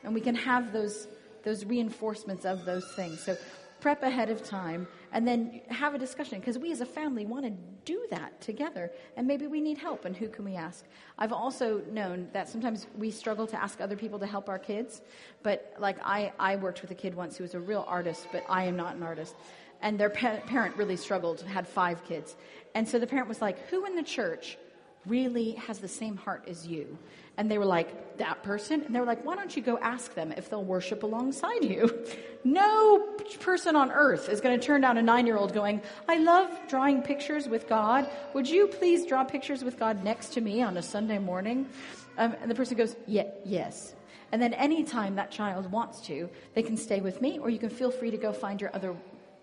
And 0.03 0.14
we 0.14 0.22
can 0.22 0.36
have 0.36 0.72
those, 0.72 1.07
those 1.43 1.66
reinforcements 1.66 2.45
of 2.45 2.66
those 2.66 2.89
things. 2.95 3.22
So 3.22 3.36
prep 3.84 4.02
ahead 4.02 4.30
of 4.30 4.42
time 4.42 4.88
and 5.12 5.28
then 5.28 5.60
have 5.68 5.94
a 5.94 5.98
discussion 5.98 6.40
because 6.40 6.58
we 6.58 6.72
as 6.72 6.80
a 6.80 6.86
family 6.86 7.26
want 7.26 7.44
to 7.44 7.52
do 7.84 8.08
that 8.10 8.40
together 8.40 8.90
and 9.18 9.28
maybe 9.28 9.46
we 9.46 9.60
need 9.60 9.78
help 9.78 10.06
and 10.06 10.16
who 10.16 10.30
can 10.30 10.46
we 10.46 10.56
ask? 10.56 10.86
I've 11.18 11.34
also 11.34 11.82
known 11.92 12.30
that 12.32 12.48
sometimes 12.48 12.88
we 12.98 13.12
struggle 13.12 13.46
to 13.46 13.62
ask 13.62 13.82
other 13.82 13.98
people 13.98 14.18
to 14.20 14.26
help 14.26 14.48
our 14.48 14.58
kids 14.58 15.02
but 15.44 15.74
like 15.80 15.98
i, 16.02 16.32
I 16.40 16.56
worked 16.56 16.82
with 16.82 16.92
a 16.92 16.96
kid 16.96 17.14
once 17.14 17.36
who 17.36 17.44
was 17.44 17.56
a 17.56 17.60
real 17.60 17.84
artist 17.86 18.30
but 18.32 18.46
i 18.48 18.64
am 18.64 18.78
not 18.78 18.96
an 18.96 19.04
artist. 19.04 19.36
And 19.82 20.00
their 20.00 20.10
pa- 20.10 20.40
parent 20.48 20.78
really 20.78 20.96
struggled 20.96 21.42
had 21.42 21.68
five 21.68 22.06
kids. 22.06 22.38
And 22.74 22.88
so 22.88 23.00
the 23.00 23.06
parent 23.06 23.28
was 23.28 23.42
like 23.42 23.68
who 23.68 23.86
in 23.86 23.98
the 23.98 24.04
church 24.18 24.58
really 25.06 25.51
has 25.51 25.80
the 25.80 25.88
same 25.88 26.16
heart 26.18 26.45
as 26.47 26.66
you 26.66 26.97
and 27.38 27.49
they 27.49 27.58
were 27.58 27.66
like, 27.66 28.18
that 28.18 28.43
person? 28.43 28.84
And 28.84 28.93
they 28.93 28.99
were 28.99 29.06
like, 29.06 29.26
why 29.26 29.36
don't 29.36 29.56
you 29.56 29.62
go 29.62 29.78
ask 29.80 30.14
them 30.14 30.32
if 30.34 30.49
they'll 30.49 30.64
worship 30.64 31.04
alongside 31.04 31.64
you? 31.64 32.06
No 32.45 32.99
person 33.39 33.78
on 33.78 33.89
earth 33.89 34.28
is 34.28 34.41
going 34.41 34.60
to 34.60 34.66
turn 34.66 34.82
down 34.82 34.97
a 34.97 35.01
nine 35.01 35.26
year 35.26 35.38
old 35.38 35.54
going, 35.54 35.82
I 36.10 36.18
love 36.18 36.49
drawing 36.68 37.01
pictures 37.01 37.47
with 37.47 37.70
God. 37.70 38.10
Would 38.34 38.49
you 38.49 38.68
please 38.68 39.06
draw 39.06 39.24
pictures 39.24 39.64
with 39.64 39.80
God 39.80 40.04
next 40.04 40.34
to 40.34 40.41
me 40.41 40.62
on 40.62 40.76
a 40.76 40.82
Sunday 40.82 41.20
morning? 41.20 41.70
Um, 42.18 42.36
and 42.41 42.51
the 42.51 42.56
person 42.56 42.76
goes, 42.76 42.97
yeah, 43.08 43.28
yes. 43.45 43.95
And 44.34 44.41
then 44.41 44.54
anytime 44.56 45.16
that 45.16 45.32
child 45.32 45.72
wants 45.72 46.01
to, 46.08 46.30
they 46.54 46.64
can 46.64 46.76
stay 46.76 46.99
with 46.99 47.22
me, 47.22 47.39
or 47.39 47.49
you 47.49 47.60
can 47.60 47.70
feel 47.70 47.91
free 47.91 48.12
to 48.12 48.18
go 48.18 48.34
find 48.34 48.60
your 48.60 48.76
other 48.76 48.93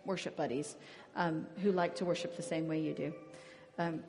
worship 0.05 0.37
buddies 0.37 0.77
um, 1.17 1.47
who 1.63 1.73
like 1.73 1.95
to 1.97 2.05
worship 2.05 2.37
the 2.37 2.43
same 2.43 2.69
way 2.69 2.81
you 2.81 2.93
do. 2.93 3.15
Um, 3.79 4.03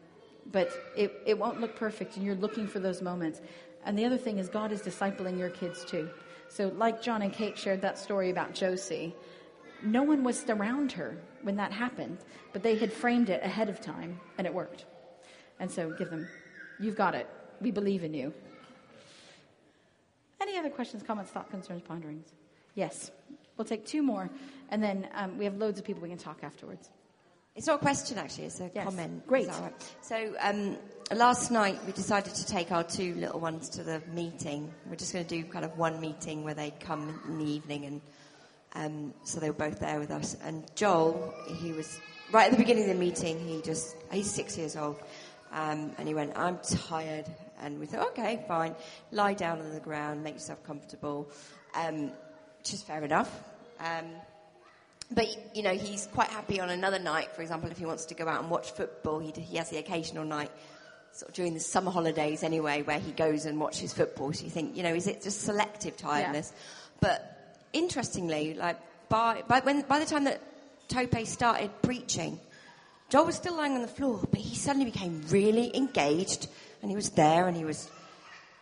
but 0.52 0.72
it, 0.96 1.22
it 1.26 1.38
won't 1.38 1.62
look 1.62 1.76
perfect, 1.76 2.18
and 2.18 2.26
you're 2.26 2.36
looking 2.36 2.68
for 2.68 2.80
those 2.80 3.02
moments. 3.02 3.42
And 3.86 3.98
the 3.98 4.06
other 4.06 4.18
thing 4.18 4.38
is, 4.38 4.50
God 4.50 4.72
is 4.72 4.82
discipling 4.82 5.38
your 5.38 5.50
kids 5.50 5.84
too. 5.86 6.10
So, 6.50 6.72
like 6.76 7.02
John 7.02 7.22
and 7.22 7.32
Kate 7.32 7.58
shared 7.58 7.82
that 7.82 7.98
story 7.98 8.30
about 8.30 8.54
Josie, 8.54 9.16
no 9.84 10.04
one 10.04 10.24
was 10.24 10.44
around 10.50 10.92
her 10.94 11.18
when 11.42 11.56
that 11.56 11.72
happened, 11.72 12.20
but 12.54 12.62
they 12.62 12.76
had 12.76 12.92
framed 12.92 13.30
it 13.30 13.44
ahead 13.44 13.70
of 13.70 13.80
time, 13.82 14.20
and 14.38 14.46
it 14.46 14.54
worked. 14.54 14.86
And 15.60 15.72
so, 15.72 15.92
give 15.92 16.10
them, 16.10 16.28
you've 16.80 16.98
got 16.98 17.16
it. 17.16 17.30
We 17.62 17.72
believe 17.72 18.04
in 18.04 18.14
you. 18.14 18.34
Any 20.42 20.58
other 20.58 20.70
questions, 20.70 21.04
comments, 21.04 21.32
thoughts, 21.32 21.52
concerns, 21.52 21.84
ponderings? 21.84 22.34
Yes. 22.76 23.12
We'll 23.58 23.66
take 23.66 23.86
two 23.86 24.02
more, 24.02 24.30
and 24.70 24.82
then 24.82 25.08
um, 25.14 25.38
we 25.38 25.46
have 25.46 25.56
loads 25.58 25.78
of 25.78 25.86
people 25.86 26.02
we 26.02 26.10
can 26.10 26.18
talk 26.18 26.44
afterwards. 26.44 26.90
It's 27.56 27.68
not 27.68 27.76
a 27.76 27.80
question, 27.80 28.18
actually. 28.18 28.46
It's 28.46 28.62
a 28.62 28.72
Yes. 28.74 28.86
comment. 28.86 29.28
Great. 29.28 29.42
Is 29.44 29.48
that 29.50 29.56
all 29.56 29.62
right? 29.64 29.96
So 30.02 30.36
um, 30.40 30.78
last 31.12 31.52
night 31.52 31.80
we 31.86 31.92
decided 31.92 32.34
to 32.34 32.46
take 32.46 32.72
our 32.72 32.84
two 32.84 33.14
little 33.16 33.40
ones 33.42 33.68
to 33.72 33.84
the 33.84 34.02
meeting. 34.14 34.74
We're 34.90 34.96
just 34.96 35.12
going 35.12 35.26
to 35.26 35.42
do 35.42 35.44
kind 35.50 35.66
of 35.66 35.78
one 35.78 36.00
meeting 36.00 36.44
where 36.46 36.54
they'd 36.54 36.80
come 36.80 37.20
in 37.28 37.38
the 37.40 37.46
evening, 37.52 37.86
and 37.86 38.02
um, 38.74 39.14
so 39.26 39.42
they 39.42 39.50
were 39.50 39.58
both 39.58 39.80
there 39.80 40.00
with 40.00 40.12
us. 40.12 40.38
And 40.44 40.64
Joel, 40.76 41.34
he 41.58 41.74
was 41.74 42.00
right 42.32 42.46
at 42.46 42.52
the 42.52 42.58
beginning 42.58 42.84
of 42.84 42.90
the 42.90 42.96
meeting. 42.96 43.38
He 43.46 43.62
just 43.62 43.98
he's 44.12 44.32
six 44.32 44.58
years 44.58 44.78
old, 44.78 44.98
um, 45.52 45.92
and 45.98 46.08
he 46.08 46.14
went, 46.14 46.38
"I'm 46.38 46.58
tired." 46.60 47.26
And 47.60 47.80
we 47.82 47.86
thought, 47.86 48.08
"Okay, 48.12 48.46
fine. 48.48 48.76
Lie 49.12 49.34
down 49.34 49.60
on 49.60 49.74
the 49.74 49.82
ground, 49.82 50.24
make 50.24 50.36
yourself 50.36 50.64
comfortable," 50.64 51.30
um, 51.76 52.14
which 52.60 52.74
is 52.74 52.82
fair 52.82 53.04
enough. 53.04 53.30
But 55.12 55.28
you 55.54 55.62
know, 55.62 55.74
he's 55.74 56.08
quite 56.08 56.30
happy 56.30 56.60
on 56.60 56.70
another 56.70 57.00
night. 57.00 57.36
For 57.36 57.42
example, 57.42 57.70
if 57.70 57.78
he 57.78 57.86
wants 57.86 58.06
to 58.06 58.16
go 58.16 58.28
out 58.28 58.42
and 58.42 58.50
watch 58.50 58.72
football, 58.72 59.20
he, 59.20 59.32
he 59.32 59.58
has 59.58 59.70
the 59.70 59.78
occasional 59.78 60.24
night, 60.24 60.52
sort 61.12 61.30
of 61.30 61.36
during 61.36 61.54
the 61.54 61.60
summer 61.60 61.92
holidays 61.92 62.44
anyway, 62.44 62.82
where 62.84 63.00
he 63.00 63.12
goes 63.12 63.46
and 63.46 63.60
watches 63.60 63.92
football. 63.92 64.32
So 64.32 64.46
you 64.46 64.50
think, 64.50 64.78
you 64.78 64.84
know, 64.84 64.94
is 64.94 65.08
it 65.08 65.22
just 65.22 65.42
selective 65.42 65.98
tiredness? 65.98 66.54
But 67.02 67.60
interestingly, 67.74 68.54
like 68.54 68.78
by 69.10 69.44
by 69.48 69.60
when 69.60 69.82
by 69.82 70.00
the 70.00 70.06
time 70.06 70.24
that 70.24 70.42
Tope 70.88 71.26
started 71.26 71.70
preaching, 71.82 72.40
Joel 73.10 73.26
was 73.26 73.36
still 73.36 73.58
lying 73.58 73.74
on 73.74 73.82
the 73.82 73.90
floor, 73.90 74.22
but 74.32 74.40
he 74.40 74.56
suddenly 74.56 74.90
became 74.90 75.24
really 75.30 75.76
engaged, 75.76 76.48
and 76.82 76.90
he 76.90 76.96
was 76.96 77.10
there, 77.10 77.48
and 77.48 77.58
he 77.58 77.66
was 77.66 77.90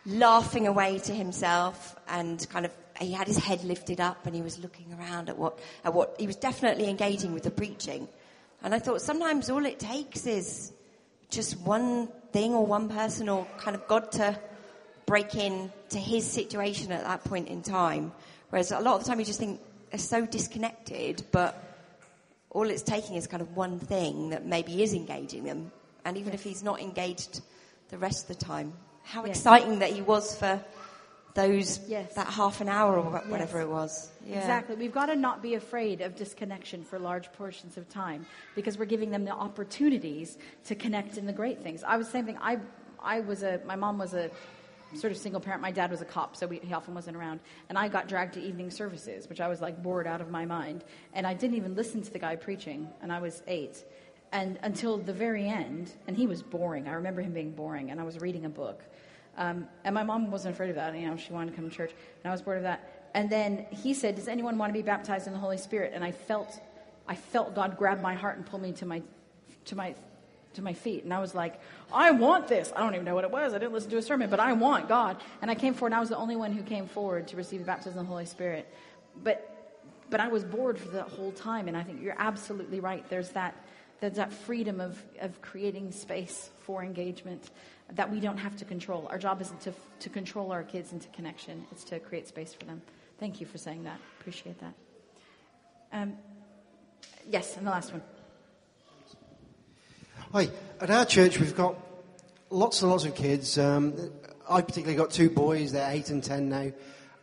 laughing 0.06 0.66
away 0.66 0.98
to 0.98 1.14
himself 1.14 1.94
and 2.08 2.48
kind 2.50 2.64
of 2.64 2.72
he 3.00 3.12
had 3.12 3.26
his 3.26 3.38
head 3.38 3.64
lifted 3.64 4.00
up 4.00 4.26
and 4.26 4.34
he 4.34 4.42
was 4.42 4.58
looking 4.58 4.92
around 4.98 5.28
at 5.28 5.38
what 5.38 5.58
at 5.84 5.94
what 5.94 6.16
he 6.18 6.26
was 6.26 6.36
definitely 6.36 6.88
engaging 6.88 7.32
with 7.32 7.42
the 7.42 7.50
preaching. 7.50 8.08
And 8.62 8.74
i 8.74 8.78
thought 8.78 9.00
sometimes 9.00 9.50
all 9.50 9.64
it 9.64 9.78
takes 9.78 10.26
is 10.26 10.72
just 11.30 11.58
one 11.60 12.08
thing 12.32 12.54
or 12.54 12.66
one 12.66 12.88
person 12.88 13.28
or 13.28 13.46
kind 13.58 13.74
of 13.74 13.86
god 13.88 14.12
to 14.12 14.38
break 15.06 15.34
in 15.34 15.72
to 15.88 15.98
his 15.98 16.30
situation 16.30 16.92
at 16.92 17.04
that 17.04 17.24
point 17.24 17.48
in 17.48 17.62
time. 17.62 18.12
Whereas 18.50 18.70
a 18.70 18.80
lot 18.80 18.96
of 18.96 19.04
the 19.04 19.08
time 19.10 19.18
you 19.18 19.24
just 19.24 19.38
think 19.40 19.60
they're 19.90 19.98
so 19.98 20.26
disconnected 20.26 21.24
but 21.32 21.66
all 22.50 22.68
it's 22.68 22.82
taking 22.82 23.16
is 23.16 23.26
kind 23.26 23.42
of 23.42 23.56
one 23.56 23.78
thing 23.78 24.30
that 24.30 24.44
maybe 24.44 24.82
is 24.82 24.92
engaging 24.92 25.44
them. 25.44 25.70
And 26.04 26.16
even 26.16 26.32
if 26.32 26.42
he's 26.42 26.62
not 26.62 26.80
engaged 26.80 27.40
the 27.88 27.98
rest 27.98 28.28
of 28.28 28.38
the 28.38 28.44
time 28.44 28.72
how 29.02 29.24
Yes. 29.24 29.38
exciting 29.38 29.78
that 29.80 29.90
he 29.90 30.02
was 30.02 30.36
for 30.36 30.62
those 31.34 31.80
Yes. 31.88 32.14
that 32.14 32.26
half 32.26 32.60
an 32.60 32.68
hour 32.68 32.98
or 32.98 33.02
whatever 33.28 33.58
Yes. 33.58 33.66
it 33.66 33.70
was. 33.70 34.10
Yeah. 34.26 34.38
Exactly. 34.38 34.76
We've 34.76 34.92
got 34.92 35.06
to 35.06 35.16
not 35.16 35.42
be 35.42 35.54
afraid 35.54 36.00
of 36.00 36.16
disconnection 36.16 36.84
for 36.84 36.98
large 36.98 37.32
portions 37.32 37.76
of 37.76 37.88
time 37.88 38.26
because 38.54 38.78
we're 38.78 38.84
giving 38.84 39.10
them 39.10 39.24
the 39.24 39.32
opportunities 39.32 40.38
to 40.64 40.74
connect 40.74 41.18
in 41.18 41.26
the 41.26 41.32
great 41.32 41.62
things. 41.62 41.84
I 41.84 41.96
was 41.96 42.08
saying, 42.08 42.26
thing. 42.26 42.38
I, 42.40 42.58
I 43.02 43.20
was 43.20 43.42
a, 43.42 43.60
my 43.64 43.76
mom 43.76 43.98
was 43.98 44.12
a 44.14 44.30
sort 44.94 45.12
of 45.12 45.18
single 45.18 45.40
parent. 45.40 45.62
My 45.62 45.70
dad 45.70 45.90
was 45.90 46.00
a 46.00 46.04
cop, 46.04 46.36
so 46.36 46.48
we, 46.48 46.58
he 46.58 46.74
often 46.74 46.94
wasn't 46.94 47.16
around. 47.16 47.40
And 47.68 47.78
I 47.78 47.88
got 47.88 48.08
dragged 48.08 48.34
to 48.34 48.42
evening 48.42 48.70
services, 48.70 49.28
which 49.28 49.40
I 49.40 49.46
was 49.48 49.60
like 49.60 49.80
bored 49.82 50.06
out 50.06 50.20
of 50.20 50.30
my 50.30 50.44
mind. 50.44 50.84
And 51.12 51.26
I 51.26 51.34
didn't 51.34 51.56
even 51.56 51.76
listen 51.76 52.02
to 52.02 52.12
the 52.12 52.18
guy 52.18 52.34
preaching, 52.36 52.88
and 53.02 53.12
I 53.12 53.20
was 53.20 53.42
eight. 53.46 53.84
And 54.32 54.58
until 54.62 54.98
the 54.98 55.12
very 55.12 55.46
end, 55.48 55.92
and 56.06 56.16
he 56.16 56.26
was 56.26 56.42
boring. 56.42 56.88
I 56.88 56.92
remember 56.92 57.20
him 57.20 57.32
being 57.32 57.52
boring, 57.52 57.90
and 57.90 58.00
I 58.00 58.04
was 58.04 58.20
reading 58.20 58.44
a 58.44 58.48
book. 58.48 58.82
Um, 59.40 59.66
and 59.84 59.94
my 59.94 60.02
mom 60.02 60.30
wasn't 60.30 60.54
afraid 60.54 60.68
of 60.68 60.76
that. 60.76 60.94
You 60.94 61.08
know, 61.08 61.16
she 61.16 61.32
wanted 61.32 61.52
to 61.52 61.56
come 61.56 61.68
to 61.68 61.74
church, 61.74 61.92
and 62.22 62.30
I 62.30 62.30
was 62.30 62.42
bored 62.42 62.58
of 62.58 62.64
that. 62.64 63.08
And 63.14 63.30
then 63.30 63.66
he 63.70 63.94
said, 63.94 64.14
"Does 64.14 64.28
anyone 64.28 64.58
want 64.58 64.68
to 64.68 64.74
be 64.74 64.82
baptized 64.82 65.26
in 65.26 65.32
the 65.32 65.38
Holy 65.38 65.56
Spirit?" 65.56 65.92
And 65.94 66.04
I 66.04 66.12
felt, 66.12 66.60
I 67.08 67.14
felt 67.14 67.54
God 67.54 67.78
grab 67.78 68.02
my 68.02 68.14
heart 68.14 68.36
and 68.36 68.44
pull 68.44 68.60
me 68.60 68.72
to 68.72 68.86
my, 68.86 69.02
to 69.64 69.74
my, 69.74 69.94
to 70.52 70.62
my 70.62 70.74
feet. 70.74 71.04
And 71.04 71.14
I 71.14 71.20
was 71.20 71.34
like, 71.34 71.58
"I 71.90 72.10
want 72.10 72.48
this." 72.48 72.70
I 72.76 72.80
don't 72.80 72.92
even 72.94 73.06
know 73.06 73.14
what 73.14 73.24
it 73.24 73.30
was. 73.30 73.54
I 73.54 73.58
didn't 73.58 73.72
listen 73.72 73.90
to 73.90 73.96
a 73.96 74.02
sermon, 74.02 74.28
but 74.28 74.40
I 74.40 74.52
want 74.52 74.88
God. 74.88 75.16
And 75.40 75.50
I 75.50 75.54
came 75.54 75.72
forward. 75.72 75.92
and 75.92 75.96
I 75.96 76.00
was 76.00 76.10
the 76.10 76.18
only 76.18 76.36
one 76.36 76.52
who 76.52 76.62
came 76.62 76.86
forward 76.86 77.28
to 77.28 77.36
receive 77.38 77.60
the 77.60 77.66
baptism 77.66 77.98
of 77.98 78.04
the 78.04 78.10
Holy 78.10 78.26
Spirit. 78.26 78.68
But, 79.24 79.50
but 80.10 80.20
I 80.20 80.28
was 80.28 80.44
bored 80.44 80.78
for 80.78 80.88
the 80.90 81.02
whole 81.02 81.32
time. 81.32 81.66
And 81.66 81.78
I 81.78 81.82
think 81.82 82.02
you're 82.02 82.14
absolutely 82.18 82.80
right. 82.80 83.08
There's 83.08 83.30
that, 83.30 83.54
there's 84.00 84.16
that 84.16 84.34
freedom 84.34 84.82
of 84.82 85.02
of 85.18 85.40
creating 85.40 85.92
space 85.92 86.50
for 86.60 86.84
engagement 86.84 87.50
that 87.92 88.10
we 88.10 88.20
don't 88.20 88.38
have 88.38 88.56
to 88.56 88.64
control. 88.64 89.06
Our 89.10 89.18
job 89.18 89.40
isn't 89.40 89.60
to, 89.62 89.74
to 90.00 90.08
control 90.08 90.52
our 90.52 90.62
kids 90.62 90.92
into 90.92 91.08
connection, 91.08 91.64
it's 91.72 91.84
to 91.84 91.98
create 91.98 92.28
space 92.28 92.54
for 92.54 92.64
them. 92.64 92.82
Thank 93.18 93.40
you 93.40 93.46
for 93.46 93.58
saying 93.58 93.84
that. 93.84 93.98
Appreciate 94.20 94.58
that. 94.60 94.74
Um, 95.92 96.14
yes, 97.28 97.56
and 97.56 97.66
the 97.66 97.70
last 97.70 97.92
one. 97.92 98.02
Hi, 100.32 100.48
at 100.80 100.90
our 100.90 101.04
church 101.04 101.40
we've 101.40 101.56
got 101.56 101.74
lots 102.50 102.82
and 102.82 102.90
lots 102.90 103.04
of 103.04 103.14
kids. 103.14 103.58
Um, 103.58 104.12
I 104.48 104.62
particularly 104.62 104.96
got 104.96 105.10
two 105.10 105.30
boys, 105.30 105.72
they're 105.72 105.90
eight 105.90 106.10
and 106.10 106.22
ten 106.22 106.48
now. 106.48 106.72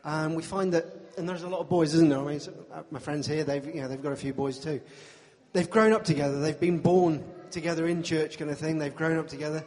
Um, 0.03 0.35
we 0.35 0.43
find 0.43 0.73
that, 0.73 0.85
and 1.17 1.27
there's 1.27 1.43
a 1.43 1.49
lot 1.49 1.59
of 1.59 1.69
boys, 1.69 1.93
isn't 1.93 2.09
there? 2.09 2.19
I 2.19 2.23
mean, 2.23 2.41
uh, 2.71 2.83
my 2.91 2.99
friends 2.99 3.27
here, 3.27 3.43
they've, 3.43 3.65
you 3.65 3.81
know, 3.81 3.87
they've 3.87 4.01
got 4.01 4.11
a 4.11 4.17
few 4.17 4.33
boys 4.33 4.59
too. 4.59 4.81
They've 5.53 5.69
grown 5.69 5.93
up 5.93 6.03
together, 6.03 6.39
they've 6.39 6.59
been 6.59 6.79
born 6.79 7.23
together 7.51 7.87
in 7.87 8.03
church 8.03 8.37
kind 8.37 8.51
of 8.51 8.57
thing, 8.57 8.77
they've 8.77 8.95
grown 8.95 9.17
up 9.17 9.27
together. 9.27 9.63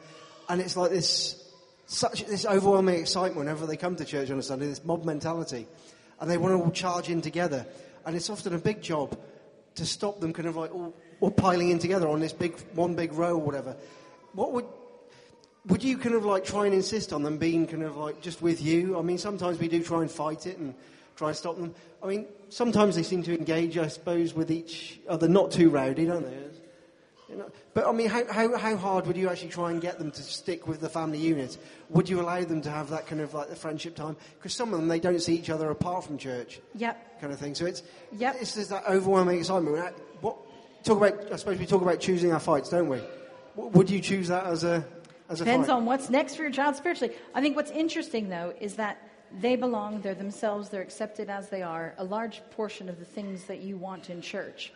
And 0.50 0.60
it's 0.60 0.76
like 0.76 0.90
this, 0.90 1.40
such 1.86 2.24
this 2.26 2.44
overwhelming 2.44 2.96
excitement 2.96 3.36
whenever 3.36 3.66
they 3.66 3.76
come 3.76 3.94
to 3.94 4.04
church 4.04 4.32
on 4.32 4.38
a 4.40 4.42
Sunday, 4.42 4.66
this 4.66 4.84
mob 4.84 5.04
mentality. 5.04 5.68
And 6.18 6.28
they 6.28 6.36
want 6.38 6.58
to 6.58 6.64
all 6.64 6.72
charge 6.72 7.08
in 7.08 7.22
together. 7.22 7.64
And 8.04 8.16
it's 8.16 8.28
often 8.28 8.52
a 8.56 8.58
big 8.58 8.82
job 8.82 9.16
to 9.76 9.86
stop 9.86 10.18
them 10.18 10.32
kind 10.32 10.48
of 10.48 10.56
like 10.56 10.74
all, 10.74 10.92
all 11.20 11.30
piling 11.30 11.70
in 11.70 11.78
together 11.78 12.08
on 12.08 12.18
this 12.18 12.32
big, 12.32 12.58
one 12.74 12.96
big 12.96 13.12
row 13.12 13.34
or 13.34 13.40
whatever. 13.40 13.76
What 14.32 14.52
would, 14.52 14.64
would 15.66 15.84
you 15.84 15.96
kind 15.98 16.16
of 16.16 16.24
like 16.24 16.44
try 16.44 16.66
and 16.66 16.74
insist 16.74 17.12
on 17.12 17.22
them 17.22 17.38
being 17.38 17.68
kind 17.68 17.84
of 17.84 17.96
like 17.96 18.20
just 18.20 18.42
with 18.42 18.60
you? 18.60 18.98
I 18.98 19.02
mean, 19.02 19.18
sometimes 19.18 19.60
we 19.60 19.68
do 19.68 19.84
try 19.84 20.00
and 20.00 20.10
fight 20.10 20.48
it 20.48 20.58
and 20.58 20.74
try 21.14 21.28
and 21.28 21.36
stop 21.36 21.58
them. 21.58 21.76
I 22.02 22.08
mean, 22.08 22.26
sometimes 22.48 22.96
they 22.96 23.04
seem 23.04 23.22
to 23.22 23.38
engage, 23.38 23.78
I 23.78 23.86
suppose, 23.86 24.34
with 24.34 24.50
each 24.50 24.98
other, 25.08 25.28
not 25.28 25.52
too 25.52 25.70
rowdy, 25.70 26.06
don't 26.06 26.24
they? 26.24 26.59
You 27.30 27.36
know, 27.36 27.50
but 27.74 27.86
I 27.86 27.92
mean, 27.92 28.08
how, 28.08 28.24
how, 28.32 28.56
how 28.56 28.76
hard 28.76 29.06
would 29.06 29.16
you 29.16 29.28
actually 29.28 29.50
try 29.50 29.70
and 29.70 29.80
get 29.80 29.98
them 29.98 30.10
to 30.10 30.22
stick 30.22 30.66
with 30.66 30.80
the 30.80 30.88
family 30.88 31.18
unit? 31.18 31.56
Would 31.90 32.08
you 32.08 32.20
allow 32.20 32.42
them 32.42 32.60
to 32.62 32.70
have 32.70 32.90
that 32.90 33.06
kind 33.06 33.20
of 33.20 33.32
like 33.34 33.48
the 33.48 33.54
friendship 33.54 33.94
time? 33.94 34.16
Because 34.36 34.52
some 34.52 34.74
of 34.74 34.80
them, 34.80 34.88
they 34.88 34.98
don't 34.98 35.20
see 35.20 35.36
each 35.36 35.48
other 35.48 35.70
apart 35.70 36.04
from 36.04 36.18
church. 36.18 36.60
Yep. 36.74 37.20
Kind 37.20 37.32
of 37.32 37.38
thing. 37.38 37.54
So 37.54 37.66
it's, 37.66 37.84
yep. 38.10 38.36
it's 38.40 38.56
just 38.56 38.70
that 38.70 38.84
overwhelming 38.88 39.38
excitement. 39.38 39.78
I- 39.78 39.92
What, 40.20 40.38
talk 40.82 40.96
about, 40.96 41.32
I 41.32 41.36
suppose 41.36 41.58
we 41.58 41.66
talk 41.66 41.82
about 41.82 42.00
choosing 42.00 42.32
our 42.32 42.40
fights, 42.40 42.68
don't 42.68 42.88
we? 42.88 43.00
Would 43.54 43.88
you 43.90 44.00
choose 44.00 44.26
that 44.26 44.46
as 44.46 44.64
a, 44.64 44.84
as 45.28 45.40
a 45.40 45.44
Depends 45.44 45.68
fight? 45.68 45.74
on 45.74 45.86
what's 45.86 46.10
next 46.10 46.34
for 46.34 46.42
your 46.42 46.50
child 46.50 46.74
spiritually. 46.74 47.14
I 47.32 47.40
think 47.40 47.54
what's 47.54 47.70
interesting, 47.70 48.28
though, 48.28 48.54
is 48.60 48.74
that 48.74 48.98
they 49.40 49.54
belong, 49.54 50.00
they're 50.00 50.16
themselves, 50.16 50.70
they're 50.70 50.82
accepted 50.82 51.30
as 51.30 51.48
they 51.48 51.62
are. 51.62 51.94
A 51.98 52.04
large 52.04 52.42
portion 52.50 52.88
of 52.88 52.98
the 52.98 53.04
things 53.04 53.44
that 53.44 53.60
you 53.60 53.76
want 53.76 54.10
in 54.10 54.20
church 54.20 54.72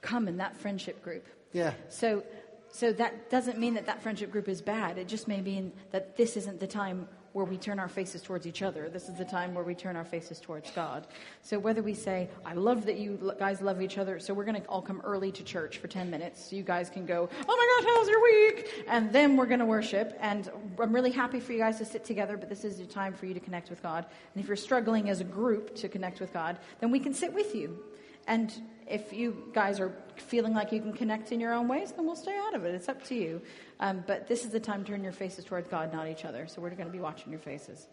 come 0.00 0.28
in 0.28 0.36
that 0.36 0.56
friendship 0.56 1.02
group. 1.02 1.26
Yeah. 1.52 1.74
So, 1.88 2.24
so 2.70 2.92
that 2.94 3.30
doesn't 3.30 3.58
mean 3.58 3.74
that 3.74 3.86
that 3.86 4.02
friendship 4.02 4.30
group 4.30 4.48
is 4.48 4.62
bad. 4.62 4.98
It 4.98 5.08
just 5.08 5.28
may 5.28 5.40
mean 5.40 5.72
that 5.90 6.16
this 6.16 6.36
isn't 6.36 6.60
the 6.60 6.66
time 6.66 7.08
where 7.32 7.44
we 7.44 7.56
turn 7.56 7.78
our 7.78 7.88
faces 7.88 8.22
towards 8.22 8.46
each 8.46 8.62
other. 8.62 8.88
This 8.88 9.08
is 9.08 9.16
the 9.16 9.24
time 9.24 9.54
where 9.54 9.64
we 9.64 9.74
turn 9.74 9.96
our 9.96 10.04
faces 10.04 10.38
towards 10.38 10.70
God. 10.72 11.06
So 11.42 11.58
whether 11.58 11.82
we 11.82 11.94
say, 11.94 12.28
I 12.44 12.54
love 12.54 12.84
that 12.86 12.98
you 12.98 13.34
guys 13.38 13.62
love 13.62 13.80
each 13.80 13.98
other, 13.98 14.18
so 14.18 14.34
we're 14.34 14.44
going 14.44 14.60
to 14.60 14.68
all 14.68 14.82
come 14.82 15.00
early 15.02 15.32
to 15.32 15.42
church 15.42 15.78
for 15.78 15.88
10 15.88 16.10
minutes 16.10 16.50
so 16.50 16.56
you 16.56 16.62
guys 16.62 16.90
can 16.90 17.06
go, 17.06 17.28
oh 17.48 17.56
my 17.56 17.84
gosh, 17.84 17.94
how's 17.96 18.08
your 18.08 18.22
week? 18.22 18.84
And 18.86 19.12
then 19.12 19.36
we're 19.36 19.46
going 19.46 19.60
to 19.60 19.66
worship. 19.66 20.16
And 20.20 20.50
I'm 20.78 20.94
really 20.94 21.10
happy 21.10 21.40
for 21.40 21.52
you 21.52 21.58
guys 21.58 21.78
to 21.78 21.84
sit 21.84 22.04
together, 22.04 22.36
but 22.36 22.48
this 22.48 22.64
is 22.64 22.76
the 22.76 22.86
time 22.86 23.14
for 23.14 23.26
you 23.26 23.34
to 23.34 23.40
connect 23.40 23.70
with 23.70 23.82
God. 23.82 24.06
And 24.34 24.42
if 24.42 24.48
you're 24.48 24.56
struggling 24.56 25.08
as 25.08 25.20
a 25.20 25.24
group 25.24 25.74
to 25.76 25.88
connect 25.88 26.20
with 26.20 26.32
God, 26.32 26.58
then 26.80 26.90
we 26.90 27.00
can 27.00 27.14
sit 27.14 27.32
with 27.32 27.54
you. 27.54 27.82
And 28.26 28.52
if 28.92 29.12
you 29.12 29.50
guys 29.54 29.80
are 29.80 29.90
feeling 30.16 30.52
like 30.54 30.70
you 30.70 30.80
can 30.80 30.92
connect 30.92 31.32
in 31.32 31.40
your 31.40 31.52
own 31.54 31.66
ways, 31.66 31.92
then 31.92 32.04
we'll 32.04 32.14
stay 32.16 32.36
out 32.46 32.54
of 32.54 32.64
it. 32.66 32.74
It's 32.74 32.88
up 32.88 33.02
to 33.06 33.14
you. 33.14 33.40
Um, 33.80 34.04
but 34.06 34.28
this 34.28 34.44
is 34.44 34.50
the 34.50 34.60
time 34.60 34.84
to 34.84 34.90
turn 34.92 35.02
your 35.02 35.12
faces 35.12 35.44
towards 35.44 35.66
God, 35.68 35.92
not 35.92 36.06
each 36.08 36.24
other. 36.24 36.46
So 36.46 36.60
we're 36.60 36.70
going 36.70 36.86
to 36.86 36.92
be 36.92 37.00
watching 37.00 37.32
your 37.32 37.40
faces. 37.40 37.88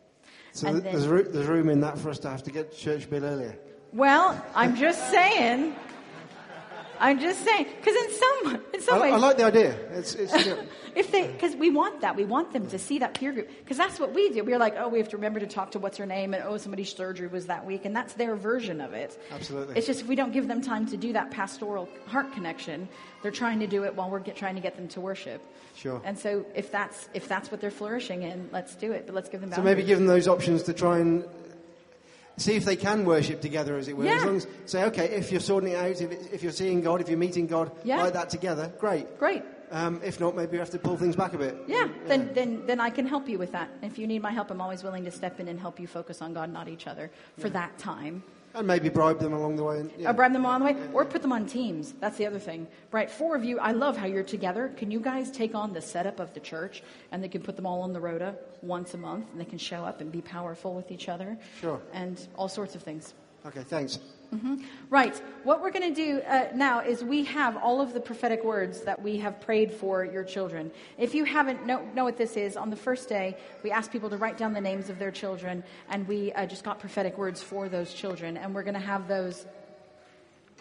So 0.52 0.68
And 0.68 0.82
th- 0.84 0.92
there's, 0.92 1.06
then- 1.06 1.14
roo- 1.14 1.24
there's 1.32 1.48
room 1.48 1.70
in 1.70 1.80
that 1.82 1.98
for 1.98 2.10
us 2.10 2.20
to 2.20 2.30
have 2.30 2.44
to 2.44 2.52
get 2.52 2.72
to 2.74 2.78
church 2.78 3.06
a 3.06 3.08
bit 3.08 3.24
earlier. 3.24 3.58
Well, 3.94 4.40
I'm 4.54 4.76
just 4.76 5.10
saying. 5.10 5.76
I'm 7.00 7.20
just 7.20 7.44
saying 7.46 7.68
because 7.78 7.96
in 7.96 8.12
some 8.12 8.64
in 8.74 8.82
some 8.82 8.96
I, 8.96 9.02
ways, 9.02 9.14
I 9.14 9.18
like 9.18 9.38
the 9.38 9.46
idea. 9.46 9.76
It's, 9.92 10.16
it's, 10.16 10.34
if 10.96 11.12
they 11.12 11.28
because 11.28 11.56
we 11.56 11.70
want 11.70 12.02
that 12.02 12.16
we 12.16 12.26
want 12.26 12.52
them 12.52 12.68
to 12.68 12.78
see 12.78 13.00
that 13.00 13.14
peer 13.14 13.32
group 13.32 13.50
because 13.60 13.78
that's 13.78 14.00
what 14.00 14.14
we 14.14 14.30
do. 14.30 14.44
We're 14.44 14.58
like, 14.58 14.76
oh, 14.78 14.90
we 14.90 15.00
have 15.00 15.10
to 15.10 15.18
remember 15.18 15.40
to 15.40 15.48
talk 15.48 15.72
to 15.72 15.80
what's 15.80 15.98
her 15.98 16.06
name 16.06 16.34
and 16.34 16.44
oh, 16.44 16.58
somebody's 16.58 16.94
surgery 16.94 17.28
was 17.28 17.46
that 17.48 17.66
week, 17.66 17.86
and 17.86 17.96
that's 17.96 18.14
their 18.14 18.36
version 18.36 18.82
of 18.82 18.94
it. 18.94 19.20
Absolutely. 19.32 19.78
It's 19.78 19.88
just 19.88 20.02
if 20.02 20.08
we 20.08 20.16
don't 20.16 20.34
give 20.34 20.48
them 20.48 20.62
time 20.62 20.86
to 20.88 20.98
do 20.98 21.14
that 21.14 21.32
pastoral 21.32 21.88
heart 22.08 22.34
connection, 22.34 22.90
they're 23.22 23.32
trying 23.32 23.60
to 23.60 23.68
do 23.68 23.84
it 23.84 23.96
while 23.96 24.10
we're 24.10 24.20
get, 24.20 24.36
trying 24.36 24.56
to 24.56 24.62
get 24.62 24.76
them 24.76 24.88
to 24.90 25.02
worship. 25.02 25.42
Sure. 25.76 26.02
And 26.04 26.18
so 26.20 26.46
if 26.54 26.72
that's 26.72 27.08
if 27.14 27.28
that's 27.28 27.52
what 27.52 27.62
they're 27.62 27.72
flourishing 27.72 28.24
in, 28.24 28.50
let's 28.52 28.76
do 28.76 28.92
it. 28.92 29.06
But 29.06 29.16
let's 29.16 29.30
give 29.30 29.42
them 29.42 29.52
so 29.54 29.62
maybe 29.62 29.84
give 29.84 30.00
them 30.00 30.08
those 30.08 30.28
options 30.28 30.64
to 30.64 30.74
try 30.74 31.00
and. 31.00 31.24
See 32.40 32.56
if 32.56 32.66
they 32.66 32.76
can 32.76 33.06
worship 33.06 33.42
together, 33.42 33.78
as 33.78 33.88
it 33.88 33.96
were. 33.98 34.06
Yeah. 34.06 34.16
As 34.16 34.26
long 34.26 34.38
as 34.38 34.48
say, 34.66 34.84
okay, 34.86 35.06
if 35.10 35.32
you're 35.32 35.42
sorting 35.42 35.74
it 35.74 35.76
out, 35.76 36.02
if, 36.02 36.12
it, 36.12 36.30
if 36.32 36.44
you're 36.44 36.52
seeing 36.52 36.82
God, 36.82 37.02
if 37.02 37.10
you're 37.10 37.18
meeting 37.18 37.48
God 37.48 37.72
Yeah. 37.84 38.04
like 38.04 38.14
that 38.14 38.30
together, 38.30 38.72
great. 38.80 39.18
Great. 39.20 39.44
Um, 39.72 40.02
if 40.04 40.20
not, 40.20 40.36
maybe 40.36 40.54
you 40.54 40.60
have 40.60 40.72
to 40.72 40.80
pull 40.80 40.98
things 40.98 41.16
back 41.16 41.34
a 41.34 41.38
bit. 41.38 41.56
Yeah, 41.68 41.88
then, 42.08 42.32
then, 42.34 42.66
then 42.66 42.80
I 42.80 42.90
can 42.90 43.06
help 43.06 43.30
you 43.30 43.38
with 43.38 43.52
that. 43.52 43.70
If 43.84 44.00
you 44.00 44.08
need 44.08 44.22
my 44.24 44.32
help, 44.32 44.50
I'm 44.50 44.62
always 44.62 44.84
willing 44.84 45.06
to 45.06 45.12
step 45.12 45.40
in 45.40 45.48
and 45.48 45.60
help 45.60 45.80
you 45.80 45.86
focus 45.86 46.24
on 46.24 46.34
God, 46.34 46.52
not 46.52 46.68
each 46.68 46.88
other, 46.88 47.12
for 47.38 47.50
that 47.52 47.78
time. 47.78 48.24
And 48.56 48.66
maybe 48.66 48.90
bribe 48.90 49.20
them 49.20 49.34
along 49.34 49.56
the 49.58 49.64
way. 49.64 49.80
And, 49.80 49.92
yeah. 49.98 50.10
Or 50.10 50.14
bribe 50.14 50.34
them 50.34 50.46
on 50.46 50.62
the 50.62 50.66
way, 50.66 50.76
or 50.94 51.06
put 51.06 51.22
them 51.22 51.32
on 51.32 51.46
teams. 51.46 51.94
That's 52.00 52.18
the 52.18 52.26
other 52.26 52.40
thing. 52.40 52.68
Right, 52.92 53.10
four 53.10 53.36
of 53.36 53.44
you, 53.44 53.60
I 53.60 53.72
love 53.72 53.96
how 53.96 54.08
you're 54.08 54.24
together. 54.24 54.72
Can 54.76 54.90
you 54.90 55.00
guys 55.00 55.30
take 55.30 55.54
on 55.54 55.74
the 55.74 55.82
setup 55.82 56.20
of 56.20 56.34
the 56.34 56.40
church 56.40 56.82
and 57.12 57.24
they 57.24 57.28
can 57.28 57.42
put 57.42 57.56
them 57.56 57.66
all 57.66 57.82
on 57.82 57.94
the 57.94 58.00
rota 58.00 58.36
once 58.62 58.94
a 58.96 58.98
month 58.98 59.32
and 59.32 59.40
they 59.40 59.46
can 59.46 59.60
show 59.60 59.86
up 59.86 60.02
and 60.02 60.12
be 60.12 60.22
powerful 60.22 60.74
with 60.74 60.92
each 60.92 61.10
other? 61.10 61.38
Sure. 61.62 61.80
And 61.94 62.20
all 62.36 62.50
sorts 62.50 62.76
of 62.76 62.82
things. 62.82 63.14
Okay, 63.46 63.62
thanks. 63.64 64.00
Hmm 64.32 64.56
Right. 64.90 65.16
What 65.44 65.62
we're 65.62 65.72
going 65.72 65.94
to 65.94 65.96
do 65.96 66.22
uh, 66.22 66.48
now 66.56 66.82
is 66.82 67.04
we 67.04 67.24
have 67.26 67.58
all 67.58 67.82
of 67.82 67.94
the 67.94 68.00
prophetic 68.00 68.44
words 68.44 68.82
that 68.82 69.02
we 69.02 69.18
have 69.18 69.40
prayed 69.40 69.72
for 69.72 70.04
your 70.04 70.24
children. 70.24 70.72
If 70.98 71.14
you 71.14 71.26
haven't 71.26 71.66
know, 71.66 71.84
know 71.94 72.04
what 72.04 72.18
this 72.18 72.36
is, 72.38 72.58
on 72.58 72.70
the 72.70 72.76
first 72.76 73.08
day 73.10 73.38
we 73.64 73.72
asked 73.72 73.92
people 73.92 74.10
to 74.10 74.18
write 74.18 74.38
down 74.38 74.54
the 74.54 74.62
names 74.62 74.90
of 74.90 75.00
their 75.00 75.12
children, 75.12 75.64
and 75.90 76.08
we 76.08 76.32
uh, 76.34 76.46
just 76.46 76.64
got 76.64 76.80
prophetic 76.80 77.18
words 77.18 77.42
for 77.42 77.70
those 77.70 77.94
children, 77.94 78.38
and 78.38 78.54
we're 78.54 78.64
going 78.64 78.74
to 78.74 78.80
have 78.80 79.08
those 79.08 79.46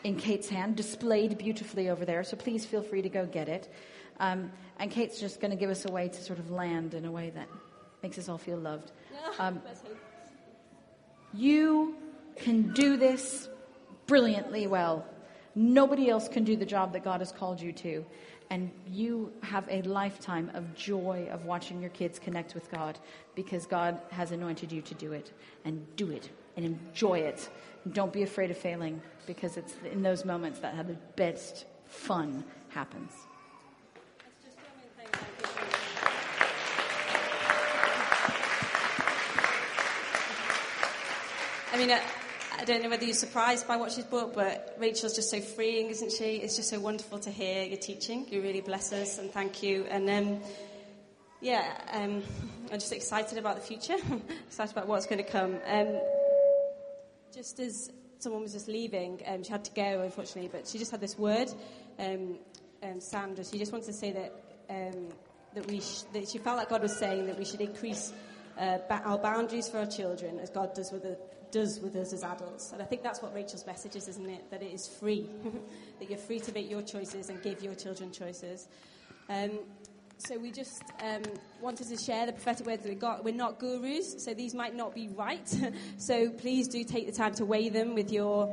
in 0.05 0.17
Kate's 0.17 0.49
hand, 0.49 0.77
displayed 0.77 1.39
beautifully 1.39 1.89
over 1.89 2.05
there. 2.05 2.23
So 2.23 2.37
please 2.37 2.65
feel 2.65 2.83
free 2.83 3.03
to 3.03 3.09
go 3.09 3.27
get 3.27 3.49
it. 3.49 3.73
Um, 4.21 4.53
and 4.79 4.91
Kate's 4.91 5.21
just 5.21 5.41
going 5.41 5.51
to 5.51 5.57
give 5.57 5.71
us 5.71 5.85
a 5.85 5.91
way 5.91 6.09
to 6.09 6.23
sort 6.23 6.39
of 6.39 6.51
land 6.51 6.95
in 6.95 7.05
a 7.05 7.11
way 7.11 7.31
that 7.31 7.49
makes 8.03 8.19
us 8.19 8.29
all 8.29 8.39
feel 8.39 8.59
loved. 8.59 8.93
Um, 9.39 9.61
you 11.35 11.95
can 12.37 12.73
do 12.73 12.97
this 12.97 13.49
brilliantly 14.09 14.67
well. 14.67 15.07
Nobody 15.55 16.11
else 16.11 16.29
can 16.29 16.43
do 16.43 16.57
the 16.57 16.67
job 16.67 16.93
that 16.95 17.05
God 17.05 17.21
has 17.21 17.31
called 17.31 17.61
you 17.61 17.73
to. 17.75 18.05
And 18.51 18.71
you 18.91 19.31
have 19.43 19.69
a 19.71 19.83
lifetime 19.83 20.51
of 20.55 20.75
joy 20.75 21.29
of 21.31 21.45
watching 21.45 21.81
your 21.81 21.91
kids 21.91 22.19
connect 22.19 22.55
with 22.55 22.71
God 22.73 22.99
because 23.35 23.67
God 23.67 24.01
has 24.11 24.33
anointed 24.33 24.73
you 24.73 24.81
to 24.83 24.95
do 24.95 25.13
it. 25.13 25.31
And 25.65 25.87
do 25.97 26.11
it 26.11 26.31
and 26.57 26.65
enjoy 26.65 27.21
it. 27.21 27.49
And 27.85 27.95
don't 27.95 28.13
be 28.13 28.23
afraid 28.23 28.51
of 28.51 28.57
failing 28.57 29.01
because 29.27 29.57
it's 29.57 29.75
in 29.93 30.03
those 30.03 30.25
moments 30.25 30.59
that 30.61 30.75
the 30.87 30.97
best 31.17 31.67
fun 31.85 32.43
happens. 32.71 33.13
I 41.71 41.77
mean, 41.77 41.91
I, 41.91 42.01
I 42.59 42.65
don't 42.65 42.83
know 42.83 42.89
whether 42.89 43.05
you're 43.05 43.15
surprised 43.15 43.69
by 43.69 43.77
what 43.77 43.93
she's 43.93 44.05
brought, 44.05 44.35
but 44.35 44.75
Rachel's 44.81 45.15
just 45.15 45.31
so 45.31 45.41
freeing, 45.41 45.91
isn't 45.91 46.11
she? 46.11 46.39
It's 46.39 46.57
just 46.57 46.69
so 46.69 46.81
wonderful 46.81 47.21
to 47.21 47.31
hear 47.31 47.63
your 47.63 47.77
teaching. 47.77 48.27
You 48.29 48.43
really 48.43 48.61
bless 48.61 48.93
us, 48.93 49.19
and 49.19 49.31
thank 49.31 49.63
you. 49.63 49.87
And 49.89 50.11
um, 50.11 50.41
yeah, 51.41 51.81
um, 51.93 52.25
I'm 52.73 52.81
just 52.81 52.93
excited 52.93 53.39
about 53.39 53.55
the 53.55 53.63
future, 53.63 53.95
excited 54.49 54.73
about 54.73 54.89
what's 54.89 55.07
going 55.07 55.25
to 55.25 55.31
come. 55.31 55.57
Um, 55.69 56.01
just 57.33 57.61
as 57.61 57.93
someone 58.19 58.43
was 58.43 58.55
just 58.55 58.67
leaving, 58.67 59.23
um, 59.29 59.45
she 59.45 59.53
had 59.53 59.65
to 59.65 59.71
go, 59.71 60.03
unfortunately, 60.03 60.51
but 60.53 60.67
she 60.67 60.79
just 60.79 60.91
had 60.91 61.01
this 61.01 61.17
word, 61.17 61.49
um, 62.01 62.39
Sandra. 62.99 63.45
She 63.45 63.61
just 63.61 63.71
wanted 63.71 63.87
to 63.87 63.93
say 63.93 64.11
that 64.11 64.33
um, 64.69 65.11
that 65.55 65.65
we 65.69 65.81
sh- 65.81 66.03
that 66.13 66.29
she 66.29 66.39
felt 66.39 66.57
like 66.57 66.71
God 66.71 66.83
was 66.83 66.97
saying 66.97 67.27
that 67.27 67.39
we 67.39 67.45
should 67.45 67.61
increase 67.61 68.13
uh, 68.59 68.79
ba- 68.89 69.03
our 69.05 69.19
boundaries 69.19 69.69
for 69.69 69.79
our 69.79 69.87
children 69.87 70.41
as 70.41 70.51
God 70.51 70.75
does 70.75 70.91
with 70.91 71.05
the, 71.05 71.17
does 71.53 71.81
with 71.81 71.97
us 71.97 72.13
as 72.13 72.23
adults. 72.23 72.73
And 72.73 72.83
I 72.83 72.85
think 72.85 73.03
that's 73.03 73.23
what 73.23 73.35
Rachel's 73.35 73.67
message 73.67 73.97
is, 73.97 74.09
isn't 74.09 74.29
it? 74.29 74.51
That 74.51 74.63
it 74.63 74.73
is 74.73 74.87
free, 74.87 75.29
that 75.99 76.09
you're 76.09 76.19
free 76.19 76.41
to 76.41 76.53
make 76.53 76.71
your 76.71 76.83
choices 76.83 77.29
and 77.29 77.43
give 77.43 77.63
your 77.63 77.75
children 77.75 78.13
choices. 78.13 78.69
Um, 79.29 79.61
so 80.19 80.37
we 80.37 80.51
just 80.51 80.83
um, 81.01 81.23
wanted 81.61 81.87
to 81.89 81.97
share 81.97 82.27
the 82.27 82.33
prophetic 82.33 82.67
words 82.67 82.83
that 82.83 82.89
we 82.89 82.97
got. 82.97 83.25
We're 83.25 83.35
not 83.35 83.61
gurus, 83.61 84.25
so 84.25 84.35
these 84.35 84.53
might 84.53 84.75
not 84.75 84.95
be 84.95 85.09
right. 85.09 85.49
so 85.99 86.31
please 86.31 86.67
do 86.67 86.83
take 86.83 87.07
the 87.07 87.13
time 87.13 87.35
to 87.35 87.45
weigh 87.45 87.69
them 87.69 87.95
with 87.95 88.11
your 88.11 88.53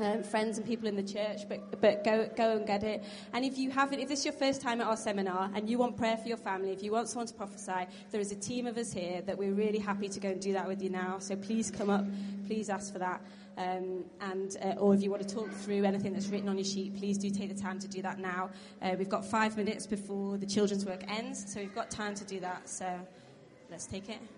um, 0.00 0.22
friends 0.22 0.58
and 0.58 0.66
people 0.66 0.88
in 0.88 0.96
the 0.96 1.02
church, 1.02 1.48
but, 1.48 1.80
but 1.80 2.04
go, 2.04 2.28
go 2.36 2.56
and 2.56 2.66
get 2.66 2.82
it. 2.82 3.04
And 3.32 3.44
if 3.44 3.58
you 3.58 3.70
haven't, 3.70 4.00
if 4.00 4.08
this 4.08 4.20
is 4.20 4.24
your 4.26 4.34
first 4.34 4.60
time 4.60 4.80
at 4.80 4.86
our 4.86 4.96
seminar 4.96 5.50
and 5.54 5.68
you 5.68 5.78
want 5.78 5.96
prayer 5.96 6.16
for 6.16 6.28
your 6.28 6.36
family, 6.36 6.72
if 6.72 6.82
you 6.82 6.92
want 6.92 7.08
someone 7.08 7.26
to 7.26 7.34
prophesy, 7.34 7.86
there 8.10 8.20
is 8.20 8.32
a 8.32 8.36
team 8.36 8.66
of 8.66 8.76
us 8.76 8.92
here 8.92 9.22
that 9.22 9.36
we're 9.36 9.52
really 9.52 9.78
happy 9.78 10.08
to 10.08 10.20
go 10.20 10.28
and 10.28 10.40
do 10.40 10.52
that 10.52 10.66
with 10.66 10.82
you 10.82 10.90
now. 10.90 11.18
So 11.18 11.36
please 11.36 11.70
come 11.70 11.90
up, 11.90 12.04
please 12.46 12.68
ask 12.68 12.92
for 12.92 12.98
that. 12.98 13.20
Um, 13.56 14.04
and 14.20 14.56
uh, 14.62 14.78
or 14.78 14.94
if 14.94 15.02
you 15.02 15.10
want 15.10 15.26
to 15.26 15.34
talk 15.34 15.50
through 15.50 15.84
anything 15.84 16.12
that's 16.12 16.28
written 16.28 16.48
on 16.48 16.56
your 16.56 16.64
sheet, 16.64 16.96
please 16.96 17.18
do 17.18 17.28
take 17.28 17.54
the 17.54 17.60
time 17.60 17.80
to 17.80 17.88
do 17.88 18.00
that 18.02 18.20
now. 18.20 18.50
Uh, 18.80 18.94
we've 18.96 19.08
got 19.08 19.24
five 19.24 19.56
minutes 19.56 19.84
before 19.84 20.38
the 20.38 20.46
children's 20.46 20.86
work 20.86 21.02
ends, 21.08 21.52
so 21.52 21.58
we've 21.58 21.74
got 21.74 21.90
time 21.90 22.14
to 22.14 22.24
do 22.24 22.38
that. 22.38 22.68
So 22.68 22.88
let's 23.68 23.86
take 23.86 24.08
it. 24.08 24.37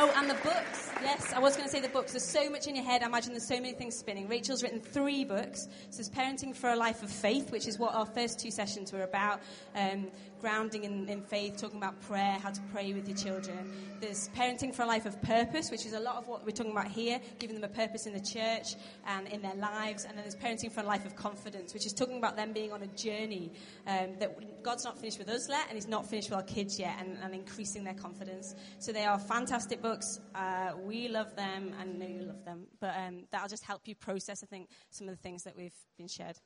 Oh, 0.00 0.12
and 0.14 0.30
the 0.30 0.34
books. 0.34 0.92
Yes, 1.02 1.32
I 1.32 1.40
was 1.40 1.56
going 1.56 1.68
to 1.68 1.72
say 1.74 1.80
the 1.80 1.88
books. 1.88 2.12
There's 2.12 2.22
so 2.22 2.48
much 2.48 2.68
in 2.68 2.76
your 2.76 2.84
head. 2.84 3.02
I 3.02 3.06
imagine 3.06 3.32
there's 3.32 3.48
so 3.48 3.56
many 3.56 3.72
things 3.72 3.96
spinning. 3.96 4.28
Rachel's 4.28 4.62
written 4.62 4.78
three 4.78 5.24
books. 5.24 5.66
So 5.90 5.96
there's 5.96 6.08
Parenting 6.08 6.54
for 6.54 6.70
a 6.70 6.76
Life 6.76 7.02
of 7.02 7.10
Faith, 7.10 7.50
which 7.50 7.66
is 7.66 7.80
what 7.80 7.96
our 7.96 8.06
first 8.06 8.38
two 8.38 8.52
sessions 8.52 8.92
were 8.92 9.02
about. 9.02 9.40
Um, 9.74 10.06
grounding 10.40 10.84
in, 10.84 11.08
in 11.08 11.22
faith, 11.22 11.56
talking 11.56 11.78
about 11.78 12.00
prayer, 12.02 12.38
how 12.42 12.50
to 12.50 12.60
pray 12.72 12.92
with 12.92 13.08
your 13.08 13.16
children. 13.16 13.70
There's 14.00 14.28
Parenting 14.30 14.72
for 14.74 14.82
a 14.82 14.86
Life 14.86 15.06
of 15.06 15.20
Purpose, 15.22 15.70
which 15.70 15.84
is 15.84 15.92
a 15.92 15.98
lot 16.00 16.16
of 16.16 16.28
what 16.28 16.44
we're 16.44 16.52
talking 16.52 16.72
about 16.72 16.88
here, 16.88 17.20
giving 17.38 17.60
them 17.60 17.64
a 17.64 17.74
purpose 17.74 18.06
in 18.06 18.12
the 18.12 18.20
church 18.20 18.76
and 19.06 19.26
in 19.26 19.42
their 19.42 19.54
lives. 19.56 20.04
And 20.04 20.16
then 20.16 20.24
there's 20.24 20.36
Parenting 20.36 20.70
for 20.70 20.80
a 20.80 20.84
Life 20.84 21.04
of 21.04 21.16
Confidence, 21.16 21.74
which 21.74 21.84
is 21.84 21.92
talking 21.92 22.18
about 22.18 22.36
them 22.36 22.52
being 22.52 22.72
on 22.72 22.82
a 22.82 22.86
journey 22.88 23.50
um, 23.86 24.16
that 24.20 24.62
God's 24.62 24.84
not 24.84 24.98
finished 24.98 25.18
with 25.18 25.28
us 25.28 25.48
yet, 25.48 25.66
and 25.68 25.74
He's 25.76 25.88
not 25.88 26.08
finished 26.08 26.30
with 26.30 26.36
our 26.36 26.44
kids 26.44 26.78
yet, 26.78 26.96
and, 27.00 27.18
and 27.22 27.34
increasing 27.34 27.82
their 27.82 27.94
confidence. 27.94 28.54
So 28.78 28.92
they 28.92 29.04
are 29.04 29.18
fantastic 29.18 29.82
books. 29.82 30.20
Uh, 30.34 30.72
we 30.80 31.08
love 31.08 31.34
them, 31.34 31.74
and 31.80 31.98
know 31.98 32.06
you 32.06 32.22
love 32.22 32.44
them. 32.44 32.66
But 32.80 32.94
um, 32.96 33.24
that'll 33.32 33.48
just 33.48 33.64
help 33.64 33.88
you 33.88 33.96
process, 33.96 34.42
I 34.44 34.46
think, 34.46 34.68
some 34.90 35.08
of 35.08 35.16
the 35.16 35.22
things 35.22 35.42
that 35.42 35.56
we've 35.56 35.74
been 35.96 36.08
shared. 36.08 36.36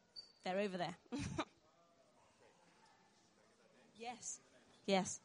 They're 0.44 0.58
over 0.58 0.78
there. 0.78 0.96
yes. 4.02 4.40
Yes. 4.86 5.20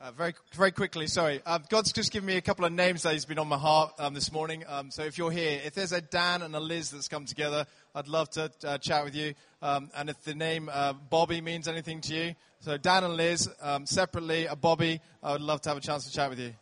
Uh, 0.00 0.12
very, 0.12 0.32
very 0.52 0.70
quickly, 0.70 1.08
sorry. 1.08 1.42
Uh, 1.44 1.58
God's 1.68 1.92
just 1.92 2.12
given 2.12 2.26
me 2.26 2.36
a 2.36 2.40
couple 2.40 2.64
of 2.64 2.72
names 2.72 3.02
that 3.02 3.12
He's 3.12 3.24
been 3.24 3.38
on 3.38 3.48
my 3.48 3.58
heart 3.58 3.92
um, 3.98 4.14
this 4.14 4.32
morning. 4.32 4.64
Um, 4.68 4.90
so 4.90 5.02
if 5.02 5.18
you're 5.18 5.32
here, 5.32 5.60
if 5.64 5.74
there's 5.74 5.92
a 5.92 6.00
Dan 6.00 6.42
and 6.42 6.54
a 6.54 6.60
Liz 6.60 6.90
that's 6.90 7.08
come 7.08 7.24
together, 7.24 7.66
I'd 7.94 8.06
love 8.06 8.30
to 8.30 8.50
uh, 8.64 8.78
chat 8.78 9.04
with 9.04 9.16
you. 9.16 9.34
Um, 9.60 9.90
and 9.96 10.08
if 10.08 10.22
the 10.22 10.34
name 10.34 10.70
uh, 10.72 10.92
Bobby 10.92 11.40
means 11.40 11.66
anything 11.66 12.00
to 12.02 12.14
you, 12.14 12.34
so 12.60 12.76
Dan 12.76 13.04
and 13.04 13.14
Liz 13.16 13.48
um, 13.60 13.86
separately, 13.86 14.46
a 14.46 14.54
Bobby, 14.54 15.00
I 15.22 15.32
would 15.32 15.42
love 15.42 15.60
to 15.62 15.70
have 15.70 15.78
a 15.78 15.82
chance 15.82 16.06
to 16.06 16.12
chat 16.12 16.30
with 16.30 16.38
you. 16.38 16.54